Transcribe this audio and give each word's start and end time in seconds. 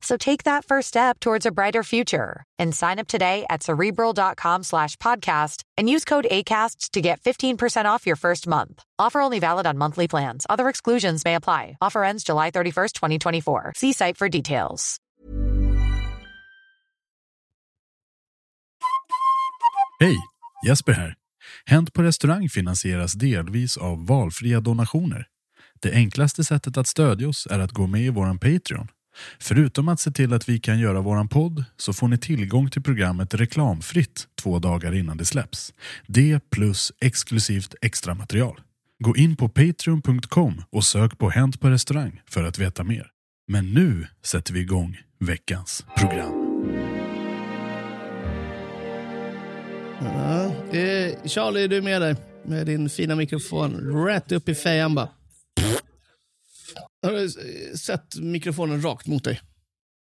So 0.00 0.16
take 0.16 0.44
that 0.44 0.64
first 0.64 0.88
step 0.88 1.20
towards 1.20 1.46
a 1.46 1.50
brighter 1.50 1.82
future 1.82 2.44
and 2.58 2.74
sign 2.74 2.98
up 2.98 3.08
today 3.08 3.44
at 3.50 3.62
cerebral.com 3.62 4.62
slash 4.62 4.96
podcast 4.96 5.62
and 5.76 5.90
use 5.90 6.04
code 6.04 6.26
ACAST 6.30 6.90
to 6.90 7.00
get 7.00 7.20
15% 7.20 7.84
off 7.86 8.06
your 8.06 8.16
first 8.16 8.46
month. 8.46 8.82
Offer 8.98 9.20
only 9.20 9.40
valid 9.40 9.66
on 9.66 9.78
monthly 9.78 10.08
plans. 10.08 10.46
Other 10.48 10.68
exclusions 10.68 11.24
may 11.24 11.34
apply. 11.34 11.76
Offer 11.80 12.04
ends 12.04 12.24
July 12.24 12.50
31st, 12.50 12.92
2024. 12.92 13.72
See 13.76 13.92
site 13.92 14.16
for 14.16 14.28
details. 14.28 14.98
Hej, 20.00 20.16
Jesper 20.66 20.92
här. 20.92 21.14
Hänt 21.66 21.92
på 21.92 22.02
restaurang 22.02 22.48
finansieras 22.48 23.12
delvis 23.12 23.76
av 23.76 24.06
valfria 24.06 24.60
donationer. 24.60 25.26
Det 25.82 25.92
enklaste 25.92 26.44
sättet 26.44 26.76
att 26.76 26.86
stödja 26.86 27.28
oss 27.28 27.46
är 27.50 27.58
att 27.58 27.72
gå 27.72 27.86
med 27.86 28.02
i 28.02 28.10
våran 28.10 28.38
Patreon. 28.38 28.88
Förutom 29.38 29.88
att 29.88 30.00
se 30.00 30.10
till 30.10 30.32
att 30.32 30.48
vi 30.48 30.58
kan 30.58 30.78
göra 30.78 31.00
våran 31.00 31.28
podd 31.28 31.64
så 31.76 31.92
får 31.92 32.08
ni 32.08 32.18
tillgång 32.18 32.70
till 32.70 32.82
programmet 32.82 33.34
reklamfritt 33.34 34.26
två 34.42 34.58
dagar 34.58 34.94
innan 34.94 35.16
det 35.16 35.24
släpps. 35.24 35.72
Det 36.06 36.50
plus 36.50 36.92
exklusivt 37.00 37.74
extra 37.82 38.14
material. 38.14 38.60
Gå 39.04 39.16
in 39.16 39.36
på 39.36 39.48
patreon.com 39.48 40.62
och 40.70 40.84
sök 40.84 41.18
på 41.18 41.30
Hänt 41.30 41.60
på 41.60 41.70
restaurang 41.70 42.22
för 42.30 42.44
att 42.44 42.58
veta 42.58 42.84
mer. 42.84 43.10
Men 43.48 43.74
nu 43.74 44.06
sätter 44.24 44.54
vi 44.54 44.60
igång 44.60 44.98
veckans 45.20 45.84
program. 45.96 46.48
Ja, 50.00 50.44
eh, 50.78 51.14
Charlie, 51.24 51.64
är 51.64 51.68
du 51.68 51.82
med 51.82 52.02
dig? 52.02 52.16
Med 52.44 52.66
din 52.66 52.90
fina 52.90 53.14
mikrofon 53.14 54.04
rätt 54.06 54.32
upp 54.32 54.48
i 54.48 54.54
fejan 54.54 54.94
bara. 54.94 55.08
Har 57.02 57.12
du 57.12 57.30
sett 57.78 58.16
mikrofonen 58.16 58.82
rakt 58.82 59.06
mot 59.06 59.24
dig? 59.24 59.40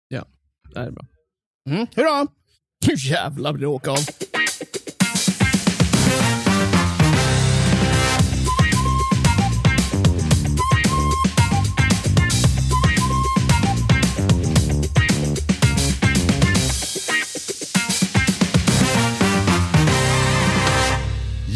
Ja, 0.09 0.27
det 0.75 0.78
här 0.81 0.87
är 0.87 0.91
bra. 0.91 1.06
Mm, 1.71 1.87
hurra! 1.97 2.27
Nu 2.87 2.94
jävlar 2.97 3.53
blir 3.53 3.60
det 3.60 3.66
åka 3.66 3.91
av. 3.91 3.99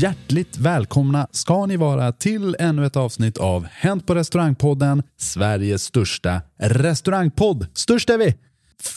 Hjärtligt 0.00 0.58
välkomna 0.58 1.26
ska 1.30 1.66
ni 1.66 1.76
vara 1.76 2.12
till 2.12 2.56
ännu 2.58 2.86
ett 2.86 2.96
avsnitt 2.96 3.38
av 3.38 3.64
Hänt 3.64 4.06
på 4.06 4.14
restaurangpodden, 4.14 5.02
Sveriges 5.16 5.82
största 5.82 6.42
restaurangpodd. 6.58 7.66
Störst 7.72 8.10
är 8.10 8.18
vi! 8.18 8.34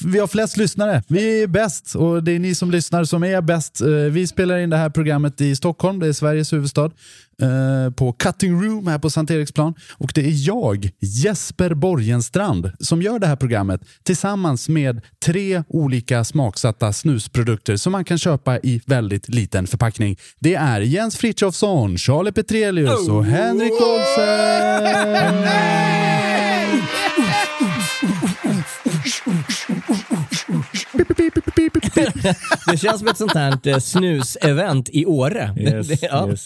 Vi 0.04 0.20
har 0.20 0.28
flest 0.28 0.58
lyssnare. 0.58 1.04
Vi 1.08 1.44
är 1.44 1.48
bäst 1.48 1.96
och 1.96 2.24
det 2.24 2.32
är 2.32 2.40
ni 2.40 2.56
som 2.56 2.72
lyssnar 2.72 3.04
som 3.04 3.24
är 3.24 3.42
bäst. 3.42 3.82
Eh, 3.82 3.88
Vi 3.88 4.28
spelar 4.28 4.58
in 4.58 4.70
det 4.70 4.78
här 4.78 4.90
programmet 4.90 5.42
i 5.42 5.56
Stockholm, 5.56 6.00
det 6.00 6.08
är 6.08 6.14
Sveriges 6.14 6.54
huvudstad, 6.54 6.86
eh, 7.42 7.90
på 7.96 8.14
Cutting 8.14 8.62
Room 8.64 8.88
här 8.88 9.00
på 9.00 9.10
Sankt 9.10 9.32
Eriksplan. 9.32 9.74
Och 9.98 10.12
det 10.16 10.22
är 10.22 10.48
jag, 10.48 10.90
Jesper 11.00 11.74
Borgenstrand, 11.74 12.72
som 12.80 13.02
gör 13.02 13.20
det 13.20 13.28
här 13.28 13.36
programmet 13.36 13.82
tillsammans 14.04 14.70
med 14.70 15.02
tre 15.26 15.64
olika 15.68 16.24
smaksatta 16.24 16.94
snusprodukter 16.94 17.78
som 17.78 17.92
man 17.92 18.06
kan 18.06 18.18
köpa 18.18 18.58
i 18.60 18.82
väldigt 18.86 19.30
liten 19.30 19.68
förpackning. 19.68 20.18
Det 20.40 20.56
är 20.56 20.82
Jens 20.82 21.18
Frithiofsson, 21.18 21.98
Charlie 21.98 22.32
Petrelius 22.32 23.10
och 23.10 23.26
Henrik 23.26 23.72
Olsen. 23.72 24.92
Det 32.72 32.78
känns 32.78 33.00
som 33.00 33.08
ett 33.08 33.18
sånt 33.18 33.34
här 33.34 33.52
eh, 33.68 33.78
snus-event 33.78 34.90
i 34.94 35.06
Åre. 35.06 35.56
Yes, 35.60 36.02
ja. 36.02 36.30
yes. 36.30 36.46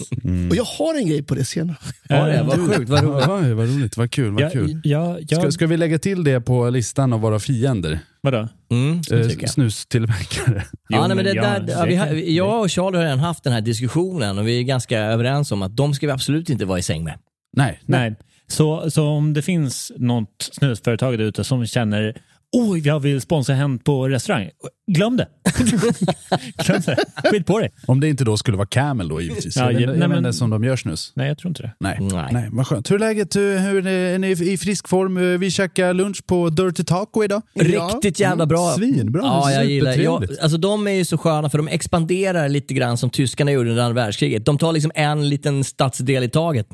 Och 0.50 0.56
jag 0.56 0.64
har 0.64 0.96
en 0.98 1.08
grej 1.08 1.24
på 1.24 1.36
det 1.36 1.46
senare. 1.46 1.78
Ja, 2.10 2.26
det 2.26 2.44
var 2.44 2.74
sjukt, 2.76 2.90
vad 2.90 3.04
roligt. 3.04 3.28
Oj, 3.30 3.54
vad 3.54 3.68
roligt, 3.76 3.98
vad 3.98 4.12
kul, 4.12 4.32
vad 4.32 4.42
Ja, 4.44 4.50
kul. 4.50 4.82
ja, 4.84 5.18
ja, 5.28 5.40
Ska, 5.40 5.52
ska 5.52 5.68
vi 5.68 5.78
lägga 5.78 6.00
till 6.00 6.24
det 6.24 6.42
på 6.42 6.70
listan 6.70 7.14
av 7.14 7.20
våra 7.22 7.40
fiender? 7.40 8.00
Vadå? 8.22 8.48
Mm, 8.72 9.02
Eh, 9.12 9.48
snustillverkare. 9.48 10.64
Ja, 10.90 11.08
nej, 11.08 11.16
men 11.16 11.26
det 11.26 11.34
ja, 11.34 11.42
där, 11.60 11.66
ja, 11.80 11.86
vi 11.86 11.96
har, 11.96 12.08
det- 12.08 12.32
jag 12.32 12.62
och 12.62 12.72
Charlie 12.72 12.98
har 12.98 13.04
redan 13.04 13.20
haft 13.20 13.44
den 13.44 13.54
här 13.54 13.62
diskussionen 13.62 14.38
och 14.38 14.48
vi 14.48 14.60
är 14.60 14.64
ganska 14.64 15.00
överens 15.00 15.52
om 15.52 15.62
att 15.62 15.76
de 15.78 15.94
ska 15.94 16.06
vi 16.08 16.12
absolut 16.12 16.50
inte 16.50 16.66
vara 16.66 16.80
i 16.80 16.82
säng 16.82 17.04
med. 17.04 17.14
Nej, 17.58 17.80
nej. 17.86 18.00
Nej. 18.10 18.16
Så, 18.48 18.92
så 18.92 19.08
om 19.08 19.34
det 19.34 19.42
finns 19.42 19.92
något 19.98 20.50
snusföretag 20.52 21.18
där 21.18 21.26
ute 21.26 21.44
som 21.44 21.66
känner 21.66 22.22
oj, 22.52 22.88
jag 22.88 23.00
vill 23.00 23.22
sponsra 23.22 23.56
Hänt 23.56 23.84
på 23.84 24.08
restaurang. 24.10 24.50
Glöm 24.92 25.18
det. 25.18 25.28
Glöm 26.66 26.82
det. 26.86 26.96
Skit 27.32 27.46
på 27.46 27.60
dig. 27.60 27.72
Om 27.88 28.00
det 28.00 28.10
inte 28.10 28.24
då 28.24 28.38
skulle 28.38 28.58
vara 28.58 28.68
Camel 28.68 29.08
då 29.08 29.22
givetvis. 29.22 29.56
Ja, 29.56 29.72
jag 29.72 29.98
nej, 29.98 30.08
men- 30.08 30.18
inte 30.18 30.34
som 30.34 30.50
de 30.50 30.64
gör 30.64 30.76
snus. 30.76 31.12
Nej, 31.16 31.28
jag 31.28 31.38
tror 31.38 31.50
inte 31.50 31.62
det. 31.62 31.72
Nej. 31.80 31.98
Nej. 32.02 32.30
Nej, 32.34 32.50
vad 32.52 32.68
skönt. 32.68 32.92
Hur 32.92 32.96
är 32.96 33.00
läget? 33.00 33.36
Hur 33.36 33.88
är 33.88 34.18
ni 34.20 34.32
i 34.32 34.58
frisk 34.58 34.88
form? 34.88 35.40
Vi 35.40 35.52
käkar 35.52 35.94
lunch 35.94 36.26
på 36.28 36.50
Dirty 36.50 36.84
Taco 36.84 37.24
idag. 37.24 37.42
Riktigt 37.54 38.20
jävla 38.20 38.46
bra. 38.46 38.74
Svinbra. 38.78 39.22
Ja, 39.24 39.52
jag 39.52 39.66
gillar 39.66 39.96
jag, 39.98 40.26
alltså 40.42 40.58
De 40.58 40.88
är 40.88 40.92
ju 40.92 41.06
så 41.06 41.18
sköna 41.18 41.50
för 41.50 41.58
de 41.58 41.68
expanderar 41.68 42.50
lite 42.50 42.74
grann 42.74 42.98
som 42.98 43.10
tyskarna 43.10 43.52
gjorde 43.52 43.70
under 43.70 43.84
andra 43.84 44.04
världskriget. 44.04 44.46
De 44.46 44.58
tar 44.58 44.74
liksom 44.74 44.92
en 44.96 45.30
liten 45.30 45.64
stadsdel 45.64 46.24
i 46.24 46.30
taget. 46.30 46.68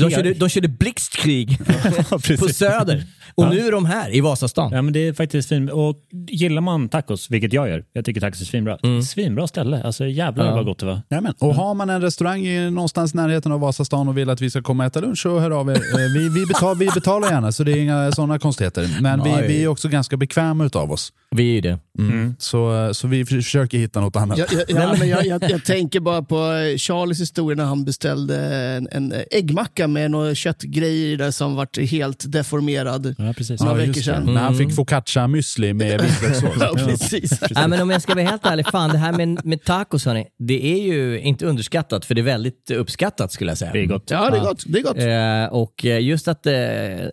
De 0.00 0.10
körde, 0.10 0.34
de 0.34 0.48
körde 0.48 0.68
blixtkrig 0.68 1.58
på 2.38 2.48
Söder 2.48 3.04
och 3.34 3.48
nu 3.48 3.66
är 3.66 3.72
de 3.72 3.84
här 3.84 4.14
i 4.14 4.20
Vasastan. 4.20 4.72
Ja, 4.72 4.82
men 4.82 4.92
det 4.92 5.08
är 5.08 5.12
faktiskt 5.12 5.48
fint. 5.48 5.70
Och 5.70 5.96
gillar 6.28 6.60
man 6.62 6.88
tacos, 6.88 7.30
vilket 7.30 7.52
jag 7.52 7.68
gör, 7.68 7.84
jag 7.92 8.04
tycker 8.04 8.20
tacos 8.20 8.40
är 8.40 8.44
svinbra. 8.44 8.78
Svinbra 9.08 9.46
ställe. 9.46 9.82
Alltså 9.84 10.06
jävlar 10.06 10.52
vad 10.52 10.64
gott 10.64 10.78
det 10.78 10.86
var. 10.86 11.00
Jajamän. 11.10 11.34
Och 11.38 11.54
har 11.54 11.74
man 11.74 11.90
en 11.90 12.00
restaurang 12.00 12.46
i, 12.46 12.70
någonstans 12.70 13.14
i 13.14 13.16
närheten 13.16 13.52
av 13.52 13.60
Vasastan 13.60 14.08
och 14.08 14.18
vill 14.18 14.30
att 14.30 14.40
vi 14.40 14.50
ska 14.50 14.62
komma 14.62 14.82
och 14.82 14.86
äta 14.86 15.00
lunch 15.00 15.18
så 15.22 15.38
hör 15.38 15.50
av 15.50 15.68
er. 15.70 15.74
Eh, 15.74 16.12
Vi, 16.14 16.28
vi, 16.28 16.46
betal, 16.46 16.76
vi 16.78 16.86
betalar 16.94 17.30
gärna 17.30 17.52
så 17.52 17.64
det 17.64 17.72
är 17.72 17.76
inga 17.76 18.12
sådana 18.12 18.38
konstigheter. 18.38 18.96
Men 19.00 19.22
vi, 19.22 19.30
vi 19.48 19.62
är 19.62 19.68
också 19.68 19.88
ganska 19.88 20.16
bekväma 20.16 20.64
utav 20.64 20.92
oss. 20.92 21.12
Vi 21.36 21.50
är 21.50 21.54
ju 21.54 21.60
det. 21.60 21.78
Mm. 21.98 22.34
Så, 22.38 22.90
så 22.94 23.08
vi 23.08 23.24
försöker 23.24 23.78
hitta 23.78 24.00
något 24.00 24.16
annat. 24.16 24.38
Ja, 24.38 24.44
ja, 24.50 24.64
ja, 24.68 24.96
men 24.98 25.08
jag, 25.08 25.26
jag, 25.26 25.50
jag 25.50 25.64
tänker 25.64 26.00
bara 26.00 26.22
på 26.22 26.36
eh, 26.36 26.76
Charlies 26.76 27.20
historia 27.20 27.56
när 27.56 27.64
han 27.64 27.84
beställde 27.84 28.36
en, 28.54 28.88
en 28.92 29.14
äggmacka 29.30 29.88
med 29.88 30.10
några 30.10 30.34
köttgrejer 30.34 31.16
där 31.16 31.30
som 31.30 31.56
vart 31.56 31.78
helt 31.78 32.32
deformerad. 32.32 33.14
Ja, 33.18 33.32
precis. 33.36 33.60
Några 33.60 33.80
Ja, 33.80 33.86
veckor 33.86 34.00
sedan. 34.00 34.34
När 34.34 34.40
han 34.40 34.56
fick 34.56 34.74
focaccia 34.74 35.26
müsli 35.26 35.72
med 35.72 36.00
vitlökssås. 36.02 36.50
Ja, 36.60 36.72
precis. 36.86 37.40
Nej, 37.50 37.68
men 37.68 37.80
om 37.82 37.90
jag 37.90 38.02
ska 38.02 38.14
vara 38.14 38.24
helt 38.24 38.46
ärlig, 38.46 38.66
fan 38.66 38.90
det 38.90 38.98
här 38.98 39.12
med, 39.12 39.44
med 39.46 39.64
tacos 39.64 40.04
hörni, 40.06 40.26
det 40.38 40.66
är 40.72 40.82
ju 40.82 41.20
inte 41.20 41.46
underskattat 41.46 42.04
för 42.04 42.14
det 42.14 42.20
är 42.20 42.22
väldigt 42.22 42.70
uppskattat 42.70 43.32
skulle 43.32 43.50
jag 43.50 43.58
säga. 43.58 43.72
Det 43.72 43.80
är 43.80 43.86
gott. 43.86 44.10
Ja, 44.10 44.30
det 44.30 44.36
är 44.36 44.40
gott. 44.40 44.64
Det 44.66 44.78
är 44.78 44.82
gott. 44.82 45.50
Eh, 45.52 45.58
och 45.60 45.84
eh, 45.84 46.00
just 46.04 46.28
att 46.28 46.46
eh, 46.46 46.52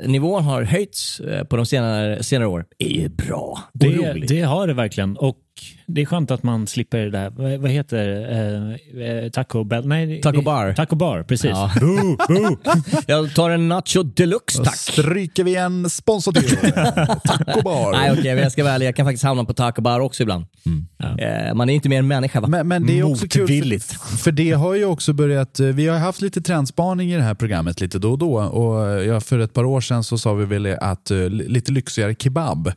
nivån 0.06 0.44
har 0.44 0.64
höjts 0.64 1.20
eh, 1.20 1.44
på 1.44 1.56
de 1.58 1.66
senare, 1.66 2.24
senare 2.24 2.48
år 2.48 2.66
är 2.80 2.90
ju 2.90 3.10
bra 3.10 3.60
Det, 3.74 4.07
roligt. 4.14 4.30
det 4.30 4.42
har 4.42 4.68
det 4.68 4.74
verkligen. 4.74 5.18
Och 5.18 5.38
det 5.88 6.02
är 6.02 6.06
skönt 6.06 6.32
att 6.32 6.44
man 6.44 6.68
slipper 6.68 6.98
det 6.98 7.10
där. 7.10 7.30
Vad, 7.30 7.60
vad 7.60 7.72
heter 7.72 8.32
eh, 9.02 9.08
eh, 9.24 9.30
Taco 9.30 9.64
Bell? 9.64 9.88
Nej, 9.88 10.22
Taco 10.22 10.38
det- 10.38 10.44
bar. 10.44 10.74
Taco 10.74 10.96
bar, 10.96 11.24
precis. 11.24 11.50
Ja. 11.52 11.72
jag 13.08 13.36
tar 13.36 13.50
en 13.50 13.68
nacho 13.68 14.04
deluxe 14.04 14.58
Då 14.58 14.64
tack. 14.64 14.76
stryker 14.76 15.44
vi 15.44 15.56
en 15.56 15.90
sponsor 15.90 16.32
till. 16.32 16.58
Taco 17.26 17.62
bar. 17.62 17.92
Nej 17.92 18.12
okej, 18.12 18.34
men 18.34 18.44
jag 18.44 18.52
ska 18.52 18.64
vara 18.64 18.74
ärlig, 18.74 18.86
jag 18.88 18.96
kan 18.96 19.06
faktiskt 19.06 19.24
hamna 19.24 19.44
på 19.46 19.54
taco 19.54 19.82
bar 19.82 20.00
också 20.00 20.24
ibland. 20.24 20.46
Eh, 21.20 21.54
man 21.54 21.70
är 21.70 21.74
inte 21.74 21.90
mer 21.90 22.00
än 22.00 22.08
människa 22.08 22.40
va? 22.42 22.48
Men, 22.48 22.68
men 22.68 22.86
det 22.88 23.00
är 23.00 23.04
också 23.12 23.28
kul, 23.28 23.42
Motvilligt. 23.42 23.86
för, 23.86 24.18
för 24.18 24.32
det 24.32 24.52
har 24.52 24.76
ju 24.76 24.86
också 24.86 25.14
börjat, 25.14 25.60
eh, 25.60 25.68
vi 25.68 25.88
har 25.88 25.98
haft 25.98 26.22
lite 26.22 26.42
trendspaning 26.42 27.12
i 27.12 27.16
det 27.16 27.24
här 27.24 27.34
programmet 27.36 27.82
lite 27.82 28.00
då 28.00 28.12
och 28.12 28.18
då. 28.18 28.38
Och 28.40 29.04
ja, 29.06 29.20
för 29.22 29.40
ett 29.40 29.54
par 29.54 29.64
år 29.66 29.82
sedan 29.82 30.04
så 30.04 30.18
sa 30.18 30.34
vi 30.34 30.46
väl 30.46 30.66
att 30.82 31.12
lite 31.30 31.72
lyxigare 31.72 32.16
kebab 32.20 32.72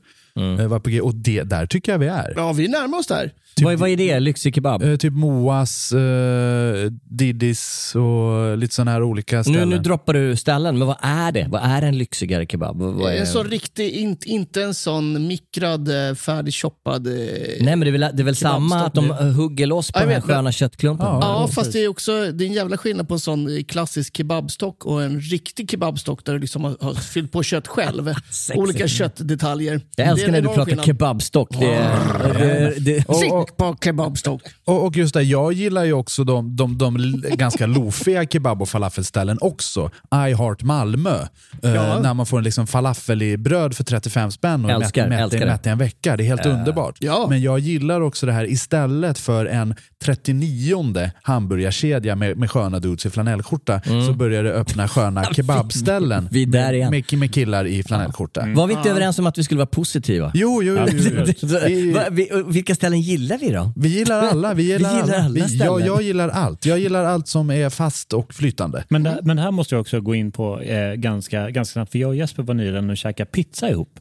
eh, 0.61 0.67
var 0.67 0.79
på 0.81 0.91
G. 0.91 1.01
Och 1.01 1.15
det, 1.15 1.43
där 1.43 1.67
tycker 1.67 1.93
jag 1.93 1.99
vi 1.99 2.07
är. 2.07 2.33
Ja, 2.37 2.53
vi 2.53 2.69
närmar 2.69 2.99
oss 2.99 3.07
där. 3.07 3.33
vad, 3.63 3.75
vad 3.79 3.89
är 3.91 3.97
det? 3.97 4.21
Lyxig 4.21 4.55
kebab? 4.55 4.83
Eh, 4.83 4.97
typ 4.97 5.13
Moas, 5.13 5.93
uh, 5.93 6.91
Didis 7.05 7.93
och 7.97 8.59
lite 8.59 8.75
sådana 8.75 8.91
här 8.91 9.03
olika 9.03 9.37
Nu, 9.37 9.43
ställen. 9.43 9.69
nu 9.71 9.79
droppar 9.79 10.13
du 10.15 10.37
ställen, 10.37 10.79
men 10.79 10.87
vad 10.89 10.97
är 11.01 11.33
det? 11.33 11.47
Vad 11.51 11.61
är 11.65 11.83
en 11.83 11.99
lyxigare 11.99 12.47
kebab? 12.47 12.77
Vad, 12.83 13.13
är... 13.13 13.17
En 13.21 13.27
sån 13.27 13.47
riktig, 13.47 13.91
inte, 13.91 14.29
inte 14.29 14.63
en 14.63 14.75
sån 14.75 15.27
mikrad, 15.27 16.09
eh, 16.09 16.15
färdigchoppad... 16.15 17.07
eh, 17.07 17.13
Nej 17.61 17.77
men 17.77 17.81
det 17.81 17.89
är 17.89 17.93
väl, 17.93 18.01
det 18.01 18.23
är 18.23 18.25
väl 18.25 18.37
samma 18.37 18.81
att 18.87 18.95
de 18.95 19.11
eh, 19.11 19.17
hugger 19.17 19.67
loss 19.67 19.93
på 19.93 19.99
Ja, 19.99 20.01
den 20.01 20.09
här 20.09 20.17
vet, 20.21 20.27
men- 20.27 20.37
sköna 20.37 20.53
köttklumpen? 20.53 21.07
Ja, 21.07 21.19
Ja, 21.23 21.41
precis. 21.43 21.55
fast 21.55 21.73
det 21.73 21.79
är 21.85 21.89
också 21.89 22.13
det 22.33 22.45
är 22.45 22.47
en 22.49 22.53
jävla 22.53 22.77
skillnad 22.77 23.09
på 23.09 23.15
en 23.15 23.21
sån 23.21 23.65
klassisk 23.65 24.17
kebabstock 24.17 24.85
och 24.87 25.03
en 25.03 25.21
riktig 25.21 25.71
kebabstock 25.71 26.25
där 26.25 26.33
du 26.33 26.39
liksom 26.39 26.65
har, 26.65 26.77
har 26.81 26.95
fyllt 26.95 27.33
på 27.33 27.43
kött 27.43 27.67
själv. 27.69 28.15
Olika 28.55 28.89
köttdetaljer. 28.89 29.81
Jag 29.97 30.07
älskar 30.09 30.30
Är 30.35 30.43
när 30.43 30.49
du 30.49 30.49
pratar 30.49 30.65
skillnad. 30.65 30.87
kebabstock. 30.87 31.49
Det, 31.61 31.75
är- 31.75 32.39
det, 32.39 32.75
det, 32.85 33.05
Och- 33.09 33.17
Sick 33.17 33.31
på 33.57 33.77
kebabstock. 33.85 34.43
Och, 34.65 34.87
och 34.87 34.97
just 34.97 35.15
det, 35.15 35.23
jag 35.23 35.53
gillar 35.53 35.85
ju 35.85 35.93
också 35.93 36.25
de, 36.25 36.57
de, 36.57 36.79
de 36.79 36.97
l- 36.97 37.27
ganska 37.33 37.67
lofiga 37.67 38.25
kebab 38.27 38.63
och 38.63 38.69
falafelställen 38.69 39.39
också. 39.41 39.91
I 40.29 40.35
Heart 40.35 40.63
Malmö. 40.63 41.15
Eh, 41.63 42.01
När 42.01 42.15
man 42.15 42.27
får 42.27 42.39
en 42.39 42.45
liksom 42.45 42.67
falafel 42.67 43.23
i 43.23 43.37
bröd 43.37 43.75
för 43.77 43.85
35 43.85 44.31
spänn 44.31 44.65
och 44.65 44.71
Älskar, 44.71 45.03
mätt, 45.03 45.11
mätt, 45.11 45.21
älskar 45.21 45.41
det. 45.41 45.47
mätt 45.53 45.67
i 45.67 45.69
en 45.69 45.79
vecka. 45.79 46.17
Det 46.17 46.23
är 46.23 46.27
helt 46.27 46.47
underbart. 46.47 46.97
ja. 47.01 47.27
Men 47.29 47.43
jag 47.43 47.59
gillar 47.59 48.01
också 48.01 48.27
det 48.27 48.33
här 48.33 48.45
istället 48.51 49.19
för 49.19 49.47
en 49.47 49.75
39 50.05 51.11
hamburgarkedja 51.23 52.17
med, 52.17 52.37
med 52.39 52.51
sköna 52.51 52.79
dudes 52.79 53.07
i 53.07 53.11
flanellskjorta 53.11 53.81
så 54.07 54.13
börjar 54.13 54.43
det 54.45 54.53
öppna 54.53 54.89
sköna 54.89 55.25
kebabställen 55.35 56.19
Mm. 56.21 56.29
Vi 56.33 56.43
är 56.43 56.47
där 56.47 56.73
igen. 56.73 56.91
med, 56.91 57.19
med 57.19 57.35
killar 57.35 57.65
i 57.67 57.83
flanellskjorta. 57.83 58.47
var 58.57 58.67
vi 58.67 58.75
inte 58.75 58.91
överens 58.91 59.19
om 59.19 59.27
att 59.27 59.39
vi 59.39 59.45
skulle 59.45 59.59
vara 59.59 59.67
positiva? 60.11 60.31
Jo, 60.35 60.63
jo, 60.63 60.77
jo. 60.79 60.87
jo, 60.93 61.25
jo. 61.43 61.59
Vi- 61.67 61.93
Va, 61.93 62.05
vi, 62.11 62.29
vilka 62.47 62.75
ställen 62.75 63.01
gillar 63.01 63.39
vi 63.39 63.51
då? 63.51 63.73
Vi 63.77 63.89
gillar 63.89 64.23
alla. 64.23 64.55
Vi 64.55 64.63
gillar, 64.63 64.91
Vi 64.95 65.01
gillar 65.01 65.19
alla 65.25 65.35
Vi, 65.35 65.41
ställen. 65.41 65.67
jag, 65.67 65.81
jag 65.87 66.03
gillar 66.03 66.29
allt. 66.29 66.67
Jag 66.67 66.79
gillar 66.79 67.05
allt 67.05 67.29
som 67.29 67.51
är 67.51 67.71
fast 67.71 68.13
och 68.13 68.35
flytande. 68.35 68.85
Men, 68.89 69.03
det, 69.03 69.21
men 69.23 69.37
det 69.37 69.43
här 69.43 69.51
måste 69.51 69.75
jag 69.75 69.81
också 69.81 70.01
gå 70.01 70.15
in 70.15 70.33
på 70.33 70.61
eh, 70.61 70.95
ganska, 70.95 71.51
ganska 71.51 71.73
snabbt, 71.73 71.93
för 71.93 71.99
jag 71.99 72.09
och 72.09 72.17
Jesper 72.17 72.43
var 72.43 72.55
nyligen 72.55 72.91
och 72.91 72.97
käkade 72.97 73.31
pizza 73.31 73.71
ihop. 73.71 74.01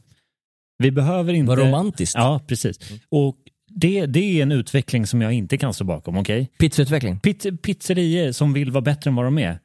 Vi 0.78 0.90
behöver 0.90 1.32
inte... 1.32 1.48
Vad 1.48 1.58
romantiskt. 1.58 2.14
Ja, 2.14 2.40
precis. 2.46 2.78
Och 3.10 3.36
det, 3.74 4.06
det 4.06 4.20
är 4.38 4.42
en 4.42 4.52
utveckling 4.52 5.06
som 5.06 5.22
jag 5.22 5.32
inte 5.32 5.58
kan 5.58 5.74
stå 5.74 5.84
bakom, 5.84 6.16
okej? 6.16 6.50
Pizzautveckling. 6.58 7.20
Piz, 7.20 7.46
pizzerier 7.62 8.32
som 8.32 8.52
vill 8.52 8.70
vara 8.70 8.82
bättre 8.82 9.10
än 9.10 9.14
vad 9.14 9.24
de 9.24 9.38
är. 9.38 9.58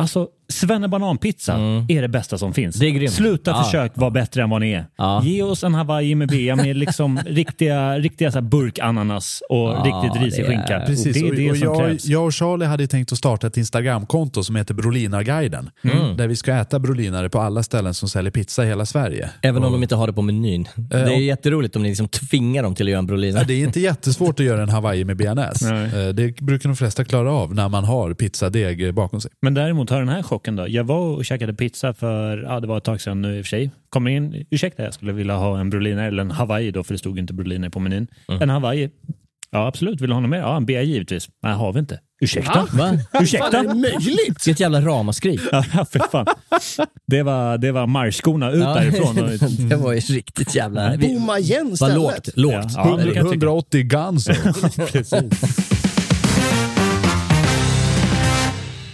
Alltså, 0.00 0.28
Svennebananpizza 0.52 1.54
Mm. 1.54 1.84
är 1.88 2.02
det 2.02 2.08
bästa 2.08 2.38
som 2.38 2.54
finns. 2.54 2.76
Det 2.76 2.86
är 2.86 2.90
grymt. 2.90 3.12
Sluta 3.12 3.50
Ja. 3.50 3.64
försök 3.64 3.92
vara 3.94 4.10
bättre 4.10 4.42
än 4.42 4.50
vad 4.50 4.60
ni 4.60 4.72
är. 4.72 4.86
Ja. 4.98 5.22
Ge 5.24 5.42
oss 5.42 5.64
en 5.64 5.74
Hawaii 5.74 6.14
med 6.14 6.28
bea 6.28 6.56
med 6.56 6.76
liksom 6.76 7.20
riktiga, 7.26 7.98
riktiga 7.98 8.30
så 8.32 8.38
här 8.38 8.42
burkananas 8.48 9.42
och 9.48 9.58
Ja, 9.58 9.82
riktigt 10.04 10.22
risig 10.22 10.44
det 10.44 10.46
är- 10.46 10.56
skinka. 10.56 10.82
Precis, 10.86 11.14
Det 11.14 11.28
är 11.28 11.34
det 11.34 11.44
och, 11.46 11.50
och 11.50 11.56
som 11.56 11.68
jag, 11.68 11.78
krävs. 11.78 12.04
jag 12.06 12.24
och 12.26 12.34
Charlie 12.34 12.64
hade 12.66 12.86
tänkt 12.86 13.12
att 13.12 13.18
starta 13.18 13.46
ett 13.46 13.56
Instagramkonto 13.56 14.44
som 14.44 14.56
heter 14.56 14.74
Brolinarguiden. 14.74 15.70
Mm. 15.84 16.16
Där 16.16 16.28
vi 16.28 16.36
ska 16.36 16.52
äta 16.54 16.78
brolinare 16.78 17.28
på 17.28 17.40
alla 17.40 17.62
ställen 17.62 17.94
som 17.94 18.08
säljer 18.08 18.30
pizza 18.30 18.64
i 18.64 18.66
hela 18.68 18.86
Sverige. 18.86 19.30
Även 19.42 19.64
om 19.64 19.72
de 19.72 19.82
inte 19.82 19.94
har 19.94 20.06
det 20.06 20.12
på 20.12 20.22
menyn. 20.22 20.68
Det 20.76 20.96
är 20.96 21.04
och- 21.12 21.20
jätteroligt 21.20 21.76
om 21.76 21.82
ni 21.82 21.88
liksom 21.88 22.08
tvingar 22.08 22.62
dem 22.62 22.74
till 22.74 22.86
att 22.86 22.90
göra 22.90 22.98
en 22.98 23.06
brolina. 23.06 23.38
Ja, 23.38 23.44
det 23.44 23.54
är 23.54 23.64
inte 23.64 23.80
jättesvårt 23.80 24.40
att 24.40 24.46
göra 24.46 24.62
en 24.62 24.68
Hawaii 24.68 25.04
med 25.04 25.16
bearnaise. 25.16 25.74
Eh, 25.74 26.08
Det 26.14 26.40
brukar 26.40 26.68
de 26.68 26.76
flesta 26.76 27.04
klara 27.04 27.32
av 27.32 27.54
när 27.54 27.68
man 27.68 27.84
har 27.84 28.14
pizzadeg 28.14 28.82
eh, 28.86 28.92
bakom 28.92 29.20
sig. 29.20 29.30
Men 29.42 29.54
däremot 29.54 29.90
har 29.90 29.98
den 29.98 30.08
här 30.08 30.22
chocken 30.22 30.37
då. 30.44 30.68
Jag 30.68 30.84
var 30.84 30.98
och 31.16 31.24
käkade 31.24 31.54
pizza 31.54 31.94
för, 31.94 32.38
ja 32.42 32.60
det 32.60 32.66
var 32.66 32.78
ett 32.78 32.84
tag 32.84 33.00
sedan 33.00 33.22
nu 33.22 33.38
i 33.38 33.40
och 33.40 33.44
för 33.44 33.48
sig. 33.48 33.70
Kommer 33.90 34.10
in, 34.10 34.46
ursäkta 34.50 34.82
jag 34.82 34.94
skulle 34.94 35.12
vilja 35.12 35.34
ha 35.34 35.60
en 35.60 35.70
brolina 35.70 36.04
eller 36.04 36.20
en 36.22 36.30
hawaii 36.30 36.70
då 36.70 36.84
för 36.84 36.94
det 36.94 36.98
stod 36.98 37.18
inte 37.18 37.32
brolina 37.34 37.70
på 37.70 37.80
menyn. 37.80 38.06
Mm. 38.28 38.42
En 38.42 38.48
hawaii, 38.50 38.90
ja 39.50 39.66
absolut, 39.66 40.00
vill 40.00 40.08
du 40.08 40.14
ha 40.14 40.20
något 40.20 40.30
mer? 40.30 40.38
Ja 40.38 40.56
en 40.56 40.66
bea 40.66 40.82
givetvis. 40.82 41.28
Nej 41.42 41.52
har 41.54 41.72
vi 41.72 41.78
inte. 41.78 42.00
Ursäkta? 42.20 42.60
Va? 42.60 42.66
Fan, 42.78 42.98
är 43.12 43.22
Ursäkta? 43.22 43.62
det 43.62 43.74
möjligt? 43.74 44.44
Det 44.44 44.50
är 44.50 44.52
ett 44.52 44.60
jävla 44.60 44.80
ramaskri. 44.80 45.38
Ja 45.52 45.62
för 45.62 46.10
fan. 46.10 46.26
Det 47.06 47.22
var, 47.22 47.58
det 47.58 47.72
var 47.72 47.86
marschskorna 47.86 48.50
ut 48.50 48.60
Ja. 48.60 48.74
därifrån. 48.74 49.18
Och, 49.18 49.30
det 49.68 49.76
var 49.76 49.92
ju 49.92 50.00
riktigt 50.00 50.54
jävla... 50.54 50.96
Bomma 50.96 51.38
igen 51.38 51.76
stället. 51.76 51.96
lågt. 51.96 52.28
lågt. 52.36 52.54
Ja, 52.54 52.90
ja, 52.90 52.96
det 52.96 53.02
kan 53.02 53.24
jag 53.26 53.32
tycka. 53.32 53.46
180 53.46 53.82
guns. 53.82 54.28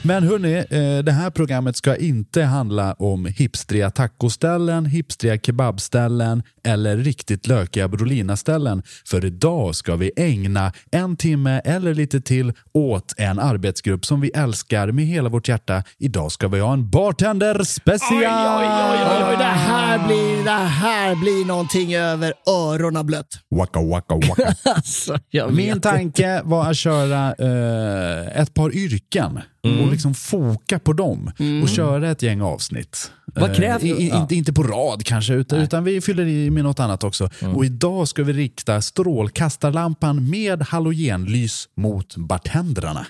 Men 0.06 0.22
hörni, 0.22 0.54
eh, 0.56 1.04
det 1.04 1.12
här 1.12 1.30
programmet 1.30 1.76
ska 1.76 1.96
inte 1.96 2.42
handla 2.42 2.92
om 2.92 3.26
hipstriga 3.26 3.90
tacoställen, 3.90 4.86
hipstriga 4.86 5.38
kebabställen 5.38 6.42
eller 6.64 6.96
riktigt 6.96 7.46
lökiga 7.46 7.88
brolinaställen. 7.88 8.82
För 9.06 9.24
idag 9.24 9.74
ska 9.74 9.96
vi 9.96 10.10
ägna 10.16 10.72
en 10.90 11.16
timme 11.16 11.60
eller 11.64 11.94
lite 11.94 12.20
till 12.20 12.52
åt 12.74 13.14
en 13.16 13.38
arbetsgrupp 13.38 14.06
som 14.06 14.20
vi 14.20 14.30
älskar 14.30 14.92
med 14.92 15.04
hela 15.04 15.28
vårt 15.28 15.48
hjärta. 15.48 15.82
Idag 15.98 16.32
ska 16.32 16.48
vi 16.48 16.60
ha 16.60 16.72
en 16.72 16.90
bartender 16.90 17.62
special! 17.62 18.12
Oj, 18.12 18.26
oj, 18.28 18.98
oj, 19.10 19.24
oj, 19.30 19.36
det 19.38 19.44
här 19.44 20.06
blir, 20.06 20.44
det 20.44 20.50
här 20.50 21.14
blir 21.14 21.46
någonting 21.46 21.94
över 21.94 22.32
öronen 22.46 23.06
blött. 23.06 23.28
Waka, 23.50 23.80
waka, 23.80 24.14
waka. 24.14 24.54
Alltså, 24.74 25.18
Min 25.50 25.80
tanke 25.80 26.42
var 26.44 26.70
att 26.70 26.76
köra 26.76 27.34
eh, 27.34 28.40
ett 28.40 28.54
par 28.54 28.74
yrken 28.74 29.40
och 29.64 29.90
liksom 29.90 30.14
foka 30.14 30.78
på 30.78 30.92
dem 30.92 31.30
och 31.62 31.68
köra 31.68 32.10
ett 32.10 32.22
gäng 32.22 32.40
avsnitt. 32.40 33.12
Vad 33.26 33.50
Eh, 33.50 33.56
krävs- 33.56 33.84
i, 33.84 34.08
ja. 34.08 34.20
inte, 34.22 34.34
inte 34.34 34.52
på 34.52 34.62
rad 34.62 35.04
kanske, 35.04 35.34
utan, 35.34 35.60
utan 35.60 35.84
vi 35.84 36.00
fyller 36.00 36.26
i 36.26 36.50
med 36.50 36.64
något 36.64 36.80
annat 36.80 37.04
också. 37.04 37.30
Och 37.54 37.64
idag 37.64 38.08
ska 38.08 38.22
vi 38.24 38.32
rikta 38.32 38.80
strålkastarlampan 38.80 40.30
med 40.30 40.62
halogenlys 40.62 41.68
mot 41.76 42.16
bartendrarna. 42.16 43.06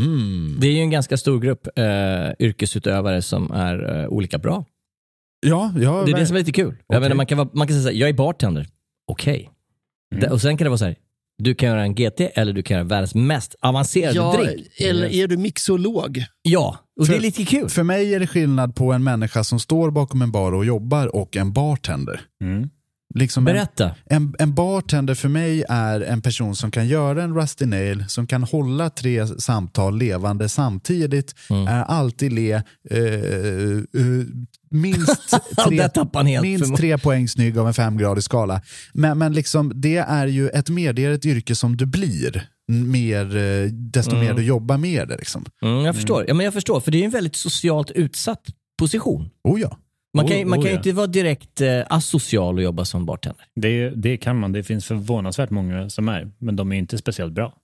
Mm. 0.00 0.56
Det 0.60 0.66
är 0.66 0.72
ju 0.72 0.78
en 0.80 0.90
ganska 0.90 1.16
stor 1.16 1.40
grupp 1.40 1.66
eh, 1.78 1.84
yrkesutövare 2.46 3.22
som 3.22 3.50
är 3.50 4.00
eh, 4.02 4.08
olika 4.08 4.38
bra. 4.38 4.64
Ja, 5.46 5.72
ja, 5.80 6.02
Det 6.06 6.12
är 6.12 6.16
det 6.16 6.26
som 6.26 6.36
är 6.36 6.40
lite 6.40 6.52
kul. 6.52 6.74
Okej. 6.86 7.00
menar, 7.00 7.14
man, 7.16 7.26
kan 7.26 7.38
vara, 7.38 7.48
man 7.52 7.66
kan 7.66 7.74
säga 7.74 7.82
såhär, 7.82 7.96
jag 7.96 8.08
är 8.08 8.12
bartender. 8.12 8.66
Okej. 9.06 9.50
Det- 10.20 10.30
Och 10.30 10.40
sen 10.40 10.56
kan 10.56 10.64
det 10.64 10.68
vara 10.68 10.78
så 10.78 10.84
här. 10.84 10.96
Du 11.42 11.54
kan 11.54 11.68
göra 11.68 11.82
en 11.82 11.94
GT 11.94 12.20
eller 12.34 12.52
du 12.52 12.62
kan 12.62 12.74
göra 12.76 12.84
världens 12.84 13.14
mest 13.14 13.54
avancerade 13.60 14.14
Ja, 14.16 14.36
drink. 14.36 14.66
eller 14.80 15.06
är 15.06 15.26
du 15.26 15.36
mixolog? 15.36 16.24
Ja, 16.42 16.78
och 17.00 17.06
det 17.06 17.12
är 17.12 17.14
För- 17.14 17.22
lite 17.22 17.44
kul. 17.44 17.68
För 17.68 17.82
mig 17.82 18.14
är 18.14 18.20
det 18.20 18.26
skillnad 18.26 18.74
på 18.76 18.92
en 18.92 19.04
människa 19.04 19.44
som 19.44 19.60
står 19.60 19.90
bakom 19.90 20.22
en 20.22 20.30
bar 20.32 20.52
och 20.52 20.64
jobbar 20.64 21.16
och 21.16 21.36
en 21.36 21.52
bartender. 21.52 22.20
Mm. 22.42 22.68
Liksom 23.14 23.46
en, 23.46 23.54
Berätta. 23.54 23.90
en, 24.06 24.34
en 24.38 24.54
bartender 24.54 25.14
för 25.14 25.28
mig 25.28 25.64
är 25.68 26.00
en 26.00 26.22
person 26.22 26.56
som 26.56 26.70
kan 26.70 26.88
göra 26.88 27.22
en 27.22 27.34
rusty 27.34 27.66
nail, 27.66 28.04
som 28.08 28.26
kan 28.26 28.42
hålla 28.42 28.90
tre 28.90 29.26
samtal 29.26 29.98
levande 29.98 30.48
samtidigt, 30.48 31.34
Mm. 31.50 31.66
är 31.66 31.82
alltid 31.82 32.32
le, 32.32 32.52
eh, 32.52 32.62
eh, 32.90 34.26
minst, 34.70 35.34
tre, 35.68 36.40
minst 36.42 36.76
tre 36.76 36.98
poäng 36.98 37.28
snygg 37.28 37.58
av 37.58 37.66
en 37.66 37.74
femgradig 37.74 38.24
skala. 38.24 38.62
Men, 38.92 39.18
men 39.18 39.32
liksom, 39.32 39.72
det 39.74 39.96
är 39.96 40.26
ju 40.26 40.48
ett 40.48 40.68
meddelat 40.70 41.18
ett 41.18 41.26
yrke 41.26 41.54
som 41.54 41.76
du 41.76 41.86
blir, 41.86 42.48
mer, 42.68 43.36
eh, 43.36 43.66
desto 43.72 44.16
mer 44.16 44.34
du 44.34 44.42
jobbar 44.42 44.76
med 44.78 45.08
det. 45.08 45.16
Liksom. 45.16 45.44
Mm, 45.62 45.84
jag 45.84 45.94
förstår. 45.94 46.24
Ja, 46.28 46.34
men 46.34 46.44
jag 46.44 46.54
förstår, 46.54 46.80
för 46.80 46.90
det 46.90 47.00
är 47.00 47.04
en 47.04 47.10
väldigt 47.10 47.36
socialt 47.36 47.90
utsatt 47.90 48.42
position. 48.78 49.30
Oh 49.44 49.60
ja. 49.60 49.78
Man 50.14 50.28
kan, 50.28 50.36
Oh, 50.36 50.46
man 50.46 50.58
oh, 50.58 50.62
kan 50.62 50.70
ju 50.70 50.74
ja. 50.74 50.78
inte 50.78 50.92
vara 50.92 51.06
direkt 51.06 51.60
eh, 51.60 51.82
asocial 51.90 52.56
och 52.56 52.62
jobba 52.62 52.84
som 52.84 53.06
bartender. 53.06 53.44
Det, 53.54 53.90
det 53.90 54.16
kan 54.16 54.40
man. 54.40 54.52
Det 54.52 54.62
finns 54.62 54.86
förvånansvärt 54.86 55.50
många 55.50 55.90
som 55.90 56.08
är, 56.08 56.30
men 56.38 56.56
de 56.56 56.72
är 56.72 56.76
inte 56.76 56.98
speciellt 56.98 57.32
bra. 57.32 57.54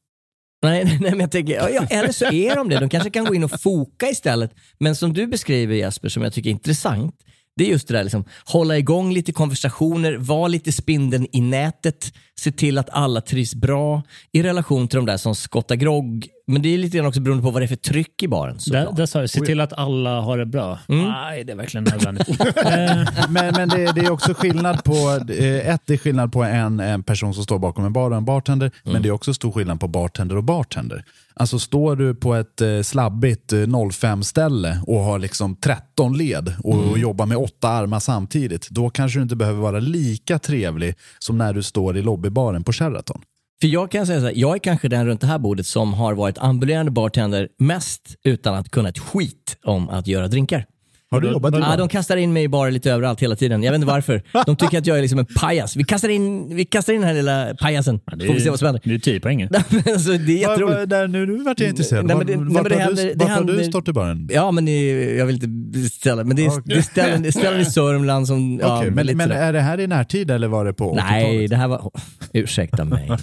Nej, 0.63 0.85
nej, 1.01 1.11
men 1.11 1.21
jag 1.21 1.31
tänker, 1.31 1.69
ja, 1.69 1.87
eller 1.91 2.13
så 2.13 2.25
är 2.25 2.57
de 2.57 2.69
det. 2.69 2.81
De 2.81 2.89
kanske 2.89 3.11
kan 3.11 3.25
gå 3.25 3.35
in 3.35 3.45
och 3.45 3.61
foka 3.61 4.09
istället. 4.09 4.55
Men 4.79 4.97
som 4.97 5.13
du 5.13 5.27
beskriver 5.27 5.75
Jesper, 5.75 6.09
som 6.09 6.23
jag 6.23 6.33
tycker 6.33 6.51
är 6.51 6.55
intressant, 6.55 7.15
det 7.57 7.65
är 7.65 7.69
just 7.69 7.89
det 7.89 7.95
där 7.95 8.05
liksom, 8.05 8.25
hålla 8.45 8.79
igång 8.79 9.13
lite 9.13 9.33
konversationer, 9.33 10.17
vara 10.17 10.49
lite 10.49 10.73
spindeln 10.73 11.27
i 11.33 11.41
nätet, 11.41 12.13
se 12.39 12.53
till 12.53 12.79
att 12.79 12.91
alla 12.91 13.21
trivs 13.21 13.55
bra 13.55 14.03
i 14.33 14.43
relation 14.43 14.89
till 14.89 14.97
de 14.97 15.07
där 15.07 15.17
som 15.17 15.35
skottar 15.35 15.75
grogg. 15.77 16.27
Men 16.47 16.63
det 16.63 16.75
är 16.75 16.79
lite 16.79 16.97
grann 16.97 17.07
också 17.07 17.21
beroende 17.21 17.43
på 17.43 17.51
vad 17.51 17.63
det 17.63 17.67
är 17.67 17.69
för 17.69 17.77
tryck 17.77 18.23
i 18.23 18.29
baren. 18.29 18.59
Där, 18.67 18.93
där 18.97 19.07
sa 19.07 19.21
jag, 19.21 19.31
se 19.31 19.41
till 19.41 19.61
att 19.61 19.73
alla 19.73 20.21
har 20.21 20.39
det 20.39 20.47
bra. 20.47 20.79
Mm. 20.89 21.09
Nej, 21.09 21.45
det 21.45 21.53
är 21.53 21.57
verkligen 21.57 21.85
nödvändigt. 21.85 22.29
Eh, 22.59 23.09
Men, 23.29 23.55
men 23.55 23.69
det, 23.69 23.93
det 23.93 24.01
är 24.01 24.11
också 24.11 24.35
skillnad 24.35 24.85
på, 24.85 24.93
eh, 25.33 25.69
ett 25.69 25.83
det 25.87 25.93
är 25.93 25.97
skillnad 25.97 26.33
på 26.33 26.43
en, 26.43 26.81
en 26.81 27.03
person 27.03 27.35
som 27.35 27.45
står 27.45 27.59
bakom 27.59 27.85
en 27.85 27.93
bar 27.93 28.11
och 28.11 28.17
en 28.17 28.25
bartender, 28.25 28.71
men 28.85 29.03
det 29.03 29.09
är 29.09 29.13
också 29.13 29.35
stor 29.35 29.53
skillnad 29.53 29.81
på 29.81 29.89
bartender 29.89 30.37
och 30.37 30.45
bartender. 30.45 31.05
Alltså 31.41 31.59
står 31.59 31.97
du 31.97 32.15
på 32.15 32.35
ett 32.35 32.61
eh, 32.61 32.81
slabbigt 32.83 33.53
eh, 33.53 33.57
05-ställe 33.57 34.81
och 34.87 35.01
har 35.01 35.19
liksom 35.19 35.57
13 35.57 36.17
led 36.19 36.55
och, 36.65 36.99
jobbar 36.99 37.27
med 37.27 37.37
åtta 37.37 37.69
armar 37.69 38.01
samtidigt, 38.01 38.71
då 38.71 38.91
kanske 38.91 39.19
du 39.19 39.23
inte 39.23 39.37
behöver 39.37 39.61
vara 39.61 39.79
lika 39.79 40.39
trevlig 40.39 40.95
som 41.19 41.39
när 41.39 41.53
du 41.53 41.63
står 41.63 41.97
i 41.97 42.03
lobbybaren 42.29 42.65
på 42.65 42.73
Sheraton. 42.73 43.23
För 43.61 43.69
jag 43.69 43.91
kan 43.91 44.07
säga 44.07 44.21
så 44.21 44.27
här, 44.27 44.33
jag 44.37 44.55
är 44.55 44.59
kanske 44.59 44.89
den 44.89 45.07
runt 45.07 45.21
det 45.21 45.27
här 45.27 45.39
bordet 45.39 45.67
som 45.67 45.95
har 45.95 46.15
varit 46.15 46.39
ambulerande 46.39 46.91
bartender 46.91 47.49
mest 47.59 48.15
utan 48.25 48.55
att 48.55 48.71
kunna 48.71 48.89
ett 48.89 48.99
skit 48.99 49.57
om 49.65 49.89
att 49.89 50.07
göra 50.07 50.29
drinkar. 50.29 50.67
Har 51.11 51.21
du 51.21 51.29
jobbat 51.31 51.55
i 51.55 51.59
Ja, 51.59 51.67
bar? 51.67 51.77
de 51.77 51.89
kastar 51.89 52.17
in 52.17 52.33
mig 52.33 52.43
i 52.43 52.49
barer 52.49 52.71
lite 52.71 52.93
överallt 52.93 53.23
hela 53.23 53.37
tiden. 53.37 53.63
Jag 53.63 53.73
vet 53.73 53.77
inte 53.77 53.87
varför. 53.87 54.23
De 54.47 54.57
tycker 54.57 54.79
att 54.79 54.87
jag 54.87 54.99
är 54.99 55.03
liksom 55.03 55.19
en 55.19 55.27
pajas. 55.27 55.77
Vi 55.77 55.85
kastar 55.85 56.09
in, 56.09 56.57
vi 56.57 56.65
kastar 56.65 56.93
in 56.93 57.01
den 57.01 57.09
här 57.09 57.15
lilla 57.17 57.55
pajasen. 57.61 58.01
det 58.17 58.27
Får 58.27 58.35
vi 58.35 58.41
se 58.41 58.51
vad 58.51 58.59
som 58.59 58.67
händer. 58.67 58.83
Det 58.85 58.95
är 58.95 58.99
10 58.99 59.21
poäng. 59.21 59.43
alltså, 59.87 60.11
det 60.13 60.33
är 60.33 60.49
jätteroligt. 60.51 60.79
vad- 60.79 60.89
där, 60.89 61.09
nu, 61.09 61.27
nu 61.27 61.43
vart 61.45 61.61
jag 61.61 61.69
intresserad. 61.69 62.05
Nej, 62.07 62.17
men 62.17 62.27
det- 62.27 62.37
Var- 62.37 62.45
nej, 62.45 62.55
vart 62.55 62.63
men 62.63 62.73
det 62.79 62.85
händer- 62.85 63.05
du, 63.05 63.15
det 63.15 63.25
vart 63.25 63.31
har 63.39 63.45
du 63.45 63.65
stått 63.65 63.89
i 63.89 63.93
baren? 63.93 64.29
Ja, 64.33 64.51
men 64.51 64.69
i, 64.69 65.17
jag 65.19 65.27
vill 65.27 65.45
inte 65.45 65.91
ställa, 65.97 66.25
men 66.25 66.37
det 66.37 66.47
är, 66.47 66.63
det 66.65 66.75
är 66.75 66.83
ställen, 66.83 67.23
det 67.23 67.29
är 67.29 67.33
ställen 67.33 67.61
i 67.61 67.65
Sörmland 67.65 68.27
som... 68.27 68.59
Ja, 68.63 68.79
Okej, 68.79 68.91
men 68.91 69.17
men 69.17 69.31
är 69.33 69.53
det 69.53 69.61
här 69.61 69.81
i 69.81 69.87
närtid 69.87 70.31
eller 70.31 70.49
var 70.49 70.65
det 70.65 70.73
på 70.73 70.85
80-talet? 70.95 71.05
Nej, 71.11 71.49
det 71.49 71.57
här 71.57 71.69
var... 71.69 71.91
Ursäkta 72.33 72.85
mig. 72.85 73.11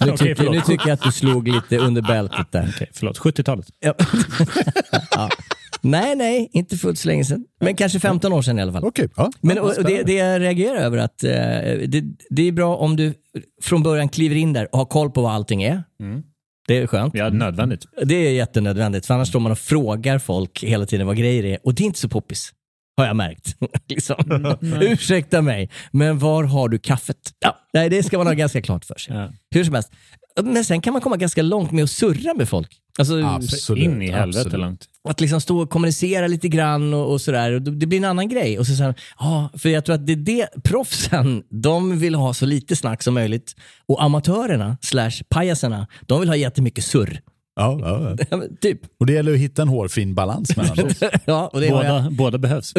Nu, 0.00 0.10
tycker, 0.16 0.34
förlåt. 0.34 0.54
nu 0.54 0.60
tycker 0.60 0.88
jag 0.88 0.94
att 0.94 1.02
du 1.02 1.12
slog 1.12 1.48
lite 1.48 1.78
under 1.78 2.02
bältet 2.02 2.46
där. 2.52 2.72
Okej, 2.74 2.90
förlåt. 2.94 3.18
70-talet. 3.18 3.66
Ja. 3.80 3.94
Nej, 5.84 6.16
nej, 6.16 6.50
inte 6.52 6.76
fullt 6.76 6.98
så 6.98 7.08
länge 7.08 7.24
sedan. 7.24 7.44
Men 7.60 7.76
kanske 7.76 8.00
15 8.00 8.32
år 8.32 8.42
sedan 8.42 8.58
i 8.58 8.62
alla 8.62 8.72
fall. 8.72 8.84
Okej, 8.84 9.08
ja. 9.16 9.30
Men 9.40 9.58
och, 9.58 9.78
och 9.78 9.84
det, 9.84 10.02
det 10.02 10.12
jag 10.12 10.40
reagerar 10.40 10.76
över 10.76 10.98
att 10.98 11.24
eh, 11.24 11.30
det, 11.30 12.04
det 12.30 12.48
är 12.48 12.52
bra 12.52 12.76
om 12.76 12.96
du 12.96 13.14
från 13.62 13.82
början 13.82 14.08
kliver 14.08 14.36
in 14.36 14.52
där 14.52 14.68
och 14.72 14.78
har 14.78 14.86
koll 14.86 15.10
på 15.10 15.22
vad 15.22 15.32
allting 15.32 15.62
är. 15.62 15.82
Det 16.66 16.78
är 16.78 16.86
skönt. 16.86 17.14
Ja, 17.14 17.30
nödvändigt. 17.30 17.86
Det 18.04 18.14
är 18.14 18.32
jättenödvändigt, 18.32 19.06
för 19.06 19.14
annars 19.14 19.28
står 19.28 19.40
man 19.40 19.52
och 19.52 19.58
frågar 19.58 20.18
folk 20.18 20.64
hela 20.64 20.86
tiden 20.86 21.06
vad 21.06 21.16
grejer 21.16 21.44
är 21.44 21.58
och 21.64 21.74
det 21.74 21.82
är 21.82 21.86
inte 21.86 21.98
så 21.98 22.08
poppis. 22.08 22.52
Har 22.96 23.06
jag 23.06 23.16
märkt. 23.16 23.56
liksom. 23.88 24.16
Ursäkta 24.80 25.42
mig, 25.42 25.70
men 25.90 26.18
var 26.18 26.44
har 26.44 26.68
du 26.68 26.78
kaffet? 26.78 27.32
Ja, 27.38 27.56
nej, 27.72 27.90
det 27.90 28.02
ska 28.02 28.18
man 28.18 28.26
ha 28.26 28.34
ganska 28.34 28.62
klart 28.62 28.84
för 28.84 28.98
sig. 28.98 29.16
Ja. 29.16 29.32
Hur 29.50 29.64
som 29.64 29.74
helst. 29.74 29.92
Men 30.42 30.64
sen 30.64 30.80
kan 30.80 30.92
man 30.92 31.02
komma 31.02 31.16
ganska 31.16 31.42
långt 31.42 31.72
med 31.72 31.84
att 31.84 31.90
surra 31.90 32.34
med 32.34 32.48
folk. 32.48 32.80
Alltså, 32.98 33.22
Absolut, 33.24 33.84
In 33.84 34.02
i 34.02 34.10
helvete 34.10 34.40
absolut. 34.40 34.60
långt. 34.60 34.88
att 35.08 35.20
liksom 35.20 35.40
stå 35.40 35.62
och 35.62 35.70
kommunicera 35.70 36.26
lite 36.26 36.48
grann 36.48 36.94
och, 36.94 37.12
och 37.12 37.20
sådär. 37.20 37.52
Och 37.52 37.62
Det 37.62 37.86
blir 37.86 37.98
en 37.98 38.04
annan 38.04 38.28
grej. 38.28 38.58
Och 38.58 38.66
så 38.66 38.76
säger 38.76 38.94
ja, 39.18 39.50
för 39.58 39.68
jag 39.68 39.84
tror 39.84 39.94
att 39.94 40.06
det 40.06 40.12
är 40.12 40.16
det 40.16 40.48
proffsen, 40.64 41.42
de 41.48 41.98
vill 41.98 42.14
ha 42.14 42.34
så 42.34 42.46
lite 42.46 42.76
snack 42.76 43.02
som 43.02 43.14
möjligt. 43.14 43.56
Och 43.86 44.02
amatörerna, 44.02 44.76
slash 44.80 45.10
pajaserna, 45.28 45.86
de 46.06 46.20
vill 46.20 46.28
ha 46.28 46.36
jättemycket 46.36 46.84
surr. 46.84 47.20
Ja, 47.56 47.78
ja, 47.80 48.16
ja. 48.30 48.42
Typ. 48.60 48.80
Och 49.00 49.06
det 49.06 49.12
gäller 49.12 49.32
att 49.32 49.38
hitta 49.38 49.62
en 49.62 49.68
hårfin 49.68 50.14
balans 50.14 50.56
mellan 50.56 50.76
dem. 50.76 50.90
Ja, 51.24 51.50
och 51.52 51.60
det. 51.60 51.70
Båda, 51.70 52.08
båda 52.10 52.38
behövs. 52.38 52.72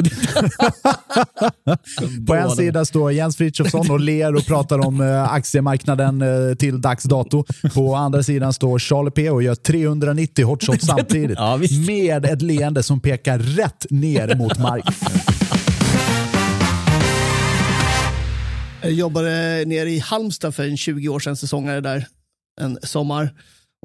På 2.28 2.36
en 2.36 2.50
sida 2.50 2.86
står 2.86 3.12
Jens 3.12 3.38
Frithiofsson 3.38 3.92
och 3.92 4.00
ler 4.00 4.36
och 4.36 4.46
pratar 4.46 4.80
om 4.80 5.02
eh, 5.02 5.34
aktiemarknaden 5.34 6.22
eh, 6.22 6.56
till 6.56 6.82
dags 6.82 7.04
dato. 7.04 7.46
På 7.74 7.96
andra 7.96 8.24
sidan 8.24 8.54
står 8.54 8.80
Charlie 8.80 9.12
P 9.12 9.30
och 9.30 9.44
gör 9.44 9.56
390 9.56 10.46
hot 10.46 10.64
shots 10.64 10.86
samtidigt. 10.86 11.38
Ja, 11.38 11.60
med 11.88 12.26
ett 12.26 12.42
leende 12.42 12.84
som 12.84 13.00
pekar 13.00 13.40
rätt 13.40 13.86
ner 13.90 14.36
mot 14.36 14.60
mark. 14.60 14.86
Jag 18.82 18.92
jobbade 18.92 19.64
nere 19.66 19.90
i 19.90 20.00
Halmstad 20.00 20.56
för 20.56 20.64
en 20.64 20.78
20 20.78 21.10
år 21.10 21.20
sedan, 21.20 21.36
säsongare 21.36 21.82
där 21.82 22.08
en 22.62 22.78
sommar. 22.84 23.34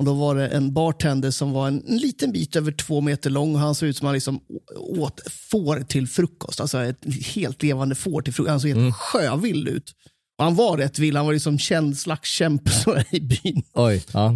Och 0.00 0.06
Då 0.06 0.14
var 0.14 0.34
det 0.34 0.48
en 0.48 0.72
bartender 0.72 1.30
som 1.30 1.52
var 1.52 1.68
en, 1.68 1.82
en 1.88 1.96
liten 1.96 2.32
bit 2.32 2.56
över 2.56 2.72
två 2.72 3.00
meter 3.00 3.30
lång 3.30 3.54
och 3.54 3.60
han 3.60 3.74
såg 3.74 3.88
ut 3.88 3.96
som 3.96 4.06
han 4.06 4.14
liksom 4.14 4.40
åt 4.76 5.20
får 5.50 5.80
till 5.80 6.08
frukost. 6.08 6.60
Alltså 6.60 6.78
ett 6.78 7.04
helt 7.34 7.62
levande 7.62 7.94
får 7.94 8.22
till 8.22 8.32
frukost. 8.32 8.50
Han 8.50 8.60
såg 8.60 8.70
helt 8.70 8.94
sjövild 8.94 9.68
ut. 9.68 9.94
Och 10.38 10.44
han 10.44 10.54
var 10.54 10.76
rätt 10.76 10.98
vild. 10.98 11.16
Han 11.16 11.26
var 11.26 11.32
liksom 11.32 11.58
känd 11.58 11.98
slags 11.98 12.30
kämpe 12.30 12.70
så 12.70 13.02
i 13.10 13.20
byn. 13.20 13.62
Oj, 13.74 14.04
ja. 14.12 14.34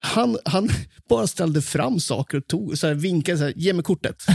Han, 0.00 0.38
han 0.44 0.68
bara 1.08 1.26
ställde 1.26 1.62
fram 1.62 2.00
saker 2.00 2.38
och 2.38 2.46
tog, 2.46 2.78
så 2.78 2.86
här, 2.86 2.94
vinkade 2.94 3.38
så 3.38 3.44
här, 3.44 3.52
ge 3.56 3.72
mig 3.72 3.84
kortet. 3.84 4.22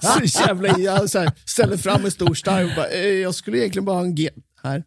så 0.00 0.40
jävla 0.40 0.78
jag 0.78 1.10
så 1.10 1.18
här, 1.18 1.32
ställde 1.46 1.78
fram 1.78 2.04
en 2.04 2.10
stor 2.10 2.34
stark 2.34 2.70
och 2.70 2.76
bara, 2.76 2.88
eh, 2.88 3.08
jag 3.08 3.34
skulle 3.34 3.58
egentligen 3.58 3.84
bara 3.84 3.96
ha 3.96 4.04
en 4.04 4.14
G 4.14 4.30
här. 4.62 4.82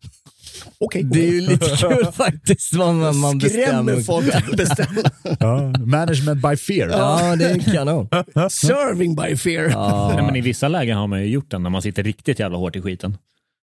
Okej, 0.77 1.03
Det 1.03 1.27
är 1.27 1.32
ju 1.32 1.41
lite 1.41 1.65
kul 1.65 2.05
faktiskt 2.13 2.74
vad 2.74 2.96
man, 2.96 3.17
man 3.17 3.41
skrämmer 3.41 3.96
bestämmer. 3.96 4.01
folk 4.01 4.36
att 4.36 4.58
bestämma. 4.58 5.01
Ja, 5.39 5.74
management 5.86 6.41
by 6.50 6.55
fear. 6.58 6.89
Ja, 6.89 7.36
det 7.36 7.46
är 7.46 7.60
kanon. 7.74 8.08
Serving 8.50 9.15
by 9.15 9.38
fear. 9.38 9.67
Nej, 10.15 10.25
men 10.25 10.36
I 10.36 10.41
vissa 10.41 10.67
lägen 10.67 10.98
har 10.98 11.08
man 11.08 11.22
ju 11.22 11.27
gjort 11.27 11.51
den 11.51 11.63
när 11.63 11.70
man 11.70 11.82
sitter 11.82 12.03
riktigt 12.03 12.39
jävla 12.39 12.58
hårt 12.58 12.75
i 12.75 12.82
skiten. 12.82 13.17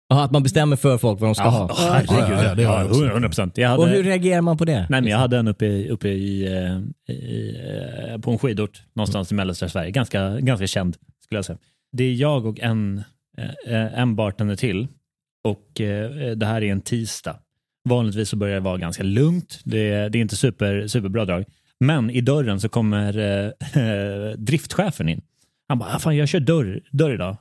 Ja, 0.10 0.24
att 0.24 0.32
man 0.32 0.44
bestämmer 0.44 0.76
för 0.76 0.98
folk 0.98 1.20
vad 1.20 1.28
de 1.28 1.36
ska 1.36 1.44
ha. 1.44 1.76
herregud. 1.78 2.38
Ja, 2.38 2.44
ja, 2.44 2.56
det 2.56 2.64
har 2.64 2.78
jag 2.80 2.88
också. 2.88 3.06
100 3.06 3.30
procent. 3.30 3.58
Jag 3.58 3.80
Och 3.80 3.88
hur 3.88 3.98
hade, 3.98 4.10
reagerar 4.10 4.42
man 4.42 4.58
på 4.58 4.66
det? 4.66 4.88
nej, 4.90 5.02
men 5.02 5.08
jag 5.12 5.18
hade 5.18 5.38
en 5.38 5.48
uppe, 5.48 5.66
i, 5.66 5.90
uppe 5.90 6.10
i, 6.10 6.46
eh, 6.46 7.14
i, 7.16 7.56
eh, 8.10 8.18
på 8.22 8.32
en 8.32 8.38
skidort 8.38 8.82
någonstans 8.96 9.32
i 9.32 9.36
mellersta 9.36 9.70
Sverige. 9.70 9.92
Ganska, 9.92 10.40
ganska 10.40 10.68
känd 10.68 10.96
skulle 11.24 11.38
jag 11.38 11.46
säga. 11.46 11.58
Det 11.92 12.04
är 12.04 12.14
jag 12.14 12.46
och 12.46 12.60
en, 12.60 13.04
eh, 13.68 14.00
en 14.00 14.16
bartender 14.16 14.56
till 14.56 14.88
och 15.46 15.82
eh, 15.82 16.32
det 16.36 16.46
här 16.46 16.64
är 16.64 16.72
en 16.72 16.82
tisdag. 16.82 17.40
Vanligtvis 17.90 18.30
så 18.30 18.36
börjar 18.36 18.56
det 18.56 18.60
vara 18.62 18.78
ganska 18.78 19.04
lugnt. 19.04 19.60
Det, 19.64 19.90
är- 19.90 20.10
det 20.10 20.18
är 20.18 20.22
inte 20.22 20.36
super, 20.36 20.88
superbra 20.88 21.26
drag. 21.26 21.46
Men 21.80 22.10
i 22.10 22.22
dörren 22.22 22.60
så 22.60 22.70
kommer 22.70 23.18
eh, 23.18 24.32
driftchefen 24.38 25.10
in. 25.10 25.22
Han 25.68 25.80
bara, 25.80 25.96
ah, 25.96 26.00
fan 26.00 26.18
jag 26.18 26.28
kör 26.28 26.40
dörr, 26.40 26.82
dörr 26.92 27.14
idag. 27.14 27.38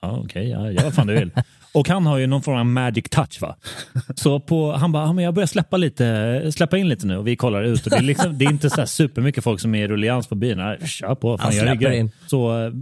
Ja, 0.00 0.20
okej, 0.24 0.48
ja, 0.48 0.70
gör 0.70 0.82
vad 0.84 0.94
fan 0.94 1.06
du 1.06 1.14
vill. 1.18 1.30
Och 1.76 1.88
han 1.88 2.06
har 2.06 2.18
ju 2.18 2.26
någon 2.26 2.42
form 2.42 2.56
av 2.56 2.66
magic 2.66 3.04
touch 3.10 3.40
va. 3.40 3.56
Så 4.14 4.40
på, 4.40 4.72
han 4.72 4.92
bara, 4.92 5.12
men 5.12 5.24
jag 5.24 5.34
börjar 5.34 5.46
släppa, 5.46 5.76
lite, 5.76 6.52
släppa 6.52 6.78
in 6.78 6.88
lite 6.88 7.06
nu 7.06 7.16
och 7.16 7.26
vi 7.26 7.36
kollar 7.36 7.62
ut. 7.62 7.84
Och 7.86 7.90
det, 7.90 7.96
är 7.96 8.02
liksom, 8.02 8.38
det 8.38 8.44
är 8.44 8.50
inte 8.50 8.70
så 8.70 8.76
här 8.76 8.86
supermycket 8.86 9.44
folk 9.44 9.60
som 9.60 9.74
är 9.74 9.84
i 9.84 9.88
rullians 9.88 10.26
på 10.26 10.34
byn. 10.34 10.58
Kör 10.86 11.14
på, 11.14 11.38
fan, 11.38 11.56
jag 11.56 11.72
ryggar. 11.72 11.90
in. 11.90 12.10
Så 12.26 12.64
eh, 12.64 12.72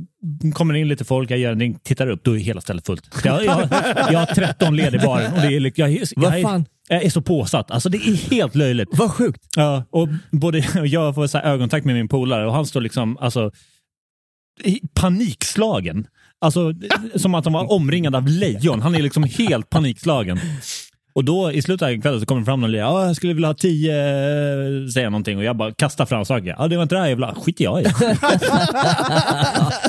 kommer 0.53 0.75
det 0.75 0.81
in 0.81 0.89
lite 0.89 1.05
folk, 1.05 1.31
jag 1.31 1.39
gör 1.39 1.53
en 1.53 1.59
drink, 1.59 1.83
tittar 1.83 2.07
upp, 2.11 2.25
då 2.25 2.37
är 2.37 2.39
hela 2.39 2.61
stället 2.61 2.87
fullt. 2.87 3.21
Jag, 3.25 3.45
jag, 3.45 3.69
jag 4.11 4.19
har 4.19 4.27
13 4.27 4.77
led 4.77 4.95
i 4.95 4.99
baren 4.99 5.33
och 5.33 5.41
det 5.41 5.47
är, 5.47 5.73
jag, 5.75 5.91
jag, 5.91 6.07
Vad 6.17 6.43
fan? 6.43 6.61
är, 6.89 6.95
jag 6.95 7.05
är 7.05 7.11
så 7.11 7.23
påsatt. 7.23 7.71
Alltså 7.71 7.89
det 7.89 7.99
är 7.99 8.31
helt 8.31 8.55
löjligt. 8.55 8.89
Vad 8.93 9.11
sjukt. 9.11 9.43
Ja, 9.57 9.85
och 9.91 10.09
både 10.31 10.59
jag 10.85 11.15
får 11.15 11.27
så 11.27 11.39
ögonkontakt 11.39 11.87
med 11.87 11.95
min 11.95 12.09
polare 12.09 12.47
och 12.47 12.53
han 12.53 12.67
står 12.67 12.81
liksom 12.81 13.19
alltså, 13.21 13.51
panikslagen. 14.95 16.07
Alltså, 16.45 16.73
som 17.15 17.35
att 17.35 17.45
de 17.45 17.53
var 17.53 17.73
omringade 17.73 18.19
av 18.19 18.29
lejon. 18.29 18.83
Han 18.83 18.95
är 18.95 19.03
liksom 19.03 19.25
helt 19.25 19.71
panikslagen. 19.71 20.41
Och 21.17 21.25
då 21.25 21.53
i 21.53 21.63
slutet 21.63 21.89
av 21.89 22.01
kvällen 22.03 22.21
så 22.21 22.27
kommer 22.27 22.41
det 22.41 22.45
fram 22.45 22.61
någon 22.61 22.71
och 22.71 22.77
ja, 22.77 23.07
jag 23.07 23.17
skulle 23.17 23.33
vilja 23.35 23.49
ha 23.49 23.55
tio, 23.55 23.93
eh, 23.93 24.87
säga 24.95 25.11
någonting 25.11 25.39
och 25.39 25.45
jag 25.45 25.57
bara 25.57 25.73
kastar 25.75 26.07
fram 26.07 26.25
saker. 26.25 26.55
Ja, 26.59 26.69
det 26.69 26.77
var 26.77 26.83
inte 26.83 26.95
det 26.95 27.01
här 27.01 27.09
jag 27.09 27.17
ville 27.17 27.27
ha. 27.27 27.35
skiter 27.35 27.65
jag 27.65 27.81
i. 27.81 27.85
Vill 27.85 27.93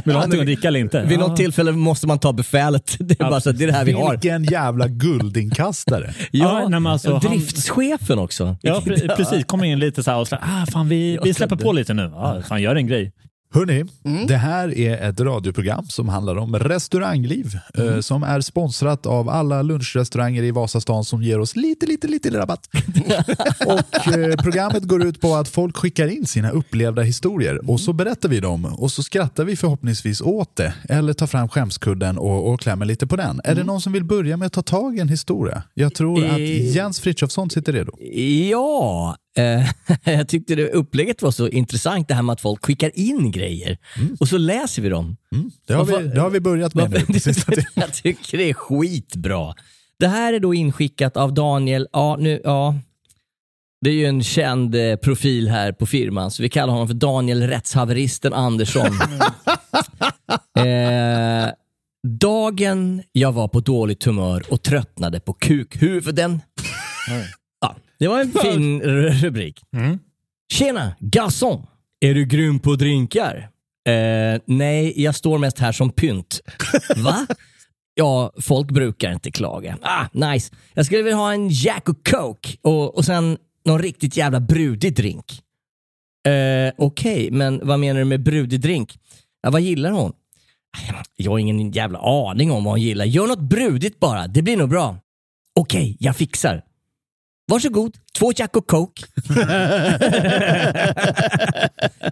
du 0.03 0.11
ha 0.11 0.19
någonting 0.19 0.39
att 0.39 0.45
dricka 0.45 0.67
eller 0.67 0.79
inte? 0.79 1.01
Vid 1.01 1.19
något 1.19 1.35
tillfälle 1.37 1.71
måste 1.71 2.07
man 2.07 2.19
ta 2.19 2.33
befälet. 2.33 2.95
Det 2.99 3.21
är 3.21 3.29
bara 3.29 3.41
så 3.41 3.49
att 3.49 3.57
det 3.57 3.63
är 3.63 3.67
det 3.67 3.73
här 3.73 3.85
vi 3.85 3.91
har. 3.91 4.11
Vilken 4.11 4.43
jävla 4.43 4.87
guldinkastare. 4.87 6.13
Ja, 6.31 6.59
nej, 6.69 6.79
men 6.79 6.91
alltså, 6.91 7.11
han- 7.11 7.19
Driftschefen 7.37 8.19
också. 8.19 8.57
Ja, 8.61 8.81
pre- 8.85 9.15
precis. 9.15 9.45
Kommer 9.45 9.65
in 9.65 9.79
lite 9.79 10.03
så 10.03 10.11
här 10.11 10.17
och 10.19 10.27
så 10.27 10.35
här, 10.35 10.63
ah, 10.63 10.65
fan 10.71 10.89
vi, 10.89 11.19
vi 11.23 11.33
släpper 11.33 11.55
på 11.55 11.71
lite 11.71 11.93
nu. 11.93 12.11
Ja, 12.13 12.41
fan 12.47 12.61
gör 12.61 12.75
en 12.75 12.87
grej. 12.87 13.11
Hörni, 13.55 13.85
det 14.27 14.37
här 14.37 14.77
är 14.77 15.09
ett 15.09 15.19
radioprogram 15.19 15.85
som 15.87 16.09
handlar 16.09 16.35
om 16.35 16.59
restaurangliv 16.59 17.59
eh, 17.73 17.99
som 17.99 18.23
är 18.23 18.41
sponsrat 18.41 19.05
av 19.05 19.29
alla 19.29 19.61
lunchrestauranger 19.61 20.43
i 20.43 20.51
Vasastan 20.51 21.03
som 21.03 21.23
ger 21.23 21.39
oss 21.39 21.55
lite, 21.55 21.85
lite, 21.85 22.07
lite 22.07 22.37
rabatt. 22.39 22.69
och 23.65 24.13
eh, 24.17 24.35
Programmet 24.35 24.83
går 24.83 25.05
ut 25.05 25.21
på 25.21 25.35
att 25.35 25.47
folk 25.49 25.77
skickar 25.77 26.07
in 26.07 26.25
sina 26.25 26.51
upplevda 26.51 27.01
historier 27.01 27.69
och 27.69 27.79
så 27.79 27.93
berättar 27.93 28.29
vi 28.29 28.39
dem 28.39 28.65
och 28.65 28.91
så 28.91 29.03
skrattar 29.03 29.43
vi 29.45 29.55
förhoppningsvis 29.55 30.21
åt 30.21 30.55
det 30.55 30.73
eller 30.89 31.13
tar 31.13 31.27
fram 31.27 31.49
skämskudden 31.49 32.17
och, 32.17 32.53
och 32.53 32.59
klämmer 32.59 32.85
lite 32.85 33.07
på 33.07 33.15
den. 33.15 33.41
Är 33.43 33.55
det 33.55 33.63
någon 33.63 33.81
som 33.81 33.93
vill 33.93 34.03
börja 34.03 34.37
med 34.37 34.45
att 34.45 34.53
ta 34.53 34.61
tag 34.61 34.97
i 34.97 34.99
en 34.99 35.09
historia? 35.09 35.63
Jag 35.73 35.93
tror 35.93 36.25
att 36.25 36.35
Eh. 36.45 36.75
Jens 36.75 36.99
Frithiofsson 36.99 37.49
sitter 37.49 37.73
redo. 37.73 37.91
Ja, 38.51 39.09
eh, 39.09 39.24
jag 40.03 40.27
tyckte 40.27 40.55
det 40.55 40.69
upplägget 40.69 41.21
var 41.21 41.31
så 41.31 41.47
intressant 41.47 42.07
det 42.07 42.13
här 42.13 42.21
med 42.21 42.33
att 42.33 42.41
folk 42.41 42.65
skickar 42.65 42.91
in 42.99 43.31
grejer 43.31 43.77
och 44.19 44.27
så 44.27 44.37
läser 44.37 44.81
vi 44.81 44.89
dem. 44.89 45.17
Det 45.67 45.73
har, 45.73 45.85
vi, 45.85 46.07
det 46.07 46.21
har 46.21 46.29
vi 46.29 46.39
börjat 46.39 46.73
med 46.73 46.91
nu. 46.91 46.99
tiden. 47.19 47.63
jag 47.73 47.93
tycker 47.93 48.37
det 48.37 48.49
är 48.49 48.53
skitbra. 48.53 49.53
Det 49.99 50.07
här 50.07 50.33
är 50.33 50.39
då 50.39 50.53
inskickat 50.53 51.17
av 51.17 51.33
Daniel, 51.33 51.87
ja 51.93 52.15
nu, 52.19 52.41
ja. 52.43 52.75
Det 53.81 53.89
är 53.89 53.93
ju 53.93 54.05
en 54.05 54.23
känd 54.23 54.75
eh, 54.75 54.95
profil 54.95 55.47
här 55.47 55.71
på 55.71 55.85
firman, 55.85 56.31
så 56.31 56.43
vi 56.43 56.49
kallar 56.49 56.73
honom 56.73 56.87
för 56.87 56.95
Daniel 56.95 57.43
Rättshaveristen 57.47 58.33
Andersson. 58.33 58.87
eh, 60.57 61.49
dagen 62.07 63.03
jag 63.11 63.31
var 63.31 63.47
på 63.47 63.59
dåligt 63.59 64.03
humör 64.03 64.43
och 64.49 64.61
tröttnade 64.61 65.19
på 65.19 65.33
kukhuvuden. 65.33 66.41
Det 67.99 68.07
var 68.07 68.21
en 68.21 68.31
fin 68.31 68.81
rubrik. 68.81 69.61
Tjena, 70.53 70.95
garçon! 70.99 71.65
Är 71.99 72.13
du 72.13 72.25
grym 72.25 72.59
på 72.59 72.75
drinkar? 72.75 73.49
Eh, 73.87 74.41
nej, 74.45 75.01
jag 75.03 75.15
står 75.15 75.37
mest 75.37 75.59
här 75.59 75.71
som 75.71 75.89
pynt. 75.89 76.41
Va? 76.95 77.27
Ja, 77.93 78.31
folk 78.41 78.71
brukar 78.71 79.11
inte 79.11 79.31
klaga. 79.31 79.77
Ah, 79.81 80.05
nice. 80.13 80.53
Jag 80.73 80.85
skulle 80.85 81.01
vilja 81.03 81.17
ha 81.17 81.33
en 81.33 81.49
Jack 81.49 81.89
och 81.89 82.07
Coke 82.07 82.49
och, 82.61 82.95
och 82.97 83.05
sen 83.05 83.37
någon 83.65 83.81
riktigt 83.81 84.17
jävla 84.17 84.39
brudig 84.39 84.95
drink. 84.95 85.41
Eh, 86.27 86.73
Okej, 86.77 87.31
men 87.31 87.61
vad 87.67 87.79
menar 87.79 87.99
du 87.99 88.05
med 88.05 88.23
brudig 88.23 88.61
drink? 88.61 88.99
Ja, 89.43 89.49
vad 89.51 89.61
gillar 89.61 89.91
hon? 89.91 90.13
Jag 91.17 91.31
har 91.31 91.39
ingen 91.39 91.71
jävla 91.71 91.99
aning 91.99 92.51
om 92.51 92.63
vad 92.63 92.71
hon 92.73 92.81
gillar. 92.81 93.05
Gör 93.05 93.27
något 93.27 93.39
brudigt 93.39 93.99
bara, 93.99 94.27
det 94.27 94.41
blir 94.41 94.57
nog 94.57 94.69
bra. 94.69 94.97
Okej, 95.55 95.97
jag 95.99 96.15
fixar. 96.15 96.61
Varsågod, 97.47 97.97
två 98.17 98.31
Jack 98.35 98.55
och 98.55 98.67
Coke. 98.67 99.03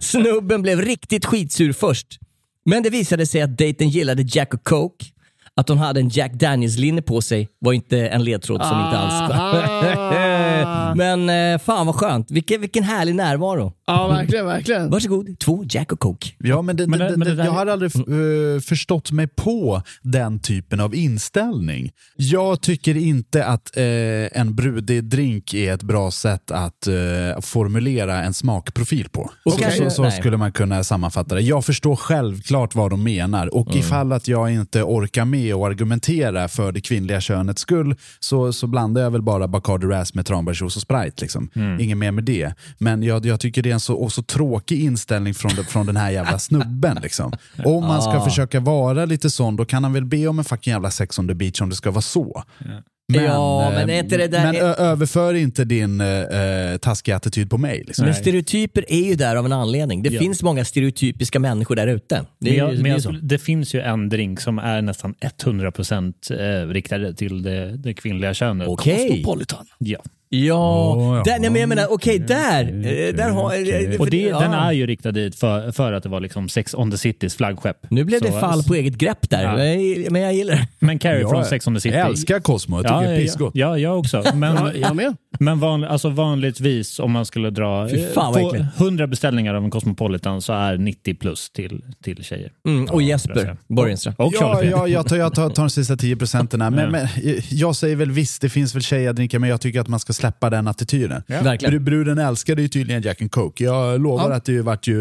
Snubben 0.00 0.62
blev 0.62 0.80
riktigt 0.80 1.24
skitsur 1.24 1.72
först. 1.72 2.18
Men 2.64 2.82
det 2.82 2.90
visade 2.90 3.26
sig 3.26 3.42
att 3.42 3.58
dejten 3.58 3.88
gillade 3.88 4.22
Jack 4.22 4.54
och 4.54 4.64
Coke. 4.64 5.04
Att 5.56 5.68
hon 5.68 5.78
hade 5.78 6.00
en 6.00 6.08
Jack 6.08 6.32
Daniels-linne 6.32 7.02
på 7.02 7.20
sig 7.20 7.48
var 7.58 7.72
inte 7.72 8.08
en 8.08 8.24
ledtråd 8.24 8.66
som 8.66 8.80
inte 8.80 8.98
alls 8.98 9.30
Men 10.96 11.28
eh, 11.28 11.58
fan 11.58 11.86
vad 11.86 11.94
skönt. 11.94 12.30
Vilken, 12.30 12.60
vilken 12.60 12.84
härlig 12.84 13.14
närvaro. 13.14 13.72
Ja, 13.86 14.08
verkligen, 14.08 14.46
verkligen. 14.46 14.90
Varsågod, 14.90 15.38
två 15.38 15.64
Jack 15.68 15.92
och 15.92 16.00
Coke. 16.00 16.28
Ja, 16.38 16.62
men, 16.62 16.76
det, 16.76 16.86
Men 16.86 16.98
det, 16.98 17.16
men 17.16 17.36
det 17.36 17.44
jag 17.44 17.52
har 17.52 17.66
aldrig 17.66 17.96
eh, 17.96 18.60
förstått 18.60 19.12
mig 19.12 19.26
på 19.26 19.82
den 20.02 20.38
typen 20.38 20.80
av 20.80 20.94
inställning. 20.94 21.90
Jag 22.16 22.60
tycker 22.60 22.96
inte 22.96 23.44
att 23.46 23.76
eh, 23.76 23.82
en 24.40 24.54
brudig 24.54 25.04
drink 25.04 25.54
är 25.54 25.74
ett 25.74 25.82
bra 25.82 26.10
sätt 26.10 26.50
att 26.50 26.86
eh, 26.86 27.40
formulera 27.40 28.22
en 28.22 28.34
smakprofil 28.34 29.08
på. 29.08 29.30
Och 29.44 29.52
så 29.52 29.58
kanske- 29.58 29.90
så, 29.90 30.04
så 30.04 30.10
skulle 30.10 30.36
man 30.36 30.52
kunna 30.52 30.84
sammanfatta 30.84 31.34
det. 31.34 31.40
Jag 31.40 31.64
förstår 31.64 31.96
självklart 31.96 32.74
vad 32.74 32.90
de 32.90 33.02
menar 33.02 33.54
och 33.54 33.76
ifall 33.76 34.12
att 34.12 34.28
jag 34.28 34.50
inte 34.52 34.82
orkar 34.82 35.24
med 35.24 35.54
att 35.54 35.62
argumentera 35.70 36.48
för 36.48 36.72
det 36.72 36.80
kvinnliga 36.80 37.20
könets 37.20 37.62
skull 37.62 37.94
så, 38.20 38.52
så 38.52 38.66
blandar 38.66 39.02
jag 39.02 39.10
väl 39.10 39.22
bara 39.22 39.48
Bacardi 39.48 39.86
Ras 39.86 40.14
med 40.14 40.26
tranbärsjuice 40.26 40.76
och 40.76 40.82
Sprite. 40.82 41.22
Liksom. 41.22 41.50
Inget 41.80 41.96
mer 41.98 42.10
med 42.10 42.24
det. 42.24 42.54
Men 42.78 43.02
jag, 43.02 43.26
jag 43.26 43.40
tycker 43.40 43.62
det 43.62 43.73
en 43.74 43.80
så, 43.80 43.94
och 43.94 44.12
så 44.12 44.22
tråkig 44.22 44.84
inställning 44.84 45.34
från, 45.34 45.50
från 45.50 45.86
den 45.86 45.96
här 45.96 46.10
jävla 46.10 46.38
snubben. 46.38 46.98
Liksom. 47.02 47.32
Om 47.64 47.84
man 47.84 48.02
ska 48.02 48.10
Ah. 48.10 48.24
försöka 48.24 48.60
vara 48.60 49.04
lite 49.04 49.30
sån, 49.30 49.56
då 49.56 49.64
kan 49.64 49.84
han 49.84 49.92
väl 49.92 50.04
be 50.04 50.26
om 50.26 50.38
en 50.38 50.44
fucking 50.44 50.70
jävla 50.72 50.90
sex 50.90 51.18
on 51.18 51.28
the 51.28 51.34
beach 51.34 51.60
om 51.60 51.70
det 51.70 51.76
ska 51.76 51.90
vara 51.90 52.02
så. 52.02 52.42
Ja, 53.12 53.70
men 53.74 53.90
är 53.90 53.98
inte 53.98 54.16
det 54.16 54.26
där- 54.28 54.44
men 54.52 54.56
överför 54.62 55.34
inte 55.34 55.64
din 55.64 56.00
eh, 56.00 56.08
eh, 56.08 56.76
taskiga 56.78 57.16
attityd 57.16 57.50
på 57.50 57.58
mig. 57.58 57.84
Liksom. 57.86 58.04
Men 58.04 58.14
stereotyper 58.14 58.84
är 58.88 59.04
ju 59.08 59.14
där 59.14 59.36
av 59.36 59.46
en 59.46 59.52
anledning. 59.52 60.02
Det 60.02 60.10
Ja. 60.10 60.20
finns 60.20 60.42
många 60.42 60.64
stereotypiska 60.64 61.38
människor 61.40 61.76
där 61.76 61.86
ute. 61.86 62.14
Det, 62.14 62.24
Men 62.38 62.52
är 62.52 62.56
jag, 62.56 62.74
ju- 62.74 62.82
men 62.82 62.92
det 62.98 63.04
jag, 63.04 63.18
det 63.24 63.38
finns 63.38 63.74
ju 63.74 63.80
en 63.80 64.08
drink 64.08 64.40
som 64.40 64.58
är 64.58 64.82
nästan 64.82 65.14
100% 65.44 66.30
eh, 66.30 66.68
riktade 66.68 67.14
till 67.14 67.42
det, 67.42 67.76
det 67.76 67.94
kvinnliga 67.94 68.34
könet. 68.34 68.68
Okej. 68.68 69.08
Cosmopolitan. 69.08 69.66
Ja. 69.78 69.98
Ja, 70.28 71.16
ja. 71.16 71.22
där, 71.24 71.38
nej, 71.38 71.50
men 71.50 71.60
jag 71.60 71.68
menar, 71.68 71.86
okej, 71.92 72.18
där. 72.18 72.62
eh, 72.64 73.14
där 73.14 73.30
har, 73.30 73.54
eh, 73.94 74.00
Och 74.00 74.10
det, 74.10 74.20
ja. 74.22 74.40
den 74.40 74.52
är 74.52 74.72
ju 74.72 74.86
riktad 74.86 75.12
dit 75.12 75.34
för, 75.36 75.72
för 75.72 75.92
att 75.92 76.02
det 76.02 76.08
var 76.08 76.20
liksom 76.20 76.48
Sex 76.48 76.74
on 76.74 76.90
the 76.90 76.98
Citys 76.98 77.36
flaggskepp. 77.36 77.76
Nu 77.90 78.04
blev 78.04 78.20
det 78.20 78.32
Så- 78.32 78.40
fall 78.40 78.62
på 78.62 78.74
eget 78.74 78.94
grepp 78.94 79.30
där, 79.30 79.42
Ja. 79.42 79.56
men, 79.56 80.12
men 80.12 80.22
jag 80.22 80.34
gillar 80.34 80.54
det. 80.54 80.68
Men 80.78 80.98
Carrie 80.98 81.20
Jag 81.20 81.30
från 81.30 81.44
Sex 81.44 81.66
on 81.66 81.74
the 81.74 81.80
City. 81.80 81.96
älskar 81.96 82.40
Cosmo, 82.40 82.76
jag 82.76 82.84
tycker 82.84 83.00
det 83.00 83.06
är 83.06 83.12
ja, 83.14 83.20
pissgott. 83.20 83.52
ja, 83.54 83.78
jag 83.78 83.98
också. 83.98 84.22
Men, 84.34 84.56
Ja, 84.56 84.72
jag 84.74 84.96
med. 84.96 85.16
men 85.38 85.60
van, 85.60 85.84
alltså 85.84 86.08
vanligtvis 86.08 86.98
om 87.00 87.12
man 87.12 87.26
skulle 87.26 87.50
dra 87.50 87.88
eh, 87.88 88.00
fan, 88.14 88.32
vad 88.32 88.40
få 88.42 88.54
äckligt. 88.54 88.80
100 88.80 89.06
beställningar 89.06 89.54
av 89.54 89.64
en 89.64 89.70
Cosmopolitan 89.70 90.42
så 90.42 90.52
är 90.52 90.76
90 90.78 91.14
plus 91.14 91.50
till, 91.50 91.82
till 92.04 92.24
tjejer. 92.24 92.50
Mm, 92.68 92.84
och 92.84 93.02
jag 93.02 93.08
Jesper. 93.08 93.56
Och 94.16 94.34
Ja, 94.34 94.40
Charlie 94.40 94.70
ja, 94.70 94.88
jag 94.88 95.08
tar, 95.08 95.16
jag 95.16 95.34
tar, 95.34 95.50
tar 95.50 95.62
de 95.62 95.70
sista 95.70 95.96
10 95.96 96.16
procenten. 96.16 96.60
här. 96.60 96.70
Men, 96.70 96.90
men, 96.92 97.08
jag 97.50 97.76
säger 97.76 97.96
väl 97.96 98.10
visst, 98.10 98.42
det 98.42 98.48
finns 98.48 98.74
väl 98.74 98.82
tjejer 98.82 99.10
att 99.10 99.16
dricka, 99.16 99.38
men 99.38 99.50
jag 99.50 99.60
tycker 99.60 99.80
att 99.80 99.88
man 99.88 100.00
ska 100.00 100.12
släppa 100.14 100.50
den 100.50 100.68
attityden. 100.68 101.22
Verkligen. 101.26 101.74
Bru- 101.74 101.78
Bruden 101.78 102.18
älskade 102.18 102.62
ju 102.62 102.68
tydligen 102.68 103.02
Jack 103.02 103.20
and 103.22 103.30
Coke. 103.30 103.64
Jag 103.64 104.00
lovar 104.00 104.30
att 104.30 104.44
det 104.44 104.52
ju 104.52 104.62
vart 104.62 104.86
ju 104.86 104.94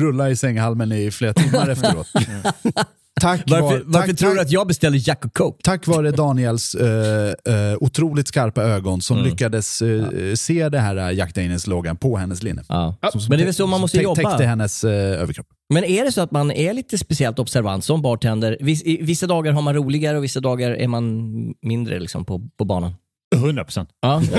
rulla 0.00 0.30
i 0.30 0.36
sänghalmen 0.36 0.92
i 0.92 1.10
flera 1.10 1.32
timmar 1.34 1.68
efteråt. 1.70 2.06
Tack, 3.20 3.42
Varför, 3.46 3.62
var, 3.62 3.82
varför 3.84 4.08
tack, 4.08 4.18
tror 4.18 4.34
du 4.34 4.40
att 4.40 4.50
jag 4.50 4.66
beställde 4.66 4.98
Jack 4.98 5.24
och 5.24 5.32
Coke? 5.34 5.58
tack 5.64 5.86
vare 5.86 6.10
Daniels 6.16 6.74
eh, 6.74 7.26
eh, 7.28 7.76
otroligt 7.80 8.28
skarpa 8.28 8.62
ögon 8.62 9.00
som 9.00 9.18
lyckades 9.22 9.82
eh, 9.82 10.34
se 10.34 10.68
det 10.68 10.78
här 10.78 10.96
eh, 10.96 11.10
Jack 11.18 11.34
Daniels-loggan 11.34 11.96
på 11.96 12.16
hennes 12.16 12.42
linne. 12.42 12.62
Ja. 12.68 12.96
Som- 13.12 13.20
som 13.20 13.28
Men 13.28 13.38
det 13.38 13.42
är 13.42 13.44
väl 13.44 13.54
så 13.54 13.66
man 13.66 13.80
måste 13.80 13.98
jobba. 14.02 14.14
Täckte 14.30 14.44
hennes 14.44 14.84
eh, 14.84 14.90
överkropp. 15.22 15.46
Men 15.74 15.84
är 15.84 16.04
det 16.04 16.12
så 16.12 16.20
att 16.20 16.30
man 16.30 16.50
är 16.50 16.74
lite 16.74 16.98
speciellt 16.98 17.38
observant 17.38 17.84
som 17.84 18.02
bartender? 18.02 18.56
Viss, 18.60 18.82
i, 18.82 18.98
vissa 19.02 19.26
dagar 19.26 19.52
har 19.52 19.62
man 19.62 19.74
roligare 19.74 20.16
och 20.18 20.24
vissa 20.24 20.40
dagar 20.40 20.70
är 20.70 20.88
man 20.88 21.32
mindre 21.62 22.00
liksom, 22.00 22.24
på, 22.24 22.48
på 22.58 22.64
banan. 22.64 22.94
100 23.46 23.64
procent. 23.64 23.88
Ja. 24.00 24.22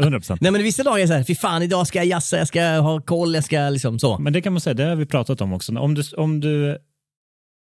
100 0.00 0.10
procent. 0.10 0.40
Nej 0.40 0.52
men 0.52 0.62
vissa 0.62 0.82
dagar 0.82 0.98
är 0.98 1.06
så 1.06 1.12
här, 1.12 1.24
fy 1.24 1.34
fan 1.34 1.62
idag 1.62 1.86
ska 1.86 1.98
jag 1.98 2.06
jassa, 2.06 2.38
jag 2.38 2.48
ska 2.48 2.62
ha 2.62 3.00
koll, 3.00 3.34
jag 3.34 3.44
ska 3.44 3.68
liksom 3.68 3.98
så. 3.98 4.18
Men 4.18 4.32
det 4.32 4.40
kan 4.40 4.52
man 4.52 4.60
säga, 4.60 4.74
det 4.74 4.84
har 4.84 4.96
vi 4.96 5.06
pratat 5.06 5.40
om 5.40 5.52
också. 5.52 5.78
Om 5.78 5.94
du, 5.94 6.02
om 6.16 6.40
du 6.40 6.78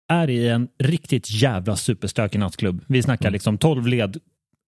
är 0.08 0.30
i 0.30 0.48
en 0.48 0.68
riktigt 0.78 1.30
jävla 1.30 1.76
superstökig 1.76 2.38
nattklubb. 2.38 2.84
Vi 2.86 3.02
snackar 3.02 3.30
liksom 3.30 3.58
12 3.58 3.86
led 3.86 4.16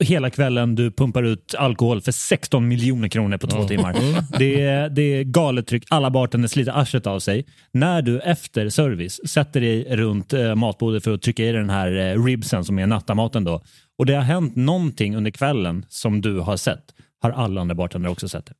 hela 0.04 0.30
kvällen, 0.30 0.74
du 0.74 0.90
pumpar 0.90 1.22
ut 1.22 1.54
alkohol 1.58 2.00
för 2.00 2.12
16 2.12 2.68
miljoner 2.68 3.08
kronor 3.08 3.36
på 3.36 3.46
två 3.46 3.64
timmar. 3.64 3.96
Det 4.38 4.60
är, 4.60 4.88
det 4.88 5.02
är 5.02 5.24
galet 5.24 5.66
tryck, 5.66 5.84
alla 5.88 6.10
bartenders 6.10 6.50
sliter 6.50 6.72
arslet 6.72 7.06
av 7.06 7.18
sig. 7.18 7.46
När 7.72 8.02
du 8.02 8.20
efter 8.20 8.68
service 8.68 9.20
sätter 9.28 9.60
dig 9.60 9.96
runt 9.96 10.32
eh, 10.32 10.54
matbordet 10.54 11.04
för 11.04 11.14
att 11.14 11.22
trycka 11.22 11.44
i 11.44 11.52
den 11.52 11.70
här 11.70 11.96
eh, 11.96 12.24
ribsen 12.24 12.64
som 12.64 12.78
är 12.78 12.86
nattamaten 12.86 13.44
då 13.44 13.62
och 14.00 14.06
det 14.06 14.14
har 14.14 14.22
hänt 14.22 14.56
någonting 14.56 15.16
under 15.16 15.30
kvällen 15.30 15.86
som 15.88 16.20
du 16.20 16.38
har 16.38 16.56
sett, 16.56 16.84
har 17.22 17.30
alla 17.30 17.60
andra 17.60 17.74
bartenders 17.74 18.12
också 18.12 18.28
sett 18.28 18.46
det. 18.46 18.54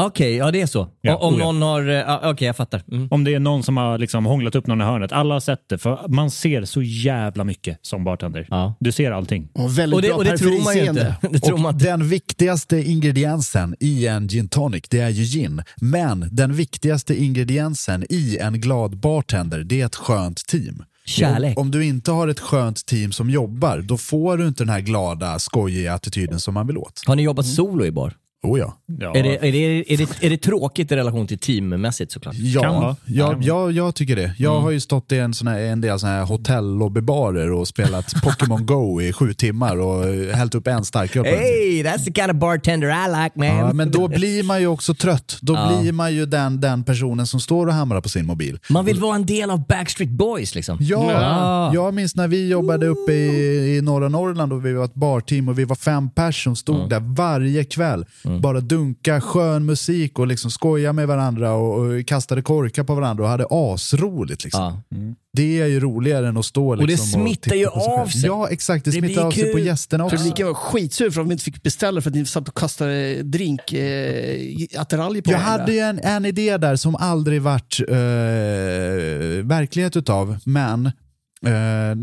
Okej, 0.00 0.36
ja 0.36 0.50
det 0.50 0.60
är 0.60 0.66
så. 0.66 0.88
Ja, 1.00 1.16
om 1.16 1.34
oh 1.34 1.40
ja. 1.40 1.44
någon 1.52 1.62
har, 1.62 1.88
eh, 1.88 1.94
ja, 1.94 2.30
okej 2.30 2.46
jag 2.46 2.56
fattar. 2.56 2.82
Mm. 2.92 3.08
Om 3.10 3.24
det 3.24 3.34
är 3.34 3.40
någon 3.40 3.62
som 3.62 3.76
har 3.76 3.98
liksom 3.98 4.26
hånglat 4.26 4.54
upp 4.54 4.66
någon 4.66 4.80
i 4.80 4.84
hörnet. 4.84 5.12
Alla 5.12 5.34
har 5.34 5.40
sett 5.40 5.68
det, 5.68 5.78
för 5.78 6.08
man 6.08 6.30
ser 6.30 6.64
så 6.64 6.82
jävla 6.82 7.44
mycket 7.44 7.78
som 7.82 8.04
bartender. 8.04 8.46
Ja. 8.50 8.74
Du 8.80 8.92
ser 8.92 9.10
allting. 9.10 9.48
Och 9.54 9.78
väldigt 9.78 9.96
Och 9.96 10.02
det, 10.02 10.08
bra 10.08 10.16
och 10.16 10.24
det 10.24 10.38
tror 10.38 10.64
man 10.64 10.74
ju 10.76 10.84
inte. 10.84 11.16
Det 11.30 11.38
tror 11.38 11.58
man 11.58 11.66
Och 11.66 11.72
inte. 11.72 11.84
den 11.84 12.08
viktigaste 12.08 12.82
ingrediensen 12.90 13.76
i 13.80 14.06
en 14.06 14.28
gin 14.28 14.48
tonic, 14.48 14.82
det 14.90 15.00
är 15.00 15.10
ju 15.10 15.24
gin. 15.24 15.62
Men 15.76 16.28
den 16.32 16.52
viktigaste 16.52 17.22
ingrediensen 17.22 18.04
i 18.08 18.38
en 18.38 18.60
glad 18.60 18.96
bartender, 19.00 19.64
det 19.64 19.80
är 19.80 19.86
ett 19.86 19.96
skönt 19.96 20.46
team. 20.46 20.84
Kärlek. 21.04 21.58
Om, 21.58 21.70
du 21.70 21.84
inte 21.84 22.10
har 22.10 22.28
ett 22.28 22.40
skönt 22.40 22.86
team 22.86 23.12
som 23.12 23.30
jobbar, 23.30 23.78
då 23.78 23.98
får 23.98 24.36
du 24.36 24.48
inte 24.48 24.64
den 24.64 24.68
här 24.68 24.80
glada, 24.80 25.38
skojiga 25.38 25.94
attityden 25.94 26.40
som 26.40 26.54
man 26.54 26.66
vill 26.66 26.78
åt. 26.78 27.02
Har 27.06 27.16
ni 27.16 27.22
jobbat 27.22 27.46
solo 27.46 27.84
i 27.84 27.90
bar? 27.90 28.14
Oh 28.44 28.58
ja. 28.58 28.78
Ja. 29.00 29.14
Är, 29.16 29.22
det, 29.22 29.36
är, 29.48 29.52
det, 29.52 29.92
är, 29.92 29.96
det, 29.96 30.26
är 30.26 30.30
det 30.30 30.36
tråkigt 30.36 30.92
i 30.92 30.96
relation 30.96 31.26
till 31.26 31.38
teammässigt 31.38 32.12
såklart? 32.12 32.34
Ja, 32.38 32.72
vara. 32.80 32.96
ja, 33.06 33.30
Kan 33.32 33.42
ja, 33.42 33.70
jag 33.70 33.94
tycker 33.94 34.16
det. 34.16 34.34
Jag 34.38 34.60
har 34.60 34.70
ju 34.70 34.80
stått 34.80 35.12
i 35.12 35.18
en, 35.18 35.34
sån 35.34 35.46
här, 35.48 35.58
en 35.60 35.80
del 35.80 35.98
såna 35.98 36.12
här 36.12 36.24
hotellobbybarer 36.24 37.52
och 37.52 37.68
spelat 37.68 38.12
Pokémon 38.22 38.66
Go 38.66 39.00
i 39.02 39.12
sju 39.12 39.34
timmar 39.34 39.76
och 39.76 40.04
hällt 40.34 40.54
upp 40.54 40.66
en 40.66 40.84
starköl. 40.84 41.24
Hey, 41.24 41.82
that's 41.82 42.04
the 42.04 42.12
kind 42.12 42.30
of 42.30 42.36
bartender 42.36 42.88
I 42.88 43.22
like 43.24 43.38
man. 43.38 43.46
Ja, 43.66 43.72
men 43.72 43.90
då 43.90 44.08
blir 44.08 44.42
man 44.42 44.60
ju 44.60 44.66
också 44.66 44.94
trött. 44.94 45.38
Då 45.40 45.52
Ja. 45.54 45.80
blir 45.80 45.92
man 45.92 46.14
ju 46.14 46.26
den, 46.26 46.60
den 46.60 46.84
personen 46.84 47.26
som 47.26 47.40
står 47.40 47.66
och 47.66 47.72
hamrar 47.72 48.00
på 48.00 48.08
sin 48.08 48.26
mobil. 48.26 48.58
Man 48.70 48.84
vill 48.84 49.00
vara 49.00 49.14
en 49.16 49.26
del 49.26 49.50
av 49.50 49.66
Backstreet 49.66 50.10
Boys 50.10 50.54
liksom. 50.54 50.76
Ja, 50.80 51.12
Ja. 51.12 51.70
jag 51.74 51.94
minns 51.94 52.16
när 52.16 52.28
vi 52.28 52.48
jobbade 52.48 52.86
uppe 52.86 53.12
i, 53.12 53.76
i 53.76 53.80
norra 53.82 54.08
Norrland 54.08 54.52
och 54.52 54.66
vi 54.66 54.72
var 54.72 54.84
ett 54.84 54.94
barteam 54.94 55.48
och 55.48 55.58
vi 55.58 55.64
var 55.64 55.76
fem 55.76 56.10
pers 56.10 56.44
som 56.44 56.56
stod 56.56 56.88
där 56.90 57.00
varje 57.00 57.64
kväll. 57.64 58.04
Bara 58.40 58.60
dunka 58.60 59.20
skön 59.20 59.66
musik 59.66 60.18
och 60.18 60.26
liksom 60.26 60.50
skoja 60.50 60.92
med 60.92 61.08
varandra 61.08 61.52
och, 61.52 61.78
och 61.78 62.06
kastade 62.06 62.42
korkar 62.42 62.84
på 62.84 62.94
varandra 62.94 63.24
och 63.24 63.30
hade 63.30 63.46
asroligt. 63.50 64.44
Liksom. 64.44 64.82
Ja. 64.90 64.96
Det 65.32 65.60
är 65.60 65.66
ju 65.66 65.80
roligare 65.80 66.28
än 66.28 66.36
att 66.36 66.44
stå 66.44 66.74
liksom, 66.74 67.06
det 67.06 67.12
smittar 67.12 67.54
ju 67.56 67.64
sig 67.64 67.74
av 67.74 68.06
sig. 68.06 68.26
Ja, 68.26 68.48
exakt. 68.48 68.84
Det, 68.84 68.90
Det 68.90 68.98
smittar 68.98 69.26
av 69.26 69.30
sig 69.30 69.52
på 69.52 69.58
gästerna 69.58 70.04
också. 70.04 70.16
Publiken 70.16 70.46
var 70.46 70.54
skitsur 70.54 71.10
för 71.10 71.20
att 71.20 71.26
de 71.28 71.32
inte 71.32 71.44
fick 71.44 71.62
beställa 71.62 72.00
för 72.00 72.10
att 72.10 72.16
ni 72.16 72.26
satt 72.26 72.48
och 72.48 72.56
kastade 72.56 73.22
drink, 73.22 73.72
eh, 73.72 74.36
attiraljer 74.78 75.22
på 75.22 75.30
Jag 75.30 75.38
varandra. 75.38 75.60
hade 75.60 75.72
ju 75.72 75.78
en, 75.78 75.98
en 75.98 76.24
idé 76.24 76.56
där 76.56 76.76
som 76.76 76.96
aldrig 76.96 77.42
varit 77.42 77.80
eh, 77.88 77.96
verklighet 79.44 79.96
utav, 79.96 80.38
men 80.44 80.90
eh, 81.46 81.52
eh, 81.90 81.96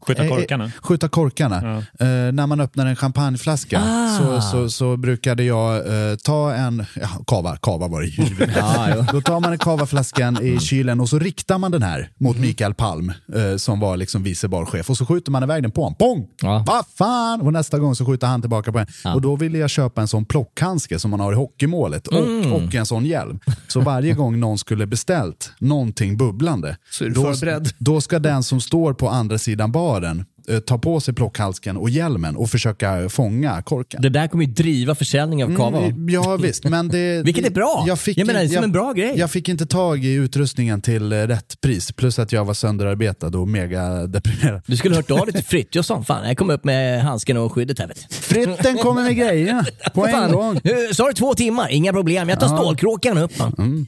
Skjuta 0.00 0.24
eh, 0.24 0.28
korkarna. 0.28 0.70
skjuta 0.82 1.08
korkarna. 1.08 1.82
Ja. 1.98 2.06
Eh, 2.06 2.32
när 2.32 2.46
man 2.46 2.60
öppnar 2.60 2.86
en 2.86 2.96
champagneflaska 2.96 3.80
Ah. 3.84 4.18
så, 4.18 4.40
så, 4.40 4.70
så 4.70 4.96
brukade 4.96 5.42
jag 5.44 5.76
eh, 5.76 6.16
ta 6.16 6.54
en, 6.54 6.84
ja, 7.00 7.08
kava, 7.26 7.56
kava 7.56 7.88
var 7.88 8.00
det 8.00 8.06
givet. 8.06 8.50
Ja, 8.56 8.88
ja. 8.88 9.06
Då 9.12 9.20
tar 9.20 9.40
man 9.40 9.52
en 9.52 9.58
kavaflaskan 9.58 10.42
i 10.42 10.58
kylen 10.60 11.00
och 11.00 11.08
så 11.08 11.18
riktar 11.18 11.58
man 11.58 11.70
den 11.70 11.82
här 11.82 12.10
mot 12.18 12.38
Mikael 12.38 12.74
Palm 12.74 13.12
eh, 13.34 13.56
som 13.56 13.80
var 13.80 13.96
liksom 13.96 14.22
vice 14.22 14.48
barchef 14.48 14.90
och 14.90 14.96
så 14.96 15.06
skjuter 15.06 15.30
man 15.32 15.42
iväg 15.42 15.62
den 15.62 15.70
på 15.70 15.82
honom. 15.82 15.96
Pong! 15.98 16.26
Ja. 16.42 16.64
Vad 16.66 16.84
fan! 16.98 17.40
Och 17.40 17.52
nästa 17.52 17.78
gång 17.78 17.94
så 17.94 18.06
skjuter 18.06 18.26
han 18.26 18.40
tillbaka 18.40 18.72
på 18.72 18.78
en. 18.78 18.86
Och 19.14 19.20
då 19.20 19.36
ville 19.36 19.58
jag 19.58 19.70
köpa 19.70 20.00
en 20.00 20.08
sån 20.08 20.24
plockhandske 20.24 20.98
som 20.98 21.10
man 21.10 21.20
har 21.20 21.32
i 21.32 21.36
hockeymålet 21.36 22.06
och, 22.06 22.22
Mm. 22.32 22.52
och 22.52 22.74
en 22.74 22.86
sån 22.86 23.06
hjälm. 23.06 23.40
Så 23.68 23.80
varje 23.80 24.12
gång 24.14 24.40
någon 24.40 24.58
skulle 24.58 24.86
beställt 24.86 25.52
någonting 25.58 26.16
bubblande, 26.16 26.76
då, 27.14 27.34
då 27.78 28.00
ska 28.00 28.18
den 28.18 28.42
som 28.42 28.60
står 28.72 28.92
på 28.94 29.08
andra 29.08 29.38
sidan 29.38 29.72
baren 29.72 30.24
eh, 30.48 30.58
ta 30.58 30.78
på 30.78 31.00
sig 31.00 31.14
plockhandsken 31.14 31.76
och 31.76 31.90
hjälmen 31.90 32.36
och 32.36 32.50
försöka 32.50 33.08
fånga 33.08 33.62
korken. 33.62 34.02
Det 34.02 34.08
där 34.08 34.28
kommer 34.28 34.44
ju 34.44 34.52
driva 34.52 34.94
försäljning 34.94 35.44
av 35.44 35.56
kava. 35.56 35.80
va? 35.80 35.86
Mm, 35.86 36.08
ja 36.08 36.36
visst, 36.36 36.64
men 36.64 36.88
det... 36.88 37.22
Vilket 37.24 37.46
är 37.46 37.50
bra. 37.50 37.84
Jag, 37.88 37.98
fick 37.98 38.18
Jag 38.18 38.26
menar, 38.26 38.40
det 38.40 38.46
är 38.46 38.48
som 38.48 38.64
en 38.64 38.72
bra 38.72 38.92
grej. 38.92 39.12
Jag 39.16 39.30
fick 39.30 39.48
inte 39.48 39.66
tag 39.66 40.04
i 40.04 40.12
utrustningen 40.12 40.80
till 40.80 41.12
eh, 41.12 41.16
rätt 41.16 41.60
pris, 41.60 41.92
plus 41.92 42.18
att 42.18 42.32
jag 42.32 42.44
var 42.44 42.54
sönderarbetad 42.54 43.26
och 43.38 43.48
mega 43.48 44.06
deprimerad. 44.06 44.62
Du 44.66 44.76
skulle 44.76 44.94
hört 44.96 45.10
av 45.10 45.26
dig 45.26 45.32
till 45.34 45.44
Frithiofsson. 45.44 46.04
Fan, 46.04 46.28
jag 46.28 46.36
kom 46.36 46.50
upp 46.50 46.64
med 46.64 47.02
handsken 47.02 47.36
och 47.36 47.52
skyddet 47.52 47.78
här. 47.78 47.86
Vet. 47.88 48.14
Fritten 48.14 48.76
kommer 48.78 49.02
med 49.02 49.16
grejerna 49.16 49.64
på 49.94 50.06
en 50.06 50.12
fan, 50.12 50.32
gång. 50.32 50.56
eh, 50.56 50.72
Sa 50.92 51.06
du 51.08 51.12
två 51.14 51.34
timmar? 51.34 51.68
Inga 51.70 51.92
problem. 51.92 52.28
Jag 52.28 52.40
tar 52.40 52.46
Ja. 52.48 52.56
stålkråkan 52.58 53.18
upp. 53.18 53.38
man. 53.38 53.86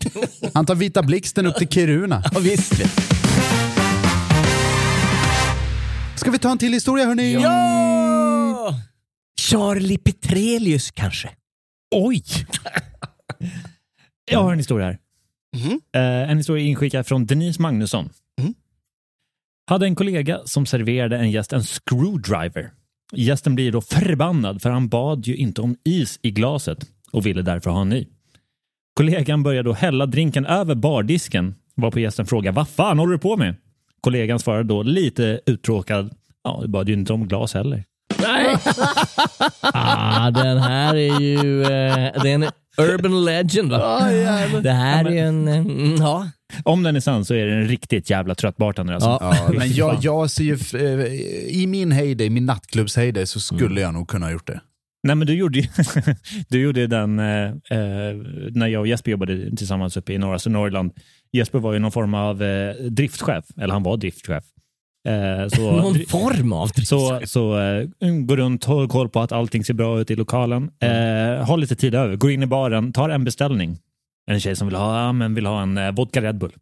Han 0.55 0.67
tar 0.67 0.75
vita 0.75 1.03
blixten 1.03 1.47
upp 1.47 1.57
till 1.57 1.69
Kiruna. 1.69 2.23
Ja, 2.35 2.41
visst. 2.41 2.73
Ska 6.25 6.31
vi 6.31 6.39
ta 6.39 6.51
en 6.51 6.59
till 6.59 6.73
historia 6.73 7.07
hörni? 7.07 7.33
Ja! 7.33 8.81
Charlie 9.41 9.99
Petrelius 9.99 10.91
kanske? 10.91 11.31
Oj! 11.95 12.25
Jag 14.31 14.43
har 14.43 14.53
en 14.53 14.59
historia 14.59 14.87
här. 14.87 14.99
Eh, 15.95 16.31
en 16.31 16.37
historia 16.37 16.65
inskickad 16.65 17.07
från 17.07 17.27
Denise 17.27 17.63
Magnusson. 17.63 18.11
Mm. 18.41 18.55
Hade 19.67 19.87
en 19.87 19.95
kollega 19.95 20.41
som 20.45 20.67
serverade 20.67 21.19
en 21.19 21.31
gäst 21.31 21.53
en 21.53 21.63
screwdriver. 21.63 22.71
Gästen 23.13 23.55
blir 23.55 23.73
då 23.73 23.81
förbannad 23.81 24.63
för 24.63 24.71
han 24.71 24.89
bad 24.89 25.27
ju 25.27 25.37
inte 25.37 25.61
om 25.61 25.77
is 25.85 26.19
i 26.23 26.31
glaset 26.31 26.79
och 27.13 27.27
ville 27.27 27.43
därför 27.43 27.71
ha 27.71 27.81
en 27.81 27.89
ny. 27.89 28.07
Kollegan 28.95 29.43
börjar 29.43 29.63
då 29.63 29.73
hälla 29.73 30.07
drinken 30.07 30.47
över 30.47 30.75
bardisken 30.75 31.55
varpå 31.75 31.99
gästen 31.99 32.27
frågar 32.27 32.53
vad 32.53 32.69
fan 32.69 32.99
håller 32.99 33.13
du 33.13 33.19
på 33.19 33.37
med? 33.37 33.55
Kollegan 34.05 34.39
svarar 34.39 34.63
då 34.63 34.83
lite 34.83 35.41
uttråkad 35.47 36.11
ja, 36.45 36.59
du 36.63 36.69
bad 36.69 36.89
ju 36.89 36.95
inte 36.95 37.13
om 37.13 37.29
glas 37.29 37.55
heller. 37.55 37.85
Ah, 39.61 40.31
den 40.31 40.59
här 40.59 40.97
är 40.97 41.21
ju 41.21 41.63
eh, 41.63 42.23
det 42.23 42.31
är 42.31 42.35
en 42.35 42.45
urban 42.79 43.25
legend 43.25 43.71
va? 43.71 44.09
det 44.63 44.71
här 44.71 45.05
är 45.05 45.25
en... 45.25 45.49
mm, 45.49 45.97
Ja. 45.97 46.29
Om 46.65 46.83
den 46.83 46.97
är 46.97 47.01
sann 47.01 47.25
så 47.25 47.35
är 47.35 47.47
det 47.47 47.53
en 47.55 47.69
riktigt 47.69 48.11
jävla 48.11 48.35
trött 48.35 48.57
bartender 48.57 48.95
alltså. 48.95 49.09
Ja. 49.09 49.37
Ja, 49.47 49.53
men 49.59 49.73
jag, 49.73 49.99
jag 50.01 50.31
ser 50.31 50.45
ju, 50.45 50.59
eh, 50.75 51.07
i 51.61 51.67
min 51.67 51.93
heyday, 51.93 52.31
min 52.31 52.47
nattklubbs 52.47 52.97
heyday, 52.97 53.27
så 53.27 53.41
skulle 53.41 53.81
jag 53.81 53.95
nog 53.95 54.09
kunna 54.09 54.27
ha 54.27 54.33
gjort 54.33 54.47
det. 54.47 54.61
Nej 55.03 55.17
men 55.17 55.27
du 55.27 55.35
gjorde 55.35 55.59
ju 55.59 55.67
du 56.49 56.61
gjorde 56.63 56.87
den 56.87 57.19
eh, 57.19 57.45
eh, 57.47 58.17
när 58.51 58.67
jag 58.67 58.81
och 58.81 58.87
Jesper 58.87 59.11
jobbade 59.11 59.57
tillsammans 59.57 59.97
uppe 59.97 60.13
i 60.13 60.19
norra 60.19 60.39
Norrland. 60.47 60.93
Jesper 61.35 61.59
var 61.59 61.73
ju 61.73 61.79
någon 61.79 61.93
form 61.93 62.15
av 62.15 62.43
eh, 62.43 62.75
driftchef, 62.75 63.45
eller 63.57 63.73
han 63.73 63.83
var 63.83 63.97
driftchef. 63.97 64.45
Eh, 65.09 65.49
så, 65.49 65.73
Någon 65.77 65.99
form 66.09 66.53
av 66.53 66.67
så, 66.67 67.21
så 67.25 67.59
eh, 67.59 67.89
går 68.27 68.37
runt, 68.37 68.65
håller 68.65 68.89
koll 68.89 69.09
på 69.09 69.21
att 69.21 69.33
allting 69.33 69.65
ser 69.65 69.75
bra 69.75 70.01
ut 70.01 70.11
i 70.11 70.17
lokalen. 70.17 70.71
Eh, 70.81 71.47
har 71.47 71.57
lite 71.57 71.77
tid 71.77 71.95
över, 71.95 72.17
går 72.17 72.31
in 72.31 72.43
i 72.43 72.47
baren, 72.47 72.93
tar 72.93 73.09
en 73.09 73.25
beställning. 73.25 73.79
En 74.27 74.41
tjej 74.41 74.57
som 74.57 74.69
vill 74.69 74.77
ha, 74.77 75.13
men 75.13 75.35
vill 75.35 75.47
ha 75.47 75.63
en 75.63 75.79
eh, 75.79 75.93
vodka 75.93 76.23
Red 76.23 76.39
Bull. 76.39 76.53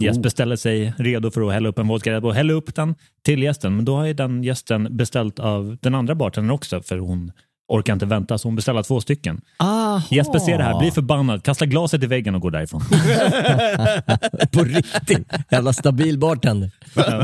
Jesper 0.00 0.28
ställer 0.28 0.56
sig 0.56 0.94
redo 0.98 1.30
för 1.30 1.46
att 1.46 1.52
hälla 1.52 1.68
upp 1.68 1.78
en 1.78 1.88
vodka 1.88 2.12
Red 2.12 2.22
Bull, 2.22 2.32
häller 2.32 2.54
upp 2.54 2.74
den 2.74 2.94
till 3.24 3.42
gästen. 3.42 3.76
Men 3.76 3.84
då 3.84 3.96
har 3.96 4.06
ju 4.06 4.12
den 4.12 4.42
gästen 4.42 4.96
beställt 4.96 5.38
av 5.38 5.76
den 5.80 5.94
andra 5.94 6.14
bartendern 6.14 6.50
också 6.50 6.82
för 6.82 6.98
hon 6.98 7.32
orkar 7.68 7.92
inte 7.92 8.06
vänta 8.06 8.38
så 8.38 8.48
hon 8.48 8.56
beställer 8.56 8.82
två 8.82 9.00
stycken. 9.00 9.40
Aha. 9.58 10.02
Jesper 10.10 10.38
ser 10.38 10.58
det 10.58 10.64
här, 10.64 10.78
blir 10.78 10.90
förbannad, 10.90 11.42
kastar 11.42 11.66
glaset 11.66 12.02
i 12.02 12.06
väggen 12.06 12.34
och 12.34 12.40
går 12.40 12.50
därifrån. 12.50 12.80
På 14.52 14.64
riktigt. 14.64 15.28
Jävla 15.50 15.72
stabil 15.72 16.18
bartender. 16.18 16.70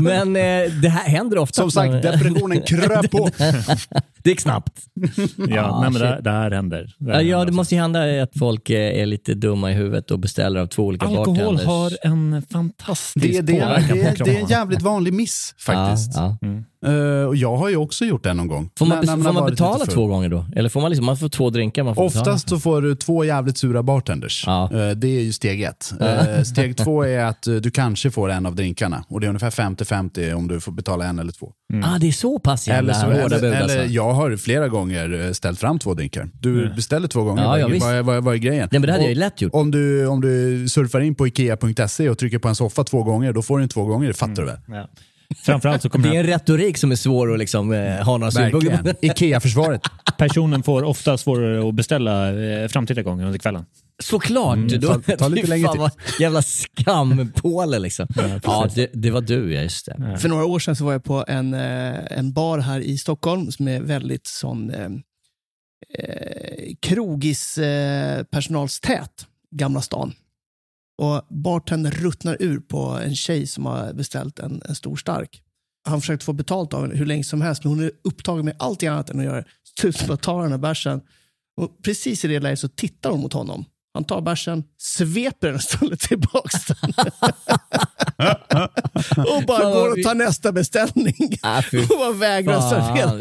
Men 0.01 0.35
eh, 0.35 0.71
det 0.81 0.89
här 0.89 1.09
händer 1.09 1.37
ofta. 1.37 1.61
Som 1.61 1.71
sagt, 1.71 1.91
depressionen 2.03 2.61
kröp 2.61 3.11
på. 3.11 3.29
det 4.23 4.29
gick 4.29 4.39
snabbt. 4.41 4.73
Ja, 5.49 5.61
Ah, 5.65 5.81
nej, 5.81 5.89
men 5.91 6.01
det, 6.01 6.19
det 6.21 6.31
här 6.31 6.51
händer. 6.51 6.93
Det 6.99 7.05
här 7.05 7.11
Ja, 7.11 7.17
händer 7.17 7.31
ja, 7.31 7.37
det 7.37 7.41
alltså. 7.41 7.53
måste 7.53 7.75
ju 7.75 7.81
hända 7.81 8.23
att 8.23 8.37
folk 8.39 8.69
eh, 8.69 9.01
är 9.01 9.05
lite 9.05 9.33
dumma 9.33 9.71
i 9.71 9.73
huvudet 9.73 10.11
och 10.11 10.19
beställer 10.19 10.59
av 10.59 10.67
två 10.67 10.83
olika 10.83 11.05
Alkohol 11.05 11.25
bartenders. 11.35 11.65
har 11.65 11.91
en 12.01 12.41
fantastisk 12.51 13.27
Det, 13.27 13.41
det, 13.41 13.53
påverkan 13.59 13.87
det, 13.87 13.93
på 13.93 13.95
det 13.95 14.01
är 14.05 14.09
en 14.09 14.15
kroppen. 14.15 14.47
jävligt 14.47 14.81
vanlig 14.81 15.13
miss 15.13 15.55
faktiskt. 15.59 16.11
Ja, 16.15 16.37
ja. 16.41 16.47
Eh, 16.85 17.27
och 17.27 17.35
jag 17.35 17.57
har 17.57 17.69
ju 17.69 17.75
också 17.75 18.05
gjort 18.05 18.23
det 18.23 18.33
någon 18.33 18.47
gång. 18.47 18.69
Får 18.77 18.85
man, 18.85 18.97
När- 19.05 19.15
när 19.17 19.23
får 19.23 19.33
man 19.33 19.49
betala 19.49 19.85
två 19.85 20.07
gånger 20.07 20.29
då? 20.29 20.45
Eller 20.55 20.69
får 20.69 20.81
man 20.81 20.89
liksom, 20.91 21.05
man 21.05 21.17
får 21.17 21.29
två 21.29 21.49
drinkar, 21.49 21.83
man 21.83 21.95
får 21.95 22.03
Oftast 22.03 22.49
så 22.49 22.59
får 22.59 22.81
du 22.81 22.95
två 22.95 23.23
jävligt 23.25 23.57
sura 23.57 23.83
bartenders. 23.83 24.43
Ja. 24.47 24.63
Eh, 24.73 24.89
Det 24.89 25.07
är 25.07 25.21
ju 25.21 25.31
steg 25.33 25.61
ett. 25.63 25.93
Eh, 26.01 26.43
Steg 26.43 26.77
två 26.77 27.03
är 27.05 27.23
att 27.25 27.41
du 27.43 27.71
kanske 27.71 28.11
får 28.11 28.31
en 28.31 28.45
av 28.45 28.55
drinkarna. 28.55 29.03
Och 29.07 29.19
det 29.21 29.25
är 29.25 29.29
ungefär 29.29 29.49
50-50 29.49 30.33
om 30.33 30.47
du 30.47 30.59
får 30.59 30.71
betala 30.71 31.05
en 31.05 31.19
eller 31.19 31.31
två. 31.31 31.51
betala. 31.73 31.95
Ah, 31.95 31.99
det 31.99 32.07
är 32.07 32.11
så 32.11 32.39
pass 32.39 32.67
jävla 32.67 32.93
Eller, 32.93 33.01
så, 33.01 33.05
hårda 33.05 33.15
eller, 33.35 33.39
bud 33.39 33.53
eller 33.53 33.61
alltså. 33.79 33.93
jag 33.93 34.13
har 34.13 34.37
flera 34.37 34.67
gånger 34.67 35.33
ställt 35.33 35.59
fram 35.59 35.79
två 35.79 35.93
drinkar. 35.93 36.29
Du 36.39 36.73
beställer 36.75 37.07
två 37.07 37.23
gånger. 37.23 37.43
Ja, 37.43 37.49
vad, 37.49 37.59
ja, 37.59 37.67
vad, 37.79 38.05
vad, 38.05 38.23
vad 38.23 38.33
är 38.33 38.37
grejen? 38.37 38.69
Nej, 38.71 38.79
men 38.79 38.87
det 38.87 38.91
hade 38.91 39.03
Och 39.03 39.09
jag 39.09 39.13
ju 39.13 39.19
lätt 39.19 39.41
gjort. 39.41 39.53
Om 39.55 39.71
du, 39.71 40.07
om 40.07 40.21
du 40.21 40.65
surfar 40.69 40.99
in 41.01 41.15
på 41.15 41.27
ikea.se 41.27 42.09
och 42.09 42.17
trycker 42.17 42.39
på 42.39 42.47
en 42.47 42.55
soffa 42.55 42.83
två 42.83 43.03
gånger, 43.03 43.33
då 43.33 43.41
får 43.41 43.57
du 43.57 43.61
den 43.61 43.69
två 43.69 43.85
gånger. 43.85 44.07
Det 44.07 44.13
fattar 44.13 44.33
du 44.41 44.45
väl? 44.45 44.57
Ja. 44.67 44.87
Framförallt 45.35 45.81
så 45.81 45.89
kommer 45.89 46.09
Det 46.09 46.15
är 46.15 46.19
en 46.19 46.25
retorik 46.27 46.77
som 46.77 46.91
är 46.91 46.95
svår 46.95 47.33
att 47.33 47.39
liksom, 47.39 47.73
eh, 47.73 47.95
ha 48.03 48.17
några 48.17 48.31
synpunkter 48.31 48.93
på. 48.93 48.99
Ikea-försvaret. 49.05 49.81
personen 50.17 50.63
får 50.63 50.83
ofta 50.83 51.17
svårare 51.17 51.69
att 51.69 51.75
beställa 51.75 52.41
eh, 52.43 52.67
framtida 52.67 53.01
gånger 53.01 53.25
under 53.25 53.39
kvällen. 53.39 53.65
Såklart! 54.03 54.57
Mm, 54.57 54.79
då, 54.79 54.87
ta- 55.01 55.17
ta 55.17 55.27
lite 55.27 55.47
längre 55.47 55.65
fan 55.65 55.73
tid. 55.73 55.81
vad 55.81 55.91
jävla 56.19 56.41
skampåle 56.41 57.79
liksom. 57.79 58.07
Ja, 58.43 58.67
det, 58.75 58.89
det 58.93 59.11
var 59.11 59.21
du, 59.21 59.53
ja 59.53 59.61
just 59.61 59.85
det. 59.85 60.17
För 60.21 60.29
några 60.29 60.45
år 60.45 60.59
sedan 60.59 60.75
så 60.75 60.85
var 60.85 60.91
jag 60.91 61.03
på 61.03 61.25
en, 61.27 61.53
eh, 61.53 62.17
en 62.17 62.33
bar 62.33 62.57
här 62.59 62.79
i 62.79 62.97
Stockholm 62.97 63.51
som 63.51 63.67
är 63.67 63.81
väldigt 63.81 64.27
sån 64.27 64.69
eh, 64.71 64.87
eh, 65.99 66.73
krogis 66.81 67.57
eh, 67.57 68.23
personalstät, 68.23 69.27
Gamla 69.55 69.81
stan. 69.81 70.13
Och 71.01 71.27
bartendern 71.29 71.91
ruttnar 71.91 72.37
ur 72.39 72.59
på 72.59 72.79
en 72.79 73.15
tjej 73.15 73.47
som 73.47 73.65
har 73.65 73.93
beställt 73.93 74.39
en, 74.39 74.61
en 74.69 74.75
stor 74.75 74.95
stark. 74.95 75.41
Han 75.87 76.01
försökte 76.01 76.25
få 76.25 76.33
betalt 76.33 76.73
av 76.73 76.81
henne 76.81 76.95
hur 76.95 77.05
länge 77.05 77.23
som 77.23 77.41
helst, 77.41 77.63
men 77.63 77.73
hon 77.73 77.83
är 77.83 77.91
upptagen 78.03 78.45
med 78.45 78.55
allt 78.59 78.83
annat 78.83 79.09
än 79.09 79.19
att 79.19 79.25
göra 79.25 79.35
det. 79.35 79.45
Så 79.63 79.91
Slutar 79.91 80.15
ta 80.15 80.41
den 80.41 80.51
här 80.51 80.57
bärsen. 80.57 81.01
Och 81.61 81.83
precis 81.83 82.25
i 82.25 82.27
det 82.27 82.39
läget 82.39 82.59
så 82.59 82.67
tittar 82.67 83.09
hon 83.09 83.19
mot 83.19 83.33
honom. 83.33 83.65
Han 83.93 84.03
tar 84.03 84.21
bärsen, 84.21 84.63
sveper 84.77 85.47
den 85.47 85.55
och 85.55 85.61
ställer 85.61 85.95
tillbaka 85.95 86.49
den. 86.67 86.93
och 89.35 89.43
bara 89.47 89.63
går 89.73 89.89
och 89.89 90.03
tar 90.03 90.15
nästa 90.15 90.51
beställning. 90.51 91.15
Ah, 91.41 91.63
och 91.91 91.97
bara 91.99 92.11
vägrar 92.11 92.61
servera. 92.61 93.13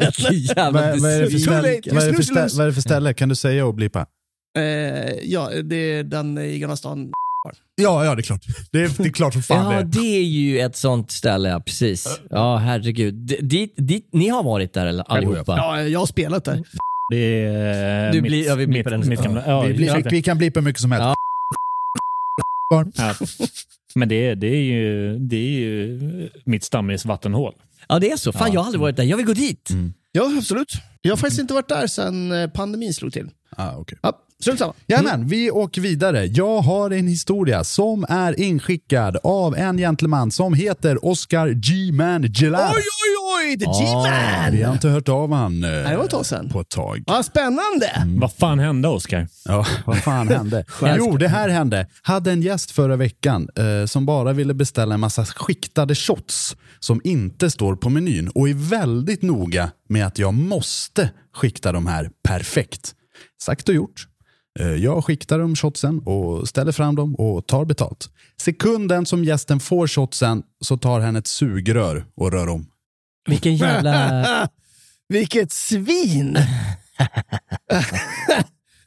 loose. 2.43 2.55
vad 2.57 2.65
är 2.65 2.67
det 2.67 2.73
för 2.73 2.81
ställe? 2.81 3.15
Kan 3.15 3.29
du 3.29 3.35
säga 3.35 3.67
och 3.67 3.75
blipa? 3.75 4.07
Eh, 4.59 4.65
ja, 5.23 5.51
det 5.63 5.77
är 5.77 6.05
den 6.05 6.39
i 6.39 6.59
Gamla 6.59 6.77
stan. 6.77 7.13
Ja, 7.83 8.05
ja 8.05 8.15
det 8.15 8.21
är 8.21 8.23
klart. 8.23 8.41
Det 8.73 8.83
är, 8.83 8.91
det 9.03 9.09
är 9.09 9.13
klart 9.13 9.33
som 9.33 9.43
fan 9.43 9.73
Ja, 9.75 9.83
det. 9.83 10.01
det 10.01 10.17
är 10.17 10.23
ju 10.23 10.61
ett 10.61 10.77
sånt 10.77 11.11
ställe, 11.11 11.49
ja, 11.49 11.61
precis. 11.61 12.21
Ja, 12.31 12.57
herregud. 12.57 13.15
D- 13.15 13.37
Dit, 13.41 13.75
dit, 13.77 14.09
ni 14.13 14.29
har 14.29 14.43
varit 14.43 14.73
där 14.73 14.87
eller, 14.87 15.05
allihopa? 15.13 15.57
Ja, 15.57 15.83
jag 15.83 15.99
har 15.99 16.07
spelat 16.07 16.45
där. 16.45 16.63
Det 17.11 17.45
är 17.45 18.13
Du 18.13 18.23
mitt, 18.23 18.31
blir- 18.31 18.47
ja, 18.47 18.55
vi 18.55 18.67
blir 18.67 18.79
mitt, 18.79 18.85
på 18.85 18.91
den. 18.91 19.09
mitt 19.09 19.23
gamla... 19.23 19.43
Ja, 19.47 19.61
vi, 19.63 19.71
ursäkta. 19.85 20.11
vi, 20.11 20.17
vi 20.17 20.23
kan 20.23 20.39
blipa 20.39 20.61
mycket 20.61 20.81
som 20.83 20.93
helst. 20.93 21.05
Ja. 21.05 21.15
Ja. 22.97 23.15
Men 23.95 24.09
det 24.09 24.27
är, 24.27 24.35
det, 24.37 24.47
är 24.47 24.63
ju, 24.63 25.19
det 25.19 25.37
är 25.37 25.51
ju 25.61 26.01
mitt 26.45 26.65
stammis 26.65 27.05
vattenhål. 27.05 27.55
Ja, 27.89 27.99
det 27.99 28.11
är 28.11 28.17
så. 28.17 28.33
Fan, 28.33 28.53
jag 28.53 28.61
har 28.61 28.67
aldrig 28.67 28.81
varit 28.81 28.97
där. 28.97 29.05
Jag 29.05 29.17
vill 29.17 29.27
gå 29.27 29.33
dit. 29.33 29.69
Ja, 30.13 30.31
absolut. 30.39 30.73
Jag 31.03 31.13
har 31.13 31.17
faktiskt 31.17 31.41
inte 31.41 31.55
varit 31.55 31.69
där 31.69 31.87
sedan 31.87 32.33
eh, 32.33 32.51
pandemin 32.51 32.95
slog 32.95 33.13
till. 33.13 33.29
Ah, 33.57 33.77
okay. 33.77 33.99
Ja, 34.03 34.19
strunt 34.41 34.59
samma. 34.59 34.75
Jajamän, 34.87 35.27
vi 35.27 35.51
åker 35.51 35.81
vidare. 35.81 36.27
Jag 36.27 36.61
har 36.61 36.91
en 36.91 37.07
historia 37.07 37.65
som 37.65 38.07
är 38.09 38.41
inskickad 38.41 39.17
av 39.23 39.57
en 39.57 39.79
gentleman 39.79 40.31
som 40.31 40.55
heter 40.55 41.05
Oscar 41.05 41.49
G-Man 41.49 42.23
Gellar. 42.23 42.69
Oj, 42.69 42.75
oj, 42.77 43.47
oj! 43.49 43.59
The 43.59 43.67
Vi 43.67 43.85
G-Man! 43.87 44.65
har 44.67 44.73
inte 44.73 44.89
hört 44.89 45.09
av 45.09 45.33
han 45.33 45.65
eh, 45.65 45.71
Nej, 45.71 45.91
det 45.91 45.97
var 45.97 46.05
ett 46.05 46.11
tag 46.11 46.27
sedan. 46.27 46.49
på 46.49 46.61
ett 46.61 46.69
tag. 46.69 47.05
Vad 47.07 47.25
spännande! 47.25 48.07
Vad 48.21 48.33
fan 48.33 48.59
hände 48.59 48.89
Oskar? 48.89 49.29
Ja, 49.45 49.67
vad 49.87 49.97
fan 49.99 50.29
hände? 50.29 50.65
jo, 50.99 51.17
det 51.17 51.29
här 51.29 51.49
hände. 51.49 51.87
Hade 52.03 52.33
en 52.33 52.43
gäst 52.43 52.71
förra 52.71 52.97
veckan 52.97 53.49
eh, 53.57 53.87
som 53.87 54.07
bara 54.07 54.33
ville 54.33 54.55
beställa 54.55 54.95
en 54.95 55.01
massa 55.01 55.25
skiktade 55.25 55.95
shots 55.95 56.57
som 56.81 57.01
inte 57.05 57.51
står 57.51 57.77
på 57.77 57.91
menyn 57.91 58.29
och 58.29 58.49
är 58.49 58.55
väldigt 58.71 59.23
noga 59.23 59.71
med 59.89 60.07
att 60.07 60.19
jag 60.19 60.35
måste 60.35 61.11
skikta 61.35 61.73
de 61.73 61.87
här 61.87 62.11
perfekt. 62.29 62.95
Sagt 63.43 63.69
och 63.69 63.75
gjort. 63.75 64.07
Eh, 64.59 64.75
Jag 64.75 65.05
skiktar 65.05 65.39
de 65.39 65.57
shotsen 65.57 65.99
och 65.99 66.49
ställer 66.49 66.73
fram 66.73 66.95
dem 66.95 67.15
och 67.15 67.47
tar 67.47 67.65
betalt. 67.65 68.11
Sekunden 68.41 69.07
som 69.07 69.25
gästen 69.25 69.61
får 69.61 69.87
shotsen 69.87 70.43
så 70.61 70.77
tar 70.77 71.01
han 71.01 71.17
ett 71.17 71.27
sugrör 71.27 72.05
och 72.15 72.33
rör 72.33 72.49
om. 72.49 72.67
Vilken 73.29 73.57
jävla... 73.57 74.49
Vilket 75.09 75.53
svin! 75.53 76.39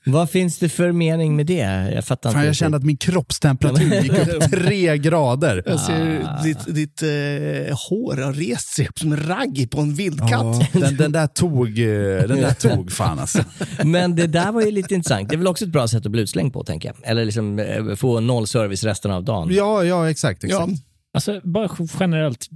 Vad 0.06 0.30
finns 0.30 0.60
det 0.60 0.70
för 0.70 0.92
mening 0.92 1.36
med 1.36 1.46
det? 1.46 1.92
Jag 1.96 2.06
fattar 2.06 2.30
inte. 2.30 2.36
Fan, 2.36 2.44
jag 2.44 2.50
riktigt. 2.50 2.60
kände 2.60 2.78
att 2.78 2.84
min 2.84 2.98
kroppstemperatur 2.98 4.02
gick 4.02 4.28
upp 4.28 4.52
tre 4.52 4.98
grader. 4.98 5.63
Jag 5.66 5.80
ser 5.80 6.44
ditt, 6.44 6.76
ditt 6.76 7.02
eh, 7.02 7.78
hår 7.89 8.24
har 8.24 8.34
rest 8.34 8.76
sig 8.76 8.88
upp 8.88 9.00
som 9.00 9.12
en 9.12 9.28
ragg 9.28 9.68
på 9.72 9.82
en 9.82 9.94
vildkatt. 9.94 10.32
Ja, 10.32 10.80
den, 10.80 10.98
den 10.98 11.12
där 11.12 11.28
tog, 11.28 11.80
eh, 11.80 12.28
den 12.28 12.42
där 12.42 12.54
tog 12.76 12.92
fan 12.92 13.20
alltså. 13.20 13.44
Men 13.84 14.16
det 14.16 14.28
där 14.28 14.52
var 14.52 14.62
ju 14.62 14.72
lite 14.72 14.96
intressant. 14.96 15.30
Det 15.30 15.36
är 15.36 15.38
väl 15.38 15.48
också 15.48 15.66
ett 15.66 15.72
bra 15.72 15.88
sätt 15.88 16.06
att 16.06 16.12
bli 16.12 16.22
utslängd 16.22 16.54
på, 16.54 16.63
tänker 16.63 16.89
jag. 16.89 17.12
Eller 17.12 17.26
liksom 17.26 17.60
eh, 17.60 17.96
få 17.96 18.20
noll 18.20 18.48
service 18.48 18.84
resten 18.84 19.12
av 19.12 19.24
dagen. 19.24 19.50
Ja, 19.52 19.84
ja 19.84 20.10
exakt. 20.10 20.44
Ja, 20.44 20.63
exakt. 20.63 20.84
Alltså 21.13 21.42
bara 21.44 21.70
generellt, 22.00 22.48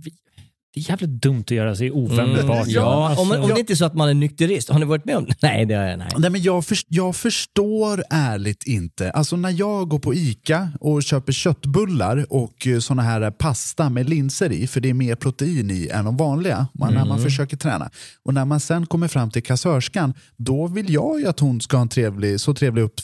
jävligt 0.77 1.09
dumt 1.09 1.41
att 1.41 1.51
göra 1.51 1.75
sig 1.75 1.91
ovänbart. 1.91 2.63
Mm, 2.63 2.69
ja, 2.69 3.09
alltså, 3.09 3.21
om, 3.21 3.43
om 3.43 3.49
det 3.53 3.59
inte 3.59 3.73
är 3.73 3.75
så 3.75 3.85
att 3.85 3.93
man 3.93 4.09
är 4.09 4.13
nykterist. 4.13 4.69
Har 4.69 4.79
ni 4.79 4.85
varit 4.85 5.05
med 5.05 5.17
om 5.17 5.25
det? 5.25 5.35
Nej, 5.41 5.65
det 5.65 5.73
har 5.73 5.83
jag 5.83 5.99
nej. 5.99 6.07
Nej, 6.17 6.29
men 6.29 6.41
jag, 6.41 6.65
för, 6.65 6.77
jag 6.87 7.15
förstår 7.15 8.03
ärligt 8.09 8.63
inte. 8.63 9.11
Alltså 9.11 9.35
när 9.35 9.49
jag 9.49 9.89
går 9.89 9.99
på 9.99 10.13
ICA 10.13 10.69
och 10.79 11.03
köper 11.03 11.33
köttbullar 11.33 12.25
och 12.29 12.67
eh, 12.67 12.79
såna 12.79 13.01
här 13.01 13.31
pasta 13.31 13.89
med 13.89 14.09
linser 14.09 14.51
i, 14.51 14.67
för 14.67 14.81
det 14.81 14.89
är 14.89 14.93
mer 14.93 15.15
protein 15.15 15.71
i 15.71 15.89
än 15.93 16.05
de 16.05 16.17
vanliga 16.17 16.67
man, 16.73 16.93
när 16.93 17.05
man 17.05 17.19
försöker 17.19 17.57
träna. 17.57 17.89
Och 18.23 18.33
när 18.33 18.45
man 18.45 18.59
sen 18.59 18.85
kommer 18.85 19.07
fram 19.07 19.31
till 19.31 19.43
kassörskan, 19.43 20.13
då 20.37 20.67
vill 20.67 20.93
jag 20.93 21.19
ju 21.19 21.27
att 21.27 21.39
hon 21.39 21.61
ska 21.61 21.77
ha 21.77 21.81
en 21.81 21.89
trevlig, 21.89 22.39
så 22.39 22.53
trevlig 22.53 22.81
upp, 22.81 23.01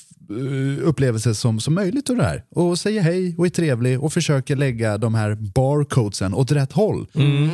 upplevelse 0.84 1.36
som, 1.36 1.60
som 1.60 1.74
möjligt 1.74 2.10
av 2.10 2.16
det 2.16 2.24
här. 2.24 2.44
Och 2.56 2.80
säger 2.80 3.02
hej 3.02 3.36
och 3.38 3.46
är 3.46 3.50
trevlig 3.50 4.04
och 4.04 4.14
försöker 4.14 4.56
lägga 4.56 4.98
de 4.98 5.16
här 5.16 5.36
barcodesen 5.36 6.34
åt 6.34 6.52
rätt 6.52 6.72
håll. 6.72 7.08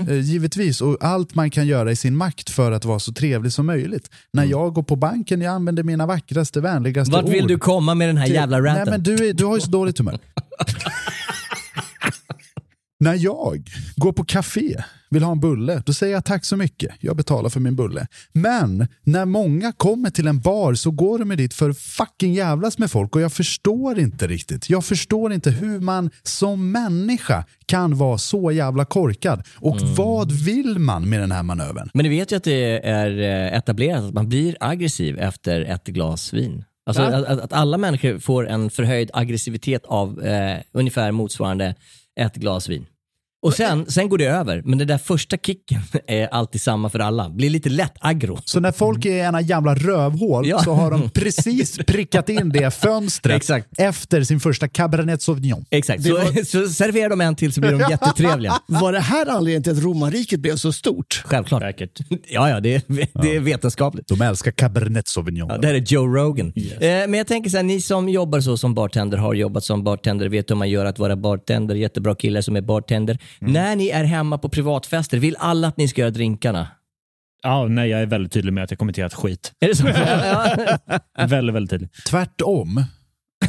Eh, 0.09 0.19
givetvis, 0.19 0.81
och 0.81 0.97
allt 1.01 1.35
man 1.35 1.49
kan 1.49 1.67
göra 1.67 1.91
i 1.91 1.95
sin 1.95 2.15
makt 2.15 2.49
för 2.49 2.71
att 2.71 2.85
vara 2.85 2.99
så 2.99 3.13
trevlig 3.13 3.51
som 3.53 3.65
möjligt. 3.65 4.09
När 4.33 4.45
jag 4.45 4.73
går 4.73 4.83
på 4.83 4.95
banken, 4.95 5.41
jag 5.41 5.53
använder 5.53 5.83
mina 5.83 6.05
vackraste, 6.05 6.61
vänligaste 6.61 7.11
Vart 7.11 7.29
vill 7.29 7.41
ord. 7.43 7.47
du 7.49 7.57
komma 7.57 7.93
med 7.95 8.09
den 8.09 8.17
här 8.17 8.25
till- 8.25 8.35
jävla 8.35 8.57
ranten? 8.61 8.75
Nej, 8.75 8.85
men 8.91 9.03
du, 9.03 9.29
är, 9.29 9.33
du 9.33 9.45
har 9.45 9.55
ju 9.55 9.61
så 9.61 9.71
dåligt 9.71 9.97
humör. 9.97 10.19
När 13.01 13.15
jag 13.15 13.69
går 13.95 14.11
på 14.13 14.23
café, 14.25 14.83
vill 15.09 15.23
ha 15.23 15.31
en 15.31 15.39
bulle, 15.39 15.83
då 15.85 15.93
säger 15.93 16.13
jag 16.13 16.25
tack 16.25 16.45
så 16.45 16.55
mycket, 16.57 16.91
jag 16.99 17.15
betalar 17.17 17.49
för 17.49 17.59
min 17.59 17.75
bulle. 17.75 18.07
Men 18.33 18.87
när 19.03 19.25
många 19.25 19.71
kommer 19.71 20.09
till 20.09 20.27
en 20.27 20.39
bar 20.39 20.73
så 20.73 20.91
går 20.91 21.19
de 21.19 21.29
dit 21.35 21.53
för 21.53 21.73
fucking 21.73 22.33
jävlas 22.33 22.77
med 22.77 22.91
folk 22.91 23.15
och 23.15 23.21
jag 23.21 23.33
förstår 23.33 23.99
inte 23.99 24.27
riktigt. 24.27 24.69
Jag 24.69 24.85
förstår 24.85 25.33
inte 25.33 25.51
hur 25.51 25.79
man 25.79 26.09
som 26.23 26.71
människa 26.71 27.45
kan 27.65 27.97
vara 27.97 28.17
så 28.17 28.51
jävla 28.51 28.85
korkad. 28.85 29.43
Och 29.55 29.81
Mm. 29.81 29.95
vad 29.95 30.31
vill 30.31 30.79
man 30.79 31.09
med 31.09 31.19
den 31.19 31.31
här 31.31 31.43
manövern? 31.43 31.89
Men 31.93 32.03
ni 32.03 32.09
vet 32.09 32.31
ju 32.31 32.35
att 32.35 32.43
det 32.43 32.87
är 32.87 33.19
eh, 33.19 33.57
etablerat 33.57 34.03
att 34.03 34.13
man 34.13 34.29
blir 34.29 34.57
aggressiv 34.59 35.19
efter 35.19 35.61
ett 35.61 35.85
glas 35.87 36.33
vin. 36.33 36.63
Alltså 36.85 37.01
Ja. 37.01 37.07
att, 37.17 37.25
att- 37.25 37.39
att 37.39 37.53
alla 37.53 37.77
människor 37.77 38.19
får 38.19 38.47
en 38.49 38.69
förhöjd 38.69 39.09
aggressivitet 39.13 39.85
av 39.85 40.21
eh, 40.25 40.57
ungefär 40.71 41.11
motsvarande 41.11 41.75
ett 42.19 42.35
glas 42.35 42.69
vin. 42.69 42.85
Och 43.41 43.53
sen, 43.53 43.85
sen 43.91 44.09
går 44.09 44.17
det 44.17 44.25
över, 44.25 44.61
men 44.65 44.77
den 44.77 44.87
där 44.87 44.97
första 44.97 45.37
kicken 45.37 45.81
är 46.07 46.27
alltid 46.27 46.61
samma 46.61 46.89
för 46.89 46.99
alla. 46.99 47.29
Blir 47.29 47.49
lite 47.49 47.69
lätt 47.69 47.93
aggro. 47.99 48.39
Så 48.45 48.59
när 48.59 48.71
folk 48.71 49.05
är 49.05 49.11
ena 49.27 49.41
jävla 49.41 49.75
rövhål 49.75 50.47
Ja. 50.47 50.59
så 50.63 50.73
har 50.73 50.91
de 50.91 51.09
precis 51.09 51.77
prickat 51.77 52.29
in 52.29 52.49
det 52.49 52.71
fönstret 52.73 53.35
Exakt. 53.37 53.67
efter 53.77 54.23
sin 54.23 54.39
första 54.39 54.67
Cabernet 54.67 55.21
Sauvignon. 55.21 55.65
Exakt, 55.69 56.03
så, 56.03 56.09
så 56.45 56.67
serverar 56.67 57.09
de 57.09 57.21
en 57.21 57.35
till 57.35 57.53
så 57.53 57.61
blir 57.61 57.71
de 57.71 57.89
jättetrevliga. 57.89 58.53
Var 58.67 58.91
det 58.91 58.99
här 58.99 59.25
anledningen 59.25 59.63
till 59.63 59.71
att 59.71 59.83
romarriket 59.83 60.39
blev 60.39 60.55
så 60.55 60.71
stort? 60.71 61.23
Självklart. 61.25 61.61
Säkert. 61.61 61.99
Ja, 62.29 62.49
ja, 62.49 62.59
det 62.59 62.75
är, 62.75 62.81
det 63.21 63.35
är 63.35 63.39
vetenskapligt. 63.39 64.07
De 64.07 64.21
älskar 64.21 64.51
Cabernet 64.51 65.07
Sauvignon. 65.07 65.49
Ja, 65.49 65.57
det 65.57 65.67
här 65.67 65.73
är 65.73 65.79
Joe 65.87 66.07
Rogan. 66.07 66.53
Eh, 66.55 66.79
men 66.81 67.13
jag 67.13 67.27
tänker 67.27 67.49
så 67.49 67.57
här, 67.57 67.63
ni 67.63 67.81
som 67.81 68.09
jobbar 68.09 68.39
så 68.39 68.57
som 68.57 68.73
bartender, 68.73 69.17
har 69.17 69.33
jobbat 69.33 69.63
som 69.63 69.83
bartender, 69.83 70.29
vet 70.29 70.49
hur 70.51 70.55
man 70.55 70.69
gör 70.69 70.85
att 70.85 70.99
vara 70.99 71.15
bartender, 71.15 71.75
jättebra 71.75 72.15
killar 72.15 72.41
som 72.41 72.55
är 72.55 72.61
bartender. 72.61 73.17
När 73.39 73.75
ni 73.75 73.87
är 73.89 74.03
hemma 74.03 74.37
på 74.37 74.49
privatfester, 74.49 75.17
vill 75.19 75.35
alla 75.39 75.67
att 75.67 75.77
ni 75.77 75.87
ska 75.87 76.01
göra 76.01 76.11
drinkarna? 76.11 76.67
Ja, 77.43 77.67
nej, 77.67 77.89
jag 77.89 78.01
är 78.01 78.05
väldigt 78.05 78.31
tydlig 78.33 78.53
med 78.53 78.63
att 78.63 78.71
jag 78.71 78.79
kommer 78.79 78.93
till 78.93 79.03
att 79.05 79.13
skit. 79.13 79.53
Är 79.59 79.67
det 79.67 79.75
så? 79.75 79.83
Väldigt, 81.27 81.55
väldigt 81.55 81.69
tydlig. 81.69 81.89
Tvärtom. 82.09 82.83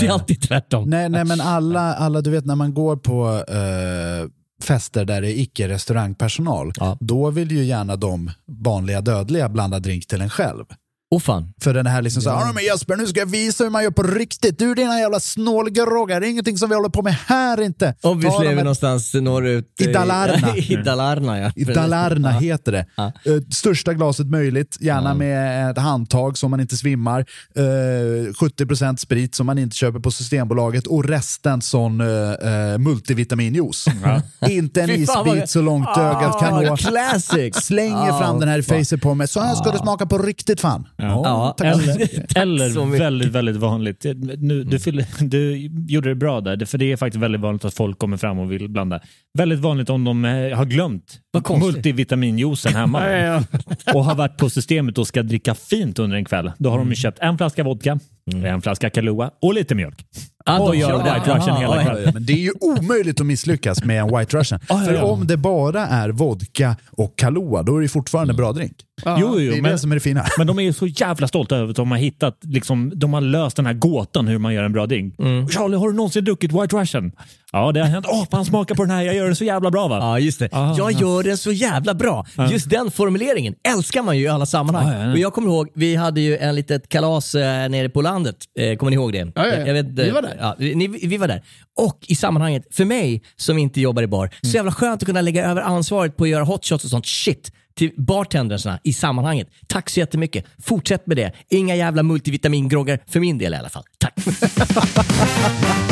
Det 0.00 0.06
är 0.06 0.10
alltid 0.10 0.42
tvärtom. 0.42 0.90
nej, 0.90 1.08
nej, 1.08 1.24
men 1.24 1.40
alla, 1.40 1.94
alla, 1.94 2.20
du 2.20 2.30
vet 2.30 2.44
när 2.44 2.54
man 2.56 2.74
går 2.74 2.96
på 2.96 3.44
eh, 3.48 4.28
fester 4.64 5.04
där 5.04 5.20
det 5.20 5.28
är 5.32 5.40
icke 5.40 5.68
restaurangpersonal, 5.68 6.72
Ja. 6.76 6.96
då 7.00 7.30
vill 7.30 7.50
ju 7.50 7.64
gärna 7.64 7.96
de 7.96 8.30
vanliga 8.46 9.00
dödliga 9.00 9.48
blanda 9.48 9.78
drink 9.80 10.06
till 10.06 10.20
en 10.20 10.30
själv. 10.30 10.64
Åh 11.12 11.20
fan. 11.20 11.52
För 11.62 11.74
den 11.74 11.86
här 11.86 12.02
liksom 12.02 12.22
så 12.22 12.30
här, 12.30 12.40
"Ja, 12.46 12.52
men 12.54 12.64
Jesper 12.64 12.96
nu 12.96 13.06
ska 13.06 13.20
jag 13.20 13.26
visa 13.26 13.64
hur 13.64 13.70
man 13.70 13.82
gör 13.84 13.90
på 13.90 14.02
riktigt. 14.02 14.58
Du 14.58 14.74
dina 14.74 15.00
jävla 15.00 15.20
snålgroggar, 15.20 16.20
det 16.20 16.26
är 16.26 16.30
ingenting 16.30 16.58
som 16.58 16.68
vi 16.68 16.74
håller 16.74 16.88
på 16.88 17.02
med 17.02 17.14
här 17.26 17.60
inte. 17.60 17.94
Obviously 18.02 18.46
är 18.46 18.50
vi 18.50 18.62
någonstans 18.62 19.14
norrut. 19.14 19.66
I 19.80 19.86
Dalarna. 19.92 20.56
I 20.56 20.76
Dalarna, 20.76 21.38
ja. 21.40 21.50
I 21.56 21.64
Dalarna 21.64 22.30
heter 22.30 22.72
det. 22.72 22.86
Ja. 22.96 23.04
Eh, 23.24 23.32
största 23.52 23.94
glaset 23.94 24.26
möjligt, 24.26 24.76
gärna 24.80 25.08
Ja. 25.10 25.14
med 25.14 25.70
ett 25.70 25.78
handtag 25.78 26.38
så 26.38 26.48
man 26.48 26.60
inte 26.60 26.76
svimmar. 26.76 27.24
Eh, 27.54 28.32
70% 28.34 29.00
sprit 29.00 29.34
som 29.34 29.46
man 29.46 29.58
inte 29.58 29.76
köper 29.76 29.98
på 29.98 30.10
Systembolaget 30.10 30.86
och 30.86 31.04
resten 31.04 31.62
sån 31.62 32.00
eh, 32.00 32.06
eh, 32.32 32.78
multivitaminjuice. 32.78 33.86
Inte 34.48 34.82
en 34.82 34.90
isbit 34.90 35.50
så 35.50 35.60
långt 35.62 35.88
ögat 35.96 36.40
kan 36.40 36.54
Ah, 36.54 36.60
nå. 36.60 36.76
classic! 36.76 37.54
Slänger 37.56 38.10
Ah, 38.10 38.18
fram 38.20 38.40
den 38.40 38.48
här 38.48 38.58
i 38.58 38.62
facet 38.62 39.02
på 39.02 39.14
mig. 39.14 39.28
Så 39.28 39.40
här 39.40 39.54
ska 39.54 39.70
det 39.70 39.78
smaka 39.78 40.06
på 40.06 40.18
riktigt 40.18 40.60
fan. 40.60 40.86
Ja, 41.08 41.54
tack. 41.58 41.66
Eller, 41.66 42.38
eller 42.38 42.98
väldigt, 42.98 43.28
väldigt 43.28 43.56
vanligt. 43.56 44.06
Nu, 44.38 44.64
du, 44.64 44.78
fyller, 44.78 45.06
du 45.20 45.70
gjorde 45.88 46.08
det 46.08 46.14
bra 46.14 46.40
där, 46.40 46.64
för 46.64 46.78
det 46.78 46.92
är 46.92 46.96
faktiskt 46.96 47.22
väldigt 47.22 47.40
vanligt 47.40 47.64
att 47.64 47.74
folk 47.74 47.98
kommer 47.98 48.16
fram 48.16 48.38
och 48.38 48.52
vill 48.52 48.68
blanda. 48.68 49.00
Väldigt 49.38 49.58
vanligt 49.58 49.90
om 49.90 50.04
de 50.04 50.24
eh, 50.24 50.56
har 50.56 50.64
glömt 50.64 51.18
multivitaminjuicen 51.60 52.74
hemma 52.74 52.98
och 53.94 54.04
har 54.04 54.14
varit 54.14 54.36
på 54.36 54.50
systemet 54.50 54.98
och 54.98 55.06
ska 55.06 55.22
dricka 55.22 55.54
fint 55.54 55.98
under 55.98 56.16
en 56.16 56.24
kväll. 56.24 56.52
Då 56.58 56.70
har 56.70 56.78
de 56.78 56.88
ju 56.88 56.94
köpt 56.94 57.18
en 57.18 57.38
flaska 57.38 57.64
vodka, 57.64 57.98
en 58.44 58.62
flaska 58.62 58.90
Kahlua 58.90 59.30
och 59.42 59.54
lite 59.54 59.74
mjölk. 59.74 60.06
Ah, 60.44 60.58
och 60.58 60.72
de 60.72 60.78
gör 60.78 61.04
det. 61.04 61.14
White 61.14 61.36
Russian 61.36 61.56
Aha, 61.56 61.60
hela 61.60 61.84
kvällen. 61.84 62.14
Men 62.14 62.26
det 62.26 62.32
är 62.32 62.36
ju 62.36 62.52
omöjligt 62.60 63.20
att 63.20 63.26
misslyckas 63.26 63.84
med 63.84 64.00
en 64.00 64.18
White 64.18 64.36
Russian. 64.36 64.60
ja, 64.68 64.82
För 64.86 64.94
ja. 64.94 65.02
om 65.02 65.26
det 65.26 65.36
bara 65.36 65.86
är 65.86 66.08
vodka 66.08 66.76
och 66.90 67.16
Kahlua, 67.18 67.62
då 67.62 67.76
är 67.76 67.82
det 67.82 67.88
fortfarande 67.88 68.34
bra 68.34 68.52
drink. 68.52 68.76
Ja, 69.04 69.16
jo, 69.20 69.40
jo, 69.40 69.52
det 69.52 69.58
är 69.58 69.62
men, 69.62 69.72
det 69.72 69.78
som 69.78 69.90
är 69.90 69.96
det 69.96 70.00
fina. 70.00 70.24
Men 70.38 70.46
de 70.46 70.58
är 70.58 70.62
ju 70.62 70.72
så 70.72 70.86
jävla 70.86 71.28
stolta 71.28 71.56
över 71.56 71.70
att 71.70 71.76
de 71.76 71.90
har 71.90 71.98
hittat, 71.98 72.38
liksom, 72.42 72.92
de 72.94 73.14
har 73.14 73.20
löst 73.20 73.56
den 73.56 73.66
här 73.66 73.72
gåtan 73.72 74.28
hur 74.28 74.38
man 74.38 74.54
gör 74.54 74.62
en 74.64 74.72
bra 74.72 74.86
drink. 74.86 75.14
Mm. 75.18 75.48
Charlie, 75.48 75.76
har 75.76 75.88
du 75.88 75.96
någonsin 75.96 76.24
druckit 76.24 76.52
White 76.52 76.76
Russian? 76.76 77.12
Ja, 77.52 77.72
det 77.72 77.80
har 77.80 77.86
hänt. 77.86 78.06
Åh, 78.08 78.24
man 78.32 78.44
smakar 78.44 78.74
på 78.74 78.82
den 78.82 78.90
här, 78.90 79.02
jag 79.02 79.14
gör 79.14 79.26
den 79.26 79.36
så 79.36 79.44
jävla 79.44 79.70
bra 79.70 79.88
va? 79.88 79.98
Ja, 80.00 80.18
just 80.18 80.38
det. 80.38 80.48
Ah, 80.52 80.74
jag 80.78 80.92
ja. 80.92 81.00
gör 81.00 81.22
den 81.22 81.36
så 81.36 81.52
jävla 81.52 81.94
bra. 81.94 82.26
Just 82.50 82.70
den 82.70 82.90
formuleringen 82.90 83.54
älskar 83.68 84.02
man 84.02 84.18
ju 84.18 84.24
i 84.24 84.28
alla 84.28 84.46
sammanhang. 84.46 84.88
Ja, 84.88 84.98
ja, 84.98 85.04
ja. 85.04 85.12
Och 85.12 85.18
jag 85.18 85.32
kommer 85.32 85.48
ihåg, 85.48 85.68
vi 85.74 85.96
hade 85.96 86.20
ju 86.20 86.36
en 86.38 86.54
litet 86.54 86.88
kalas 86.88 87.34
eh, 87.34 87.68
nere 87.68 87.88
på 87.88 88.02
landet. 88.02 88.36
Eh, 88.58 88.76
kommer 88.76 88.90
ni 88.90 88.94
ihåg 88.94 89.12
det? 89.12 89.18
Ja, 89.18 89.32
ja, 89.34 89.46
ja. 89.46 89.66
Jag 89.66 89.74
vet, 89.74 89.86
Vi 89.86 90.10
var 90.10 90.22
där. 90.22 90.31
Ja, 90.38 90.56
vi, 90.58 90.74
ni, 90.74 90.86
vi 90.88 91.16
var 91.16 91.28
där. 91.28 91.42
Och 91.78 91.98
i 92.08 92.14
sammanhanget, 92.14 92.66
för 92.70 92.84
mig 92.84 93.22
som 93.36 93.58
inte 93.58 93.80
jobbar 93.80 94.02
i 94.02 94.06
bar, 94.06 94.26
Mm. 94.26 94.50
så 94.52 94.56
jävla 94.56 94.72
skönt 94.72 95.02
att 95.02 95.06
kunna 95.06 95.20
lägga 95.20 95.46
över 95.50 95.62
ansvaret 95.62 96.16
på 96.16 96.24
att 96.24 96.30
göra 96.30 96.44
hotshots 96.44 96.84
och 96.84 96.90
sånt 96.90 97.06
shit 97.06 97.52
till 97.74 97.90
bartendersna 97.96 98.78
i 98.84 98.92
sammanhanget. 98.92 99.48
Tack 99.66 99.90
så 99.90 100.00
jättemycket. 100.00 100.44
Fortsätt 100.62 101.06
med 101.06 101.16
det. 101.16 101.32
Inga 101.50 101.76
jävla 101.76 102.02
multivitamingroggar 102.02 102.98
för 103.06 103.20
min 103.20 103.38
del 103.38 103.54
i 103.54 103.56
alla 103.56 103.68
fall. 103.68 103.84
Tack. 103.98 104.14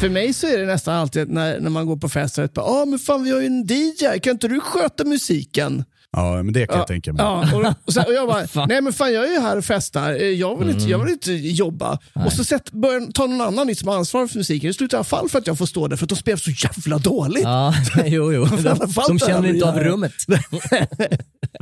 För 0.00 0.08
mig 0.08 0.32
så 0.32 0.46
är 0.46 0.58
det 0.58 0.66
nästan 0.66 0.94
alltid 0.94 1.28
när, 1.28 1.60
när 1.60 1.70
man 1.70 1.86
går 1.86 1.96
på 1.96 2.08
fest 2.08 2.38
och 2.38 2.48
bara, 2.54 2.66
ah, 2.66 2.84
men 2.84 2.98
fan 2.98 3.24
vi 3.24 3.30
har 3.30 3.40
ju 3.40 3.46
en 3.46 3.66
DJ, 3.66 4.18
kan 4.22 4.30
inte 4.30 4.48
du 4.48 4.60
sköta 4.60 5.04
musiken? 5.04 5.84
Ja, 6.12 6.42
men 6.42 6.52
det 6.52 6.66
kan 6.66 6.74
Ja, 6.76 6.80
jag 6.80 6.86
tänka 6.86 7.12
mig. 7.12 7.22
Ja, 7.24 7.48
och, 7.54 7.74
och, 7.86 7.92
sen, 7.92 8.04
och 8.06 8.12
jag 8.12 8.28
bara, 8.28 8.66
nej 8.66 8.80
men 8.80 8.92
fan 8.92 9.12
jag 9.12 9.24
är 9.28 9.32
ju 9.34 9.40
här 9.40 9.56
och 9.56 9.64
festar, 9.64 10.12
Eh, 10.12 10.22
jag 10.22 10.58
vill 10.58 10.70
inte, 10.70 10.82
jag 10.84 10.92
Mm. 11.00 11.04
vill 11.06 11.12
inte 11.12 11.32
jobba. 11.32 11.98
Och 12.26 12.32
så 12.32 12.44
sätt, 12.44 12.70
börjar 12.72 13.12
ta 13.12 13.26
någon 13.26 13.40
annan 13.40 13.74
som 13.74 13.88
har 13.88 13.96
ansvar 13.96 14.26
för 14.26 14.38
musiken. 14.38 14.68
Det 14.68 14.74
slutar 14.74 14.96
i 14.96 14.98
alla 14.98 15.04
fall 15.04 15.28
för 15.28 15.38
att 15.38 15.46
jag 15.46 15.58
får 15.58 15.66
stå 15.66 15.88
där 15.88 15.96
för 15.96 16.04
att 16.04 16.08
de 16.08 16.16
spelar 16.16 16.36
så 16.36 16.50
jävla 16.50 16.98
dåligt. 16.98 17.42
Ja, 17.42 17.74
jo, 18.04 18.32
jo. 18.32 18.44
De, 18.62 18.78
de 19.08 19.18
känner 19.18 19.54
inte 19.54 19.68
av 19.68 19.78
rummet. 19.78 20.12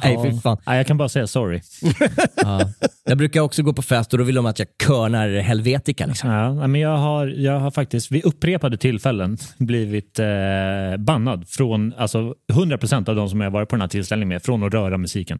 Nej, 0.02 0.18
fy 0.24 0.40
fan. 0.40 0.58
Nej, 0.66 0.76
jag 0.76 0.86
kan 0.86 0.96
bara 0.96 1.08
säga 1.08 1.26
sorry. 1.26 1.60
Ja. 2.36 2.60
Jag 3.08 3.18
brukar 3.18 3.40
också 3.40 3.62
gå 3.62 3.72
på 3.72 3.82
fest 3.82 4.12
och 4.12 4.18
då 4.18 4.24
vill 4.24 4.34
de 4.34 4.46
att 4.46 4.58
jag 4.58 4.68
körnar 4.86 5.28
Helvetica. 5.40 6.06
Liksom. 6.06 6.30
Ja, 6.30 6.66
men 6.66 6.80
jag, 6.80 6.96
har, 6.96 7.26
jag 7.26 7.60
har 7.60 7.70
faktiskt 7.70 8.10
vid 8.10 8.24
upprepade 8.24 8.76
tillfällen 8.76 9.38
blivit 9.58 10.18
eh, 10.18 10.26
bannad 10.98 11.48
från 11.48 11.94
alltså 11.96 12.34
100% 12.52 13.08
av 13.08 13.16
de 13.16 13.28
som 13.28 13.40
jag 13.40 13.50
varit 13.50 13.68
på 13.68 13.76
den 13.76 13.80
här 13.80 13.88
tillställningen 13.88 14.28
med 14.28 14.42
från 14.42 14.62
att 14.62 14.74
röra 14.74 14.98
musiken. 14.98 15.38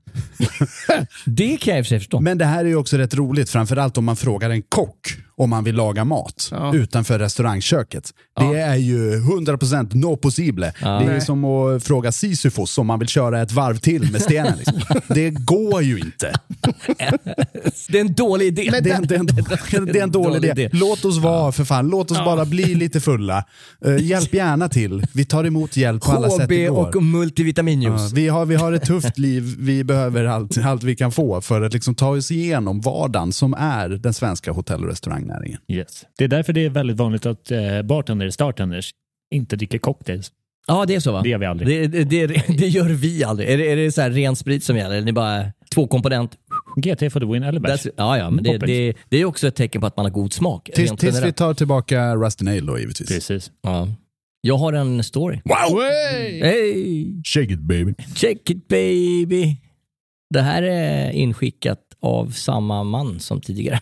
Det 1.26 1.57
kan 1.57 1.74
jag 1.74 1.78
i 1.78 1.83
och 1.83 1.87
för 1.87 1.88
sig 1.88 1.98
förstå. 1.98 2.20
Men 2.20 2.38
det 2.38 2.44
här 2.44 2.64
är 2.64 2.68
ju 2.68 2.76
också 2.76 2.96
rätt 2.96 3.14
roligt, 3.14 3.50
framförallt 3.50 3.98
om 3.98 4.04
man 4.04 4.16
frågar 4.16 4.50
en 4.50 4.62
kock 4.62 5.00
om 5.38 5.51
man 5.51 5.64
vill 5.64 5.74
laga 5.74 6.05
mat 6.05 6.53
utanför 6.74 7.18
restaurangköket. 7.18 8.11
Det 8.40 8.59
är 8.59 8.77
ju 8.77 9.20
100% 9.20 9.94
no 9.94 10.16
possible. 10.16 10.72
Det 10.81 10.87
är 10.87 11.07
Nej. 11.07 11.20
som 11.20 11.44
att 11.44 11.85
fråga 11.85 12.12
Sisyfos 12.12 12.79
om 12.79 12.87
man 12.87 12.98
vill 12.98 13.09
köra 13.09 13.42
ett 13.42 13.53
varv 13.53 13.77
till 13.79 14.12
med 14.12 14.22
stenen. 14.22 14.59
Liksom. 14.59 14.81
det 15.14 15.31
går 15.31 15.83
ju 15.83 15.98
inte. 15.98 16.33
Det 17.88 17.98
är 17.98 18.01
en 18.01 18.14
dålig 18.14 18.46
idé. 18.46 18.70
Det 18.83 18.90
är, 18.90 18.94
en- 18.96 19.03
det 19.07 19.14
är 19.14 19.79
en, 19.79 19.87
det 19.87 19.98
är 19.98 20.03
en 20.03 20.11
dålig 20.11 20.44
idé. 20.51 20.70
Låt 20.72 21.05
oss 21.05 21.18
vara 21.18 21.53
för 21.53 21.64
fan. 21.64 21.88
Låt 21.88 22.11
oss 22.11 22.18
bara 22.18 22.44
bli 22.44 22.74
lite 22.74 23.01
fulla. 23.01 23.44
Eh, 23.85 23.96
hjälp 24.05 24.35
gärna 24.35 24.68
till. 24.68 25.07
Vi 25.14 25.24
tar 25.24 25.44
emot 25.44 25.77
hjälp 25.77 26.03
på 26.03 26.12
alla 26.12 26.31
sätt 26.31 26.40
HB 26.44 26.48
det 26.48 26.66
går. 26.66 26.96
och 26.96 27.03
multivitaminjuice. 27.03 28.01
Ja, 28.03 28.11
vi, 28.14 28.29
har, 28.29 28.46
vi 28.46 28.55
har 28.55 28.72
ett 28.72 28.85
tufft 28.85 29.18
liv, 29.18 29.57
vi 29.59 29.85
behöver 29.85 30.24
allt, 30.24 30.59
allt 30.64 30.83
vi 30.83 30.96
kan 30.96 31.12
få 31.12 31.40
för 31.40 31.62
att 31.62 31.72
liksom 31.72 31.94
ta 31.94 32.09
oss 32.09 32.31
igenom 32.31 32.81
vardagen 32.81 33.33
som 33.33 33.55
är 33.55 33.88
den 33.88 34.14
svenska 34.14 34.53
hotell 34.53 34.83
och 34.83 34.88
restaurangnäringen. 35.29 35.61
Yes. 35.69 36.07
Det 36.19 36.25
är 36.25 36.29
därför 36.29 36.53
det 36.53 36.64
är 36.64 36.71
väldigt 36.71 36.97
vanligt 36.97 37.27
att 37.27 37.51
eh, 37.51 37.83
bartenders, 37.83 38.35
startenders, 38.35 38.91
inte 39.35 39.57
dricker 39.57 39.79
cocktails. 39.79 40.33
Ja, 40.67 40.85
det 40.87 40.95
är 40.95 41.01
så 41.01 41.12
va? 41.12 41.23
Det 41.23 41.29
gör 41.29 41.38
vi 41.38 41.47
aldrig. 41.47 41.91
Det, 41.91 42.05
det, 42.05 42.27
det, 42.27 42.45
det 42.59 42.69
gör 42.69 42.88
vi 42.88 43.25
aldrig. 43.25 43.49
Är 43.49 43.59
det, 43.59 43.73
är 43.73 43.77
det 43.77 43.93
så 43.93 44.01
här 44.01 44.11
ren 44.11 44.37
sprit 44.37 44.64
som 44.64 44.77
gäller? 44.77 44.97
Eller 44.97 45.09
är 45.09 45.12
bara 45.12 45.53
två 45.75 45.87
komponent? 45.87 46.38
GT 46.77 47.12
for 47.12 47.21
the 47.21 47.27
win 47.27 47.43
eller 47.43 47.61
bärs. 47.61 47.87
Ja, 47.97 48.19
ja, 48.19 48.31
men 48.31 48.45
det, 48.45 48.59
det, 48.59 48.95
det 49.09 49.17
är 49.17 49.25
också 49.25 49.49
ett 49.49 49.55
tecken 49.55 49.81
på 49.81 49.87
att 49.87 49.97
man 49.97 50.07
har 50.07 50.11
god 50.11 50.33
smak. 50.33 50.71
Tills, 50.75 50.91
tills 50.91 51.23
vi 51.23 51.33
tar 51.33 51.55
tillbaka 51.55 52.17
Rusty 52.17 52.45
Nail 52.45 52.67
då 52.67 52.79
givetvis. 52.79 53.09
Precis. 53.09 53.51
Ja. 53.62 53.88
Jag 54.41 54.57
har 54.57 54.73
en 54.73 55.05
story. 55.05 55.41
Wow! 55.45 55.79
Wey! 55.79 56.41
Hey! 56.41 57.23
Shake 57.25 57.53
it 57.53 57.61
baby. 57.61 57.95
Check 58.14 58.51
it 58.51 58.69
baby! 58.69 59.57
Det 60.31 60.41
här 60.41 60.62
är 60.62 61.11
inskickat 61.11 61.81
av 62.02 62.30
samma 62.30 62.84
man 62.84 63.20
som 63.20 63.40
tidigare. 63.40 63.80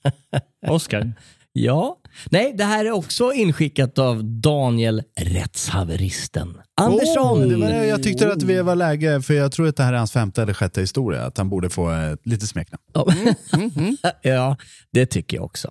Oscar. 0.68 1.12
Ja. 1.52 1.96
Nej, 2.30 2.54
det 2.56 2.64
här 2.64 2.84
är 2.84 2.90
också 2.90 3.32
inskickat 3.32 3.98
av 3.98 4.24
Daniel 4.24 5.02
Rättshaveristen 5.20 6.60
Andersson. 6.76 7.42
Åh, 7.42 7.48
det 7.48 7.56
var, 7.56 7.68
det 7.68 7.86
jag 7.86 8.02
tyckte 8.02 8.32
att 8.32 8.42
vi 8.42 8.62
var 8.62 8.74
läge, 8.74 9.22
för 9.22 9.34
jag 9.34 9.52
tror 9.52 9.68
att 9.68 9.76
det 9.76 9.82
här 9.82 9.92
är 9.92 9.98
hans 9.98 10.12
femte 10.12 10.42
eller 10.42 10.54
sjätte 10.54 10.80
historia, 10.80 11.22
att 11.22 11.38
han 11.38 11.48
borde 11.48 11.70
få 11.70 11.90
eh, 11.92 12.14
lite 12.24 12.46
smeknamn. 12.46 12.82
Ja. 12.92 13.06
ja, 14.22 14.56
det 14.92 15.06
tycker 15.06 15.36
jag 15.36 15.44
också. 15.44 15.70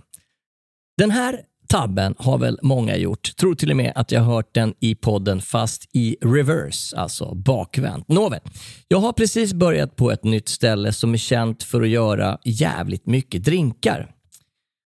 Den 0.97 1.11
här 1.11 1.41
tabben 1.69 2.15
har 2.17 2.37
väl 2.37 2.59
många 2.61 2.95
gjort. 2.95 3.35
Tror 3.35 3.55
till 3.55 3.71
och 3.71 3.77
med 3.77 3.93
att 3.95 4.11
jag 4.11 4.21
hört 4.21 4.53
den 4.53 4.73
i 4.79 4.95
podden 4.95 5.41
fast 5.41 5.89
i 5.93 6.17
reverse, 6.21 6.97
alltså 6.97 7.35
bakvänt. 7.35 8.07
Nåväl, 8.07 8.39
jag 8.87 8.99
har 8.99 9.13
precis 9.13 9.53
börjat 9.53 9.95
på 9.95 10.11
ett 10.11 10.23
nytt 10.23 10.49
ställe 10.49 10.93
som 10.93 11.13
är 11.13 11.17
känt 11.17 11.63
för 11.63 11.81
att 11.81 11.89
göra 11.89 12.37
jävligt 12.45 13.05
mycket 13.05 13.43
drinkar. 13.43 14.11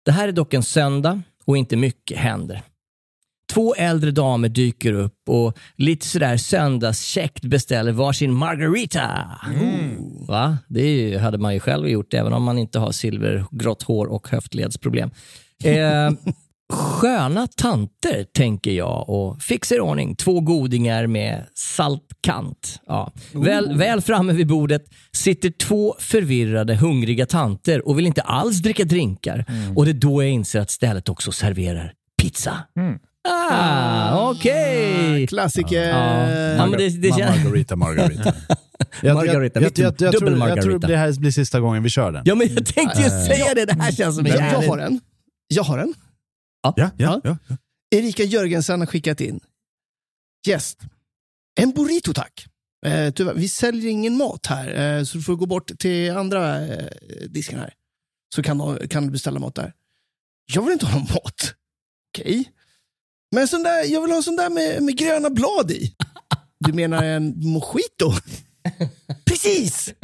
Det 0.05 0.13
här 0.13 0.29
är 0.29 0.33
dock 0.33 0.55
en 0.55 0.63
söndag 0.63 1.23
och 1.45 1.57
inte 1.57 1.77
mycket 1.77 2.19
händer. 2.19 2.63
Två 3.53 3.75
äldre 3.75 4.11
damer 4.11 4.49
dyker 4.49 4.93
upp 4.93 5.29
och 5.29 5.59
lite 5.77 6.07
sådär 6.07 6.37
söndagskäckt 6.37 7.45
beställer 7.45 7.93
varsin 7.93 8.33
margarita. 8.33 9.31
Ooh, 9.63 10.27
Va? 10.29 10.59
Det 10.69 10.91
ju, 10.91 11.19
hade 11.19 11.39
man 11.39 11.55
ju 11.55 11.61
själv 11.61 11.89
gjort 11.89 12.15
även 12.15 12.33
om 12.33 12.43
man 12.43 12.59
inte 12.59 12.79
har 12.79 12.93
silvergrått 12.93 13.83
hår 13.83 14.07
och 14.07 14.29
höftledsproblem. 14.29 15.11
Eh, 15.65 16.11
sköna 16.73 17.47
tanter, 17.47 18.25
tänker 18.35 18.71
jag, 18.71 19.09
och 19.09 19.43
fixar 19.43 19.77
i 19.77 19.81
ordning 19.81 20.17
två 20.17 20.41
godingar 20.41 21.07
med 21.07 21.47
saltkant. 21.55 22.81
Ja. 22.87 23.13
Väl, 23.33 23.79
väl 23.79 24.01
framme 24.01 24.33
vid 24.33 24.47
bordet 24.47 24.85
sitter 25.13 25.51
två 25.51 25.95
förvirrade, 25.99 26.75
hungriga 26.75 27.27
tanter 27.27 27.89
och 27.89 27.99
vill 27.99 28.07
inte 28.07 28.23
alls 28.23 28.57
dricka 28.59 28.85
drinkar. 28.85 29.45
Och 29.77 29.85
det 29.85 29.91
är 29.91 29.95
då 29.95 30.23
jag 30.23 30.31
inser 30.31 30.61
att 30.61 30.71
stället 30.71 31.09
också 31.09 31.33
serverar 31.33 31.93
pizza. 32.23 32.57
Ah, 33.29 34.31
okej! 34.31 35.27
Klassiker. 35.27 35.89
Ja. 35.89 36.31
Ja, 36.31 36.67
men 36.67 36.79
det, 36.79 36.89
det. 36.89 37.11
Margarita, 37.11 37.77
Margarita. 37.77 38.35
Jag, 39.03 39.15
Margarita, 39.15 39.61
jag, 39.61 39.73
jag, 39.79 39.85
jag, 39.85 39.95
jag, 39.99 40.13
dubbel 40.13 40.19
tror, 40.19 40.49
jag 40.49 40.63
tror 40.63 40.71
margarita. 40.71 40.87
det 40.87 40.97
här 40.97 41.21
blir 41.21 41.31
sista 41.31 41.61
gången 41.61 41.83
vi 41.83 41.89
kör 41.89 42.13
den. 42.13 42.23
Ja, 42.25 42.35
men 42.35 42.49
jag 42.55 42.67
tänkte 42.67 43.03
ju 43.03 43.09
säga 43.09 43.55
det. 43.55 43.65
Det 43.65 43.83
här 43.83 43.93
känns 43.93 44.17
som 44.17 44.27
en 44.27 44.33
jag 44.33 44.63
har 44.63 44.79
en. 44.79 45.01
Jag 45.49 45.63
har 45.63 45.79
en. 45.79 45.95
Ja, 46.63 46.75
ja, 46.77 46.91
Ja. 46.97 47.21
ja. 47.25 47.57
Erika 47.91 48.25
Jörgensen 48.25 48.81
har 48.81 48.87
skickat 48.87 49.21
in. 49.21 49.41
Gäst. 50.47 50.79
En 51.61 51.71
burrito 51.71 52.13
tack. 52.13 52.47
Eh, 52.87 53.11
tyvärr, 53.13 53.35
vi 53.35 53.49
säljer 53.49 53.91
ingen 53.91 54.17
mat 54.17 54.47
här, 54.47 54.99
eh, 54.99 55.05
så 55.05 55.19
du 55.19 55.25
får 55.25 55.37
gå 55.37 55.47
bort 55.47 55.79
till 55.79 56.11
andra 56.11 56.67
eh, 56.67 56.87
disken 57.29 57.59
här. 57.59 57.75
Så 58.35 58.43
kan 58.43 58.59
du, 58.59 58.89
kan 58.89 59.05
du 59.07 59.11
beställa 59.11 59.41
mat 59.41 59.55
där. 59.55 59.73
Jag 60.53 60.63
vill 60.63 60.73
inte 60.73 60.87
ha 60.87 60.93
någon 60.99 61.09
mat. 61.15 61.55
Okej. 62.19 62.53
Men 63.35 63.49
sån 63.49 63.63
där, 63.63 63.85
jag 63.85 64.03
vill 64.03 64.11
ha 64.11 64.23
sån 64.23 64.37
där 64.37 64.51
med, 64.51 64.83
med 64.83 64.97
gröna 64.99 65.31
blad 65.31 65.71
i. 65.71 65.95
Du 66.59 66.73
menar 66.73 67.05
en 67.05 67.25
mojito? 67.47 68.13
Precis! 69.25 69.95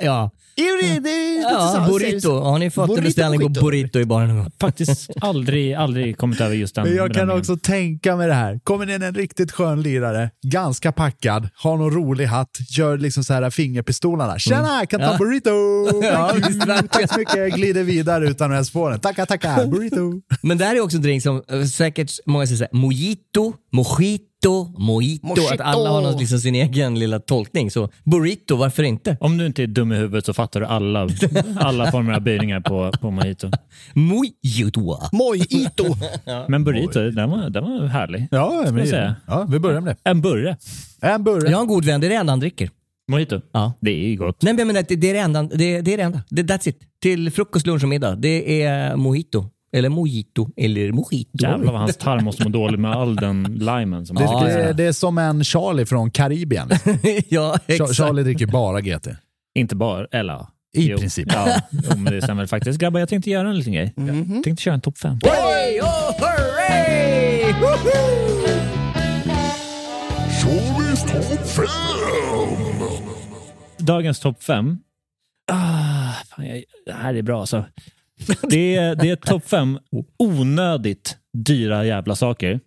Ja, 0.00 0.30
Ja 0.54 1.86
burrito. 1.88 2.40
Har 2.40 2.58
ni 2.58 2.70
fått 2.70 2.98
en 2.98 3.04
beställning 3.04 3.40
på 3.40 3.48
burrito. 3.48 3.98
i 3.98 4.04
baren 4.04 4.28
någon 4.28 4.36
gång? 4.38 4.50
Faktiskt 4.60 5.10
aldrig, 5.20 5.74
aldrig 5.74 6.16
kommit 6.18 6.40
över 6.40 6.54
just 6.56 6.74
den 6.74 6.84
Men 6.84 6.96
jag 6.96 7.14
kan 7.14 7.30
också 7.30 7.56
tänka 7.56 8.16
mig 8.16 8.26
det 8.28 8.34
här. 8.34 8.60
Kommer 8.64 8.90
in 8.94 9.02
en 9.02 9.14
riktigt 9.14 9.52
skön 9.52 9.82
lirare, 9.82 10.30
ganska 10.42 10.92
packad, 10.92 11.48
har 11.54 11.76
någon 11.76 11.90
rolig 11.90 12.26
hatt, 12.26 12.58
gör 12.78 12.98
liksom 12.98 13.24
så 13.24 13.32
här 13.32 13.50
fingerpistolarna. 13.50 14.38
Tjena, 14.38 14.86
kan 14.86 15.00
ta 15.00 15.06
Mm. 15.06 15.12
Ja. 15.12 15.18
burrito! 15.18 15.52
Ja, 16.12 16.28
Tack, 16.28 16.42
verkligen. 16.44 16.88
tack 16.88 17.12
så 17.12 17.18
mycket, 17.18 17.54
glider 17.54 17.82
vidare 17.82 18.28
utan 18.28 18.50
att 18.50 18.54
ens 18.54 18.70
få 18.70 18.88
den. 18.88 19.00
Tacka, 19.00 19.26
tacka, 19.26 19.66
burrito! 19.66 20.12
Men 20.42 20.58
det 20.58 20.64
här 20.64 20.76
är 20.76 20.80
också 20.80 20.96
en 20.96 21.02
drink 21.02 21.22
som 21.22 21.42
eh, 21.48 21.62
säkert 21.64 22.10
många 22.26 22.46
säger 22.46 22.56
såhär, 22.58 22.70
mojito, 22.72 23.52
mojito, 23.72 24.74
mojito. 24.78 25.26
Mojito. 25.26 25.54
Att 25.54 25.60
alla 25.60 25.90
har 25.90 26.02
någon, 26.02 26.18
liksom 26.18 26.38
sin 26.38 26.54
egen 26.54 26.98
lilla 26.98 27.20
tolkning. 27.20 27.70
Så 27.70 27.88
burrito, 28.04 28.56
varför 28.56 28.82
inte? 28.82 29.16
Om 29.20 29.38
du 29.38 29.46
inte 29.46 29.62
är 29.62 29.66
dum 29.66 29.92
i 29.92 29.96
huvudet 29.96 30.26
så 30.26 30.34
fattar 30.34 30.60
du 30.60 30.66
alla, 30.66 31.08
alla 31.56 31.90
former 31.90 32.12
av 32.12 32.20
böjningar 32.20 32.60
på, 32.60 32.92
på 33.00 33.10
mojito. 33.10 33.50
Mojito. 33.94 34.98
Mojito. 35.12 35.84
Men 36.48 36.64
burrito, 36.64 37.10
den 37.10 37.30
var, 37.30 37.50
den 37.50 37.64
var 37.64 37.86
härlig. 37.86 38.28
Ja, 38.30 38.64
men, 38.72 38.86
säga. 38.86 39.16
ja, 39.26 39.46
vi 39.50 39.58
börjar 39.58 39.80
med 39.80 39.96
det. 39.96 40.10
En 40.10 40.20
burre. 40.20 40.56
En 41.00 41.24
burre. 41.24 41.50
Jag 41.50 41.56
har 41.56 41.62
en 41.62 41.68
god 41.68 41.84
vän, 41.84 42.00
det 42.00 42.06
är 42.06 42.08
det 42.08 42.16
enda 42.16 42.32
han 42.32 42.40
dricker. 42.40 42.70
Mojito. 43.10 43.40
Ja. 43.52 43.72
Det 43.80 43.90
är 43.90 44.08
ju 44.08 44.16
gott. 44.16 44.42
Nej 44.42 44.52
men 44.52 44.58
jag 44.58 44.66
menar, 44.66 44.84
det, 44.88 44.96
det 44.96 45.10
är 45.10 45.14
det 45.14 45.20
enda. 45.20 45.42
Det, 45.42 45.80
det 45.80 45.92
är 45.92 45.96
det 45.96 46.02
enda. 46.02 46.22
Det, 46.28 46.42
that's 46.42 46.68
it. 46.68 46.78
Till 47.02 47.30
frukost, 47.30 47.66
lunch 47.66 47.82
och 47.82 47.88
middag. 47.88 48.14
Det 48.14 48.62
är 48.62 48.96
mojito. 48.96 49.46
Eller 49.76 49.88
mojito. 49.88 50.48
Eller 50.56 50.92
mojito. 50.92 51.30
Jävlar 51.42 51.72
vad 51.72 51.80
hans 51.80 51.96
tarm 51.96 52.24
måste 52.24 52.44
må 52.44 52.48
dåligt 52.58 52.80
med 52.80 52.90
all 52.92 53.16
den 53.16 53.42
limen. 53.60 54.06
Som 54.06 54.16
Det, 54.16 54.24
han 54.26 54.44
det, 54.44 54.52
dricker. 54.54 54.72
det 54.74 54.84
är 54.84 54.92
som 54.92 55.18
en 55.18 55.44
Charlie 55.44 55.86
från 55.86 56.10
Karibien. 56.10 56.70
ja, 57.28 57.58
exakt. 57.66 57.94
Charlie 57.96 58.22
dricker 58.22 58.46
bara 58.46 58.80
GT. 58.80 59.08
Inte 59.54 59.76
bara, 59.76 60.06
eller. 60.12 60.46
I 60.76 60.86
Jo. 60.88 60.98
princip. 60.98 61.28
Ja, 61.32 61.60
jo, 61.70 61.96
men 61.96 62.12
det 62.12 62.22
stämmer 62.22 62.46
faktiskt. 62.46 62.78
Grabbar, 62.78 63.00
jag 63.00 63.08
tänkte 63.08 63.30
göra 63.30 63.48
en 63.48 63.58
liten 63.58 63.72
grej. 63.72 63.94
Jag 63.96 64.44
tänkte 64.44 64.62
köra 64.62 64.74
en 64.74 64.80
topp 64.80 64.98
fem. 64.98 65.18
Hey, 65.24 65.80
oh, 65.80 65.86
hooray! 66.18 67.52
Woohoo! 67.52 68.32
Dagens 73.78 74.20
topp 74.20 74.42
fem. 74.42 74.78
Ah, 75.52 76.12
fan, 76.28 76.46
jag, 76.46 76.62
det 76.86 76.92
här 76.92 77.14
är 77.14 77.22
bra 77.22 77.40
alltså. 77.40 77.64
Det 78.42 78.76
är, 78.76 78.94
det 78.94 79.10
är 79.10 79.16
topp 79.16 79.48
fem 79.48 79.78
onödigt 80.18 81.16
dyra 81.38 81.84
jävla 81.84 82.14
saker 82.16 82.60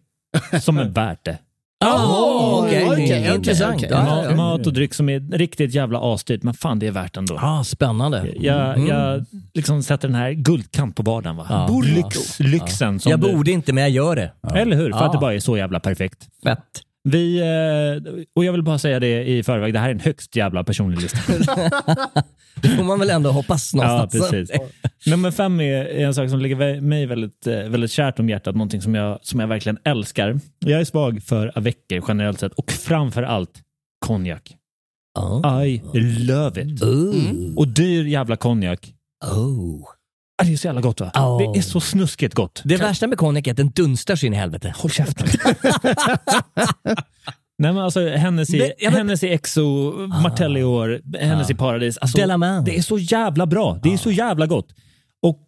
som 0.62 0.78
är 0.78 0.86
värt 0.89 1.26
det. 1.26 1.38
Oh, 1.86 2.64
okej, 2.64 2.86
okej, 2.91 3.36
Intressant. 3.36 3.86
Ja, 3.89 4.03
Mat, 4.03 4.36
mat 4.36 4.68
och 4.68 4.74
dryck 4.74 4.93
som 4.93 5.10
är 5.10 5.38
riktigt 5.38 5.74
jävla 5.74 6.14
asdyrt, 6.14 6.43
men 6.43 6.53
fan 6.53 6.80
det 6.80 6.88
är 6.88 6.91
värt 6.91 7.18
ändå. 7.18 7.38
Ah, 7.41 7.64
spännande. 7.64 8.34
Jag, 8.39 8.88
jag 8.88 9.26
liksom 9.53 9.84
sätter 9.84 10.08
den 10.08 10.16
här 10.16 10.32
guldkant 10.32 10.95
på 10.95 11.03
vardagen. 11.03 11.36
Va? 11.36 11.45
Ja. 11.49 11.82
Lyx, 11.84 12.39
lyxen. 12.39 12.99
Som 12.99 13.10
Jag 13.10 13.20
du- 13.20 13.34
borde 13.34 13.51
inte, 13.51 13.74
men 13.74 13.82
jag 13.84 13.91
gör 13.91 14.16
det. 14.16 14.32
Eller 14.56 14.76
hur? 14.76 14.91
För 14.91 15.06
att 15.06 15.12
det 15.12 15.18
bara 15.18 15.34
är 15.34 15.39
så 15.39 15.58
jävla 15.58 15.80
perfekt. 15.80 16.28
Fett. 16.43 16.60
Vi, 17.08 17.39
eh, 17.39 18.14
och 18.36 18.45
jag 18.45 18.51
vill 18.51 18.64
bara 18.64 18.78
säga 18.78 18.99
det 18.99 19.24
i 19.24 19.43
förväg, 19.43 19.74
det 19.74 19.80
här 19.80 19.88
är 19.88 19.91
en 19.91 19.99
högst 19.99 20.36
jävla 20.36 20.64
personlig 20.64 21.01
lista. 21.01 21.20
Det 22.62 22.70
får 22.70 22.84
man 22.84 22.99
väl 22.99 23.10
ändå 23.10 23.32
hoppas 23.32 23.74
ja, 23.74 23.88
någonstans. 23.88 24.30
precis. 24.32 24.58
Nummer 25.06 25.32
fem 25.32 25.60
är 25.60 25.86
en 25.86 26.14
sak 26.14 26.30
som 26.30 26.39
ligger 26.39 26.82
mig 26.82 27.06
väldigt, 27.06 27.47
eh, 27.47 27.60
väldigt 27.60 27.91
kärt 27.91 28.20
om 28.20 28.30
hjärtat, 28.30 28.56
någonting 28.56 28.82
som 28.82 28.95
jag, 28.95 29.20
som 29.22 29.39
jag 29.39 29.47
verkligen 29.47 29.78
älskar. 29.84 30.39
Jag 30.60 30.82
är 30.82 30.86
svag 30.86 31.24
för 31.24 31.58
avecker 31.58 32.03
generellt 32.08 32.39
sett 32.39 32.53
och 32.53 32.72
framför 32.72 33.24
allt 33.24 33.62
konjak. 34.06 34.56
Oh. 35.20 35.66
I 35.66 35.82
love 36.20 36.62
it. 36.62 36.84
Ooh. 36.84 37.56
Och 37.56 37.68
dyr 37.68 38.06
jävla 38.06 38.36
konjak. 38.36 38.93
Oh. 39.26 39.95
Ah, 40.38 40.44
Det 40.46 40.54
är 40.54 40.58
så 40.58 40.68
jävla 40.68 40.82
gott 40.82 41.02
va? 41.02 41.12
Oh. 41.16 41.54
Det 41.54 41.60
är 41.60 41.62
så 41.62 41.80
snuskigt 41.80 42.34
gott. 42.36 42.62
Det 42.66 42.78
värsta 42.78 43.08
med 43.08 43.18
konjak 43.18 43.48
är 43.48 43.52
att 43.52 43.58
den 43.58 43.70
dunstar 43.70 44.16
så 44.16 44.26
in 44.26 44.34
i 44.34 44.38
helvete. 44.38 44.74
Håll 44.78 44.92
käften. 44.92 45.28
Nej 47.58 47.74
men 47.74 47.78
alltså 47.78 48.08
Hennessy, 48.10 48.58
Det- 48.58 48.74
ja, 48.78 48.90
men- 48.90 48.98
Hennessy 48.98 49.28
Exo, 49.28 49.92
Martelli 50.24 50.64
år, 50.64 51.02
Hennessy 51.20 51.56
Paradis. 51.56 51.98
Alltså, 51.98 52.18
det 52.66 52.78
är 52.78 52.82
så 52.82 52.98
jävla 52.98 53.46
bra. 53.46 53.80
Det 53.84 53.94
är 53.94 53.98
så 53.98 54.12
jävla 54.12 54.46
gott. 54.46 54.68
Och 55.22 55.40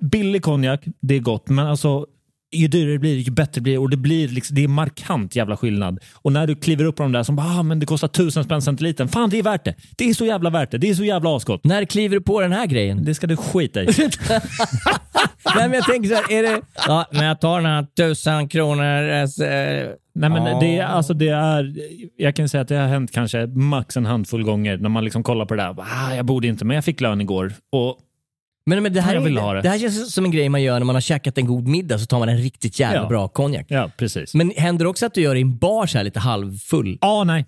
billig 0.00 0.42
konjak, 0.42 0.84
det 1.00 1.14
är 1.14 1.20
gott. 1.20 1.48
Men 1.48 1.66
alltså 1.66 2.06
ju 2.54 2.68
dyrare 2.68 2.92
det 2.92 2.98
blir, 2.98 3.16
ju 3.18 3.30
bättre 3.32 3.60
blir 3.60 3.72
det. 3.72 3.78
Och 3.78 3.90
det, 3.90 3.96
blir 3.96 4.28
liksom, 4.28 4.54
det 4.56 4.64
är 4.64 4.68
markant 4.68 5.36
jävla 5.36 5.56
skillnad. 5.56 5.98
Och 6.14 6.32
när 6.32 6.46
du 6.46 6.54
kliver 6.56 6.84
upp 6.84 6.96
på 6.96 7.02
de 7.02 7.12
där 7.12 7.22
som 7.22 7.36
bara, 7.36 7.46
ah, 7.46 7.62
men 7.62 7.80
det 7.80 7.86
kostar 7.86 8.08
tusen 8.08 8.44
spänn 8.44 8.62
centilitern. 8.62 9.08
Fan, 9.08 9.30
det 9.30 9.38
är 9.38 9.42
värt 9.42 9.64
det. 9.64 9.74
Det 9.96 10.04
är 10.10 10.14
så 10.14 10.26
jävla 10.26 10.50
värt 10.50 10.70
det. 10.70 10.78
Det 10.78 10.90
är 10.90 10.94
så 10.94 11.04
jävla 11.04 11.36
asgott. 11.36 11.64
När 11.64 11.84
kliver 11.84 12.16
du 12.16 12.22
på 12.22 12.40
den 12.40 12.52
här 12.52 12.66
grejen? 12.66 13.04
Det 13.04 13.14
ska 13.14 13.26
du 13.26 13.36
skita 13.36 13.82
i. 13.82 13.86
Nej, 15.56 15.68
men 15.68 15.72
jag 15.72 15.84
tänker 15.84 16.08
så 16.08 16.14
här, 16.14 16.32
är 16.32 16.42
det... 16.42 16.60
Ja, 16.86 17.04
men 17.12 17.24
jag 17.26 17.40
tar 17.40 17.56
den 17.60 17.66
här 17.70 17.86
tusen 17.96 18.48
kronor. 18.48 19.10
eh, 19.12 19.26
Nej, 20.16 20.30
men 20.30 20.46
Ja. 20.46 20.60
det, 20.60 20.78
är, 20.78 20.84
alltså 20.84 21.14
det 21.14 21.28
är, 21.28 21.74
jag 22.16 22.36
kan 22.36 22.48
säga 22.48 22.60
att 22.60 22.68
det 22.68 22.76
har 22.76 22.86
hänt 22.88 23.12
kanske 23.12 23.46
max 23.46 23.96
en 23.96 24.06
handfull 24.06 24.42
gånger 24.42 24.76
när 24.76 24.88
man 24.88 25.04
liksom 25.04 25.22
kollar 25.22 25.46
på 25.46 25.54
det 25.54 25.62
där. 25.62 25.76
Ah, 25.78 26.14
jag 26.14 26.24
borde 26.26 26.46
inte, 26.46 26.64
men 26.64 26.74
jag 26.74 26.84
fick 26.84 27.00
lön 27.00 27.20
igår. 27.20 27.52
Och 27.72 27.98
Men, 28.66 28.82
men 28.82 28.92
det, 28.92 29.00
här 29.00 29.14
Jag 29.14 29.20
vill 29.20 29.38
ha 29.38 29.52
det. 29.54 29.62
det 29.62 29.68
här 29.68 29.78
känns 29.78 30.14
som 30.14 30.24
en 30.24 30.30
grej 30.30 30.48
man 30.48 30.62
gör 30.62 30.78
när 30.78 30.86
man 30.86 30.96
har 30.96 31.00
käkat 31.00 31.38
en 31.38 31.46
god 31.46 31.66
middag, 31.68 31.98
så 31.98 32.06
tar 32.06 32.18
man 32.18 32.28
en 32.28 32.36
riktigt 32.38 32.80
jävla 32.80 33.00
Ja. 33.02 33.08
bra 33.08 33.28
konjak. 33.28 33.66
Ja, 33.68 33.90
precis. 33.98 34.34
Men 34.34 34.52
händer 34.56 34.84
det 34.84 34.88
också 34.88 35.06
att 35.06 35.14
du 35.14 35.20
gör 35.20 35.34
det 35.34 35.38
i 35.38 35.42
en 35.42 35.56
bar 35.58 35.86
så 35.86 35.98
här 35.98 36.04
lite 36.04 36.20
halvfull? 36.20 36.98
ah, 37.00 37.24
nej. 37.24 37.46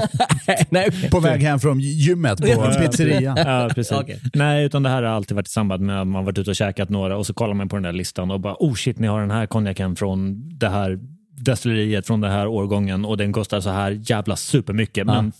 Nej, 0.70 0.86
okej. 0.88 1.10
På 1.10 1.20
väg 1.20 1.40
hem 1.42 1.60
från 1.60 1.80
gymmet 1.80 2.40
på 2.40 2.48
Ja. 2.48 2.72
pizzerian. 2.80 3.36
Ja, 3.46 3.70
precis. 3.74 3.92
Okej. 3.92 4.20
Nej, 4.34 4.64
utan 4.64 4.82
det 4.82 4.88
här 4.88 5.02
har 5.02 5.10
alltid 5.10 5.34
varit 5.34 5.48
i 5.48 5.50
samband 5.50 5.82
med 5.82 6.00
att 6.00 6.06
man 6.06 6.24
varit 6.24 6.38
ute 6.38 6.50
och 6.50 6.56
käkat 6.56 6.88
några 6.88 7.16
och 7.16 7.26
så 7.26 7.34
kollar 7.34 7.54
man 7.54 7.68
på 7.68 7.76
den 7.76 7.82
där 7.82 7.92
listan 7.92 8.30
och 8.30 8.40
bara 8.40 8.56
oh 8.58 8.74
shit, 8.74 8.98
ni 8.98 9.06
har 9.06 9.20
den 9.20 9.30
här 9.30 9.46
konjaken 9.46 9.96
från 9.96 10.48
det 10.58 10.68
här 10.68 10.98
destilleriet 11.36 12.06
från 12.06 12.20
den 12.20 12.30
här 12.30 12.46
årgången 12.46 13.04
och 13.04 13.16
den 13.16 13.32
kostar 13.32 13.60
så 13.60 13.70
här 13.70 14.00
jävla 14.04 14.36
supermycket. 14.36 15.06
Men 15.06 15.32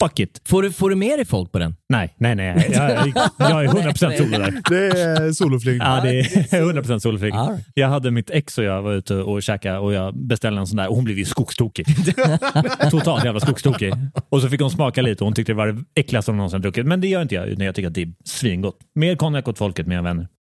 fuck 0.00 0.20
it. 0.20 0.40
Får, 0.44 0.62
du, 0.62 0.72
får 0.72 0.90
du 0.90 0.96
med 0.96 1.18
dig 1.18 1.24
folk 1.24 1.52
på 1.52 1.58
den? 1.58 1.76
Nej, 1.88 2.14
nej, 2.16 2.34
nej. 2.34 2.70
Jag, 2.72 2.90
jag, 2.90 3.30
jag 3.38 3.64
är 3.64 3.68
100% 3.68 4.16
solo 4.18 4.30
där. 4.30 4.62
Det 4.70 5.00
är 5.00 5.32
soloflyg. 5.32 5.80
Ja, 5.80 6.00
det 6.02 6.18
är 6.18 6.72
100% 6.82 6.98
solflyg. 6.98 7.34
All 7.34 7.50
right. 7.50 7.66
Jag 7.74 7.88
hade 7.88 8.10
mitt 8.10 8.30
ex 8.30 8.58
och 8.58 8.64
jag 8.64 8.82
var 8.82 8.92
ute 8.92 9.14
och 9.14 9.42
käkade 9.42 9.78
och 9.78 9.92
jag 9.92 10.16
beställde 10.16 10.60
en 10.60 10.66
sån 10.66 10.76
där 10.76 10.88
och 10.88 10.94
hon 10.94 11.04
blev 11.04 11.18
ju 11.18 11.24
skogstokig. 11.24 11.86
Totalt 12.90 13.24
jävla 13.24 13.40
skogstokig. 13.40 13.94
Och 14.28 14.40
så 14.40 14.48
fick 14.48 14.60
hon 14.60 14.70
smaka 14.70 15.02
lite 15.02 15.24
och 15.24 15.26
hon 15.26 15.34
tyckte 15.34 15.52
det 15.52 15.56
var 15.56 15.66
det 15.66 15.84
äckligaste 15.94 16.30
hon 16.30 16.36
någonsin 16.36 16.60
druckit. 16.60 16.86
Men 16.86 17.00
det 17.00 17.08
gör 17.08 17.22
inte 17.22 17.34
jag, 17.34 17.48
utan 17.48 17.66
jag 17.66 17.74
tycker 17.74 17.88
att 17.88 17.94
det 17.94 18.02
är 18.02 18.12
svingott. 18.24 18.78
Mer 18.94 19.16
konjak 19.16 19.48
åt 19.48 19.58
folket, 19.58 19.86
mina 19.86 20.02
vänner. 20.02 20.28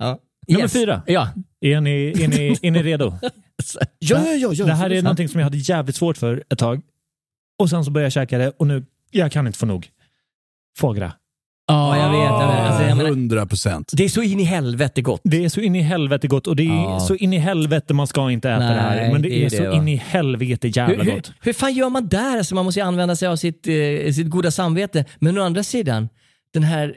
Ja. 0.00 0.18
Nummer 0.48 0.68
fyra. 0.68 1.02
Ja. 1.06 1.28
Är 1.60 1.80
ni, 1.80 2.22
är 2.22 2.28
ni, 2.28 2.56
är 2.62 2.70
ni 2.70 2.82
redo? 2.82 3.18
Ja, 3.98 4.18
ja, 4.26 4.34
ja. 4.36 4.52
ja 4.52 4.64
Det 4.64 4.74
här 4.74 4.92
är 4.92 5.02
någonting 5.02 5.28
som 5.28 5.40
jag 5.40 5.44
hade 5.46 5.56
jävligt 5.56 5.96
svårt 5.96 6.16
för 6.16 6.44
ett 6.50 6.58
tag. 6.58 6.80
Och 7.58 7.70
sen 7.70 7.84
så 7.84 7.90
började 7.90 8.04
jag 8.06 8.12
käka 8.12 8.38
det 8.38 8.50
och 8.50 8.66
nu, 8.66 8.84
jag 9.10 9.32
kan 9.32 9.46
inte 9.46 9.58
få 9.58 9.66
nog. 9.66 9.88
Fogra. 10.78 11.12
Ja, 11.70 11.96
jag 11.96 12.10
vet. 12.10 12.20
Jag 12.20 12.48
vet. 12.48 12.60
Alltså, 12.70 12.82
jag 12.82 12.96
menar, 12.96 13.10
100 13.10 13.46
procent. 13.46 13.90
det 13.96 14.04
är 14.04 14.08
så 14.08 14.22
in 14.22 14.40
i 14.40 14.44
helvete 14.44 15.02
gott. 15.02 15.20
Det 15.24 15.44
är 15.44 15.48
så 15.48 15.60
in 15.60 15.74
i 15.76 15.80
helvete 15.80 16.28
gott 16.28 16.46
och 16.46 16.56
det 16.56 16.62
är 16.62 16.66
Ja. 16.82 17.00
så 17.00 17.14
in 17.14 17.32
i 17.32 17.38
helvete 17.38 17.94
man 17.94 18.06
ska 18.06 18.30
inte 18.30 18.50
äta 18.50 18.58
Nej, 18.58 18.74
det 18.74 18.80
här. 18.80 19.12
Men 19.12 19.22
det, 19.22 19.28
det 19.28 19.34
är 19.34 19.46
är, 19.46 19.50
det, 19.50 19.56
så 19.56 19.70
va? 19.70 19.76
in 19.76 19.88
i 19.88 19.96
helvete 19.96 20.68
jävla 20.68 20.94
Hur, 21.04 21.10
hur, 21.10 21.16
gott. 21.16 21.32
hur 21.40 21.52
fan 21.52 21.74
gör 21.74 21.90
man 21.90 22.08
där? 22.08 22.38
Alltså 22.38 22.54
man 22.54 22.64
måste 22.64 22.80
ju 22.80 22.86
använda 22.86 23.16
sig 23.16 23.28
av 23.28 23.36
sitt, 23.36 23.66
eh, 23.66 24.12
sitt 24.12 24.28
goda 24.30 24.50
samvete. 24.50 25.04
Men 25.18 25.38
å 25.38 25.42
andra 25.42 25.62
sidan, 25.62 26.08
den 26.54 26.62
här 26.62 26.94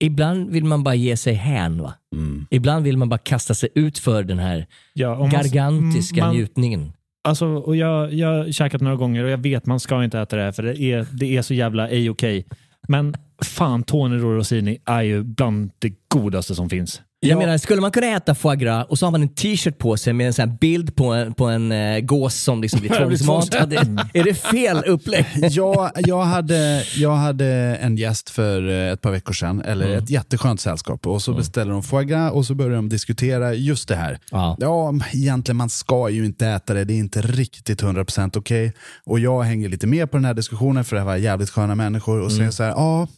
ibland 0.00 0.50
vill 0.50 0.64
man 0.64 0.82
bara 0.84 0.94
ge 0.94 1.16
sig 1.16 1.34
hän. 1.34 1.82
Va? 1.82 1.94
Mm. 2.14 2.46
Ibland 2.50 2.84
vill 2.84 2.96
man 2.96 3.08
bara 3.08 3.18
kasta 3.18 3.54
sig 3.54 3.68
ut 3.74 3.98
för 3.98 4.22
den 4.22 4.38
här 4.38 4.66
Ja, 4.92 5.18
man- 5.18 5.30
gargantiska 5.30 6.20
man- 6.20 6.34
njutningen. 6.34 6.92
Alltså, 7.24 7.46
och 7.46 7.76
jag, 7.76 8.12
jag 8.12 8.28
har 8.28 8.52
käkat 8.52 8.80
några 8.80 8.96
gånger 8.96 9.24
och 9.24 9.30
jag 9.30 9.38
vet 9.38 9.66
man 9.66 9.80
ska 9.80 10.04
inte 10.04 10.18
äta 10.18 10.36
det 10.36 10.42
här 10.42 10.52
för 10.52 10.62
det 10.62 10.82
är, 10.82 11.06
det 11.12 11.36
är 11.36 11.42
så 11.42 11.54
jävla 11.54 11.88
ej 11.88 12.10
okej. 12.10 12.46
Men 12.88 13.14
fan, 13.42 13.82
Tony 13.82 14.16
Rossini 14.16 14.78
är 14.84 15.02
ju 15.02 15.22
bland 15.22 15.70
det 15.78 15.92
godaste 16.08 16.54
som 16.54 16.70
finns. 16.70 17.02
Jag 17.28 17.38
menar, 17.38 17.58
skulle 17.58 17.80
man 17.80 17.90
kunna 17.90 18.06
äta 18.06 18.34
foie 18.34 18.56
gras 18.56 18.86
och 18.88 18.98
så 18.98 19.06
har 19.06 19.10
man 19.10 19.22
en 19.22 19.28
t-shirt 19.34 19.78
på 19.78 19.96
sig 19.96 20.12
med 20.12 20.26
en 20.26 20.32
sån 20.32 20.56
bild 20.56 20.96
på 20.96 21.04
en, 21.12 21.34
på 21.34 21.44
en 21.46 21.72
eh, 21.72 22.00
gås 22.00 22.34
som 22.34 22.62
liksom 22.62 22.80
blir 22.80 22.90
tvångsmatad. 23.18 23.72
är 24.14 24.24
det 24.24 24.34
fel 24.34 24.82
upplägg? 24.86 25.26
jag, 25.50 25.90
jag, 25.96 26.22
hade, 26.22 26.84
jag 26.96 27.14
hade 27.16 27.46
en 27.80 27.96
gäst 27.96 28.30
för 28.30 28.68
eh, 28.68 28.92
ett 28.92 29.00
par 29.00 29.10
veckor 29.10 29.32
sedan, 29.32 29.60
eller 29.62 29.84
Mm. 29.86 29.98
ett 29.98 30.10
jätteskönt 30.10 30.60
sällskap. 30.60 31.06
Och 31.06 31.22
så 31.22 31.32
beställer 31.34 31.72
de 31.72 31.82
foie 31.82 32.04
gras 32.04 32.32
och 32.32 32.46
så 32.46 32.54
börjar 32.54 32.76
de 32.76 32.88
diskutera 32.88 33.54
just 33.54 33.88
det 33.88 33.96
här. 33.96 34.18
Ja. 34.30 34.56
Ja, 34.60 34.94
egentligen 35.12 35.56
man 35.56 35.70
ska 35.70 36.08
ju 36.08 36.24
inte 36.26 36.46
äta 36.46 36.74
det, 36.74 36.84
det 36.84 36.92
är 36.94 36.98
inte 36.98 37.22
riktigt 37.22 37.82
100% 37.82 38.38
okej. 38.38 38.72
Och 39.06 39.18
jag 39.18 39.42
hänger 39.42 39.68
lite 39.68 39.86
med 39.86 40.10
på 40.10 40.16
den 40.16 40.24
här 40.24 40.34
diskussionen 40.34 40.84
för 40.84 40.96
det 40.96 41.00
här 41.00 41.06
var 41.06 41.16
jävligt 41.16 41.50
sköna 41.50 41.74
människor 41.74 42.20
och 42.20 42.32
säger 42.32 42.50
så 42.50 42.62
här, 42.62 42.70
ja, 42.70 43.08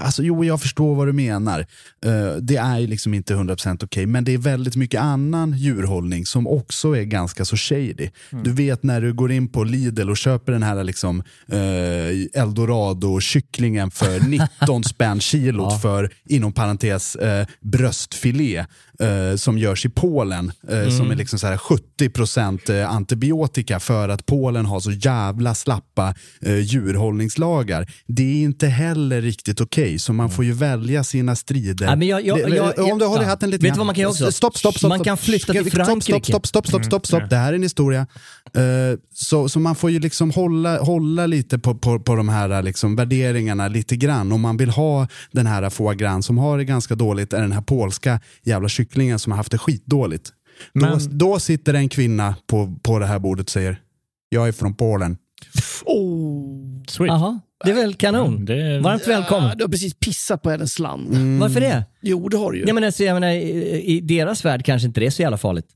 Alltså 0.00 0.22
jo, 0.22 0.44
jag 0.44 0.60
förstår 0.60 0.94
vad 0.94 1.06
du 1.06 1.12
menar. 1.12 1.66
Eh, 2.04 2.36
det 2.40 2.56
är 2.56 2.78
ju 2.78 2.86
liksom 2.86 3.14
inte 3.14 3.34
100% 3.34 3.84
okej, 3.84 4.06
men 4.06 4.24
det 4.24 4.34
är 4.34 4.38
väldigt 4.38 4.76
mycket 4.76 5.00
annan 5.00 5.52
djurhållning 5.52 6.26
som 6.26 6.46
också 6.46 6.96
är 6.96 7.02
ganska 7.02 7.44
så 7.44 7.56
shady. 7.56 8.10
Du 8.30 8.52
vet 8.52 8.82
när 8.82 9.00
du 9.00 9.12
går 9.12 9.32
in 9.32 9.48
på 9.48 9.64
Lidl 9.64 10.10
och 10.10 10.16
köper 10.16 10.52
den 10.52 10.62
här 10.62 10.84
liksom, 10.84 11.22
eh, 11.48 12.42
eldorado-kycklingen 12.42 13.90
för 13.90 14.20
19 14.60 14.84
spänn 14.84 15.20
kilot 15.20 15.82
för, 15.82 16.12
inom 16.28 16.52
parentes, 16.52 17.16
eh, 17.16 17.46
bröstfilé 17.60 18.66
eh, 19.02 19.36
som 19.36 19.58
görs 19.58 19.86
i 19.86 19.88
Polen, 19.88 20.52
eh, 20.68 20.88
som 20.88 21.10
är 21.10 21.16
liksom 21.16 21.38
så 21.38 21.46
här 21.46 21.56
70% 21.56 22.70
eh, 22.80 22.90
antibiotika 22.90 23.80
för 23.80 24.08
att 24.08 24.26
Polen 24.26 24.66
har 24.66 24.80
så 24.80 24.90
jävla 24.92 25.54
slappa 25.54 26.14
eh, 26.42 26.58
djurhållningslagar. 26.58 27.90
Det 28.06 28.22
är 28.22 28.42
inte 28.42 28.66
heller 28.66 29.20
riktigt 29.22 29.60
okej, 29.60 29.98
så 29.98 30.12
man 30.12 30.30
får 30.30 30.44
ju 30.44 30.52
välja 30.52 31.04
sina 31.04 31.36
strider. 31.36 31.86
Ja, 31.86 31.96
men 31.96 32.08
jag- 32.08 32.26
jag- 32.26 32.38
Det- 32.50 32.56
jag- 32.56 32.92
om 32.92 32.98
du 32.98 33.04
håller 33.04 33.22
ja. 33.22 33.28
hatten 33.28 33.50
lite 33.50 33.62
Vet 33.62 33.74
du 33.74 33.78
vad 33.78 33.86
man 33.86 33.94
kan 33.94 34.02
göra 34.02 34.10
också? 34.10 34.32
Stopp, 34.32 34.58
stopp, 34.58 34.78
stopp. 34.78 34.88
Man 34.88 35.04
kan 35.04 35.16
flytta 35.16 35.52
till 35.52 35.60
Stopp, 35.62 35.72
Stopp, 35.72 35.86
Frankrike. 35.86 36.24
stopp, 36.32 36.46
stopp, 36.46 36.66
stopp, 36.66 36.84
stopp, 36.84 37.06
stopp. 37.06 37.30
Det 37.30 37.36
här 37.36 37.52
är 37.52 37.56
en 37.56 37.62
historia. 37.62 38.06
Eh, 38.54 38.62
så, 39.20 39.48
så 39.48 39.60
man 39.60 39.74
får 39.74 39.90
ju 39.90 39.98
liksom 39.98 40.30
hålla, 40.30 40.78
hålla 40.78 41.26
lite 41.26 41.58
på, 41.58 41.74
på, 41.74 42.00
på 42.00 42.14
de 42.14 42.28
här 42.28 42.62
liksom 42.62 42.96
värderingarna 42.96 43.68
lite 43.68 43.96
grann. 43.96 44.32
Om 44.32 44.40
man 44.40 44.56
vill 44.56 44.70
ha 44.70 45.08
den 45.32 45.46
här 45.46 45.70
foie 45.70 45.96
gras 45.96 46.26
som 46.26 46.38
har 46.38 46.58
det 46.58 46.64
ganska 46.64 46.94
dåligt, 46.94 47.32
är 47.32 47.40
den 47.40 47.52
här 47.52 47.62
polska 47.62 48.20
jävla 48.42 48.68
kycklingen 48.68 49.18
som 49.18 49.32
har 49.32 49.36
haft 49.36 49.50
det 49.52 49.58
skitdåligt. 49.58 50.32
Då, 50.74 50.80
Men- 50.80 51.18
då 51.18 51.38
sitter 51.38 51.74
en 51.74 51.88
kvinna 51.88 52.34
på, 52.46 52.78
på 52.82 52.98
det 52.98 53.06
här 53.06 53.18
bordet 53.18 53.46
och 53.46 53.50
säger 53.50 53.80
jag 54.28 54.48
är 54.48 54.52
från 54.52 54.74
Polen. 54.74 55.16
Oh. 55.84 56.84
Sweet. 56.88 57.08
Jaha, 57.08 57.40
det 57.64 57.70
är 57.70 57.74
väl 57.74 57.94
kanon. 57.94 58.34
Mm, 58.34 58.44
det 58.44 58.80
Varmt 58.80 59.08
välkommen. 59.08 59.48
Ja, 59.48 59.54
du 59.54 59.64
har 59.64 59.68
precis 59.68 59.94
pissat 59.94 60.42
på 60.42 60.50
hennes 60.50 60.78
land. 60.78 61.14
Mm. 61.14 61.38
Varför 61.38 61.60
det? 61.60 61.84
Jo, 62.02 62.28
det 62.28 62.36
har 62.36 62.52
du 62.52 62.58
ju. 62.58 62.64
Ja, 62.66 62.74
men 62.74 62.84
alltså, 62.84 63.04
jag 63.04 63.14
menar, 63.14 63.32
i, 63.32 63.82
I 63.84 64.00
deras 64.00 64.44
värld 64.44 64.64
kanske 64.64 64.88
inte 64.88 65.00
det 65.00 65.06
är 65.06 65.10
så 65.10 65.22
jävla 65.22 65.38
farligt. 65.38 65.66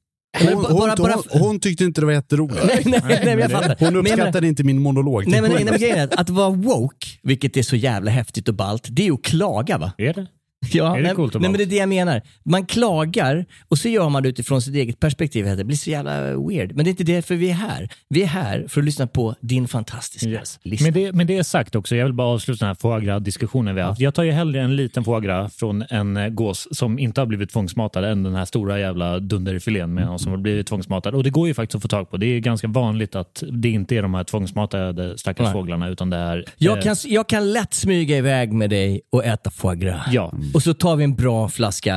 Men 0.41 0.55
Hon, 0.55 0.65
hon, 0.65 0.77
bara- 0.79 0.97
bara- 0.97 1.13
hon, 1.31 1.41
hon 1.43 1.61
tyckte 1.61 1.85
inte 1.85 2.01
det 2.01 2.07
var 2.07 2.13
jätteroligt. 2.13 2.65
nej, 2.65 2.83
nej, 2.85 3.01
nej, 3.05 3.25
men 3.25 3.39
jag 3.39 3.51
fattar. 3.51 3.77
Hon 3.79 3.93
Men 3.95 3.97
uppskattade 4.07 4.49
inte 4.49 4.65
min 4.65 4.83
monolog. 4.83 5.27
Nej 5.27 5.43
men, 5.43 5.51
nej, 5.53 5.65
men 5.65 5.79
grejen 5.79 5.99
är 5.99 6.05
att, 6.05 6.15
att 6.21 6.31
vara 6.31 6.51
woke, 6.51 7.07
vilket 7.23 7.57
är 7.57 7.63
så 7.63 7.77
jävla 7.77 8.11
häftigt 8.11 8.49
och 8.49 8.55
ballt, 8.55 8.87
det 8.91 9.03
är 9.03 9.07
ju 9.07 9.13
att 9.15 9.23
klaga 9.23 9.79
va? 9.79 9.93
Är 9.99 10.13
det? 10.15 10.27
Ja, 10.73 10.93
Är 10.93 10.97
det 10.97 11.03
nej, 11.07 11.15
coolt 11.15 11.35
nej 11.35 11.43
men 11.43 11.53
det 11.53 11.63
är 11.65 11.67
det 11.67 11.77
jag 11.77 11.89
menar. 11.89 12.23
Man 12.45 12.67
klagar 12.67 13.47
och 13.69 13.79
så 13.79 13.89
gör 13.89 14.09
man 14.09 14.23
det 14.23 14.29
utifrån 14.29 14.63
sitt 14.63 14.75
eget 14.75 15.01
perspektiv. 15.01 15.57
Det 15.57 15.65
blir 15.65 15.77
så 15.77 15.91
jävla 15.91 16.21
weird. 16.37 16.73
Men 16.77 16.85
det 16.85 16.89
är 16.89 16.91
inte 16.91 17.05
därför 17.05 17.35
vi 17.35 17.51
är 17.51 17.55
här. 17.55 17.89
Vi 18.09 18.23
är 18.23 18.27
här 18.27 18.65
för 18.69 18.81
att 18.81 18.85
lyssna 18.85 19.07
på 19.07 19.35
din 19.41 19.69
fantastiska 19.69 20.29
Yes. 20.29 20.59
lista. 20.63 20.85
Men 20.85 20.93
det, 20.95 21.13
men 21.13 21.27
det 21.27 21.37
är 21.39 21.43
sagt 21.43 21.75
också, 21.75 21.97
jag 21.97 22.05
vill 22.05 22.13
bara 22.15 22.29
avsluta 22.29 22.59
den 22.65 22.69
här 22.69 22.75
foie 22.75 23.01
gras-diskussionen 23.05 23.75
vi 23.75 23.81
har 23.81 23.89
haft. 23.89 24.01
Jag 24.01 24.15
tar 24.15 24.23
ju 24.23 24.31
hellre 24.33 24.61
en 24.61 24.77
liten 24.77 25.05
foie 25.05 25.21
gras 25.21 25.57
från 25.57 25.85
en 25.91 26.17
eh, 26.17 26.29
gås 26.29 26.69
som 26.73 26.99
inte 26.99 27.21
har 27.21 27.27
blivit 27.27 27.51
tvångsmatad 27.51 28.05
än 28.05 28.23
den 28.23 28.35
här 28.35 28.45
stora 28.45 28.79
jävla 28.81 29.19
dunderfilén 29.19 29.95
med 29.95 30.07
någon 30.07 30.19
som 30.19 30.31
har 30.33 30.39
blivit 30.39 30.67
tvångsmatad. 30.67 31.15
Och 31.15 31.25
det 31.25 31.31
går 31.31 31.49
ju 31.49 31.55
faktiskt 31.55 31.75
att 31.77 31.83
få 31.83 31.89
tag 31.89 32.11
på. 32.11 32.17
Det 32.17 32.27
är 32.27 32.39
ganska 32.41 32.69
vanligt 32.69 33.15
att 33.15 33.43
det 33.53 33.69
inte 33.69 33.97
är 33.97 34.03
de 34.03 34.15
här 34.15 34.25
tvångsmatade 34.25 35.19
stackars 35.19 35.45
Nej. 35.45 35.53
fåglarna 35.53 35.89
utan 35.89 36.11
det 36.11 36.17
är... 36.17 36.45
jag, 36.59 36.79
eh, 36.79 36.83
kan, 36.85 36.97
jag 37.05 37.29
kan 37.29 37.53
lätt 37.53 37.75
smyga 37.75 38.17
iväg 38.17 38.53
med 38.53 38.71
dig 38.71 39.01
och 39.11 39.25
äta 39.25 39.51
foie 39.51 39.77
gras. 39.77 40.07
Ja, 40.13 40.33
Och 40.55 40.63
så 40.63 40.75
tar 40.75 40.97
vi 40.97 41.05
en 41.05 41.15
bra 41.15 41.49
flaska 41.49 41.95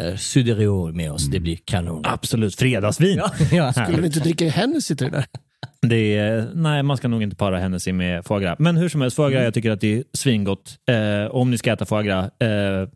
eh, 0.00 0.16
Suderior 0.16 0.92
med 0.92 1.12
oss. 1.12 1.26
Det 1.26 1.40
blir 1.40 1.56
kanon. 1.64 2.02
absolut. 2.04 2.56
Fredagsvin. 2.56 3.18
Ja, 3.20 3.32
ja. 3.52 3.72
Skulle 3.72 4.00
vi 4.00 4.06
inte 4.06 4.20
dricka 4.20 4.48
Hennessy 4.48 4.96
till 4.96 5.06
det 5.06 5.12
där? 5.16 5.26
Det 5.88 6.16
är, 6.16 6.50
nej, 6.54 6.82
man 6.82 6.96
ska 6.96 7.08
nog 7.08 7.22
inte 7.22 7.36
para 7.36 7.58
Hennessy 7.58 7.92
med 7.92 8.24
foie 8.24 8.42
gras. 8.42 8.58
Men 8.58 8.76
hur 8.76 8.88
som 8.88 9.00
helst, 9.00 9.16
foie 9.16 9.30
gras, 9.30 9.42
jag 9.44 9.54
tycker 9.54 9.70
att 9.70 9.80
det 9.80 9.94
är 9.98 10.04
svingott. 10.12 10.76
Eh, 10.88 11.30
om 11.34 11.50
ni 11.50 11.58
ska 11.58 11.72
äta 11.72 11.86
foie 11.86 12.02
gras, 12.02 12.30
eh, 12.40 12.88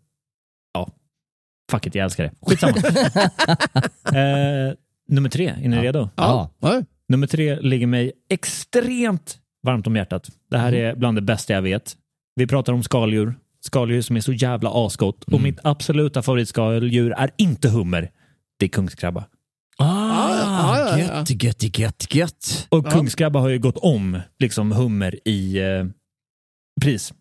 ja, 0.75 0.89
fuck 1.71 1.87
it, 1.87 1.95
jag 1.95 2.05
älskar 2.05 2.25
det. 2.25 2.33
Skitsamma. 2.41 2.77
eh, 4.21 4.75
nummer 5.09 5.29
tre, 5.29 5.55
är 5.63 5.69
ni 5.69 5.77
redo? 5.77 6.09
Ja. 6.17 6.51
Ja. 6.61 6.83
Nummer 7.09 7.27
tre 7.27 7.61
ligger 7.61 7.87
mig 7.87 8.13
extremt 8.31 9.39
varmt 9.67 9.87
om 9.87 9.97
hjärtat. 9.97 10.29
Det 10.51 10.59
här 10.59 10.75
är 10.75 10.95
bland 10.95 11.17
det 11.17 11.23
bästa 11.23 11.53
jag 11.53 11.63
vet. 11.63 11.97
Vi 12.35 12.47
pratar 12.47 12.73
om 12.73 12.83
skaldjur. 12.83 13.35
Skaldjur 13.61 14.03
som 14.03 14.17
är 14.17 14.21
så 14.21 14.33
jävla 14.33 14.71
asgott. 14.87 15.25
Och 15.25 15.41
mitt 15.41 15.59
absoluta 15.65 16.23
favoritskaldjur 16.23 17.13
är 17.13 17.31
inte 17.37 17.69
hummer. 17.69 18.11
Det 18.59 18.67
är 18.67 18.69
kungskrabba. 18.69 19.25
Ah, 19.79 20.37
ja, 20.37 20.79
ja, 20.79 20.99
ja. 20.99 20.99
Gött, 20.99 21.43
gött, 21.43 21.79
gött, 21.79 22.15
gött. 22.15 22.67
Och 22.69 22.87
kungskrabba 22.93 23.41
har 23.41 23.49
ju 23.49 23.59
gått 23.59 23.77
om 23.77 24.21
liksom 24.39 24.73
hummer 24.73 25.29
i 25.29 25.59
eh, 25.59 25.85
pris. 26.81 27.13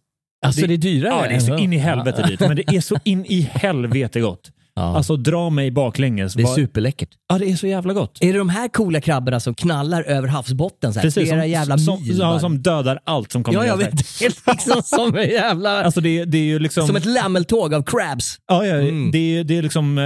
Alltså 0.45 0.67
det, 0.67 0.73
är 0.73 0.77
dyrare? 0.77 1.13
Ja, 1.13 1.27
det 1.27 1.35
är 1.35 1.39
så 1.39 1.57
in 1.57 1.73
i 1.73 1.77
helvete 1.77 2.27
dyrt. 2.27 2.39
Men 2.39 2.55
det 2.55 2.75
är 2.75 2.81
så 2.81 2.95
in 3.03 3.25
i 3.25 3.41
helvete 3.41 4.19
gott. 4.19 4.51
Ja. 4.79 4.97
Alltså 4.97 5.15
dra 5.15 5.49
mig 5.49 5.71
baklänges. 5.71 6.33
det 6.33 6.43
är 6.43 6.47
superläckert. 6.47 7.09
Ja, 7.29 7.37
det 7.37 7.45
är 7.51 7.55
så 7.55 7.67
jävla 7.67 7.93
gott. 7.93 8.17
Är 8.21 8.33
det 8.33 8.39
de 8.39 8.49
här 8.49 8.67
coola 8.67 9.01
krabborna 9.01 9.39
som 9.39 9.55
knallar 9.55 10.03
över 10.03 10.27
havsbotten? 10.27 10.93
Så 10.93 10.99
här, 10.99 11.05
Precis, 11.07 11.29
flera 11.29 11.41
som, 11.41 11.49
jävla 11.49 11.77
som, 11.77 12.01
mil? 12.03 12.17
ja, 12.19 12.27
bara? 12.29 12.39
som 12.39 12.59
dödar 12.61 12.99
allt 13.03 13.31
som 13.31 13.43
kommer 13.43 13.59
ja, 13.59 13.65
jag 13.65 13.79
deras 13.79 13.93
vet. 13.93 14.21
väg. 14.21 14.31
Det 14.45 14.51
är 14.51 14.51
liksom 14.55 14.81
som 14.83 15.15
en 15.17 15.29
jävla... 15.29 15.83
Alltså 15.83 16.01
det, 16.01 16.25
det 16.25 16.37
är 16.37 16.43
ju 16.43 16.59
liksom... 16.59 16.87
Som 16.87 16.95
ett 16.95 17.05
lämmeltåg 17.05 17.73
av 17.73 17.83
crabs. 17.83 18.37
ja, 18.47 18.65
ja, 18.65 18.75
Mm. 18.75 19.11
det, 19.11 19.17
är, 19.37 19.43
det 19.43 19.57
är 19.57 19.61
liksom 19.61 19.97
eh, 19.97 20.03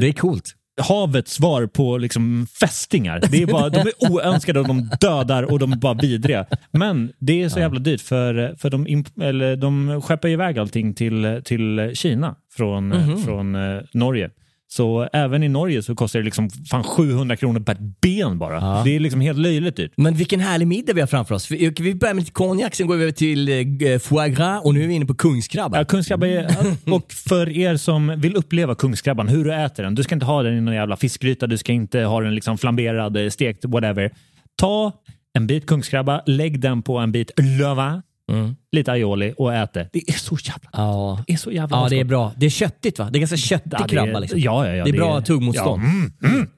Det 0.00 0.08
är 0.08 0.12
coolt. 0.12 0.44
Havets 0.82 1.32
svar 1.32 1.66
på 1.66 1.98
liksom 1.98 2.46
fästingar. 2.60 3.22
Det 3.30 3.42
är 3.42 3.46
bara, 3.46 3.68
de 3.68 3.78
är 3.80 4.10
oönskade 4.12 4.60
och 4.60 4.66
de 4.68 4.90
dödar 5.00 5.42
och 5.42 5.58
de 5.58 5.72
är 5.72 5.76
bara 5.76 5.94
vidriga. 5.94 6.46
Men 6.70 7.12
det 7.18 7.42
är 7.42 7.48
så 7.48 7.58
jävla 7.60 7.80
dyrt 7.80 8.00
för, 8.00 8.54
för 8.58 8.70
de, 8.70 8.86
imp- 8.86 9.22
eller, 9.22 9.56
de 9.56 10.02
skeppar 10.02 10.28
iväg 10.28 10.58
allting 10.58 10.94
till, 10.94 11.42
till 11.44 11.90
Kina 11.94 12.34
från, 12.56 12.88
Mhm. 12.88 13.18
från 13.18 13.54
eh, 13.54 13.80
Norge. 13.92 14.30
Så 14.76 15.08
även 15.12 15.42
i 15.42 15.48
Norge 15.48 15.82
så 15.82 15.94
kostar 15.94 16.18
det 16.18 16.24
liksom 16.24 16.50
fan 16.50 16.84
700 16.84 17.36
kronor 17.36 17.60
per 17.60 17.76
ben 18.00 18.38
bara. 18.38 18.54
Ja. 18.54 18.82
Det 18.84 18.96
är 18.96 19.00
liksom 19.00 19.20
helt 19.20 19.38
löjligt 19.38 19.76
dyrt. 19.76 19.92
Men 19.96 20.14
vilken 20.14 20.40
härlig 20.40 20.66
middag 20.66 20.92
vi 20.92 21.00
har 21.00 21.06
framför 21.06 21.34
oss. 21.34 21.50
Vi, 21.50 21.74
vi 21.80 21.94
börjar 21.94 22.14
med 22.14 22.22
lite 22.22 22.32
konjak, 22.32 22.74
sen 22.74 22.86
går 22.86 22.96
vi 22.96 23.02
över 23.02 23.12
till 23.12 23.48
eh, 23.48 23.98
foie 23.98 24.28
gras 24.28 24.64
och 24.64 24.74
nu 24.74 24.82
är 24.82 24.88
vi 24.88 24.94
inne 24.94 25.06
på 25.06 25.14
kungskrabba. 25.14 25.78
Ja, 25.78 25.84
kungskrabba 25.84 26.26
är, 26.26 26.46
och 26.92 27.12
för 27.12 27.48
er 27.48 27.76
som 27.76 28.20
vill 28.20 28.36
uppleva 28.36 28.74
kungskrabban, 28.74 29.28
hur 29.28 29.44
du 29.44 29.54
äter 29.54 29.82
den. 29.82 29.94
Du 29.94 30.02
ska 30.02 30.14
inte 30.14 30.26
ha 30.26 30.42
den 30.42 30.54
i 30.54 30.60
någon 30.60 30.74
jävla 30.74 30.96
fiskgryta, 30.96 31.46
du 31.46 31.58
ska 31.58 31.72
inte 31.72 32.00
ha 32.00 32.20
den 32.20 32.34
liksom 32.34 32.58
flamberad, 32.58 33.16
eh, 33.16 33.28
stekt, 33.28 33.64
whatever. 33.64 34.10
Ta 34.56 34.92
en 35.34 35.46
bit 35.46 35.66
kungskrabba, 35.66 36.22
lägg 36.26 36.60
den 36.60 36.82
på 36.82 36.98
en 36.98 37.12
bit 37.12 37.30
löva, 37.58 38.02
Mm. 38.32 38.56
lite 38.72 38.92
aioli 38.92 39.34
och 39.36 39.54
ät 39.54 39.72
det. 39.72 39.88
Det 39.92 40.08
är 40.08 40.12
så 40.12 40.36
jävla 40.44 40.70
Ja. 40.72 41.24
det 41.26 41.32
är 41.32 41.36
så 41.36 41.50
jävla 41.50 41.76
ja, 41.76 41.88
det 41.88 42.00
är 42.00 42.04
bra. 42.04 42.32
Det 42.36 42.46
är 42.46 42.50
köttigt 42.50 42.98
va? 42.98 43.08
Det 43.12 43.18
är 43.18 43.20
ganska 43.20 43.36
köttig 43.36 43.70
Ja, 43.72 43.78
det 43.78 43.84
är- 43.84 43.88
krabba. 43.88 44.18
Liksom. 44.18 44.40
Ja, 44.40 44.66
ja, 44.66 44.74
ja, 44.74 44.84
det 44.84 44.90
är 44.90 44.94
bra 44.94 45.20
tuggmotstånd. 45.20 45.82
Ja, 45.82 45.88
mm, 45.88 46.12
mm. 46.34 46.48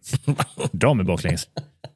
Dra 0.73 0.95
mig 0.95 1.07
baklänges. 1.07 1.49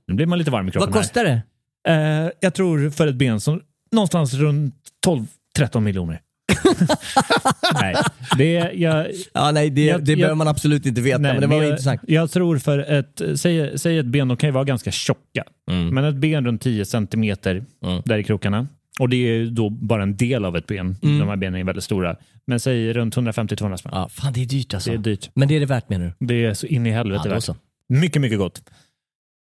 Nu 0.09 0.15
blir 0.15 0.27
man 0.27 0.39
lite 0.39 0.51
varm 0.51 0.69
i 0.69 0.71
kroppen. 0.71 0.93
Vad 0.93 1.03
kostar 1.03 1.25
det? 1.25 1.43
Eh, 1.89 2.31
jag 2.41 2.55
tror 2.55 2.91
för 2.91 3.07
ett 3.07 3.15
ben 3.15 3.41
som 3.41 3.61
någonstans 3.93 4.35
runt 4.35 4.75
12-13 5.07 5.81
miljoner. 5.81 6.21
Nej, 7.81 7.95
det 8.39 8.57
är, 8.57 8.73
jag, 8.75 9.07
Ja, 9.35 9.51
nej, 9.51 9.71
det, 9.71 9.85
Jag- 9.85 10.05
det 10.05 10.13
jag- 10.13 10.19
behöver 10.19 10.35
man 10.37 10.49
absolut 10.49 10.87
inte 10.87 11.01
veta, 11.01 11.19
Nej, 11.19 11.33
men 11.33 11.41
det 11.41 11.47
var 11.47 11.63
jag, 11.63 11.71
intressant. 11.71 12.01
Jag 12.07 12.31
tror 12.31 12.59
för 12.59 12.79
ett, 12.79 13.23
säg, 13.41 13.79
säg 13.79 13.99
ett 13.99 14.07
ben, 14.07 14.29
de 14.29 14.37
kan 14.37 14.49
ju 14.49 14.53
vara 14.53 14.65
ganska 14.65 14.91
tjocka. 14.91 15.45
Mm. 15.71 15.89
Men 15.95 16.05
ett 16.05 16.15
ben 16.15 16.45
runt 16.47 16.63
10 16.63 16.85
centimeter 16.85 17.65
Mm. 17.85 18.03
där 18.05 18.19
i 18.19 18.25
krokarna. 18.25 18.67
Och 18.99 19.09
det 19.09 19.17
är 19.17 19.47
då 19.47 19.71
bara 19.71 20.03
en 20.03 20.17
del 20.17 20.45
av 20.45 20.57
ett 20.57 20.67
ben. 20.67 20.97
Mm. 21.03 21.19
De 21.19 21.29
här 21.29 21.37
benen 21.37 21.61
är 21.61 21.65
väldigt 21.65 21.85
stora. 21.85 22.17
Men 22.47 22.61
säg 22.61 22.93
runt 22.93 23.17
150-200 23.17 23.77
spänn. 23.77 23.93
Ja, 23.95 24.09
fan, 24.09 24.33
det 24.33 24.43
är 24.43 24.47
dyrt 24.47 24.75
alltså. 24.75 24.91
Det 24.91 24.97
är 24.97 24.99
dyrt. 24.99 25.31
Men 25.35 25.49
det 25.49 25.57
är 25.57 25.61
det 25.61 25.67
värt 25.67 25.89
menar 25.89 26.15
du? 26.19 26.27
Det 26.27 26.45
är 26.45 26.55
så 26.55 26.67
in 26.67 26.87
i 26.87 26.91
helvete 26.91 27.23
Ja, 27.25 27.35
värt. 27.35 27.45
så. 27.45 27.57
Mycket, 27.89 28.23
mycket 28.23 28.39
gott. 28.39 28.63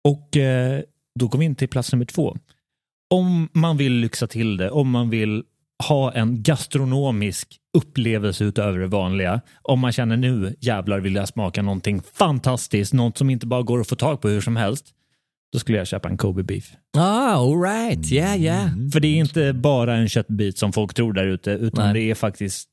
Och 0.03 0.37
eh, 0.37 0.81
då 1.19 1.27
går 1.27 1.39
vi 1.39 1.45
in 1.45 1.55
till 1.55 1.67
plats 1.67 1.91
nummer 1.91 2.05
två. 2.05 2.37
Om 3.09 3.49
man 3.53 3.77
vill 3.77 3.93
lyxa 3.93 4.27
till 4.27 4.57
det, 4.57 4.71
om 4.71 4.89
man 4.89 5.09
vill 5.09 5.43
ha 5.87 6.13
en 6.13 6.43
gastronomisk 6.43 7.57
upplevelse 7.77 8.43
utöver 8.43 8.79
det 8.79 8.87
vanliga. 8.87 9.41
Om 9.61 9.79
man 9.79 9.91
känner 9.91 10.17
nu 10.17 10.55
jävlar 10.59 10.99
vill 10.99 11.15
jag 11.15 11.27
smaka 11.27 11.61
någonting 11.61 12.01
fantastiskt, 12.13 12.93
något 12.93 13.17
som 13.17 13.29
inte 13.29 13.47
bara 13.47 13.61
går 13.61 13.79
att 13.79 13.87
få 13.87 13.95
tag 13.95 14.21
på 14.21 14.29
hur 14.29 14.41
som 14.41 14.55
helst. 14.55 14.93
Då 15.53 15.59
skulle 15.59 15.77
jag 15.77 15.87
köpa 15.87 16.09
en 16.09 16.17
Kobe 16.17 16.43
beef. 16.43 16.71
Ah, 16.97 17.31
all 17.31 17.61
right. 17.61 18.11
Yeah, 18.11 18.41
yeah. 18.41 18.69
För 18.93 18.99
det 18.99 19.07
är 19.07 19.15
inte 19.15 19.53
bara 19.53 19.95
en 19.95 20.09
köttbit 20.09 20.57
som 20.57 20.73
folk 20.73 20.93
tror 20.93 21.13
där 21.13 21.27
ute, 21.27 21.51
utan 21.51 21.85
Nej. 21.85 21.93
det 21.93 22.11
är 22.11 22.15
faktiskt 22.15 22.69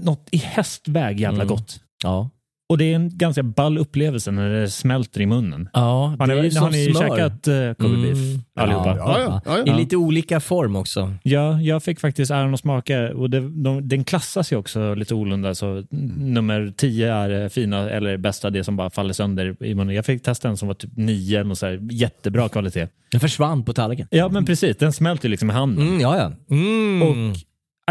något 0.00 0.28
i 0.30 0.36
hästväg 0.36 1.20
jävla 1.20 1.42
Mm. 1.42 1.48
gott. 1.56 1.80
Ja. 2.04 2.30
Och 2.70 2.78
det 2.78 2.84
är 2.92 2.94
en 2.96 3.18
ganska 3.18 3.42
ball 3.42 3.78
upplevelse 3.78 4.30
när 4.30 4.50
det 4.50 4.70
smälter 4.70 5.20
i 5.20 5.26
munnen. 5.26 5.68
Ja, 5.72 6.16
Har 6.18 6.26
det 6.26 6.32
är 6.32 6.36
ni, 6.36 6.42
ju 6.44 6.50
som 6.50 6.62
har 6.62 6.70
ni 6.70 6.84
smör. 6.94 7.00
käkat 7.08 7.48
uh, 7.48 7.74
Kobe 7.74 7.94
Mm. 7.94 8.02
beef 8.02 8.18
allihopa? 8.56 8.96
Ja, 8.96 9.40
ja, 9.46 9.62
ja, 9.66 9.74
I 9.74 9.76
lite 9.78 9.96
olika 9.96 10.40
form 10.40 10.76
också. 10.76 11.14
Ja, 11.22 11.60
jag 11.60 11.82
fick 11.82 12.00
faktiskt 12.00 12.30
äran 12.30 12.54
att 12.54 12.60
smaka 12.60 13.14
och 13.14 13.30
det, 13.30 13.40
de, 13.40 13.88
den 13.88 14.04
klassas 14.04 14.52
ju 14.52 14.56
också 14.56 14.94
lite 14.94 15.14
olunda. 15.14 15.54
Så 15.54 15.84
nummer 16.16 16.72
10 16.76 17.12
är 17.14 17.42
eh, 17.42 17.48
fina 17.48 17.90
eller 17.90 18.16
bästa, 18.16 18.50
det 18.50 18.64
som 18.64 18.76
bara 18.76 18.90
faller 18.90 19.12
sönder 19.12 19.56
i 19.64 19.74
munnen. 19.74 19.94
Jag 19.94 20.06
fick 20.06 20.22
testa 20.22 20.48
en 20.48 20.56
som 20.56 20.68
var 20.68 20.74
typ 20.74 20.90
9 20.96 21.40
eller 21.40 21.54
så 21.54 21.66
här, 21.66 21.80
jättebra 21.90 22.48
kvalitet. 22.48 22.88
Den 23.12 23.20
försvann 23.20 23.64
på 23.64 23.72
tallriken. 23.72 24.06
Ja, 24.10 24.28
men 24.28 24.44
precis. 24.44 24.76
Den 24.76 24.92
smälter 24.92 25.28
ju 25.28 25.30
liksom 25.30 25.50
i 25.50 25.52
handen. 25.52 25.88
Mm, 25.88 26.00
ja, 26.00 26.16
ja. 26.16 26.56
Mm. 26.56 27.02
Och 27.02 27.36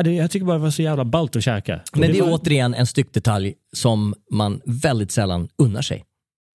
jag 0.05 0.31
tycker 0.31 0.45
bara 0.45 0.57
det 0.57 0.63
var 0.63 0.71
så 0.71 0.81
jävla 0.81 1.05
ballt 1.05 1.35
att 1.35 1.43
käka. 1.43 1.81
Men 1.93 2.11
det 2.11 2.17
är 2.17 2.23
var, 2.23 2.31
återigen 2.31 2.73
en 2.73 2.87
styckdetalj 2.87 3.53
som 3.73 4.15
man 4.31 4.61
väldigt 4.65 5.11
sällan 5.11 5.49
unnar 5.57 5.81
sig. 5.81 6.03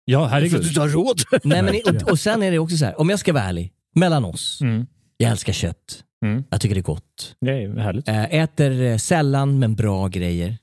Ja, 0.05 0.18
För 0.18 0.24
att 0.26 0.32
herregud. 0.32 0.61
du 0.61 0.68
inte 0.68 0.80
har 0.80 0.88
råd. 0.88 1.22
Nej, 1.43 1.62
men, 1.62 1.97
och, 1.97 2.11
och 2.11 2.18
sen 2.18 2.43
är 2.43 2.51
det 2.51 2.59
också 2.59 2.76
så 2.76 2.84
här, 2.84 3.01
om 3.01 3.11
jag 3.11 3.18
ska 3.18 3.32
vara 3.32 3.45
ärlig, 3.45 3.72
mellan 3.95 4.24
oss. 4.24 4.61
Mm. 4.61 4.86
Jag 5.16 5.30
älskar 5.30 5.53
kött. 5.53 6.05
Mm. 6.24 6.45
Jag 6.51 6.61
tycker 6.61 6.74
det 6.74 6.80
är 6.80 6.82
gott. 6.82 7.36
Det 7.40 7.51
är 7.51 7.78
härligt. 7.78 8.09
Äh, 8.09 8.34
äter 8.34 8.82
eh, 8.82 8.97
sällan 8.97 9.59
men 9.59 9.74
bra 9.74 10.09
grejer. 10.09 10.59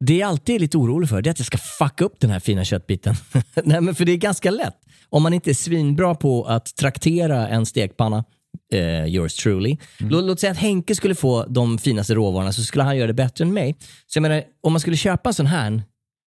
Det 0.00 0.16
jag 0.16 0.28
alltid 0.28 0.54
är 0.54 0.58
lite 0.58 0.76
orolig 0.78 1.08
för 1.08 1.22
det 1.22 1.28
är 1.28 1.30
att 1.30 1.38
jag 1.38 1.46
ska 1.46 1.58
fucka 1.58 2.04
upp 2.04 2.20
den 2.20 2.30
här 2.30 2.40
fina 2.40 2.64
köttbiten. 2.64 3.14
Nej, 3.64 3.80
men 3.80 3.94
för 3.94 4.04
det 4.04 4.12
är 4.12 4.16
ganska 4.16 4.50
lätt. 4.50 4.76
Om 5.08 5.22
man 5.22 5.32
inte 5.32 5.50
är 5.50 5.54
svinbra 5.54 6.14
på 6.14 6.44
att 6.44 6.76
traktera 6.76 7.48
en 7.48 7.66
stekpanna, 7.66 8.24
eh, 8.74 9.04
yours 9.06 9.34
truly. 9.34 9.76
Låt, 9.98 10.24
låt 10.24 10.40
säga 10.40 10.50
att 10.52 10.58
Henke 10.58 10.94
skulle 10.94 11.14
få 11.14 11.44
de 11.48 11.78
finaste 11.78 12.14
råvarorna 12.14 12.52
så 12.52 12.62
skulle 12.62 12.84
han 12.84 12.96
göra 12.96 13.06
det 13.06 13.12
bättre 13.14 13.44
än 13.44 13.52
mig. 13.54 13.76
Så 14.06 14.16
jag 14.16 14.22
menar, 14.22 14.42
om 14.62 14.72
man 14.72 14.80
skulle 14.80 14.96
köpa 14.96 15.28
en 15.30 15.34
sån 15.34 15.46
här 15.46 15.82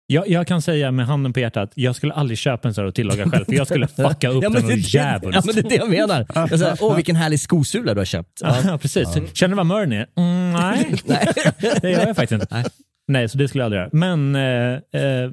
Jag, 0.07 0.29
jag 0.29 0.47
kan 0.47 0.61
säga 0.61 0.91
med 0.91 1.05
handen 1.07 1.33
på 1.33 1.39
hjärtat, 1.39 1.71
jag 1.75 1.95
skulle 1.95 2.13
aldrig 2.13 2.37
köpa 2.37 2.67
en 2.67 2.73
sån 2.73 2.81
här 2.81 2.87
och 2.87 2.95
tillaga 2.95 3.29
själv, 3.29 3.45
för 3.45 3.53
jag 3.53 3.67
skulle 3.67 3.87
fucka 3.97 4.29
upp 4.29 4.43
Ja, 4.43 4.49
den 4.49 4.65
och 4.65 4.71
djävulskt. 4.77 5.35
ja, 5.35 5.41
men 5.45 5.55
det 5.55 5.61
är 5.61 5.69
det 5.69 5.75
jag 5.75 5.89
menar. 5.89 6.25
Jag 6.35 6.59
säger, 6.59 6.77
Åh, 6.81 6.95
vilken 6.95 7.15
härlig 7.15 7.39
skosula 7.39 7.93
du 7.93 7.99
har 7.99 8.05
köpt. 8.05 8.39
Ja. 8.41 8.57
Ja, 8.65 8.77
precis. 8.77 9.07
Känner 9.33 9.49
du 9.49 9.55
vad 9.55 9.65
mörn 9.65 9.91
är? 9.93 10.07
Mm, 10.17 10.51
nej, 10.53 10.95
det 11.81 11.89
gör 11.91 12.07
jag 12.07 12.15
faktiskt 12.15 12.41
inte. 12.41 12.63
Nej. 13.07 13.29
så 13.29 13.37
det 13.37 13.47
skulle 13.47 13.61
jag 13.61 13.65
aldrig 13.65 13.79
göra. 13.81 13.89
Men... 13.93 14.35
Eh, 14.35 15.01
eh, 15.01 15.31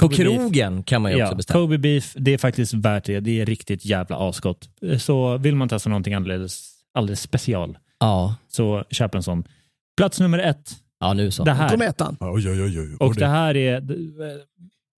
På 0.00 0.08
Kobe 0.08 0.14
beef- 0.14 0.36
krogen 0.38 0.82
kan 0.82 1.02
man 1.02 1.12
ju 1.12 1.16
också 1.22 1.32
Ja, 1.32 1.36
beställa. 1.36 1.60
Kobe 1.60 1.78
beef, 1.78 2.12
det 2.16 2.34
är 2.34 2.38
faktiskt 2.38 2.74
värt 2.74 3.04
det. 3.04 3.20
Det 3.20 3.40
är 3.40 3.46
riktigt 3.46 3.84
jävla 3.84 4.16
asgott. 4.28 4.68
Så 4.98 5.36
vill 5.36 5.56
man 5.56 5.68
testa 5.68 5.88
någonting 5.88 6.14
alldeles, 6.14 6.70
alldeles 6.94 7.20
special, 7.20 7.78
Ja. 8.00 8.34
så 8.48 8.84
köp 8.90 9.14
en 9.14 9.22
sån. 9.22 9.44
Plats 9.96 10.20
nummer 10.20 10.38
ett, 10.38 10.70
ja, 11.00 11.12
nu 11.12 11.30
så. 11.30 11.44
det 11.44 11.52
här. 11.52 11.68
Kom 11.68 11.82
ettan. 11.82 12.16
Oj, 12.20 12.50
oj, 12.50 12.62
oj. 12.62 12.80
oj. 12.80 12.96
Och 13.00 13.14
det 13.14 13.26
här 13.26 13.56
är... 13.56 13.74
eh, 13.76 13.80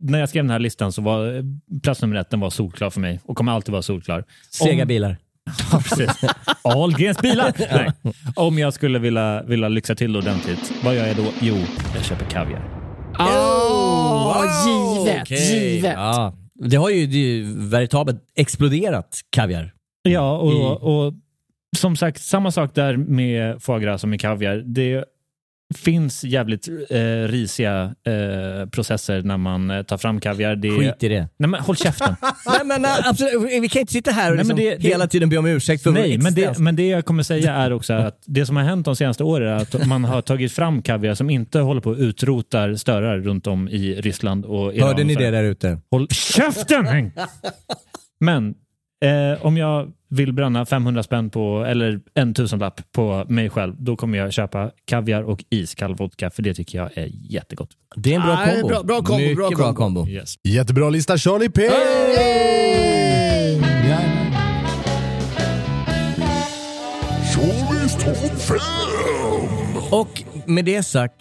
När 0.05 0.19
jag 0.21 0.29
skrev 0.29 0.45
den 0.45 0.51
här 0.51 0.59
listan 0.59 0.93
så 0.93 1.03
var 1.03 1.35
eh, 1.37 1.43
plats 1.83 2.03
nummer 2.03 2.17
ett 2.17 2.31
den 2.31 2.41
var 2.41 2.51
solklar 2.51 2.91
för 2.91 3.01
mig 3.01 3.21
och 3.25 3.37
kommer 3.37 3.53
alltid 3.53 3.73
vara 3.73 3.83
solklar. 3.83 4.25
Sega 4.51 4.83
Om- 4.83 4.89
bilar. 4.89 5.17
Ja, 5.73 5.79
precis. 5.85 6.11
Ahlgrens 6.63 7.19
bilar! 7.19 7.53
Nej. 7.73 7.93
Om 8.37 8.59
jag 8.59 8.75
skulle 8.75 8.99
vilja, 8.99 9.43
vilja 9.43 9.69
lyxa 9.69 9.95
till 9.95 10.17
ordentligt, 10.17 10.73
vad 10.85 10.95
gör 10.97 11.07
jag 11.07 11.17
då? 11.17 11.25
Jo, 11.41 11.57
jag 11.95 12.05
köper 12.05 12.25
kaviar. 12.25 12.82
Oh, 13.19 14.45
givet, 14.67 15.23
Okej. 15.23 15.75
givet. 15.75 15.93
Ja. 15.93 16.35
Det 16.55 16.77
har 16.77 16.91
ju, 16.91 17.07
det 17.07 17.17
ju 17.17 17.55
veritabelt 17.59 18.17
exploderat 18.37 19.21
kaviar. 19.31 19.73
Ja, 20.03 20.39
och, 20.39 20.53
I- 20.53 20.79
och 20.81 21.13
som 21.77 21.97
sagt, 21.97 22.21
samma 22.23 22.51
sak 22.51 22.75
där 22.75 22.97
med 22.97 23.63
foie 23.63 23.81
gras 23.81 24.01
som 24.01 24.11
med 24.11 24.21
kaviar. 24.21 24.63
Det 24.67 25.05
finns 25.73 26.25
jävligt 26.25 26.69
eh, 26.91 26.99
risiga 27.29 27.95
eh, 28.07 28.69
processer 28.71 29.23
när 29.23 29.37
man 29.37 29.71
eh, 29.71 29.83
tar 29.83 29.99
fram 29.99 30.21
kaviar. 30.21 30.57
Det, 30.57 30.71
Skit 30.71 31.03
i 31.03 31.09
det. 31.09 31.29
Nej, 31.37 31.49
men 31.49 31.61
håll 31.61 31.77
käften. 31.77 32.17
Nej, 32.47 32.61
men, 32.65 32.83
nej, 32.83 33.01
absolut, 33.05 33.63
vi 33.63 33.69
kan 33.69 33.81
inte 33.81 33.93
sitta 33.93 34.11
här 34.11 34.31
och 34.31 34.37
Nej, 34.37 34.45
liksom 34.45 34.59
det- 34.59 34.83
hela 34.89 35.07
tiden 35.07 35.29
be 35.29 35.37
om 35.39 35.47
ursäkt 35.47 35.83
för 35.83 35.91
Nej, 35.91 36.19
men 36.19 36.35
det, 36.35 36.59
men 36.59 36.77
det 36.77 36.89
jag 36.89 37.05
kommer 37.05 37.23
säga 37.23 37.53
är 37.55 37.73
också 37.73 37.93
att 37.93 38.23
det 38.27 38.47
som 38.47 38.57
har 38.57 38.63
hänt 38.65 38.85
de 38.85 38.97
senaste 38.97 39.25
åren 39.25 39.49
är 39.49 39.57
att 39.63 39.87
man 39.87 40.05
har 40.05 40.23
tagit 40.23 40.53
fram 40.53 40.83
kaviar 40.83 41.15
som 41.15 41.31
inte 41.31 41.59
håller 41.61 41.81
på 41.81 41.91
att 41.91 41.99
utrotar 41.99 42.75
störare 42.75 43.21
runt 43.21 43.47
om 43.47 43.69
i 43.69 43.95
Ryssland 44.01 44.45
och 44.45 44.75
Iran. 44.75 44.89
Hörde 44.89 45.05
ni 45.05 45.15
det 45.15 45.31
där 45.31 45.45
ute? 45.45 45.79
Håll 45.91 46.09
käften! 46.09 47.11
Men 48.21 48.55
eh, 49.03 49.47
om 49.47 49.57
jag 49.57 49.93
vill 50.09 50.33
bränna 50.33 50.67
500 50.67 51.03
spänn 51.03 51.31
på, 51.31 51.65
eller 51.69 52.01
en 52.15 52.35
tusenlapp 52.35 52.81
på 52.93 53.25
mig 53.29 53.51
själv, 53.51 53.75
då 53.79 53.97
kommer 53.97 54.19
jag 54.19 54.33
köpa 54.33 54.71
kaviar 54.85 55.23
och 55.23 55.45
iskall 55.51 55.95
vodka, 55.95 56.31
för 56.31 56.43
det 56.43 56.55
tycker 56.55 56.79
jag 56.79 56.91
är 56.99 57.09
jättegott. 57.31 57.71
Det 57.97 58.13
är 58.13 58.17
en 58.17 58.23
bra 58.23 58.35
Nej, 58.35 58.53
kombo. 58.61 58.69
bra- 58.69 58.83
bra 58.83 58.97
kombo, 59.03 59.19
Mycket 59.23 59.37
bra 59.37 59.49
bra 59.49 59.57
kombo. 59.75 59.77
kombo. 60.01 60.09
Yes. 60.09 60.35
Jättebra 60.43 60.91
lista, 60.91 61.19
Charlie 61.19 61.49
P! 61.51 61.63
Jajamän. 61.63 62.53
Och 69.91 70.23
med 70.47 70.65
det 70.65 70.83
sagt, 70.83 71.15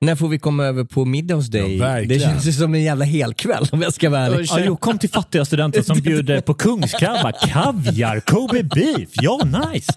när 0.00 0.16
får 0.16 0.28
vi 0.28 0.38
komma 0.38 0.64
över 0.64 0.84
på 0.84 1.04
middag 1.04 1.34
hos 1.34 1.46
dig? 1.46 1.76
Ja, 1.76 2.00
det 2.00 2.20
känns 2.20 2.46
ju 2.46 2.52
som 2.52 2.74
en 2.74 2.82
jävla 2.82 3.04
helkväll 3.04 3.66
om 3.72 3.82
jag 3.82 3.94
ska 3.94 4.10
vara 4.10 4.20
ärlig. 4.20 4.46
Ja, 4.50 4.60
jo, 4.64 4.76
kom 4.76 4.98
till 4.98 5.10
fattiga 5.10 5.44
studenter 5.44 5.82
som 5.82 6.00
bjuder 6.00 6.40
på 6.40 6.54
kungskrabba, 6.54 7.32
kaviar, 7.32 8.20
Kobe 8.20 8.62
beef. 8.62 9.08
Ja, 9.12 9.40
nice! 9.72 9.92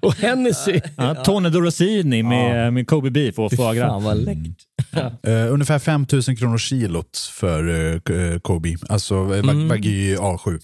Och 0.00 0.14
Hennessy. 0.14 0.80
Ja, 0.96 1.14
Tone 1.14 1.48
Dorosini 1.50 2.22
med, 2.22 2.72
med 2.72 2.86
Kobe 2.86 3.10
beef 3.10 3.38
och 3.38 3.52
foie 3.52 3.74
gras. 3.74 3.88
fan 3.88 4.04
vad 4.04 4.16
läckert. 4.16 4.56
Eh, 5.26 5.52
ungefär 5.52 5.78
5000 5.78 6.36
kronor 6.36 6.58
kilot 6.58 7.18
för 7.32 7.68
uh, 7.68 8.38
Kobe. 8.38 8.76
Alltså 8.88 9.14
uh, 9.24 9.38
Mm. 9.38 9.68
Wagyu 9.68 10.16
A7. 10.16 10.60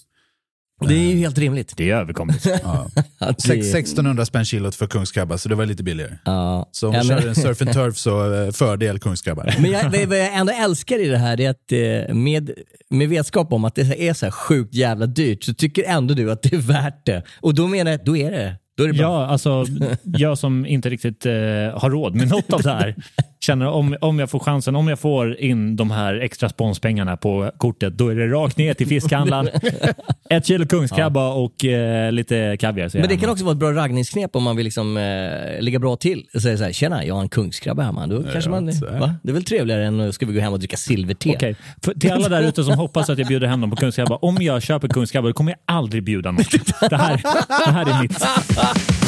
Det 0.80 0.94
är 0.94 1.12
ju 1.12 1.18
helt 1.18 1.38
rimligt. 1.38 1.74
Det 1.76 1.90
är 1.90 1.96
överkomligt. 1.96 2.46
Ja. 2.62 2.90
Det- 3.18 3.52
1600 3.52 4.24
spänn 4.26 4.44
kilot 4.44 4.74
för 4.74 4.86
kungskrabba, 4.86 5.38
så 5.38 5.48
det 5.48 5.54
var 5.54 5.66
lite 5.66 5.82
billigare. 5.82 6.18
Ja. 6.24 6.68
Så 6.72 6.88
om 6.88 6.94
Ja, 6.94 7.02
du 7.02 7.08
men- 7.08 7.22
kör 7.22 7.28
en 7.28 7.34
surf 7.34 7.62
and 7.62 7.72
turf 7.72 7.96
så 7.96 8.26
uh, 8.26 8.50
fördel 8.52 8.98
kungskrabbar. 8.98 9.54
Men 9.60 9.70
jag, 9.70 9.90
vad 9.90 10.04
vad 10.08 10.18
jag 10.18 10.34
ändå 10.34 10.52
älskar 10.52 10.98
i 10.98 11.08
det 11.08 11.18
här 11.18 11.40
är 11.40 11.50
att 11.50 11.72
eh, 12.08 12.14
med, 12.14 12.50
med 12.90 13.08
vetskap 13.08 13.52
om 13.52 13.64
att 13.64 13.74
det 13.74 14.08
är 14.08 14.14
så 14.14 14.26
här 14.26 14.30
sjukt 14.30 14.74
jävla 14.74 15.06
dyrt 15.06 15.44
så 15.44 15.54
tycker 15.54 15.84
ändå 15.84 16.14
du 16.14 16.30
att 16.32 16.42
det 16.42 16.52
är 16.52 16.58
värt 16.60 17.06
det. 17.06 17.22
Och 17.40 17.54
då 17.54 17.66
menar 17.66 17.90
jag, 17.90 18.04
då 18.04 18.16
är 18.16 18.30
det 18.30 18.56
då 18.76 18.84
är 18.84 18.88
det 18.88 18.94
bra. 18.94 19.02
Ja, 19.22 19.26
alltså 19.26 19.64
jag 20.04 20.38
som 20.38 20.66
inte 20.66 20.90
riktigt 20.90 21.26
eh, 21.26 21.32
har 21.74 21.90
råd 21.90 22.14
med 22.14 22.28
något 22.28 22.52
av 22.52 22.62
det 22.62 22.70
här 22.70 22.94
känner 23.40 23.68
om, 23.68 23.96
om 24.00 24.18
jag 24.18 24.30
får 24.30 24.38
chansen, 24.38 24.76
om 24.76 24.88
jag 24.88 24.98
får 24.98 25.40
in 25.40 25.76
de 25.76 25.90
här 25.90 26.14
extra 26.14 26.48
sponspengarna 26.48 27.16
på 27.16 27.52
kortet, 27.56 27.98
då 27.98 28.08
är 28.08 28.14
det 28.14 28.26
rakt 28.26 28.56
ner 28.56 28.74
till 28.74 28.86
fiskhandlaren. 28.86 29.48
Ett 30.30 30.46
kilo 30.46 30.66
kungskrabba 30.66 31.32
och 31.32 31.64
eh, 31.64 32.12
lite 32.12 32.56
kaviar. 32.60 32.90
Men 32.94 33.08
det 33.08 33.16
kan 33.16 33.30
också 33.30 33.44
vara 33.44 33.52
ett 33.52 33.58
bra 33.58 33.72
raggningsknep 33.72 34.36
om 34.36 34.42
man 34.42 34.56
vill 34.56 34.64
liksom, 34.64 34.96
eh, 34.96 35.60
ligga 35.60 35.78
bra 35.78 35.96
till. 35.96 36.26
Och 36.34 36.42
säga 36.42 36.56
så 36.56 36.64
här, 36.64 36.72
tjena, 36.72 37.04
jag 37.04 37.14
har 37.14 37.22
en 37.22 37.28
kungskrabba 37.28 37.82
hemma. 37.82 38.06
Då 38.06 38.22
kanske 38.32 38.50
man, 38.50 38.66
va? 39.00 39.14
Det 39.22 39.30
är 39.30 39.34
väl 39.34 39.44
trevligare 39.44 39.86
än 39.86 40.00
att 40.00 40.14
ska 40.14 40.26
vi 40.26 40.34
gå 40.34 40.40
hem 40.40 40.52
och 40.52 40.58
dricka 40.58 40.76
silverte. 40.76 41.30
Okej, 41.30 41.56
För, 41.82 41.94
till 41.94 42.12
alla 42.12 42.28
där 42.28 42.42
ute 42.42 42.64
som 42.64 42.74
hoppas 42.78 43.10
att 43.10 43.18
jag 43.18 43.28
bjuder 43.28 43.46
hem 43.46 43.60
dem 43.60 43.70
på 43.70 43.76
kungskrabba. 43.76 44.16
Om 44.16 44.36
jag 44.40 44.62
köper 44.62 44.88
kungskrabba 44.88 45.28
då 45.28 45.34
kommer 45.34 45.52
jag 45.52 45.76
aldrig 45.76 46.04
bjuda 46.04 46.30
något. 46.30 46.50
Det 46.90 46.96
här, 46.96 47.20
det 47.66 47.70
här 47.70 47.86
är 47.86 48.02
mitt. 48.02 49.07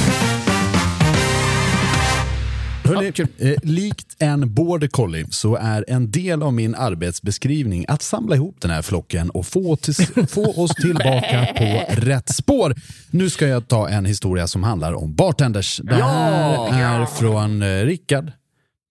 Hörrni, 2.95 3.13
eh, 3.39 3.59
likt 3.63 4.17
en 4.19 4.55
border 4.55 4.89
collie 4.89 5.27
så 5.31 5.57
är 5.57 5.85
en 5.89 6.11
del 6.11 6.43
av 6.43 6.53
min 6.53 6.75
arbetsbeskrivning 6.75 7.85
att 7.89 8.03
samla 8.03 8.35
ihop 8.35 8.57
den 8.61 8.71
här 8.71 8.83
flocken 8.83 9.31
och 9.31 9.47
få, 9.47 9.77
till, 9.77 9.95
få 10.29 10.63
oss 10.63 10.75
tillbaka 10.75 11.49
på 11.59 11.85
rätt 12.01 12.35
spår. 12.35 12.75
Nu 13.11 13.31
ska 13.31 13.47
jag 13.47 13.69
ta 13.69 13.89
en 13.89 14.05
historia 14.05 14.47
som 14.47 14.63
handlar 14.65 14.93
om 14.93 15.15
bartenders. 15.15 15.81
Det 15.85 15.95
här 15.95 16.73
är 17.03 17.07
från 17.07 17.63
eh, 17.63 17.85
Rickard. 17.85 18.33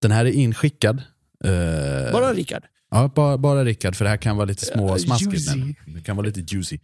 Den 0.02 0.12
här 0.12 0.26
är 0.26 0.32
inskickad. 0.32 1.02
Eh, 1.44 2.12
Bara 2.14 2.34
Rickard. 2.34 2.64
Ja, 2.92 3.12
bara, 3.16 3.38
bara 3.38 3.64
Rickard, 3.66 3.96
för 3.96 4.06
det 4.06 4.10
här 4.10 4.18
kan 4.18 4.38
vara 4.38 4.46
lite 4.46 4.66
små 4.66 4.98
smaskigt. 4.98 5.32
juicy. 5.34 5.58
Men 5.86 5.94
det 5.96 6.02
kan 6.02 6.16
vara 6.16 6.28
lite 6.28 6.56
juicy. 6.56 6.78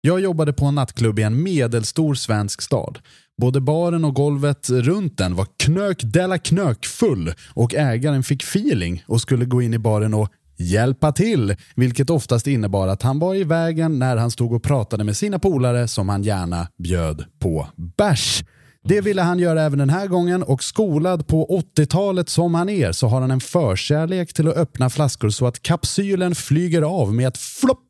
Jag 0.00 0.20
jobbade 0.20 0.52
på 0.52 0.64
en 0.64 0.74
nattklubb 0.74 1.18
i 1.18 1.22
en 1.22 1.42
medelstor 1.42 2.14
svensk 2.14 2.62
stad. 2.62 2.98
Både 3.40 3.60
baren 3.60 4.04
och 4.04 4.14
golvet 4.14 4.70
runt 4.70 5.18
den 5.18 5.34
var 5.34 5.46
knök 5.56 6.00
della 6.04 6.38
knök 6.38 6.86
full 6.86 7.32
och 7.54 7.74
ägaren 7.74 8.22
fick 8.22 8.42
feeling 8.42 9.04
och 9.06 9.20
skulle 9.20 9.44
gå 9.44 9.62
in 9.62 9.74
i 9.74 9.78
baren 9.78 10.14
och 10.14 10.28
hjälpa 10.58 11.12
till, 11.12 11.56
vilket 11.74 12.10
oftast 12.10 12.46
innebar 12.46 12.88
att 12.88 13.02
han 13.02 13.18
var 13.18 13.34
i 13.34 13.44
vägen 13.44 13.98
när 13.98 14.16
han 14.16 14.30
stod 14.30 14.52
och 14.52 14.62
pratade 14.62 15.04
med 15.04 15.16
sina 15.16 15.38
polare 15.38 15.88
som 15.88 16.08
han 16.08 16.22
gärna 16.22 16.68
bjöd 16.78 17.24
på 17.38 17.68
bärs. 17.96 18.44
Det 18.84 19.00
ville 19.00 19.22
han 19.22 19.38
göra 19.38 19.62
även 19.62 19.78
den 19.78 19.90
här 19.90 20.06
gången 20.06 20.42
och 20.42 20.64
skolad 20.64 21.26
på 21.26 21.62
80-talet 21.76 22.28
som 22.28 22.54
han 22.54 22.68
är 22.68 22.92
så 22.92 23.06
har 23.08 23.20
han 23.20 23.30
en 23.30 23.40
förkärlek 23.40 24.32
till 24.32 24.48
att 24.48 24.56
öppna 24.56 24.90
flaskor 24.90 25.30
så 25.30 25.46
att 25.46 25.62
kapsylen 25.62 26.34
flyger 26.34 26.82
av 26.82 27.14
med 27.14 27.28
ett 27.28 27.38
flopp. 27.38 27.82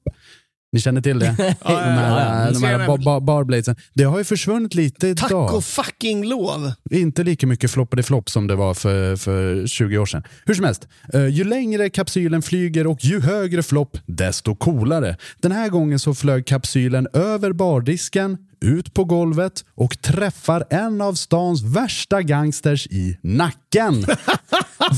Ni 0.76 0.80
känner 0.80 1.00
till 1.00 1.18
det? 1.18 1.34
de 1.62 1.74
här, 1.74 2.52
de 2.52 2.62
här 2.62 2.86
bar, 2.86 2.98
bar, 2.98 3.20
barbladesen. 3.20 3.76
Det 3.94 4.04
har 4.04 4.18
ju 4.18 4.24
försvunnit 4.24 4.74
lite 4.74 5.08
idag. 5.08 5.28
Tack 5.28 5.52
och 5.52 5.64
fucking 5.64 6.24
lov! 6.24 6.72
Inte 6.90 7.22
lika 7.22 7.46
mycket 7.46 7.70
floppade 7.70 8.02
flopp 8.02 8.30
som 8.30 8.46
det 8.46 8.54
var 8.54 8.74
för, 8.74 9.16
för 9.16 9.66
20 9.66 9.98
år 9.98 10.06
sedan. 10.06 10.22
Hur 10.44 10.54
som 10.54 10.64
helst, 10.64 10.88
eh, 11.12 11.26
ju 11.26 11.44
längre 11.44 11.90
kapsylen 11.90 12.42
flyger 12.42 12.86
och 12.86 13.04
ju 13.04 13.20
högre 13.20 13.62
flopp, 13.62 13.98
desto 14.06 14.54
coolare. 14.54 15.16
Den 15.40 15.52
här 15.52 15.68
gången 15.68 15.98
så 15.98 16.14
flög 16.14 16.46
kapsylen 16.46 17.08
över 17.12 17.52
bardisken, 17.52 18.38
ut 18.60 18.94
på 18.94 19.04
golvet 19.04 19.64
och 19.74 20.02
träffar 20.02 20.64
en 20.70 21.00
av 21.00 21.14
stans 21.14 21.62
värsta 21.62 22.22
gangsters 22.22 22.86
i 22.86 23.18
nacken. 23.22 24.06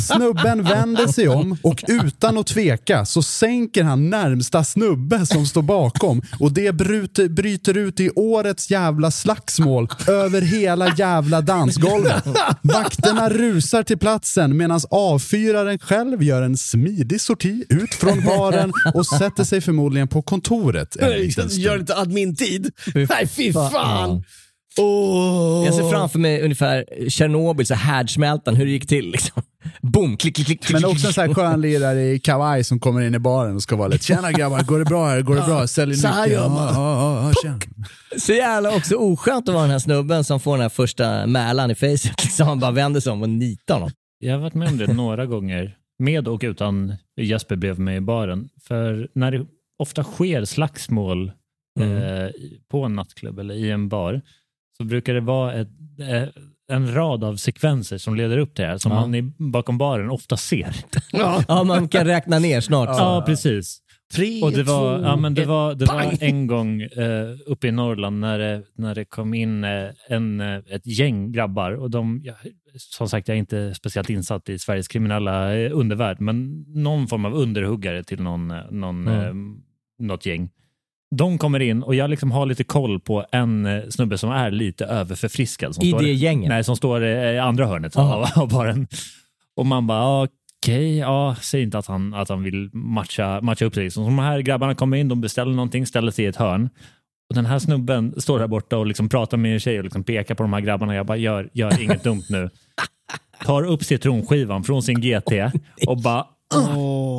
Snubben 0.08 0.62
vänder 0.62 1.06
sig 1.06 1.28
om 1.28 1.56
och 1.62 1.84
utan 1.88 2.38
att 2.38 2.46
tveka 2.46 3.04
så 3.04 3.22
sänker 3.22 3.84
han 3.84 4.10
närmsta 4.10 4.64
snubbe 4.64 5.26
som 5.26 5.46
står 5.46 5.62
bakom 5.62 6.22
och 6.40 6.52
det 6.52 6.72
bryter, 6.72 7.28
bryter 7.28 7.76
ut 7.76 8.00
i 8.00 8.10
årets 8.10 8.70
jävla 8.70 9.10
slagsmål 9.10 9.88
över 10.08 10.40
hela 10.40 10.94
jävla 10.94 11.40
dansgolvet. 11.40 12.24
Vakterna 12.62 13.28
rusar 13.28 13.82
till 13.82 13.98
platsen 13.98 14.56
medan 14.56 14.80
avfyraren 14.90 15.78
själv 15.78 16.22
gör 16.22 16.42
en 16.42 16.56
smidig 16.56 17.20
sorti 17.20 17.64
ut 17.68 17.94
från 17.94 18.24
baren 18.24 18.72
och 18.94 19.06
sätter 19.06 19.44
sig 19.44 19.60
förmodligen 19.60 20.08
på 20.08 20.22
kontoret 20.22 20.96
en 20.96 21.10
liten 21.10 21.50
stund. 21.50 21.64
Gör 21.64 21.78
lite 21.78 21.96
admin-tid. 21.96 22.70
Nej, 22.94 23.28
fy 23.28 23.47
fan! 23.52 24.24
Åh. 24.78 25.64
Jag 25.64 25.74
ser 25.74 25.90
framför 25.90 26.18
mig 26.18 26.42
ungefär 26.42 26.84
Tjernobyl, 27.08 27.66
så 27.66 27.74
härdsmältan, 27.74 28.56
hur 28.56 28.64
det 28.64 28.70
gick 28.70 28.88
till. 28.88 29.10
Liksom. 29.10 29.42
Boom, 29.82 30.16
klick, 30.16 30.34
klick, 30.36 30.46
klick. 30.46 30.70
Men 30.72 30.84
också 30.84 31.06
en 31.06 31.12
sån 31.12 31.26
här 31.26 31.34
skön 31.34 31.60
lirare 31.60 32.02
i 32.02 32.18
kavaj 32.18 32.64
som 32.64 32.80
kommer 32.80 33.00
in 33.00 33.14
i 33.14 33.18
baren 33.18 33.56
och 33.56 33.62
ska 33.62 33.76
vara 33.76 33.88
lite 33.88 34.04
“Tjena 34.04 34.32
grabbar, 34.32 34.62
går 34.62 34.78
det 34.78 34.84
bra 34.84 35.06
här? 35.08 35.22
Går 35.22 35.34
det 35.34 35.42
bra? 35.42 35.66
Säljer 35.66 35.96
Så 35.96 36.08
här 36.08 36.22
mycket?” 36.22 36.38
gör 36.38 36.48
man. 36.48 36.74
Ja, 36.74 37.32
ja, 37.32 37.32
ja. 37.44 37.58
Så 38.18 38.32
jävla 38.32 38.76
också 38.76 38.94
oskönt 38.94 39.48
att 39.48 39.54
vara 39.54 39.62
den 39.62 39.70
här 39.70 39.78
snubben 39.78 40.24
som 40.24 40.40
får 40.40 40.52
den 40.52 40.62
här 40.62 40.68
första 40.68 41.26
mälan 41.26 41.70
i 41.70 41.74
facet. 41.74 42.04
Liksom. 42.24 42.48
Han 42.48 42.60
bara 42.60 42.70
vänder 42.70 43.00
sig 43.00 43.12
om 43.12 43.22
och 43.22 43.28
nitar 43.28 43.74
honom. 43.74 43.90
Jag 44.18 44.32
har 44.32 44.40
varit 44.40 44.54
med 44.54 44.68
om 44.68 44.78
det 44.78 44.92
några 44.92 45.26
gånger, 45.26 45.74
med 45.98 46.28
och 46.28 46.40
utan 46.44 46.94
Jesper 47.20 47.56
bredvid 47.56 47.84
mig 47.84 47.96
i 47.96 48.00
baren. 48.00 48.48
För 48.68 49.08
när 49.14 49.30
det 49.30 49.46
ofta 49.78 50.04
sker 50.04 50.44
slagsmål 50.44 51.32
eh, 51.82 52.30
på 52.70 52.84
en 52.84 52.94
nattklubb 52.94 53.38
eller 53.38 53.54
i 53.54 53.70
en 53.70 53.88
bar, 53.88 54.20
så 54.76 54.84
brukar 54.84 55.14
det 55.14 55.20
vara 55.20 55.54
ett, 55.54 55.68
eh, 56.10 56.28
en 56.70 56.94
rad 56.94 57.24
av 57.24 57.36
sekvenser 57.36 57.98
som 57.98 58.14
leder 58.16 58.38
upp 58.38 58.54
till 58.54 58.62
det 58.62 58.68
här, 58.70 58.78
som 58.78 58.92
Ja. 58.92 59.00
man 59.00 59.14
i, 59.14 59.22
bakom 59.38 59.78
baren 59.78 60.10
ofta 60.10 60.36
ser. 60.36 60.74
Ja. 61.12 61.42
Ja, 61.48 61.64
man 61.64 61.88
kan 61.88 62.04
räkna 62.06 62.38
ner 62.38 62.60
snart. 62.60 62.88
Ja, 62.88 63.22
precis. 63.26 63.78
Tre, 64.14 64.42
Och 64.42 64.52
det 64.52 64.62
var, 64.62 64.98
två, 64.98 65.04
ja, 65.04 65.16
men 65.16 65.34
det 65.34 65.42
ett, 65.42 65.48
var, 65.48 65.74
det 65.74 65.84
var 65.86 66.14
en 66.20 66.46
gång 66.46 66.82
eh, 66.82 67.28
uppe 67.46 67.68
i 67.68 67.72
Norrland 67.72 68.20
när 68.20 68.38
det, 68.38 68.62
när 68.74 68.94
det 68.94 69.04
kom 69.04 69.34
in 69.34 69.64
eh, 69.64 69.88
en, 70.08 70.40
eh, 70.40 70.56
ett 70.68 70.86
gäng 70.86 71.32
grabbar. 71.32 71.72
Och 71.72 71.90
de, 71.90 72.20
ja, 72.24 72.34
som 72.76 73.08
sagt, 73.08 73.28
jag 73.28 73.34
är 73.34 73.38
inte 73.38 73.74
speciellt 73.74 74.10
insatt 74.10 74.48
i 74.48 74.58
Sveriges 74.58 74.88
kriminella 74.88 75.54
eh, 75.56 75.70
undervärld, 75.74 76.20
men 76.20 76.64
någon 76.68 77.06
form 77.08 77.24
av 77.24 77.34
underhuggare 77.34 78.04
till 78.04 78.20
någon, 78.22 78.48
någon, 78.70 79.08
Mm. 79.08 79.20
eh, 79.20 79.34
något 80.06 80.26
gäng. 80.26 80.50
De 81.16 81.38
kommer 81.38 81.60
in 81.60 81.82
och 81.82 81.94
jag 81.94 82.10
liksom 82.10 82.30
har 82.30 82.46
lite 82.46 82.64
koll 82.64 83.00
på 83.00 83.24
en 83.32 83.66
eh, 83.66 83.82
snubbe 83.90 84.18
som 84.18 84.30
är 84.30 84.50
lite 84.50 84.84
överförfriskad. 84.84 85.74
Som 85.74 85.84
I 85.84 85.88
står, 85.88 86.02
det 86.02 86.12
gänget? 86.12 86.48
Nej, 86.48 86.64
som 86.64 86.76
står 86.76 87.02
eh, 87.02 87.08
i 87.08 87.38
andra 87.38 87.66
hörnet 87.66 87.96
Aha. 87.96 88.14
av, 88.36 88.42
av 88.42 88.48
baren. 88.48 88.86
Och 89.56 89.66
man 89.66 89.86
bara, 89.86 90.28
okej, 90.62 90.98
ja, 90.98 91.36
säg 91.40 91.62
inte 91.62 91.78
att 91.78 91.86
han, 91.86 92.14
att 92.14 92.28
han 92.28 92.42
vill 92.42 92.70
matcha, 92.72 93.40
matcha 93.40 93.64
upp 93.64 93.74
sig. 93.74 93.90
Så 93.90 94.00
de 94.00 94.18
här 94.18 94.40
grabbarna 94.40 94.74
kommer 94.74 94.96
in, 94.96 95.08
de 95.08 95.20
beställer 95.20 95.52
någonting, 95.52 95.86
ställer 95.86 96.10
sig 96.10 96.24
i 96.24 96.28
ett 96.28 96.36
hörn. 96.36 96.70
Och 97.28 97.34
den 97.34 97.46
här 97.46 97.58
snubben 97.58 98.20
står 98.20 98.38
där 98.38 98.46
borta 98.46 98.78
och 98.78 98.86
liksom 98.86 99.08
pratar 99.08 99.36
med 99.36 99.52
en 99.52 99.60
tjej 99.60 99.78
och 99.78 99.84
liksom 99.84 100.04
pekar 100.04 100.34
på 100.34 100.42
de 100.42 100.52
här 100.52 100.60
grabbarna. 100.60 100.94
Jag 100.94 101.06
bara, 101.06 101.16
gör, 101.16 101.50
gör 101.52 101.82
inget 101.82 102.04
dumt 102.04 102.24
nu. 102.28 102.50
Tar 103.44 103.62
upp 103.66 103.84
citronskivan 103.84 104.64
från 104.64 104.82
sin 104.82 105.00
GT 105.00 105.32
och 105.86 106.02
bara 106.02 106.26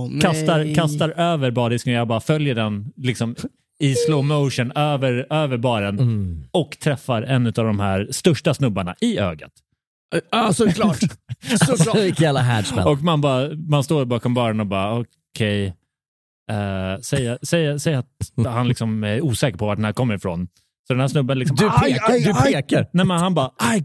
nej. 0.09 0.21
kastar, 0.21 0.75
kastar 0.75 1.09
över 1.09 1.51
bardisken 1.51 1.93
och 1.93 1.99
jag 1.99 2.07
bara 2.07 2.19
följer 2.19 2.55
den 2.55 2.93
liksom 2.95 3.35
i 3.79 3.95
slow 3.95 4.25
motion 4.25 4.71
över, 4.71 5.27
över 5.29 5.57
baren 5.57 5.99
Mm. 5.99 6.43
och 6.51 6.77
träffar 6.79 7.21
en 7.21 7.47
av 7.47 7.51
de 7.53 7.79
här 7.79 8.07
största 8.11 8.53
snubbarna 8.53 8.95
i 9.01 9.19
ögat. 9.19 9.51
Ja, 10.31 10.53
såklart. 10.53 10.99
såklart. 11.67 11.95
Vilken 11.97 12.23
jävla 12.23 12.39
härdsmäll. 12.41 12.87
Och 12.87 13.01
man, 13.01 13.21
bara, 13.21 13.49
man 13.55 13.83
står 13.83 14.05
bakom 14.05 14.33
baren 14.33 14.59
och 14.59 14.65
bara 14.67 14.99
okej, 15.33 15.65
eh, 16.51 17.01
säg, 17.01 17.37
säg, 17.41 17.79
säg 17.79 17.95
att 17.95 18.07
han 18.45 18.67
liksom 18.67 19.03
är 19.03 19.21
osäker 19.21 19.57
på 19.57 19.65
vart 19.65 19.77
den 19.77 19.85
här 19.85 19.93
kommer 19.93 20.15
ifrån. 20.15 20.47
Så 20.87 20.93
den 20.93 20.99
här 21.01 21.07
snubben 21.07 21.39
liksom, 21.39 21.55
Du 21.55 21.69
aj, 21.69 21.93
pekar, 21.93 22.11
aj, 22.13 22.21
du 22.23 22.31
aj. 22.31 22.53
pekar. 22.53 22.87
Nej, 22.93 23.05
men 23.05 23.17
han 23.19 23.33
bara, 23.33 23.51
aj, 23.57 23.83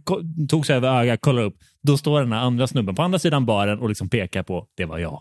tog 0.49 0.67
sig 0.67 0.77
över 0.77 0.89
ögat, 1.01 1.21
kollar 1.21 1.43
upp. 1.43 1.57
Då 1.83 1.97
står 1.97 2.21
den 2.21 2.33
här 2.33 2.41
andra 2.41 2.67
snubben 2.67 2.95
på 2.95 3.03
andra 3.03 3.19
sidan 3.19 3.47
baren 3.47 3.79
och 3.79 3.89
liksom 3.89 4.09
pekar 4.09 4.43
på, 4.43 4.67
det 4.77 4.85
var 4.85 4.99
jag. 4.99 5.21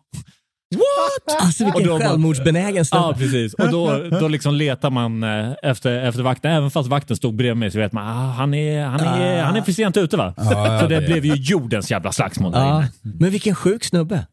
What? 0.75 1.41
Alltså 1.41 1.63
vilken 1.65 1.89
Och 1.91 1.99
då 1.99 2.05
självmordsbenägen 2.05 2.85
snubbe. 2.85 3.03
Ja, 3.05 3.13
precis. 3.17 3.53
Och 3.53 3.69
då, 3.71 3.97
då 4.19 4.27
liksom 4.27 4.55
letar 4.55 4.89
man 4.89 5.23
eh, 5.23 5.51
efter, 5.63 6.03
efter 6.03 6.21
vakten. 6.23 6.51
Även 6.51 6.71
fast 6.71 6.89
vakten 6.89 7.17
stod 7.17 7.35
bredvid 7.35 7.57
mig 7.57 7.71
så 7.71 7.79
vet 7.79 7.91
man 7.93 8.07
ah, 8.07 8.31
han, 8.31 8.53
är, 8.53 8.85
han, 8.85 8.99
är, 8.99 9.43
han 9.43 9.55
är 9.55 9.61
för 9.61 9.71
sent 9.71 9.97
ute 9.97 10.17
va? 10.17 10.33
ja, 10.37 10.79
så 10.81 10.87
det 10.87 10.99
det- 10.99 11.05
blev 11.05 11.25
ju 11.25 11.33
jordens 11.35 11.91
jävla 11.91 12.11
slagsmål 12.11 12.51
där 12.51 12.59
Ja. 12.59 12.77
inne. 12.77 12.87
Men 13.19 13.29
vilken 13.31 13.55
sjuk 13.55 13.83
snubbe. 13.83 14.25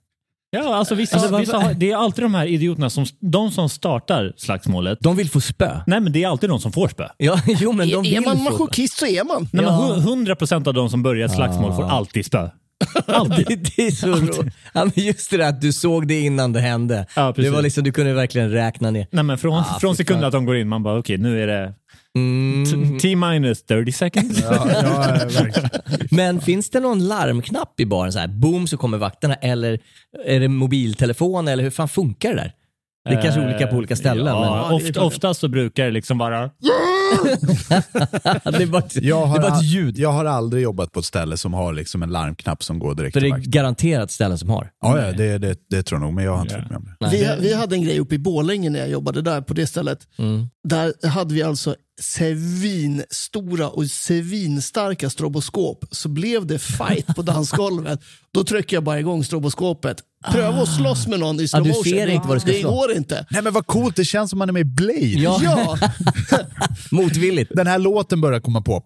Ja, 0.52 0.74
alltså 0.74 0.94
vissa, 0.94 1.16
Alltså, 1.16 1.36
vissa 1.38 1.72
det 1.76 1.90
är 1.90 1.96
alltid 1.96 2.24
de 2.24 2.34
här 2.34 2.46
idioterna, 2.46 2.90
som, 2.90 3.06
de 3.20 3.50
som 3.50 3.68
startar 3.68 4.32
slagsmålet. 4.36 4.98
De 5.00 5.16
vill 5.16 5.30
få 5.30 5.40
spö. 5.40 5.80
Nej, 5.86 6.00
men 6.00 6.12
det 6.12 6.22
är 6.24 6.28
alltid 6.28 6.50
de 6.50 6.60
som 6.60 6.72
får 6.72 6.88
spö. 6.88 7.06
Ja, 7.16 7.40
jo 7.46 7.72
men 7.72 7.88
de 7.88 7.94
Är, 7.94 8.02
vill 8.02 8.14
är 8.16 8.20
man 8.20 8.42
masochist 8.42 8.98
så 8.98 9.06
är 9.06 9.24
man. 9.24 9.48
Nej, 9.52 9.64
Ja. 9.64 9.88
men 9.96 10.02
hu- 10.02 10.26
100% 10.26 10.68
av 10.68 10.74
de 10.74 10.90
som 10.90 11.02
börjar 11.02 11.26
ett 11.26 11.34
slagsmål 11.34 11.72
får 11.74 11.84
alltid 11.84 12.26
spö. 12.26 12.48
Alltid. 13.06 13.46
Det, 13.76 13.86
är 13.86 13.90
så 13.90 14.06
roligt. 14.08 14.54
Ja, 14.72 14.84
men 14.84 14.92
just 15.04 15.30
det 15.30 15.36
där 15.36 15.48
att 15.48 15.60
du 15.60 15.72
såg 15.72 16.06
det 16.08 16.20
innan 16.20 16.52
det 16.52 16.60
hände. 16.60 17.06
Ja, 17.16 17.32
det 17.36 17.50
var 17.50 17.62
liksom, 17.62 17.84
du 17.84 17.92
kunde 17.92 18.12
verkligen 18.12 18.50
räkna 18.50 18.90
ner. 18.90 19.06
Nej, 19.10 19.24
men 19.24 19.38
från, 19.38 19.54
Ah, 19.58 19.78
från 19.80 19.96
sekunden 19.96 20.24
att 20.26 20.32
de 20.32 20.44
går 20.46 20.56
in, 20.56 20.68
man 20.68 20.82
bara 20.82 20.98
okej, 20.98 21.18
nu 21.18 21.42
är 21.42 21.46
det 21.46 21.74
Mm. 22.16 22.64
t- 22.66 22.98
T-minus 23.02 23.62
30 23.62 23.92
seconds. 23.92 24.42
Men 26.10 26.40
finns 26.40 26.70
det 26.70 26.80
någon 26.80 27.08
larmknapp 27.08 27.80
i 27.80 27.86
baren? 27.86 28.12
Så 28.12 28.18
här, 28.18 28.28
boom 28.28 28.66
så 28.66 28.76
kommer 28.76 28.98
vakterna 28.98 29.34
eller 29.34 29.78
är 30.26 30.40
det 30.40 30.48
mobiltelefon 30.48 31.48
eller 31.48 31.62
hur 31.62 31.70
fan 31.70 31.88
funkar 31.88 32.28
det 32.30 32.36
där? 32.36 32.52
Det 33.08 33.14
är 33.16 33.22
kanske 33.22 33.40
olika 33.44 33.66
på 33.66 33.76
olika 33.76 33.96
ställen. 33.96 34.26
Ja, 34.26 34.66
men- 34.68 34.76
oft, 34.76 34.96
oftast 34.96 35.40
så 35.40 35.48
brukar 35.48 35.84
det 35.84 35.90
liksom 35.90 36.18
vara 36.18 36.50
det 38.44 38.62
är 38.62 38.66
bara, 38.66 38.82
ett- 38.82 38.94
Jag 39.02 39.18
det 39.22 39.26
har, 39.28 39.36
är 39.38 39.42
bara 39.42 39.56
ett 39.58 39.64
ljud. 39.64 39.98
jag 39.98 40.12
har 40.12 40.24
aldrig 40.24 40.62
jobbat 40.62 40.92
på 40.92 41.00
ett 41.00 41.06
ställe 41.06 41.36
som 41.36 41.54
har 41.54 41.72
liksom 41.72 42.02
en 42.02 42.10
larmknapp 42.10 42.62
som 42.64 42.78
går 42.78 42.94
direkt 42.94 43.12
För 43.12 43.20
det 43.20 43.26
är 43.26 43.30
vakten. 43.30 43.50
garanterat 43.50 44.10
ställen 44.10 44.38
som 44.38 44.50
har. 44.50 44.70
Ja, 44.82 45.00
ja 45.06 45.12
det, 45.12 45.38
det, 45.38 45.58
det 45.70 45.82
tror 45.82 46.00
jag 46.00 46.06
nog, 46.06 46.14
men 46.14 46.24
jag 46.24 46.34
har 46.36 46.42
inte 46.42 46.54
Ja. 46.54 46.58
varit 46.60 46.70
med 46.70 46.76
om 46.78 47.10
det. 47.10 47.36
Vi, 47.40 47.48
vi 47.48 47.54
hade 47.54 47.74
en 47.76 47.82
grej 47.84 47.98
uppe 48.00 48.14
i 48.14 48.18
Borlänge 48.18 48.70
när 48.70 48.78
jag 48.78 48.88
jobbade 48.90 49.22
där 49.22 49.40
på 49.40 49.54
det 49.54 49.66
stället. 49.66 49.98
Mm. 50.18 50.46
Där 50.68 51.08
hade 51.08 51.34
vi 51.34 51.42
alltså 51.42 51.74
svinstora 52.00 53.68
och 53.68 53.86
svinstarka 53.86 55.10
stroboskop. 55.10 55.84
Så 55.90 56.08
blev 56.08 56.46
det 56.46 56.58
fight 56.58 57.06
på 57.16 57.22
dansgolvet. 57.22 58.00
Då 58.34 58.44
trycker 58.44 58.76
jag 58.76 58.84
bara 58.84 59.00
igång 59.00 59.24
stroboskopet. 59.24 59.96
Pröva 60.32 60.62
att 60.62 60.68
slåss 60.76 61.06
med 61.06 61.20
någon 61.20 61.40
i 61.40 61.48
slow 61.48 61.62
du 61.62 61.68
motion. 61.68 61.84
ser 61.84 62.06
det, 62.06 62.12
inte 62.12 62.28
vad 62.28 62.36
du 62.36 62.40
ska 62.40 62.50
det 62.52 62.60
slå. 62.60 62.70
går 62.70 62.92
inte. 62.92 63.26
Nej 63.30 63.42
men 63.42 63.52
vad 63.52 63.66
coolt, 63.66 63.96
det 63.96 64.04
känns 64.04 64.30
som 64.30 64.38
man 64.38 64.48
är 64.48 64.52
med 64.52 64.60
i 64.60 64.64
Blade. 64.64 64.98
Ja, 65.00 65.40
Ja, 65.42 65.78
motvilligt. 66.90 67.50
Den 67.54 67.66
här 67.66 67.78
låten 67.78 68.20
börjar 68.20 68.40
komma 68.40 68.60
på. 68.60 68.82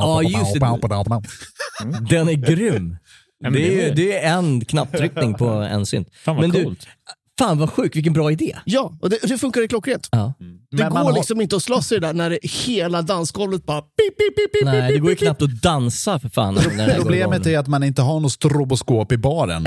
Ja, 0.00 0.22
just 0.22 0.54
det. 0.54 0.60
Den 2.10 2.28
är 2.28 2.32
grym. 2.32 2.96
Men 3.40 3.52
det, 3.52 3.58
det 3.58 3.80
är, 3.82 3.88
ju- 3.88 3.94
det 3.94 4.18
är 4.24 4.38
en 4.38 4.64
knapptryckning 4.64 5.34
på 5.34 5.48
en 5.48 5.86
synt. 5.86 6.08
Fan 6.24 6.36
vad 6.36 6.52
du, 6.52 6.64
coolt. 6.64 6.86
fan 7.38 7.58
vad 7.58 7.70
sjukt, 7.70 7.96
vilken 7.96 8.12
bra 8.12 8.32
idé. 8.32 8.56
ja 8.64 8.98
och 9.00 9.10
det, 9.10 9.18
det 9.22 9.38
funkar 9.38 9.66
klockrent. 9.66 10.08
Ja. 10.12 10.34
Det 10.76 10.82
Men 10.82 10.92
går 10.92 10.98
har- 10.98 11.12
liksom 11.12 11.40
inte 11.40 11.56
att 11.56 11.62
slåss 11.62 11.92
i 11.92 11.94
det 11.94 12.00
där 12.06 12.12
när 12.14 12.30
det, 12.30 12.38
hela 12.42 13.02
dansgolvet 13.02 13.66
bara 13.66 13.80
pip, 13.80 14.18
pip, 14.18 14.36
pip, 14.36 14.52
pip, 14.52 14.64
Nej, 14.64 14.92
det 14.92 14.98
går 14.98 15.10
ju 15.10 15.16
pip, 15.16 15.18
pip. 15.20 15.26
knappt 15.28 15.42
att 15.42 15.62
dansa 15.62 16.18
för 16.18 16.28
fan. 16.28 16.58
Problemet 16.96 17.46
är 17.46 17.58
att 17.58 17.66
man 17.66 17.84
inte 17.84 18.02
har 18.02 18.20
något 18.20 18.32
stroboskop 18.32 19.12
i 19.12 19.16
baren. 19.16 19.66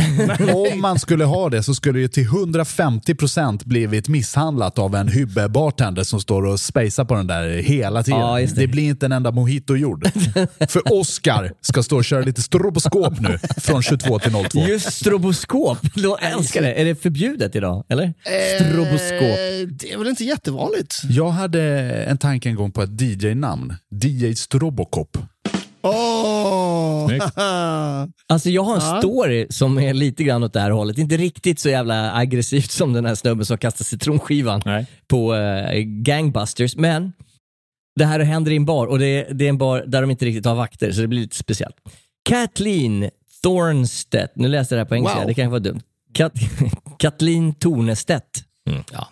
Om 0.73 0.81
man 0.81 0.99
skulle 0.99 1.25
ha 1.25 1.49
det 1.49 1.63
så 1.63 1.75
skulle 1.75 1.99
det 1.99 2.07
till 2.09 2.27
150% 2.27 3.61
blivit 3.65 4.07
misshandlat 4.07 4.79
av 4.79 4.95
en 4.95 5.07
hybbe-bartender 5.07 6.03
som 6.03 6.19
står 6.21 6.45
och 6.45 6.59
spejsar 6.59 7.05
på 7.05 7.13
den 7.15 7.27
där 7.27 7.49
hela 7.49 8.03
tiden. 8.03 8.19
Ja, 8.19 8.39
det. 8.39 8.55
det. 8.55 8.67
blir 8.67 8.83
inte 8.83 9.05
en 9.05 9.11
enda 9.11 9.31
mojito 9.31 9.75
gjord. 9.75 10.07
För 10.69 10.93
Oscar 10.99 11.51
ska 11.61 11.83
stå 11.83 11.97
och 11.97 12.05
köra 12.05 12.21
lite 12.21 12.41
stroboskop 12.41 13.19
nu 13.19 13.39
från 13.57 13.81
22 13.81 14.19
till 14.19 14.31
02. 14.31 14.59
Just 14.59 14.93
stroboskop, 14.93 15.77
jag 15.95 16.23
älskar 16.23 16.61
det. 16.61 16.73
Är 16.73 16.85
det 16.85 16.95
förbjudet 16.95 17.55
idag? 17.55 17.83
Eller? 17.89 18.13
Stroboskop. 18.59 19.21
Eh, 19.21 19.67
det 19.69 19.91
är 19.93 19.97
väl 19.97 20.07
inte 20.07 20.23
jättevanligt. 20.23 20.98
Jag 21.09 21.29
hade 21.29 21.61
en 22.03 22.17
tanke 22.17 22.49
en 22.49 22.55
gång 22.55 22.71
på 22.71 22.81
ett 22.81 23.01
DJ-namn. 23.01 23.73
DJ 24.03 24.33
Strobocop. 24.35 25.17
Snyggt. 27.07 27.25
Alltså 28.31 28.49
jag 28.49 28.63
har 28.63 28.75
en 28.75 28.81
Ja. 28.81 28.97
story 29.01 29.47
som 29.49 29.79
är 29.79 29.93
lite 29.93 30.23
grann 30.23 30.43
åt 30.43 30.53
det 30.53 30.59
här 30.59 30.71
hållet. 30.71 30.97
Inte 30.97 31.17
riktigt 31.17 31.59
så 31.59 31.69
jävla 31.69 32.15
aggressivt 32.15 32.71
som 32.71 32.93
den 32.93 33.05
här 33.05 33.15
snubben 33.15 33.45
som 33.45 33.57
kastar 33.57 33.85
citronskivan 33.85 34.61
Nej. 34.65 34.85
på 35.07 35.35
eh, 35.35 35.79
Gangbusters. 35.81 36.75
Men 36.75 37.13
det 37.95 38.05
här 38.05 38.19
händer 38.19 38.51
i 38.51 38.55
en 38.55 38.65
bar 38.65 38.87
och 38.87 38.99
det 38.99 39.05
är, 39.05 39.33
det 39.33 39.45
är 39.45 39.49
en 39.49 39.57
bar 39.57 39.83
där 39.87 40.01
de 40.01 40.11
inte 40.11 40.25
riktigt 40.25 40.45
har 40.45 40.55
vakter 40.55 40.91
så 40.91 41.01
det 41.01 41.07
blir 41.07 41.19
lite 41.21 41.35
speciellt. 41.35 41.75
Kathleen 42.29 43.09
Thornstedt, 43.43 44.35
nu 44.35 44.47
läste 44.47 44.75
jag 44.75 44.77
det 44.77 44.81
här 44.83 44.89
på 44.89 44.95
engelska, 44.95 45.17
Wow. 45.19 45.27
det 45.27 45.33
kanske 45.33 45.51
var 45.51 45.59
dumt. 45.59 45.81
Kat 46.13 46.33
Kathleen 46.99 47.53
Tornestedt. 47.53 48.43
Ja. 48.93 49.07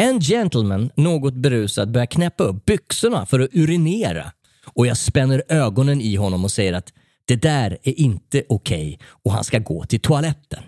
En 0.00 0.20
gentleman, 0.20 0.90
något 0.96 1.34
berusad, 1.34 1.90
börjar 1.90 2.06
knäppa 2.06 2.44
upp 2.44 2.64
byxorna 2.64 3.26
för 3.26 3.40
att 3.40 3.50
urinera. 3.52 4.32
Och 4.66 4.86
jag 4.86 4.96
spänner 4.96 5.42
ögonen 5.48 6.00
i 6.00 6.16
honom 6.16 6.44
och 6.44 6.50
säger 6.50 6.72
att 6.72 6.92
det 7.24 7.36
där 7.36 7.78
är 7.82 8.00
inte 8.00 8.42
okej 8.48 8.98
och 9.24 9.32
han 9.32 9.44
ska 9.44 9.58
gå 9.58 9.84
till 9.84 10.00
toaletten. 10.00 10.62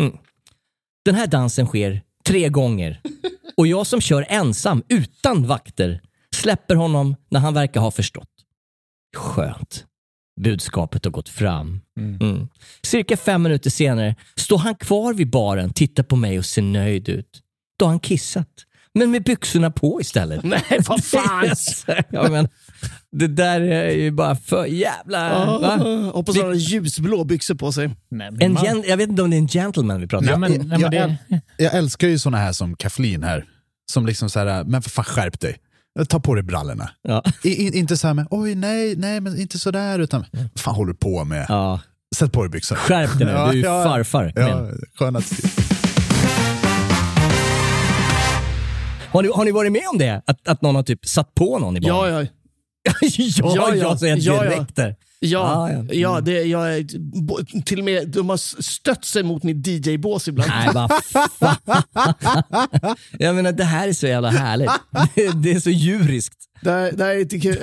Mm. 0.00 0.16
Den 1.04 1.14
här 1.14 1.26
dansen 1.26 1.66
sker 1.66 2.02
tre 2.24 2.48
gånger 2.48 3.00
och 3.56 3.66
jag 3.66 3.86
som 3.86 4.00
kör 4.00 4.26
ensam 4.28 4.82
utan 4.88 5.46
vakter 5.46 6.00
släpper 6.34 6.74
honom 6.74 7.16
när 7.28 7.40
han 7.40 7.54
verkar 7.54 7.80
ha 7.80 7.90
förstått. 7.90 8.30
Skönt. 9.16 9.86
Budskapet 10.40 11.04
har 11.04 11.12
gått 11.12 11.28
fram. 11.28 11.80
Mm. 11.98 12.48
Cirka 12.82 13.16
fem 13.16 13.42
minuter 13.42 13.70
senare 13.70 14.16
står 14.36 14.58
han 14.58 14.74
kvar 14.74 15.14
vid 15.14 15.30
baren, 15.30 15.72
tittar 15.72 16.02
på 16.02 16.16
mig 16.16 16.38
och 16.38 16.46
ser 16.46 16.62
nöjd 16.62 17.08
ut. 17.08 17.43
Då 17.76 17.84
har 17.84 17.90
han 17.90 18.00
kissat. 18.00 18.48
Men 18.94 19.10
med 19.10 19.22
byxorna 19.24 19.70
på 19.70 20.00
istället. 20.00 20.40
Nej, 20.44 20.62
vad 20.88 21.04
fan! 21.04 21.50
ja, 22.10 22.28
men, 22.30 22.48
det 23.12 23.26
där 23.26 23.60
är 23.60 23.90
ju 23.90 24.10
bara 24.10 24.36
för 24.36 24.66
jävla... 24.66 25.28
va? 25.58 25.76
Hoppas 26.12 26.36
han 26.36 26.44
har 26.46 26.54
ljusblå 26.54 27.24
byxor 27.24 27.54
på 27.54 27.72
sig. 27.72 27.90
Nej, 28.10 28.30
En 28.40 28.52
man- 28.52 28.64
gen- 28.64 28.84
jag 28.86 28.96
vet 28.96 29.08
inte 29.08 29.22
om 29.22 29.30
det 29.30 29.36
är 29.36 29.38
en 29.38 29.48
gentleman 29.48 30.00
vi 30.00 30.06
pratar 30.06 30.24
Nej, 30.26 30.34
om. 30.34 30.40
men, 30.40 30.50
nej, 30.52 30.60
men 30.68 30.80
jag, 30.80 30.90
det, 30.90 31.18
äl- 31.28 31.40
jag 31.58 31.74
älskar 31.74 32.08
ju 32.08 32.18
såna 32.18 32.36
här 32.38 32.52
som 32.52 32.76
Kathleen 32.76 33.22
här. 33.22 33.44
Som 33.92 34.06
liksom 34.06 34.30
så 34.30 34.38
här, 34.38 34.64
men 34.64 34.82
för 34.82 34.90
fan 34.90 35.04
skärp 35.04 35.40
dig. 35.40 35.56
Ta 36.08 36.20
på 36.20 36.34
dig 36.34 36.42
brallorna. 36.44 36.90
Ja. 37.02 37.22
I, 37.44 37.66
in, 37.66 37.74
inte 37.74 37.96
så 37.96 38.06
här 38.06 38.14
med, 38.14 38.26
oj 38.30 38.54
nej, 38.54 38.96
nej 38.96 39.20
men 39.20 39.40
inte 39.40 39.58
så 39.58 39.70
där 39.70 39.98
utan, 39.98 40.24
vad 40.32 40.60
fan 40.60 40.74
håller 40.74 40.92
du 40.92 40.98
på 40.98 41.24
med? 41.24 41.46
Ja. 41.48 41.80
Sätt 42.16 42.32
på 42.32 42.42
dig 42.42 42.50
byxorna. 42.50 42.80
Skärp 42.80 43.18
dig 43.18 43.26
nu, 43.26 43.32
du 43.32 43.38
är 43.38 43.52
ju 43.52 43.62
farfar. 43.62 44.32
Ja. 44.36 44.70
Har, 49.14 49.22
ni, 49.22 49.28
har 49.34 49.44
ni 49.44 49.50
varit 49.50 49.72
med 49.72 49.82
om 49.92 49.98
det? 49.98 50.22
Att, 50.26 50.48
att 50.48 50.62
någon 50.62 50.74
har 50.74 50.82
typ 50.82 51.06
satt 51.06 51.34
på 51.34 51.58
någon 51.58 51.76
i 51.76 51.80
Ja, 51.82 51.94
baren? 51.94 52.14
ja. 52.14 52.22
ja, 52.84 52.94
Ja, 53.38 53.54
ja, 53.56 53.72
är 53.72 53.76
jag 54.06 54.18
Ja, 54.18 54.44
ja. 54.44 54.50
direkt 54.50 54.76
där. 54.76 54.96
Ja, 55.20 55.40
Ah, 55.40 55.70
ja. 55.72 55.84
ja. 55.94 56.20
det, 56.20 56.42
jag, 56.42 56.88
till 57.64 57.78
och 57.78 57.84
med 57.84 58.08
de 58.08 58.28
har 58.28 58.36
stött 58.62 59.04
sig 59.04 59.22
mot 59.22 59.42
mitt 59.42 59.66
DJ-bås 59.66 60.28
ibland. 60.28 60.50
Nej, 60.50 60.68
vad. 60.74 60.90
Jag 63.18 63.34
menar, 63.34 63.52
det 63.52 63.64
här 63.64 63.88
är 63.88 63.92
så 63.92 64.06
jävla 64.06 64.30
härligt. 64.30 64.70
Det, 65.14 65.42
det 65.42 65.52
är 65.52 65.60
så 65.60 65.70
djuriskt. 65.70 66.36
Det, 66.60 66.70
här- 66.70 66.92
det 66.92 67.04
här 67.04 67.10
är 67.14 67.18
lite 67.18 67.40
kul. 67.40 67.56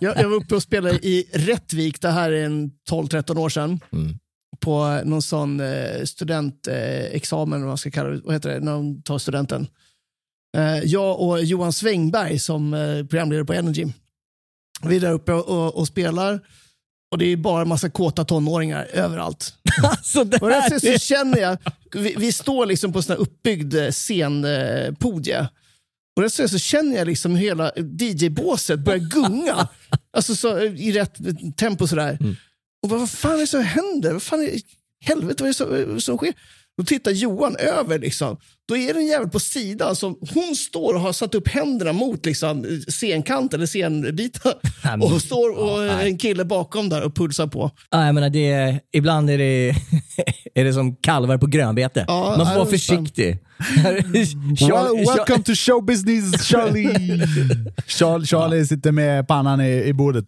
Jag, 0.00 0.16
jag 0.20 0.28
var 0.28 0.36
uppe 0.36 0.54
och 0.54 0.62
spelade 0.62 0.94
i 1.06 1.28
Rättvik, 1.32 2.00
det 2.00 2.10
här 2.10 2.32
är 2.32 2.44
en 2.46 2.70
12-13 2.90 3.38
år 3.38 3.48
sedan. 3.48 3.80
Mm. 3.92 4.18
På 4.60 5.00
någon 5.04 5.22
sån 5.22 5.60
eh, 5.60 6.02
studentexamen, 6.04 7.60
vad 7.60 7.68
man 7.68 7.78
ska 7.78 7.90
kalla 7.90 8.08
det, 8.10 8.20
vad 8.24 8.34
heter 8.34 8.50
det, 8.50 8.60
när 8.60 8.72
de 8.72 9.02
tar 9.02 9.18
studenten. 9.18 9.66
Eh, 10.54 10.78
jag 10.84 11.20
och 11.20 11.44
Johan 11.44 11.72
Svängberg 11.72 12.38
som 12.38 12.74
eh, 12.74 13.06
programledare 13.06 13.44
på 13.44 13.52
Energy. 13.52 13.86
Vi 14.82 14.96
är 14.96 15.00
där 15.00 15.12
uppe 15.12 15.32
och, 15.32 15.48
och, 15.48 15.76
och 15.76 15.86
spelar 15.86 16.40
och 17.10 17.18
det 17.18 17.26
är 17.26 17.36
bara 17.36 17.64
massa 17.64 17.90
kåta 17.90 18.24
tonåringar 18.24 18.84
överallt. 18.84 19.54
Alltså, 19.82 20.24
det 20.24 20.40
Och 20.42 20.80
så 20.80 20.98
känner 20.98 21.38
jag, 21.38 21.58
vi, 21.92 22.14
vi 22.18 22.32
står 22.32 22.66
liksom 22.66 22.92
på 22.92 22.98
en 22.98 23.02
sån 23.02 23.16
här 23.16 23.22
uppbyggd 23.22 23.74
eh, 23.74 23.90
scenpodie. 23.90 25.48
Och 26.16 26.22
rätt 26.22 26.32
så, 26.32 26.48
så 26.48 26.58
känner 26.58 26.96
jag 26.96 27.06
liksom 27.06 27.36
hur 27.36 27.46
hela 27.46 27.72
DJ-båset 27.76 28.80
börjar 28.80 28.98
gunga. 28.98 29.68
alltså 30.16 30.36
så, 30.36 30.60
i 30.60 30.92
rätt 30.92 31.16
tempo 31.56 31.86
sådär. 31.86 32.18
Och 32.82 32.90
vad, 32.90 33.00
vad 33.00 33.10
fan 33.10 33.34
är 33.34 33.38
det 33.38 33.46
som 33.46 33.62
händer? 33.62 34.12
Vad 34.12 34.22
fan 34.22 34.42
är 34.42 34.60
helvete 35.04 35.42
vad 35.42 35.48
är 35.48 35.84
det 35.84 35.84
som, 35.84 36.00
som 36.00 36.16
sker? 36.16 36.34
Då 36.76 36.84
tittar 36.84 37.10
Johan 37.10 37.56
över, 37.56 37.98
liksom. 37.98 38.36
Då 38.68 38.76
är 38.76 38.94
det 38.94 39.00
en 39.00 39.06
jävel 39.06 39.28
på 39.28 39.40
sidan 39.40 39.96
som 39.96 40.16
hon 40.34 40.54
står 40.56 40.94
och 40.94 41.00
har 41.00 41.12
satt 41.12 41.34
upp 41.34 41.48
händerna 41.48 41.92
mot 41.92 42.26
liksom, 42.26 42.80
scenkanten, 42.88 43.58
eller 43.60 43.66
scenbiten. 43.66 44.52
Och 45.00 45.20
står 45.22 45.58
och 45.58 45.84
Ja, 45.84 46.00
en 46.00 46.18
kille 46.18 46.44
bakom 46.44 46.88
där 46.88 47.02
och 47.02 47.16
pulsar 47.16 47.46
på. 47.46 47.70
Ja, 47.90 48.06
jag 48.06 48.14
menar, 48.14 48.30
det 48.30 48.50
är, 48.52 48.80
ibland 48.92 49.30
är 49.30 49.38
det, 49.38 49.68
är 50.54 50.64
det 50.64 50.72
som 50.72 50.96
kalvar 50.96 51.38
på 51.38 51.46
grönbete. 51.46 52.04
Ja, 52.08 52.34
Man 52.38 52.46
får 52.46 52.54
vara 52.54 52.66
försiktig. 52.66 53.38
Well, 54.60 55.06
welcome 55.06 55.42
to 55.44 55.54
show 55.54 55.84
business 55.84 56.42
Charlie! 56.44 56.88
Charlie, 57.86 58.26
Charlie 58.26 58.66
sitter 58.66 58.92
med 58.92 59.28
pannan 59.28 59.60
i, 59.60 59.84
i 59.84 59.92
bordet 59.92 60.24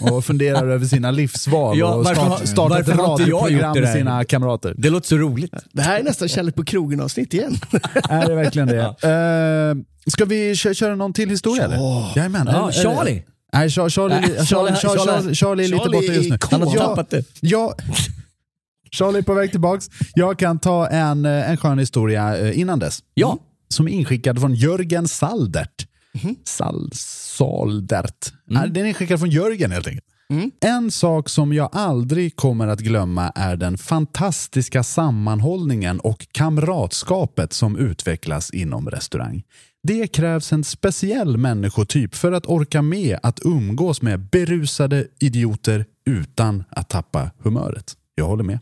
och 0.00 0.24
funderar 0.24 0.68
över 0.68 0.86
sina 0.86 1.10
livsval 1.10 1.78
Ja, 1.78 1.94
och 1.94 2.04
varför 2.04 2.22
har- 2.22 2.36
start, 2.36 2.48
startat 2.48 2.88
ett 2.88 2.96
radioprogram 2.96 3.74
det 3.74 3.80
med 3.80 3.92
sina 3.92 4.24
kamrater. 4.24 4.74
Det 4.78 4.90
låter 4.90 5.06
så 5.08 5.16
roligt. 5.16 5.52
Det 5.72 5.82
här 5.82 5.98
är 5.98 6.02
nästan 6.02 6.28
Kärlek 6.28 6.54
på 6.54 6.64
krogen-avsnitt 6.64 7.34
igen. 7.34 7.56
Är 8.10 8.28
det 8.28 8.34
verkligen 8.34 8.68
det? 8.68 8.78
Uh, 8.82 9.82
ska 10.10 10.24
vi 10.24 10.56
kö- 10.56 10.74
köra 10.74 10.94
någon 10.96 11.12
till 11.12 11.30
historia 11.30 11.64
eller? 11.64 11.76
Jajamän. 12.16 12.46
Ja, 12.52 12.68
är- 12.68 12.72
Charlie. 12.72 13.22
Nej, 13.52 13.68
Char- 13.68 13.88
Charlie, 13.88 14.14
Charlie, 14.46 14.74
Charlie- 14.76 15.04
Charlie, 15.04 15.34
Charlie, 15.34 15.64
är 15.64 15.68
lite 15.68 15.88
borta 15.90 16.12
just 16.12 16.30
nu. 16.30 16.38
Han 16.50 16.62
har 16.62 16.74
Ja, 16.76 16.86
tappat 16.86 17.10
det. 17.10 17.24
Ja, 17.40 17.74
Charlie 18.90 19.18
är 19.18 19.22
på 19.22 19.34
väg 19.34 19.50
tillbaks. 19.50 19.88
Jag 20.14 20.38
kan 20.38 20.58
ta 20.58 20.86
en, 20.88 21.24
eh, 21.24 21.50
en 21.50 21.56
skön 21.56 21.78
historia 21.78 22.38
eh, 22.38 22.58
innan 22.60 22.78
dess. 22.78 22.98
Ja. 23.14 23.38
Som 23.68 23.88
är 23.88 23.92
inskickad 23.92 24.40
från 24.40 24.54
Jörgen 24.54 25.08
Saldert. 25.08 25.86
Mhm. 26.14 26.36
Sal, 26.44 26.90
Saldert. 26.94 28.32
Mm. 28.50 28.72
Den 28.72 28.84
är 28.84 28.88
inskickad 28.88 29.18
från 29.20 29.30
Jörgen 29.30 29.72
helt 29.72 29.86
enkelt. 29.86 30.04
En 30.60 30.90
sak 30.90 31.28
som 31.28 31.52
jag 31.52 31.68
aldrig 31.72 32.36
kommer 32.36 32.68
att 32.68 32.80
glömma 32.80 33.32
är 33.34 33.56
den 33.56 33.78
fantastiska 33.78 34.82
sammanhållningen 34.82 36.00
och 36.00 36.26
kamratskapet 36.32 37.52
som 37.52 37.76
utvecklas 37.76 38.50
inom 38.50 38.90
restaurang. 38.90 39.42
Det 39.82 40.06
krävs 40.06 40.52
en 40.52 40.64
speciell 40.64 41.36
människotyp 41.36 42.14
för 42.14 42.32
att 42.32 42.46
orka 42.46 42.82
med 42.82 43.18
att 43.22 43.40
umgås 43.44 44.02
med 44.02 44.20
berusade 44.20 45.06
idioter 45.18 45.86
utan 46.06 46.64
att 46.70 46.88
tappa 46.88 47.30
humöret. 47.38 47.96
Jag 48.14 48.26
håller 48.26 48.44
med. 48.44 48.58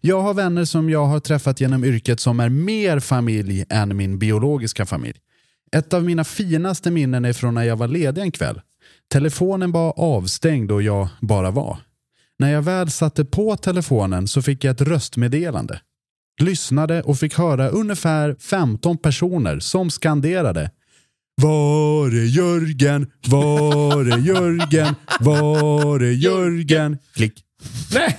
Jag 0.00 0.22
har 0.22 0.34
vänner 0.34 0.64
som 0.64 0.90
jag 0.90 1.06
har 1.06 1.20
träffat 1.20 1.60
genom 1.60 1.84
yrket 1.84 2.20
som 2.20 2.40
är 2.40 2.48
mer 2.48 3.00
familj 3.00 3.64
än 3.68 3.96
min 3.96 4.18
biologiska 4.18 4.86
familj. 4.86 5.18
Ett 5.76 5.94
av 5.94 6.04
mina 6.04 6.24
finaste 6.24 6.90
minnen 6.90 7.24
är 7.24 7.32
från 7.32 7.54
när 7.54 7.62
jag 7.62 7.76
var 7.76 7.88
ledig 7.88 8.22
en 8.22 8.32
kväll. 8.32 8.60
Telefonen 9.14 9.72
var 9.72 9.92
avstängd 9.96 10.72
och 10.72 10.82
jag 10.82 11.08
bara 11.20 11.50
var. 11.50 11.78
När 12.38 12.52
jag 12.52 12.62
väl 12.62 12.90
satte 12.90 13.24
på 13.24 13.56
telefonen 13.56 14.28
så 14.28 14.42
fick 14.42 14.64
jag 14.64 14.72
ett 14.72 14.80
röstmeddelande. 14.80 15.80
Lyssnade 16.40 17.02
och 17.02 17.18
fick 17.18 17.38
höra 17.38 17.68
ungefär 17.68 18.36
15 18.40 18.98
personer 18.98 19.58
som 19.58 19.90
skanderade 19.90 20.70
Var 21.42 22.06
är 22.06 22.24
Jörgen? 22.24 23.10
Var 23.26 24.12
är 24.12 24.18
Jörgen? 24.18 24.94
Var 25.20 26.00
är 26.00 26.12
Jörgen? 26.12 26.98
Klick. 27.14 27.44
Nej! 27.94 28.18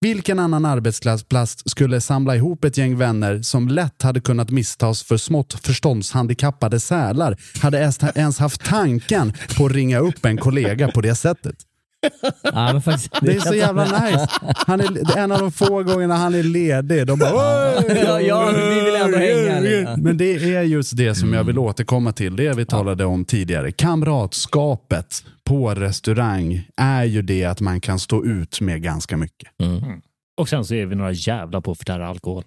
Vilken 0.00 0.38
annan 0.38 0.64
arbetsplats 0.64 1.62
skulle 1.66 2.00
samla 2.00 2.36
ihop 2.36 2.64
ett 2.64 2.78
gäng 2.78 2.96
vänner 2.96 3.42
som 3.42 3.68
lätt 3.68 4.02
hade 4.02 4.20
kunnat 4.20 4.50
misstas 4.50 5.02
för 5.02 5.16
smått 5.16 5.52
förståndshandikappade 5.62 6.80
sälar 6.80 7.36
hade 7.62 7.78
ens- 8.14 8.38
haft 8.38 8.64
tanken 8.64 9.32
på 9.56 9.66
att 9.66 9.72
ringa 9.72 9.98
upp 9.98 10.24
en 10.26 10.36
kollega 10.36 10.88
på 10.88 11.00
det 11.00 11.14
sättet? 11.14 11.56
Ja, 12.42 12.72
men 12.72 12.82
faktiskt, 12.82 13.10
Det 13.22 13.32
är 13.36 13.40
så 13.40 13.54
jävla 13.54 13.84
nice. 13.84 14.26
Han 14.66 14.80
är, 14.80 14.88
det 14.90 15.12
är 15.18 15.18
en 15.24 15.32
av 15.32 15.38
de 15.40 15.52
få 15.52 15.82
gångerna 15.82 16.16
han 16.16 16.34
är 16.34 16.42
ledig. 16.42 17.06
De 17.06 17.18
bara, 17.18 17.30
"Oj, 17.34 18.02
Ja, 18.06 18.20
ja, 18.20 18.50
vi 18.70 18.80
vill 18.84 18.94
ändå 18.94 19.18
hänga. 19.18 19.96
men 19.96 20.16
det 20.18 20.54
är 20.54 20.62
just 20.62 20.96
det 20.96 21.14
som 21.14 21.32
jag 21.32 21.44
vill 21.44 21.58
återkomma 21.58 22.12
till, 22.12 22.36
det 22.36 22.56
vi 22.56 22.66
talade 22.66 23.04
om 23.04 23.24
tidigare. 23.24 23.72
Kamratskapet 23.72 25.24
på 25.44 25.74
restaurang 25.74 26.68
är 26.76 27.04
ju 27.04 27.22
det 27.22 27.44
att 27.44 27.60
man 27.60 27.80
kan 27.80 27.98
stå 27.98 28.24
ut 28.24 28.60
med 28.60 28.82
ganska 28.82 29.16
mycket. 29.16 29.48
Och 30.36 30.48
sen 30.48 30.64
så 30.64 30.74
är 30.74 30.86
vi 30.86 30.94
några 30.94 31.12
jävla 31.12 31.60
på 31.60 31.70
att 31.70 31.78
förtära 31.78 32.08
alkohol. 32.08 32.44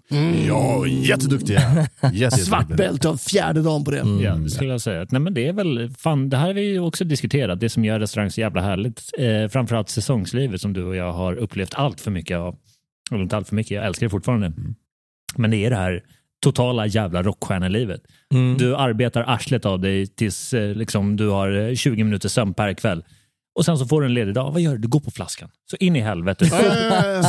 Ja, 0.48 0.88
jätteduktiga. 0.88 1.88
Yes, 2.14 2.46
Svart 2.46 2.68
bälte 2.68 3.10
av 3.10 3.18
fjärde 3.18 3.62
dagen 3.62 3.84
på 3.84 3.92
det. 3.92 4.04
Ja, 4.24 4.36
det 4.36 4.50
skulle 4.50 4.70
jag 4.72 4.82
säga. 4.82 5.06
Nej, 5.10 5.22
men 5.22 5.34
det 5.34 5.48
är 5.48 5.54
väl, 5.54 5.90
fan, 5.98 6.30
det 6.30 6.38
här 6.38 6.48
har 6.48 6.54
vi 6.54 6.62
ju 6.62 6.80
också 6.80 7.04
diskuterat, 7.06 7.60
det 7.60 7.70
som 7.70 7.86
gör 7.86 8.00
restaurang 8.00 8.32
så 8.32 8.42
jävla 8.42 8.62
härligt. 8.62 9.02
Eh, 9.18 9.48
framförallt 9.50 9.90
säsongslivet 9.90 10.62
som 10.62 10.74
du 10.74 10.84
och 10.84 10.96
jag 10.96 11.14
har 11.14 11.36
upplevt 11.36 11.74
allt 11.76 12.02
för 12.02 12.12
mycket 12.12 12.38
av. 12.38 12.56
Eller 13.12 13.24
inte 13.24 13.38
allt 13.38 13.48
för 13.48 13.56
mycket, 13.56 13.72
jag 13.72 13.86
älskar 13.86 14.06
det 14.06 14.10
fortfarande. 14.10 14.54
Men 15.36 15.52
det 15.52 15.66
är 15.66 15.70
det 15.70 15.76
här 15.76 16.04
totala 16.44 16.86
jävla 16.88 17.24
rockstjärnelivet. 17.24 18.02
Du 18.58 18.76
arbetar 18.76 19.24
arslet 19.28 19.66
av 19.66 19.80
dig 19.80 20.08
tills 20.08 20.54
eh, 20.54 20.76
liksom, 20.76 21.16
du 21.16 21.28
har 21.28 21.70
eh, 21.70 21.76
20 21.76 22.04
minuter 22.04 22.30
sömn 22.30 22.54
per 22.54 22.74
kväll. 22.74 23.04
Och 23.56 23.66
sen 23.66 23.78
så 23.78 23.86
får 23.86 24.02
du 24.02 24.08
en 24.08 24.14
ledig 24.14 24.34
dag. 24.34 24.52
Vad 24.52 24.62
gör 24.62 24.72
du? 24.72 24.78
Du 24.78 24.88
går 24.88 25.00
på 25.00 25.12
flaskan. 25.12 25.50
Så 25.72 25.78
in 25.80 25.96
i 25.96 26.00
helvete. 26.00 26.46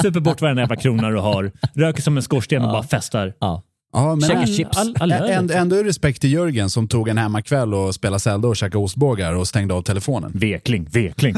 Super 0.02 0.20
bort 0.20 0.40
varenda 0.40 0.62
jävla 0.62 0.76
krona 0.76 1.08
du 1.10 1.16
har. 1.18 1.52
Röker 1.74 2.02
som 2.02 2.16
en 2.16 2.22
skorsten 2.22 2.62
och 2.62 2.70
bara 2.70 2.82
festar. 2.82 3.34
Ja. 3.40 3.62
Ja, 3.92 4.14
men 4.14 4.28
Käka 4.28 4.46
chips. 4.46 4.76
all- 4.78 4.96
all- 5.00 5.12
all- 5.12 5.30
Ändå, 5.30 5.54
ändå 5.54 5.76
respekt 5.76 6.20
till 6.20 6.32
Jörgen 6.32 6.70
som 6.70 6.88
tog 6.88 7.08
en 7.08 7.18
hemmakväll 7.18 7.74
och 7.74 7.94
spelade 7.94 8.20
Zelda 8.20 8.48
och 8.48 8.56
käkade 8.56 8.78
ostbågar 8.84 9.34
och 9.34 9.48
stängde 9.48 9.74
av 9.74 9.82
telefonen. 9.82 10.30
Vekling, 10.34 10.84
vekling. 10.84 11.34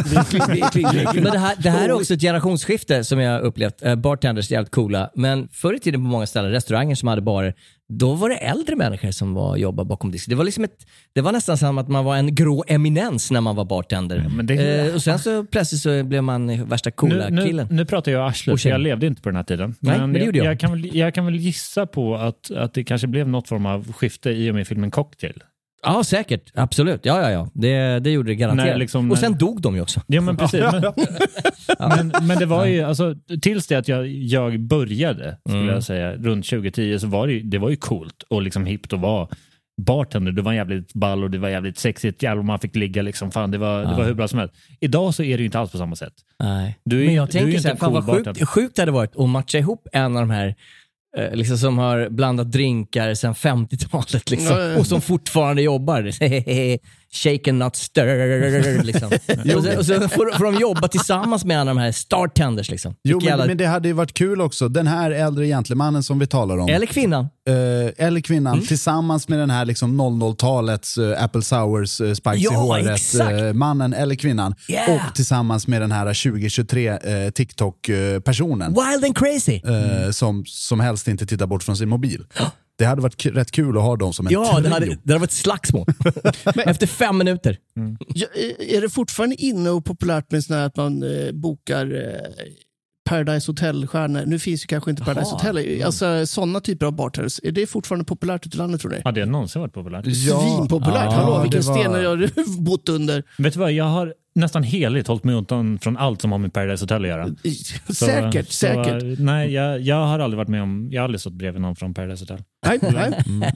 Men 1.14 1.24
det 1.24 1.38
här, 1.38 1.56
det 1.62 1.70
här 1.70 1.88
är 1.88 1.92
också 1.92 2.14
ett 2.14 2.20
generationsskifte 2.20 3.04
som 3.04 3.18
jag 3.20 3.32
har 3.32 3.40
upplevt. 3.40 3.82
Eh, 3.82 3.94
Bartenders 3.94 4.50
är 4.50 4.54
jävligt 4.54 4.70
coola, 4.72 5.10
men 5.14 5.48
förr 5.52 5.74
i 5.74 5.78
tiden 5.78 6.00
på 6.00 6.06
många 6.06 6.26
ställen, 6.26 6.50
restauranger 6.50 6.94
som 6.94 7.08
hade 7.08 7.22
barer, 7.22 7.54
då 7.98 8.14
var 8.14 8.28
det 8.28 8.34
äldre 8.36 8.76
människor 8.76 9.10
som 9.10 9.34
var 9.34 9.56
jobbade 9.56 9.88
bakom 9.88 10.10
disken. 10.10 10.30
Det 10.30 10.36
var, 10.36 10.44
liksom 10.44 10.64
ett, 10.64 10.86
det 11.12 11.20
var 11.20 11.32
nästan 11.32 11.58
som 11.58 11.78
att 11.78 11.88
man 11.88 12.04
var 12.04 12.16
en 12.16 12.34
grå 12.34 12.64
eminens 12.68 13.30
när 13.30 13.40
man 13.40 13.56
var 13.56 13.64
bartender. 13.64 14.26
men 14.36 14.46
det- 14.46 14.86
eh, 14.88 14.94
och 14.94 15.02
sen 15.02 15.18
så 15.18 15.44
plötsligt 15.44 15.80
så 15.82 16.04
blev 16.04 16.22
man 16.22 16.64
värsta 16.68 16.90
coola 16.90 17.28
nu, 17.28 17.36
nu, 17.36 17.46
killen. 17.46 17.68
nu 17.70 17.84
pratar 17.84 18.12
jag 18.12 18.28
arslet, 18.28 18.62
för 18.62 18.68
jag 18.68 18.80
levde 18.80 19.06
inte 19.06 19.22
på 19.22 19.28
den 19.28 19.36
här 19.36 19.42
tiden. 19.44 19.74
Nej, 19.80 19.98
men 19.98 20.12
det 20.12 20.18
jag, 20.18 20.36
jag. 20.36 20.46
Jag, 20.46 20.60
kan 20.60 20.70
väl, 20.72 20.96
jag 20.96 21.14
kan 21.14 21.24
väl 21.24 21.36
gissa 21.36 21.86
på 21.86 22.14
att, 22.16 22.50
att 22.50 22.74
det 22.74 22.84
kanske 22.84 23.06
blev 23.06 23.28
något 23.28 23.48
form 23.48 23.66
av 23.66 23.92
skifte 23.92 24.30
i 24.30 24.50
och 24.50 24.54
med 24.54 24.66
filmen 24.68 24.90
Cocktail. 24.90 25.42
Ja, 25.86 26.04
säkert. 26.04 26.50
Absolut. 26.54 27.00
Ja, 27.04 27.20
ja, 27.22 27.30
ja. 27.30 27.48
Det, 27.54 27.98
det 27.98 28.10
gjorde 28.10 28.30
det 28.30 28.34
garanterat. 28.34 28.66
När 28.70 28.78
liksom- 28.78 29.10
och 29.10 29.18
sen 29.18 29.38
dog 29.38 29.62
de 29.62 29.74
ju 29.74 29.80
också. 29.80 30.00
Ja 30.06 30.20
men 30.20 30.36
precis. 30.36 30.60
Men, 30.72 30.82
men, 32.10 32.26
men 32.26 32.38
det 32.38 32.46
var 32.46 32.66
ju, 32.66 32.82
alltså, 32.82 33.14
tills 33.42 33.66
det 33.66 33.74
att 33.76 33.88
jag, 33.88 34.06
jag 34.08 34.60
började, 34.60 35.36
skulle 35.48 35.62
Mm. 35.62 35.74
jag 35.74 35.82
säga, 35.84 36.12
runt 36.16 36.46
2010, 36.46 36.98
så 36.98 37.06
var 37.06 37.26
det, 37.26 37.32
ju- 37.32 37.42
det 37.42 37.58
var 37.58 37.70
ju 37.70 37.76
coolt 37.76 38.22
och 38.28 38.42
liksom 38.42 38.66
hippt 38.66 38.92
att 38.92 39.00
vara 39.00 39.28
bartender. 39.82 40.32
Det 40.32 40.42
var 40.42 40.52
jävligt 40.52 40.92
ball 40.94 41.24
och 41.24 41.30
det 41.30 41.38
var 41.38 41.48
jävligt 41.48 41.78
sexigt. 41.78 42.22
Jävlar 42.22 42.42
man 42.42 42.58
fick 42.58 42.76
ligga 42.76 43.02
liksom. 43.02 43.30
Fan, 43.30 43.50
det 43.50 43.58
var, 43.58 43.78
det 43.84 43.94
var 43.94 44.04
hur 44.04 44.14
bra 44.14 44.28
som 44.28 44.38
helst. 44.38 44.54
Idag 44.80 45.14
så 45.14 45.22
är 45.22 45.36
det 45.36 45.40
ju 45.40 45.44
inte 45.44 45.58
alls 45.58 45.72
på 45.72 45.78
samma 45.78 45.96
sätt. 45.96 46.12
Nej. 46.38 46.78
Du 46.84 47.02
är 47.02 47.06
Men 47.06 47.14
jag 47.14 47.28
du 47.28 47.38
är 47.38 47.42
ju 47.42 47.44
tänker 47.44 47.48
inte 47.50 47.62
så 47.62 47.68
här, 47.68 47.74
en 47.74 47.78
fan 47.78 47.92
cool 47.92 48.02
vad 48.02 48.14
sjukt, 48.16 48.26
bartender. 48.26 48.46
sjukt 48.46 48.76
det 48.76 48.82
hade 48.82 48.92
varit 48.92 49.16
att 49.16 49.28
matcha 49.28 49.58
ihop 49.58 49.88
en 49.92 50.16
av 50.16 50.22
de 50.22 50.30
här 50.30 50.54
Liksom 51.32 51.58
som 51.58 51.78
har 51.78 52.08
blandat 52.08 52.52
drinkar 52.52 53.14
sedan 53.14 53.34
50-talet 53.34 54.30
liksom, 54.30 54.76
och 54.78 54.86
som 54.86 55.00
fortfarande 55.00 55.62
jobbar. 55.62 56.10
Shake 57.14 57.50
and 57.50 57.58
not 57.58 57.76
stir. 57.76 58.82
Liksom. 58.82 59.08
och 59.56 59.62
så, 59.64 59.78
och 59.78 59.86
så 59.86 60.08
får, 60.08 60.38
får 60.38 60.44
de 60.44 60.54
jobba 60.60 60.88
tillsammans 60.88 61.44
med 61.44 61.60
av 61.60 61.66
de 61.66 61.76
här 61.78 61.92
startenders. 61.92 62.70
Liksom. 62.70 62.94
Jo, 63.04 63.18
men, 63.18 63.26
jävla- 63.28 63.46
men 63.46 63.56
det 63.56 63.66
hade 63.66 63.88
ju 63.88 63.94
varit 63.94 64.14
kul 64.14 64.40
också. 64.40 64.68
Den 64.68 64.86
här 64.86 65.10
äldre 65.10 65.46
gentlemannen 65.46 66.02
som 66.02 66.18
vi 66.18 66.26
talar 66.26 66.58
om. 66.58 66.68
Eller 66.68 66.86
kvinnan. 66.86 67.28
eh, 67.48 68.06
eller 68.06 68.20
kvinnan 68.20 68.52
Mm. 68.54 68.66
tillsammans 68.66 69.28
med 69.28 69.38
den 69.38 69.50
här 69.50 69.64
liksom 69.64 70.00
00-talets 70.00 70.98
eh, 70.98 71.24
Apple 71.24 71.42
Sours 71.42 72.00
uh, 72.00 72.14
Spice 72.14 72.36
i 72.36 72.40
Ja, 72.42 72.50
håret 72.50 72.90
exakt. 72.90 73.32
eh, 73.40 73.52
mannen 73.52 73.94
eller 73.94 74.14
kvinnan. 74.14 74.54
Yeah. 74.68 74.94
Och 74.94 75.14
tillsammans 75.14 75.66
med 75.66 75.80
den 75.82 75.92
här 75.92 76.06
2023 76.30 76.90
uh, 76.92 77.30
TikTok-personen 77.30 78.74
Wild 78.74 79.04
and 79.04 79.16
crazy. 79.18 79.60
eh, 79.64 80.10
som, 80.10 80.44
som 80.46 80.80
helst 80.80 81.08
inte 81.08 81.26
tittar 81.26 81.46
bort 81.46 81.62
från 81.62 81.76
sin 81.76 81.88
mobil. 81.88 82.24
Det 82.82 82.86
hade 82.88 83.02
varit 83.02 83.26
rätt 83.26 83.50
kul 83.50 83.76
att 83.76 83.82
ha 83.82 83.96
dem 83.96 84.12
som 84.12 84.26
en 84.26 84.32
Ja, 84.32 84.54
det 84.56 84.62
trio. 84.62 84.72
hade, 84.72 84.86
det 84.86 85.12
hade 85.12 85.18
varit 85.18 85.30
slagsmål. 85.32 85.86
Efter 86.66 86.86
fem 86.86 87.18
minuter. 87.18 87.58
Ja, 88.14 88.26
är- 88.68 88.80
det 88.80 88.88
fortfarande 88.88 89.36
inne 89.42 89.70
och 89.70 89.84
populärt 89.84 90.30
med 90.30 90.44
sån 90.44 90.56
här 90.56 90.66
att 90.66 90.76
man 90.76 91.02
eh, 91.02 91.32
bokar 91.32 91.86
eh, 91.94 92.44
Paradise 93.10 93.50
Hotel-stjärnor? 93.50 94.22
Nu 94.26 94.38
finns 94.38 94.62
ju 94.64 94.66
kanske 94.66 94.90
inte 94.90 95.02
Paradise 95.04 95.30
Jaha. 95.42 95.52
Hotel. 95.52 95.82
Alltså 95.84 96.26
sådana 96.26 96.60
typer 96.60 96.86
av 96.86 96.92
bartenders. 96.92 97.40
Är 97.42 97.52
det 97.52 97.66
fortfarande 97.66 98.04
populärt 98.04 98.46
ute 98.46 98.56
i 98.56 98.58
landet 98.58 98.80
tror 98.80 98.90
ni? 98.90 99.00
Har 99.04 99.12
det 99.12 99.26
någonsin 99.26 99.60
varit 99.60 99.74
populärt? 99.74 100.04
Ja, 100.06 100.40
Svinpopulärt. 100.40 101.04
ja, 101.04 101.10
Hallå, 101.10 101.36
det 101.36 101.42
vilken 101.42 101.62
var- 101.62 101.78
sten 101.78 101.92
har 102.06 102.16
du 102.16 102.28
bott 102.62 102.88
under? 102.88 103.22
Vet 103.38 103.52
du 103.52 103.58
vad, 103.60 103.72
jag 103.72 103.84
har 103.84 104.14
nästan 104.34 104.62
heligt 104.62 105.08
hållit 105.08 105.24
mig 105.24 105.34
undan 105.34 105.78
från 105.78 105.96
allt 105.96 106.20
som 106.20 106.32
har 106.32 106.38
med 106.38 106.52
Paradise 106.52 106.82
Hotel 106.82 107.02
att 107.02 107.08
göra. 107.08 107.28
Så- 107.86 107.94
säkert, 107.94 108.46
så, 108.46 108.52
säkert. 108.52 109.18
Nej, 109.18 109.52
jag, 109.52 109.80
jag 109.80 110.06
har 110.06 110.18
aldrig 110.18 110.36
varit 110.36 110.48
med 110.48 110.62
om, 110.62 110.88
jag 110.90 111.00
har 111.00 111.04
aldrig 111.04 111.20
stått 111.20 111.32
bredvid 111.32 111.62
någon 111.62 111.76
från 111.76 111.94
Paradise 111.94 112.22
Hotel. 112.22 112.42
Nej, 112.66 112.78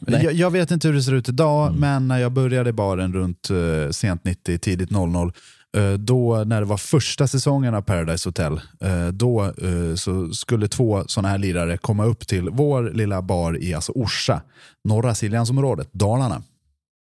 nej. 0.01 0.25
Jag, 0.25 0.33
jag 0.33 0.51
vet 0.51 0.71
inte 0.71 0.89
hur 0.89 0.95
det 0.95 1.03
ser 1.03 1.15
ut 1.15 1.29
idag, 1.29 1.75
men 1.79 2.09
när 2.09 2.19
jag 2.19 2.33
började 2.33 2.71
i 2.71 2.73
baren 2.73 3.13
runt 3.15 3.51
eh, 3.51 3.91
sent 3.91 4.25
90, 4.25 4.59
tidigt 4.59 4.91
00, 4.91 5.33
eh, 5.77 5.93
då 5.93 6.45
när 6.47 6.61
det 6.61 6.67
var 6.67 6.77
första 6.77 7.27
säsongen 7.27 7.75
av 7.75 7.83
Paradise 7.83 8.29
Hotel, 8.29 8.53
eh, 8.81 9.07
då 9.13 9.53
så 9.97 10.29
skulle 10.33 10.69
två 10.69 11.05
sådana 11.07 11.29
här 11.29 11.39
lirare 11.39 11.77
komma 11.77 12.05
upp 12.05 12.27
till 12.27 12.49
vår 12.51 12.91
lilla 12.95 13.23
bar 13.23 13.63
i 13.63 13.75
alltså 13.75 13.93
Orsa, 13.93 14.43
norra 14.85 15.15
Siljansområdet, 15.15 15.93
Dalarna. 15.93 16.43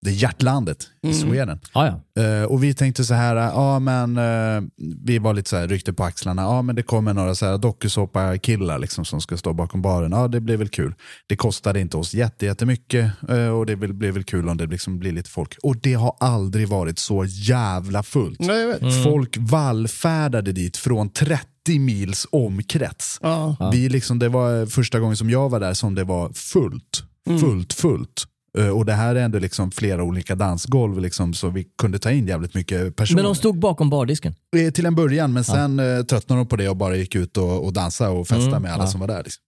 Det 0.02 0.10
är 0.10 0.14
hjärtlandet 0.14 0.88
i 1.02 1.14
Sweden. 1.14 1.60
Ja, 1.74 2.02
ja. 2.14 2.24
Eh, 2.24 2.43
och 2.43 2.64
vi 2.64 2.74
tänkte 2.74 3.04
så 3.04 3.14
här, 3.14 3.36
ja 3.36 3.80
men 3.80 4.18
eh, 4.18 4.62
vi 5.06 5.20
var 5.20 5.34
lite 5.34 5.50
så 5.50 5.58
här, 5.58 5.68
ryckte 5.68 5.93
på 5.93 6.04
axlarna, 6.04 6.41
ja 6.41 6.62
men 6.62 6.76
det 6.76 6.84
kommer 6.84 7.14
några 7.14 7.36
så 7.36 7.45
här 7.45 7.58
dokusåpa-killar 7.58 8.80
liksom, 8.80 9.06
som 9.06 9.22
ska 9.22 9.38
stå 9.38 9.54
bakom 9.54 9.82
baren, 9.82 10.12
ja 10.12 10.28
det 10.28 10.39
blir 10.39 10.58
väl 10.58 10.70
kul. 10.70 10.93
Det 11.28 11.36
kostade 11.36 11.80
inte 11.80 11.97
oss 11.97 12.14
jätte, 12.14 12.45
jättemycket 12.45 13.12
eh, 13.30 13.47
och 13.47 13.66
det 13.66 13.76
blir, 13.76 14.12
väl 14.12 14.24
kul 14.24 14.50
om 14.50 14.58
det 14.58 14.66
liksom 14.66 15.00
blir 15.00 15.12
lite 15.12 15.30
folk. 15.30 15.58
Och 15.64 15.78
det 15.78 15.93
har 15.93 16.16
aldrig 16.20 16.68
varit 16.68 17.00
så 17.00 17.26
jävla 17.26 18.04
fullt. 18.04 18.39
Nej, 18.39 18.68
vet. 18.68 19.04
Folk 19.04 19.38
vallfärdade 19.39 20.52
dit 20.52 20.78
från 20.78 21.10
30 21.10 21.80
mils 21.80 22.28
omkrets. 22.32 23.20
Ja. 23.22 23.70
Vi 23.74 23.89
liksom, 23.89 24.20
det 24.20 24.30
var 24.30 24.66
första 24.66 25.00
gången 25.00 25.18
som 25.18 25.30
jag 25.30 25.50
var 25.50 25.60
där 25.60 25.74
som 25.74 25.95
det 25.95 26.04
var 26.04 26.30
fullt. 26.34 27.04
Fullt, 27.39 27.74
fullt. 27.74 28.26
Eh, 28.60 28.70
Och 28.70 28.86
det 28.86 28.93
här 28.93 29.16
är 29.16 29.20
ändå 29.24 29.39
liksom 29.39 29.72
flera 29.72 30.03
olika 30.03 30.36
dansgolv 30.36 30.99
liksom, 30.99 31.34
så 31.34 31.49
vi 31.49 31.66
kunde 31.82 31.99
ta 31.99 32.12
in 32.12 32.28
jävligt 32.28 32.53
mycket 32.53 32.95
personer. 32.95 33.16
Men 33.16 33.26
de 33.26 33.36
stod 33.36 33.60
bakom 33.60 33.89
bardisken. 33.89 34.36
Eh, 34.57 34.72
Till 34.72 34.86
en 34.86 34.95
början, 34.95 35.34
men 35.34 35.43
sen 35.43 35.80
eh, 35.80 36.01
tröttnade 36.03 36.39
de 36.41 36.47
på 36.47 36.55
det 36.55 36.70
och 36.70 36.76
bara 36.78 36.95
gick 36.95 37.16
ut 37.16 37.38
och, 37.38 37.66
och 37.66 37.74
dansade 37.74 38.10
och 38.12 38.28
festade 38.28 38.47
Mm, 38.49 38.62
med 38.62 38.74
alla 38.74 38.84
ja. 38.84 38.88
som 38.89 38.99
var 38.99 39.07
där. 39.07 39.24
Liksom. 39.24 39.41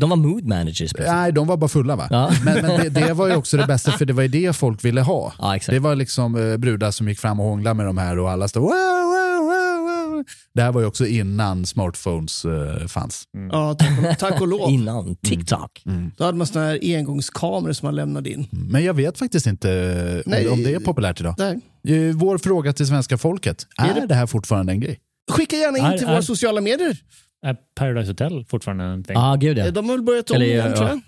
De 0.00 0.10
var 0.10 0.16
mood 0.16 0.46
managers. 0.46 0.76
plötsligt. 0.78 1.06
Nej, 1.06 1.32
de 1.32 1.46
var 1.46 1.56
bara 1.56 1.68
fulla 1.68 1.96
va? 1.96 2.06
Ja. 2.10 2.30
Men, 2.44 2.54
men 2.66 2.80
det, 2.80 2.88
det 2.88 3.12
var 3.12 3.28
ju 3.28 3.36
också 3.36 3.56
det 3.56 3.66
bästa, 3.66 3.92
för 3.92 4.04
det 4.04 4.12
var 4.12 4.22
ju 4.22 4.28
det 4.28 4.52
folk 4.56 4.84
ville 4.84 5.00
ha. 5.00 5.32
Ja. 5.38 5.58
Det 5.68 5.78
var 5.78 5.94
liksom 5.94 6.50
eh, 6.50 6.56
brudar 6.56 6.90
som 6.90 7.08
gick 7.08 7.18
fram 7.18 7.40
och 7.40 7.46
hånglade 7.46 7.74
med 7.74 7.86
de 7.86 7.98
här 7.98 8.18
och 8.18 8.30
alla 8.30 8.48
stod 8.48 8.62
wow. 8.62 9.05
Det 10.56 10.62
här 10.62 10.72
var 10.72 10.80
ju 10.80 10.86
också 10.86 11.06
innan 11.06 11.66
smartphones 11.66 12.44
eh, 12.44 12.86
fanns. 12.86 13.24
Ja, 13.52 13.74
tack, 13.74 13.98
och- 14.12 14.18
tack 14.18 14.40
och 14.40 14.48
lov. 14.48 14.70
Innan 14.70 15.16
TikTok. 15.16 15.82
Då 16.16 16.24
hade 16.24 16.38
man 16.38 16.46
såna 16.46 16.64
här 16.64 16.78
engångskameror 16.96 17.72
som 17.72 17.86
man 17.86 17.94
lämnade 17.94 18.30
in. 18.30 18.48
Men 18.50 18.84
jag 18.84 18.94
vet 18.94 19.18
faktiskt 19.18 19.46
inte 19.46 19.70
eh, 19.72 20.30
Nej. 20.30 20.48
om, 20.48 20.62
det 20.62 20.74
är 20.74 20.80
populärt 20.80 21.20
idag. 21.20 21.34
Nej. 21.38 21.60
Eh, 22.08 22.16
Vår 22.16 22.38
fråga 22.38 22.72
till 22.72 22.86
svenska 22.86 23.18
folket, 23.18 23.66
är, 23.78 23.90
Är 23.90 23.94
det- 24.00 24.06
det 24.06 24.14
här 24.14 24.26
fortfarande 24.26 24.72
en 24.72 24.80
grej? 24.80 24.98
Skicka 25.30 25.56
gärna 25.56 25.78
in 25.78 25.84
Är- 25.84 25.98
till 25.98 26.06
är- 26.06 26.10
våra 26.12 26.22
sociala 26.22 26.60
medier. 26.60 26.96
Är 27.46 27.56
Paradise 27.74 28.10
Hotel 28.10 28.44
fortfarande 28.48 28.84
en 28.84 29.04
thing? 29.04 29.14
Ja, 29.14 29.32
ah, 29.32 29.36
gud 29.36 29.58
ja. 29.58 29.70
De 29.70 29.88
har 29.88 29.96
väl 29.96 30.02
börjat 30.04 30.30
om 30.30 30.36
Eller, 30.36 30.46
igen 30.46 30.70
ja. 30.70 30.76
tror 30.76 30.88
jag. 30.88 31.00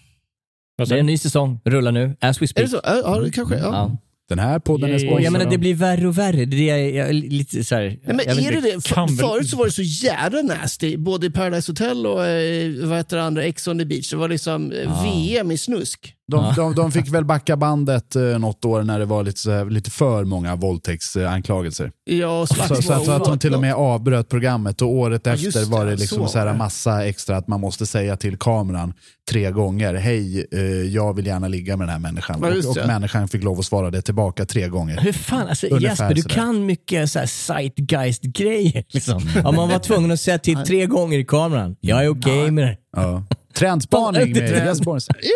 Det 0.89 0.95
är 0.95 0.99
en 0.99 1.07
ny 1.07 1.19
säsong, 1.19 1.61
rullar 1.65 1.93
nu, 1.93 2.17
as 2.21 2.41
we 2.41 2.45
Är 2.45 2.47
speak. 2.47 2.67
det 2.67 2.69
så? 2.71 2.81
Ja, 2.85 2.97
ja 3.05 3.21
det 3.21 3.31
kanske. 3.31 3.57
Ja. 3.59 3.97
Den 4.29 4.39
här 4.39 4.59
podden 4.59 4.91
är 4.91 4.99
sponsrad 4.99 5.23
jag 5.23 5.33
menar, 5.33 5.51
det 5.51 5.59
blir 5.59 5.75
värre 5.75 6.09
och 6.09 6.19
värre. 6.19 6.45
Det 6.45 6.71
är 6.71 6.77
jag, 6.77 7.09
jag, 7.09 7.15
lite 7.15 7.65
så 7.65 7.75
här, 7.75 7.83
Nej, 7.83 7.99
men 8.17 8.21
jag 8.27 8.35
vet 8.35 8.47
är 8.47 8.53
det 8.53 8.61
det? 8.61 8.89
För, 8.89 9.07
förut 9.07 9.49
så 9.49 9.57
var 9.57 9.65
det 9.65 9.73
så 9.73 9.83
jävla 9.83 10.43
nasty, 10.43 10.97
både 10.97 11.27
i 11.27 11.31
Paradise 11.31 11.73
Hotel 11.73 12.07
och 12.07 12.27
eh, 12.27 12.89
vad 12.89 12.97
heter 12.97 13.17
det 13.17 13.23
andra, 13.23 13.45
Ex 13.45 13.69
on 13.69 13.79
the 13.79 13.85
beach. 13.85 14.11
Det 14.11 14.17
var 14.17 14.29
liksom 14.29 14.73
eh, 14.73 15.05
VM 15.05 15.51
i 15.51 15.59
snusk. 15.59 16.15
De, 16.31 16.55
de, 16.57 16.75
de 16.75 16.93
fick 16.93 17.09
väl 17.09 17.25
backa 17.25 17.57
bandet 17.57 18.17
eh, 18.17 18.23
något 18.23 18.65
år 18.65 18.83
när 18.83 18.99
det 18.99 19.05
var 19.05 19.23
lite, 19.23 19.39
så 19.39 19.51
här, 19.51 19.65
lite 19.65 19.91
för 19.91 20.25
många 20.25 20.57
våldtäktsanklagelser. 20.57 21.93
Ja, 22.05 22.47
Så, 22.47 22.55
så, 22.55 22.83
så, 22.83 22.93
att- 22.93 23.05
så 23.05 23.13
att 23.13 23.25
de 23.25 23.39
till 23.39 23.55
och 23.55 23.61
med 23.61 23.75
avbröt 23.75 24.29
programmet 24.29 24.83
och 24.83 24.89
året 24.89 25.23
Ja, 25.25 25.33
efter 25.33 25.65
var 25.65 25.87
det 25.87 25.97
liksom 25.97 26.29
så 26.29 26.39
här 26.39 26.55
massa 26.55 27.05
extra 27.07 27.37
att 27.37 27.49
man 27.49 27.61
måste 27.61 27.87
säga 27.87 28.17
till 28.17 28.37
kameran 28.39 28.93
tre 29.31 29.51
gånger, 29.51 29.95
hej, 29.95 30.47
eh, 30.53 30.61
jag 30.95 31.15
vill 31.17 31.27
gärna 31.27 31.49
ligga 31.49 31.77
med 31.77 31.87
den 31.89 31.93
här 31.93 31.99
människan. 32.01 32.45
Och, 32.45 32.71
och 32.81 32.87
människan 32.87 33.29
fick 33.29 33.43
lov 33.45 33.59
att 33.59 33.65
svara 33.67 33.91
det 33.91 34.03
tillbaka 34.03 34.45
tre 34.47 34.69
gånger. 34.69 34.97
Hur 35.01 35.13
fan, 35.13 35.49
alltså, 35.49 35.67
Ungefär 35.67 35.89
Jesper, 35.89 36.15
du 36.15 36.35
kan 36.35 36.67
mycket 36.67 37.11
så 37.11 37.19
här 37.19 37.27
zeitgeist-grejer. 37.27 38.85
Liksom. 38.89 39.23
Ja, 39.45 39.51
man 39.53 39.69
var 39.69 39.79
tvungen 39.79 40.11
att 40.11 40.21
säga 40.21 40.39
till 40.39 40.57
tre 40.67 40.87
gånger 40.87 41.19
i 41.19 41.25
kameran. 41.25 41.77
Jag 41.81 42.05
är 42.05 42.09
okej 42.09 42.51
med 42.51 42.65
det. 42.65 42.77
Ja. 42.97 43.23
Trendspaning 43.59 44.33
med. 44.33 44.77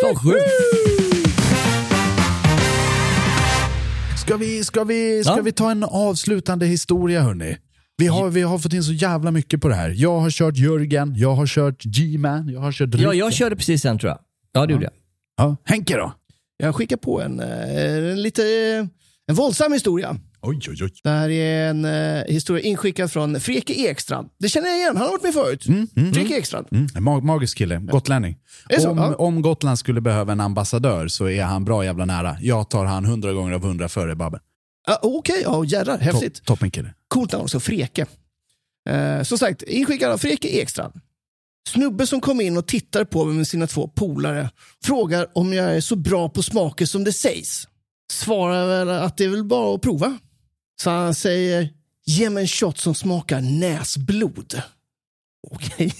Fan 0.02 0.16
sjukt. 0.16 0.46
Ska 4.20 4.36
vi, 4.36 4.64
ska, 4.64 4.84
vi, 4.84 5.24
ska 5.24 5.36
Ja. 5.36 5.42
vi 5.42 5.52
ta 5.52 5.70
en 5.70 5.84
avslutande 5.84 6.66
historia 6.66 7.20
hörni? 7.22 7.56
Vi 7.96 8.06
har, 8.06 8.28
vi 8.30 8.42
har 8.42 8.58
fått 8.58 8.72
in 8.72 8.82
så 8.82 8.92
jävla 8.92 9.30
mycket 9.30 9.60
på 9.60 9.68
det 9.68 9.74
här. 9.74 9.94
Jag 9.96 10.18
har 10.20 10.30
kört 10.30 10.56
Jörgen, 10.56 11.14
jag 11.16 11.34
har 11.34 11.46
kört 11.46 11.82
G-Man, 11.84 12.48
jag 12.48 12.60
har 12.60 12.72
kört 12.72 12.88
Ja, 12.92 12.98
Rickard. 12.98 13.14
jag 13.14 13.32
körde 13.32 13.56
precis 13.56 13.82
sen 13.82 13.98
tror 13.98 14.10
jag. 14.10 14.18
Ja, 14.52 14.66
det 14.66 14.72
gjorde 14.72 14.84
jag. 14.84 14.92
Ja, 15.36 15.56
Henke 15.64 15.96
då? 15.96 16.12
Jag 16.56 16.74
skickar 16.74 16.96
på 16.96 17.20
en, 17.22 17.40
eh, 17.40 18.10
en 18.10 18.22
lite 18.22 18.42
eh, 18.42 18.86
en 19.26 19.34
våldsam 19.34 19.72
historia. 19.72 20.16
Oj, 20.42 20.58
oj, 20.68 20.84
oj. 20.84 20.90
Det 21.02 21.10
här 21.10 21.30
är 21.30 21.68
en 21.70 21.84
eh, 21.84 22.24
historia 22.34 22.64
inskickad 22.64 23.12
från 23.12 23.40
Freke 23.40 23.72
Ekstrand. 23.72 24.28
Det 24.38 24.48
känner 24.48 24.68
jag 24.68 24.78
igen, 24.78 24.96
han 24.96 25.06
har 25.06 25.12
varit 25.12 25.22
med 25.22 25.34
förut. 25.34 25.64
Freke 26.14 26.34
Ekstrand. 26.38 26.66
Mm, 26.72 26.86
en 26.94 27.02
mag 27.02 27.24
magisk 27.24 27.58
kille, 27.58 27.76
gotlänning. 27.76 28.36
Om, 28.88 28.98
Ja. 28.98 29.14
om 29.14 29.42
Gotland 29.42 29.78
skulle 29.78 30.00
behöva 30.00 30.32
en 30.32 30.40
ambassadör 30.40 31.08
så 31.08 31.28
är 31.28 31.42
han 31.42 31.64
bra 31.64 31.84
jävla 31.84 32.04
nära. 32.04 32.36
Jag 32.40 32.70
tar 32.70 32.84
han 32.84 33.04
hundra 33.04 33.32
gånger 33.32 33.52
av 33.52 33.62
hundra 33.62 33.88
före 33.88 34.16
Babben. 34.16 34.40
Ah, 34.88 34.96
Okej, 35.02 35.40
ja 35.44 35.64
jädrar, 35.64 35.98
häftigt. 35.98 36.34
Top, 36.34 36.44
toppen 36.46 36.70
kille. 36.70 36.94
Coolt 37.08 37.32
namn 37.32 37.44
också, 37.44 37.60
Freke. 37.60 38.06
Eh, 38.90 39.22
som 39.22 39.38
sagt, 39.38 39.62
inskickad 39.62 40.12
av 40.12 40.18
Freke 40.18 40.48
Ekstrand. 40.48 40.92
Snubbe 41.68 42.06
som 42.06 42.20
kom 42.20 42.40
in 42.40 42.56
och 42.56 42.66
tittar 42.66 43.04
på 43.04 43.24
mig 43.24 43.34
med 43.36 43.46
sina 43.48 43.66
två 43.66 43.88
polare 43.88 44.50
frågar 44.84 45.26
om 45.34 45.52
jag 45.52 45.76
är 45.76 45.80
så 45.80 45.96
bra 45.96 46.28
på 46.28 46.42
smaker 46.42 46.86
som 46.86 47.04
det 47.04 47.12
sägs. 47.12 47.68
Svarar 48.12 48.66
väl 48.66 48.88
att 48.88 49.16
det 49.16 49.24
är 49.24 49.28
väl 49.28 49.44
bara 49.44 49.74
att 49.74 49.80
prova. 49.82 50.18
Så 50.82 50.90
han 50.90 51.14
säger, 51.14 51.68
ge 52.04 52.30
mig 52.30 52.40
en 52.42 52.48
shot 52.48 52.78
som 52.78 52.94
smakar 52.94 53.40
näsblod. 53.40 54.62
Okej. 55.50 55.94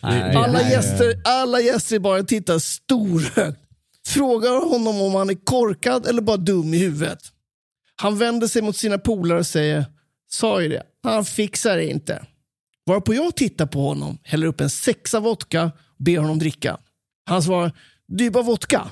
Alla 0.36 0.70
gäster, 0.70 1.20
alla 1.24 1.60
gäster 1.60 1.96
i 1.96 2.00
baren 2.00 2.26
tittar 2.26 2.58
storögt. 2.58 3.60
Frågar 4.06 4.70
honom 4.70 5.00
om 5.00 5.14
han 5.14 5.30
är 5.30 5.44
korkad 5.44 6.06
eller 6.06 6.22
bara 6.22 6.36
dum 6.36 6.74
i 6.74 6.78
huvudet. 6.78 7.18
Han 7.96 8.18
vänder 8.18 8.46
sig 8.46 8.62
mot 8.62 8.76
sina 8.76 8.98
polare 8.98 9.38
och 9.38 9.46
säger, 9.46 9.84
sa 10.30 10.62
ju 10.62 10.68
det, 10.68 10.82
han 11.02 11.24
fixar 11.24 11.76
det 11.76 11.86
inte. 11.86 12.26
Varpå 12.86 13.14
jag 13.14 13.36
tittar 13.36 13.66
på 13.66 13.88
honom, 13.88 14.18
häller 14.22 14.46
upp 14.46 14.60
en 14.60 14.70
sexa 14.70 15.20
vodka 15.20 15.64
och 15.64 16.04
ber 16.04 16.18
honom 16.18 16.38
dricka. 16.38 16.78
Han 17.26 17.42
svarar, 17.42 17.72
det 18.08 18.26
är 18.26 18.30
bara 18.30 18.44
vodka. 18.44 18.90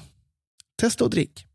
Testa 0.81 1.05
och 1.05 1.11
drick. 1.11 1.47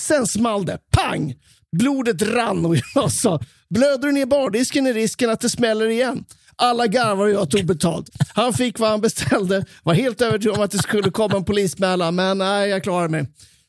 Sen 0.00 0.26
small 0.26 0.66
det, 0.66 0.78
pang! 0.90 1.34
Blodet 1.76 2.22
rann 2.22 2.66
och 2.66 2.76
jag 2.94 3.12
sa, 3.22 3.40
blöder 3.70 4.06
du 4.06 4.12
ner 4.12 4.26
bardisken 4.26 4.86
är 4.86 4.94
risken 4.94 5.30
att 5.30 5.40
det 5.40 5.48
smäller 5.50 5.88
igen. 5.88 6.24
Alla 6.56 6.86
garvar 6.86 7.24
och 7.24 7.30
jag 7.30 7.50
tog 7.50 7.64
betalt. 7.66 8.10
Han 8.34 8.52
fick 8.54 8.78
vad 8.78 8.90
han 8.90 9.00
beställde, 9.00 9.64
var 9.82 9.94
helt 9.94 10.20
övertygad 10.20 10.56
om 10.56 10.62
att 10.64 10.70
det 10.70 10.78
skulle 10.78 11.10
komma 11.10 11.36
en 11.36 11.44
polismälla, 11.44 12.10
men 12.10 12.38
nej, 12.38 12.68
jag 12.70 12.82
klarar 12.82 13.08
mig. 13.08 13.26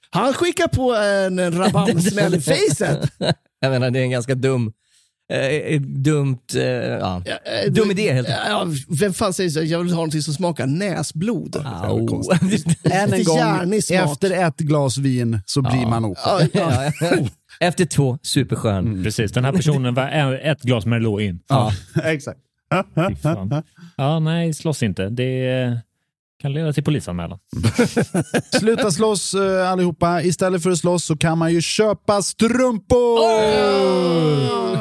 Han 0.10 0.34
skickar 0.34 0.68
på 0.68 0.95
en, 0.95 1.39
en 1.39 1.58
rabarbersmäll 1.58 2.36
i 2.36 2.41
facet. 2.41 3.10
Jag 3.60 3.72
menar, 3.72 3.91
det 3.91 3.99
är 3.99 4.04
en 4.04 4.12
ganska 4.12 4.36
dum, 4.36 4.72
eh, 5.34 5.82
dumt, 5.82 6.38
eh, 6.56 6.62
ja. 6.64 7.22
Eh, 7.28 7.72
dum 7.72 7.88
du- 7.88 7.91
idé 7.91 8.14
helt 8.14 8.28
enkelt. 8.28 8.47
ja, 8.47 8.68
Vem 8.99 9.14
fan 9.14 9.34
säger 9.34 9.49
så? 9.49 9.62
Jag 9.64 9.80
vill 9.80 9.88
ha 9.89 9.95
någonting 9.95 10.22
som 10.22 10.34
smakar 10.34 10.66
näsblod. 10.66 11.56
Au. 11.66 11.99
Än 12.84 13.14
en 13.14 13.24
gång, 13.24 13.74
efter 13.89 14.32
ett 14.47 14.58
glas 14.58 14.97
vin 14.97 15.39
så 15.45 15.62
blir 15.62 15.86
man 15.88 16.06
oskön. 16.06 16.49
Efter 17.62 17.86
två, 17.86 18.18
superskön. 18.22 19.03
Precis, 19.03 19.32
den 19.32 19.45
här 19.45 19.51
personen 19.57 19.93
var 19.93 20.34
ett 20.43 20.62
glas 20.62 20.86
Merlot 20.86 21.22
in. 21.22 21.39
Ja. 21.47 21.72
Exakt. 22.03 22.39
Ja, 23.97 24.20
nej, 24.20 24.53
slåss 24.53 24.84
inte. 24.84 25.09
Det 25.09 25.80
kan 26.41 26.53
leda 26.53 26.73
till 26.73 26.83
polisanmälan. 26.83 27.39
Sluta 28.59 28.91
slåss 28.91 29.35
uh, 29.35 29.69
allihopa. 29.71 30.21
Istället 30.21 30.63
för 30.63 30.69
att 30.71 30.77
slåss 30.77 31.05
så 31.05 31.17
kan 31.17 31.37
man 31.37 31.53
ju 31.53 31.61
köpa 31.61 32.21
strumpor! 32.21 33.21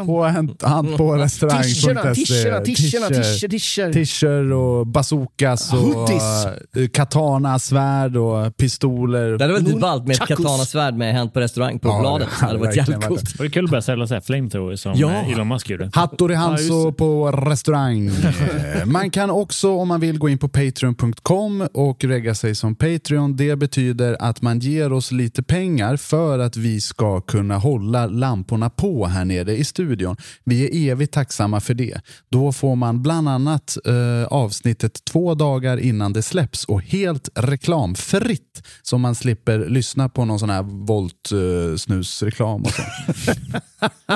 På 0.06 0.22
hand, 0.24 0.62
hand 0.62 0.96
på 0.96 1.14
restaurang. 1.16 1.62
Tischerna, 1.62 2.14
tischerna, 2.14 2.60
tischerna, 2.64 3.06
tischer, 3.08 3.48
tischer. 3.48 3.92
Tischer 3.92 4.52
och 4.52 4.86
bazookas 4.86 5.72
och 5.72 5.78
Hoodies. 5.78 6.44
eh, 6.76 6.88
katana, 6.92 7.58
svärd 7.58 8.16
och 8.16 8.56
pistoler. 8.56 9.38
Det 9.38 9.44
hade 9.44 9.52
varit 9.60 9.80
ballt 9.80 10.06
med 10.06 10.12
ett 10.14 10.18
chacos. 10.18 10.36
katanasvärd 10.36 10.94
med 10.94 11.14
Hänt 11.14 11.34
på 11.34 11.40
restaurang 11.40 11.78
på 11.78 11.88
Ja, 11.88 12.00
bladet. 12.00 12.28
det 12.40 12.46
hade 12.46 12.58
varit 12.58 12.76
jävligt 12.76 13.04
coolt. 13.06 13.38
Var 13.38 13.44
det 13.44 13.50
kul 13.50 13.64
att 13.64 13.70
börja 13.70 13.82
sälja 13.82 14.20
flamethrowers 14.20 14.80
som 14.80 14.92
Ja. 14.96 15.10
eh, 15.10 15.32
Elon 15.32 15.48
Musk 15.48 15.70
gjorde? 15.70 15.90
Hattori 15.94 16.34
Hanso 16.34 16.92
på 16.92 17.30
restaurang. 17.30 18.06
Eh, 18.06 18.84
Man 18.86 19.10
kan 19.10 19.30
också 19.30 19.70
om 19.76 19.88
man 19.88 20.00
vill 20.00 20.18
gå 20.18 20.28
in 20.28 20.38
på 20.38 20.48
patreon.com 20.48 21.49
och 21.74 22.04
regga 22.04 22.34
sig 22.34 22.54
som 22.54 22.74
Patreon. 22.74 23.36
Det 23.36 23.56
betyder 23.56 24.16
att 24.20 24.42
man 24.42 24.58
ger 24.58 24.92
oss 24.92 25.12
lite 25.12 25.42
pengar 25.42 25.96
för 25.96 26.38
att 26.38 26.56
vi 26.56 26.80
ska 26.80 27.20
kunna 27.20 27.58
hålla 27.58 28.06
lamporna 28.06 28.70
på 28.70 29.06
här 29.06 29.24
nere 29.24 29.56
i 29.56 29.64
studion. 29.64 30.16
Vi 30.44 30.64
är 30.64 30.92
evigt 30.92 31.12
tacksamma 31.12 31.60
för 31.60 31.74
det. 31.74 32.00
Då 32.28 32.52
får 32.52 32.76
man 32.76 33.02
bland 33.02 33.28
annat 33.28 33.76
eh, 33.86 34.24
avsnittet 34.24 35.04
två 35.04 35.34
dagar 35.34 35.76
innan 35.76 36.12
det 36.12 36.22
släpps 36.22 36.64
och 36.64 36.82
helt 36.82 37.28
reklamfritt 37.34 38.62
så 38.82 38.98
man 38.98 39.14
slipper 39.14 39.58
lyssna 39.68 40.08
på 40.08 40.24
någon 40.24 40.38
sån 40.38 40.50
här 40.50 40.62
Volt 40.62 41.32
eh, 41.32 41.76
snusreklam 41.76 42.62
och 42.62 42.70
sånt. 42.70 43.38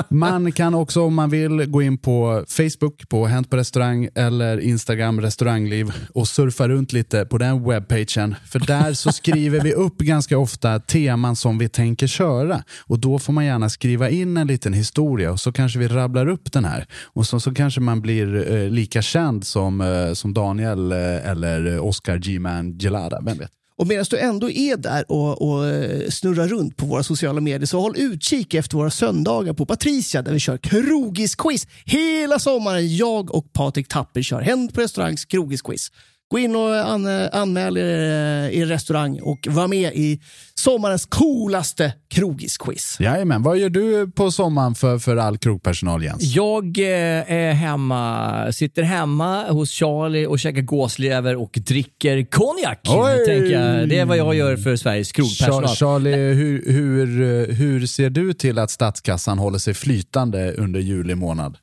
Man 0.09 0.51
kan 0.51 0.75
också 0.75 1.01
om 1.01 1.15
man 1.15 1.29
vill 1.29 1.65
gå 1.65 1.81
in 1.81 1.97
på 1.97 2.45
Facebook 2.47 3.09
på 3.09 3.25
Hänt 3.25 3.49
på 3.49 3.57
restaurang 3.57 4.09
eller 4.15 4.59
Instagram 4.59 5.21
restaurangliv 5.21 5.91
och 6.13 6.27
surfa 6.27 6.67
runt 6.67 6.93
lite 6.93 7.25
på 7.25 7.37
den 7.37 7.63
webbpagen. 7.63 8.35
För 8.45 8.59
där 8.59 8.93
så 8.93 9.11
skriver 9.11 9.59
vi 9.59 9.73
upp 9.73 9.97
ganska 9.97 10.37
ofta 10.37 10.79
teman 10.79 11.35
som 11.35 11.57
vi 11.57 11.69
tänker 11.69 12.07
köra 12.07 12.63
och 12.81 12.99
då 12.99 13.19
får 13.19 13.33
man 13.33 13.45
gärna 13.45 13.69
skriva 13.69 14.09
in 14.09 14.37
en 14.37 14.47
liten 14.47 14.73
historia 14.73 15.31
och 15.31 15.39
så 15.39 15.51
kanske 15.51 15.79
vi 15.79 15.87
rabblar 15.87 16.27
upp 16.27 16.51
den 16.51 16.65
här 16.65 16.87
och 17.03 17.27
så, 17.27 17.39
så 17.39 17.53
kanske 17.53 17.81
man 17.81 18.01
blir 18.01 18.51
eh, 18.53 18.69
lika 18.69 19.01
känd 19.01 19.47
som, 19.47 19.81
eh, 19.81 20.13
som 20.13 20.33
Daniel 20.33 20.91
eh, 20.91 21.29
eller 21.29 21.79
Oscar 21.79 22.17
G-Man 22.17 22.77
Gelada, 22.77 23.21
vem 23.21 23.37
vet? 23.37 23.54
Och 23.77 23.87
medan 23.87 24.05
du 24.09 24.19
ändå 24.19 24.49
är 24.49 24.77
där 24.77 25.11
och, 25.11 25.41
och 25.41 25.67
eh, 25.67 26.09
snurrar 26.09 26.47
runt 26.47 26.77
på 26.77 26.85
våra 26.85 27.03
sociala 27.03 27.41
medier 27.41 27.65
så 27.65 27.79
håll 27.79 27.97
utkik 27.97 28.53
efter 28.53 28.77
våra 28.77 28.91
söndagar 28.91 29.53
på 29.53 29.65
Patricia 29.65 30.21
där 30.21 30.33
vi 30.33 30.39
kör 30.39 30.57
krogisquiz 30.57 31.67
hela 31.85 32.39
sommaren. 32.39 32.95
Jag 32.97 33.35
och 33.35 33.53
Patrik 33.53 33.87
Tapper 33.87 34.21
kör 34.21 34.41
Hänt 34.41 34.73
på 34.73 34.81
restaurangs 34.81 35.25
krogisquiz. 35.25 35.91
Gå 36.35 36.39
in 36.39 36.55
och 36.55 36.75
an, 36.75 37.07
anmäl 37.31 37.77
er 37.77 37.83
eh, 37.83 38.59
i 38.59 38.65
restaurang 38.65 39.19
och 39.21 39.47
var 39.49 39.67
med 39.67 39.93
i 39.93 40.21
sommarens 40.55 41.05
coolaste 41.05 41.93
krogisquiz. 42.09 42.97
Jajamän, 42.99 43.43
vad 43.43 43.57
gör 43.57 43.69
du 43.69 44.11
på 44.11 44.31
sommaren 44.31 44.75
för, 44.75 44.99
för 44.99 45.17
all 45.17 45.37
krogpersonal 45.37 46.03
Jens? 46.03 46.35
Jag 46.35 46.79
eh, 46.79 47.33
är 47.33 47.53
hemma, 47.53 48.51
sitter 48.51 48.83
hemma 48.83 49.51
hos 49.51 49.71
Charlie 49.71 50.25
och 50.25 50.39
käkar 50.39 50.61
gåslever 50.61 51.35
och 51.35 51.59
dricker 51.67 52.25
konjak. 52.31 52.79
Oj! 52.87 53.25
tänker 53.25 53.49
jag. 53.49 53.89
Det 53.89 53.99
är 53.99 54.05
vad 54.05 54.17
jag 54.17 54.35
gör 54.35 54.57
för 54.57 54.75
Sveriges 54.75 55.11
krogpersonal. 55.11 55.63
Char- 55.63 55.75
Charlie, 55.75 56.33
hur, 56.33 56.71
hur, 56.71 57.21
eh, 57.21 57.55
hur 57.55 57.85
ser 57.85 58.09
du 58.09 58.33
till 58.33 58.59
att 58.59 58.71
statskassan 58.71 59.39
håller 59.39 59.59
sig 59.59 59.73
flytande 59.73 60.51
under 60.53 60.79
juli 60.79 61.15
månad? 61.15 61.57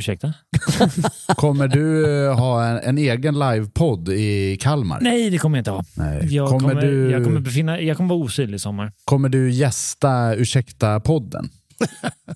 Ursäkta? 0.00 0.34
Kommer 1.36 1.68
du 1.68 2.06
eh, 2.26 2.36
ha 2.38 2.64
en, 2.66 2.78
en 2.78 2.98
egen 2.98 3.38
livepodd 3.38 4.08
i 4.08 4.56
Kalmar? 4.60 4.98
Nej, 5.00 5.30
det 5.30 5.38
kommer 5.38 5.58
jag 5.58 5.60
inte 5.60 5.70
ha. 5.70 5.84
Nej. 5.96 6.34
Jag 6.34 6.48
Kommer 6.48 6.68
kommer, 6.68 6.82
du- 6.82 7.10
jag 7.10 7.24
kommer, 7.24 7.40
befinna, 7.40 7.80
jag 7.80 7.96
kommer 7.96 8.08
vara 8.14 8.24
osynlig 8.24 8.56
i 8.56 8.58
sommar. 8.58 8.92
Kommer 9.04 9.28
du 9.28 9.50
gästa 9.50 10.34
Ursäkta-podden 10.34 11.48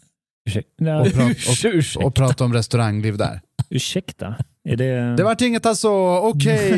Ursäkta? 0.46 1.00
Och, 1.00 1.12
prat, 1.12 1.96
och, 1.96 2.04
och 2.06 2.14
prata 2.14 2.44
om 2.44 2.52
restaurangliv 2.52 3.16
där? 3.16 3.40
ursäkta? 3.70 4.36
Det... 4.64 5.14
Det 5.16 5.22
vart 5.24 5.40
inget 5.40 5.66
alltså. 5.66 5.88
Okej, 6.16 6.70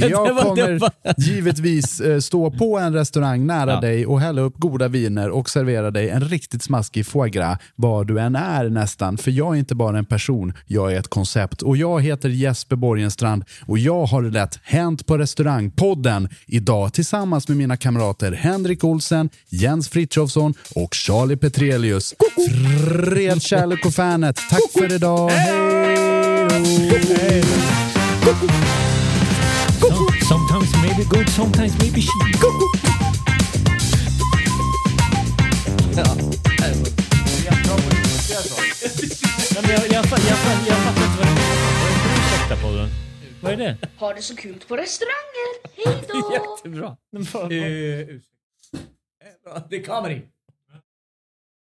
Det 0.00 0.08
jag 0.08 0.36
kommer 0.38 0.90
givetvis 1.16 2.00
eh, 2.00 2.18
stå 2.18 2.50
på 2.50 2.78
en 2.78 2.94
restaurang 2.94 3.46
nära 3.46 3.70
Ja. 3.70 3.80
dig 3.80 4.06
och 4.06 4.20
hälla 4.20 4.40
upp 4.42 4.54
goda 4.56 4.88
viner 4.88 5.30
och 5.30 5.50
servera 5.50 5.90
dig 5.90 6.10
en 6.10 6.20
riktigt 6.20 6.62
smaskig 6.62 7.06
foie 7.06 7.30
gras 7.30 7.58
var 7.76 8.04
du 8.04 8.20
än 8.20 8.36
är 8.36 8.68
nästan. 8.68 9.18
För 9.18 9.30
jag 9.30 9.54
är 9.54 9.58
inte 9.58 9.74
bara 9.74 9.98
en 9.98 10.04
person, 10.04 10.52
jag 10.66 10.92
är 10.92 10.98
ett 10.98 11.08
koncept. 11.08 11.62
Och 11.62 11.76
jag 11.76 12.02
heter 12.02 12.28
Jesper 12.28 12.76
Borgenstrand 12.76 13.44
och 13.66 13.78
jag 13.78 14.06
har 14.06 14.22
det 14.22 14.30
lätt 14.30 14.58
Hänt 14.62 15.06
på 15.06 15.18
restaurangpodden 15.18 16.28
idag 16.46 16.92
tillsammans 16.92 17.48
med 17.48 17.56
mina 17.56 17.76
kamrater 17.76 18.32
Henrik 18.32 18.84
Olsen, 18.84 19.30
Jens 19.48 19.88
Frithiofsson 19.88 20.54
och 20.74 20.94
Charlie 20.94 21.36
Petrelius. 21.36 22.14
Fred 23.04 23.42
kärlek 23.42 23.86
och 23.86 23.94
fanet. 23.94 24.36
Tack 24.50 24.72
för 24.78 24.94
idag. 24.94 25.28
Hej 25.30 27.27
då! 27.28 28.32
Some- 29.88 30.24
Sometimes 30.28 30.72
maybe 30.82 31.04
good, 31.04 31.28
sometimes 31.28 31.78
maybe 31.78 32.00
shit. 32.02 32.42
Nej, 38.28 39.62
men 39.62 39.70
jag, 39.70 39.80
jag, 39.92 40.04
fa- 40.04 40.28
jag, 40.28 40.38
fa- 40.38 40.66
jag 40.68 40.76
fattar 40.78 41.04
inte 41.04 41.18
vad 41.18 41.26
det 41.26 41.32
är. 41.32 41.36
Det 42.04 42.18
ursäkta 42.18 42.56
på 42.62 42.74
den? 42.76 42.88
Vad 43.42 43.52
är 43.52 43.56
det? 43.56 43.76
Ha 43.98 44.14
det 44.14 44.22
så 44.22 44.36
kul 44.36 44.54
på 44.68 44.76
restauranger. 44.76 45.48
Hej 45.76 46.02
då! 46.08 46.32
Jättebra. 46.56 46.96
Eh. 47.52 48.00
Eh. 48.00 49.62
Det 49.70 49.76
är 49.76 49.84
comedy. 49.84 50.20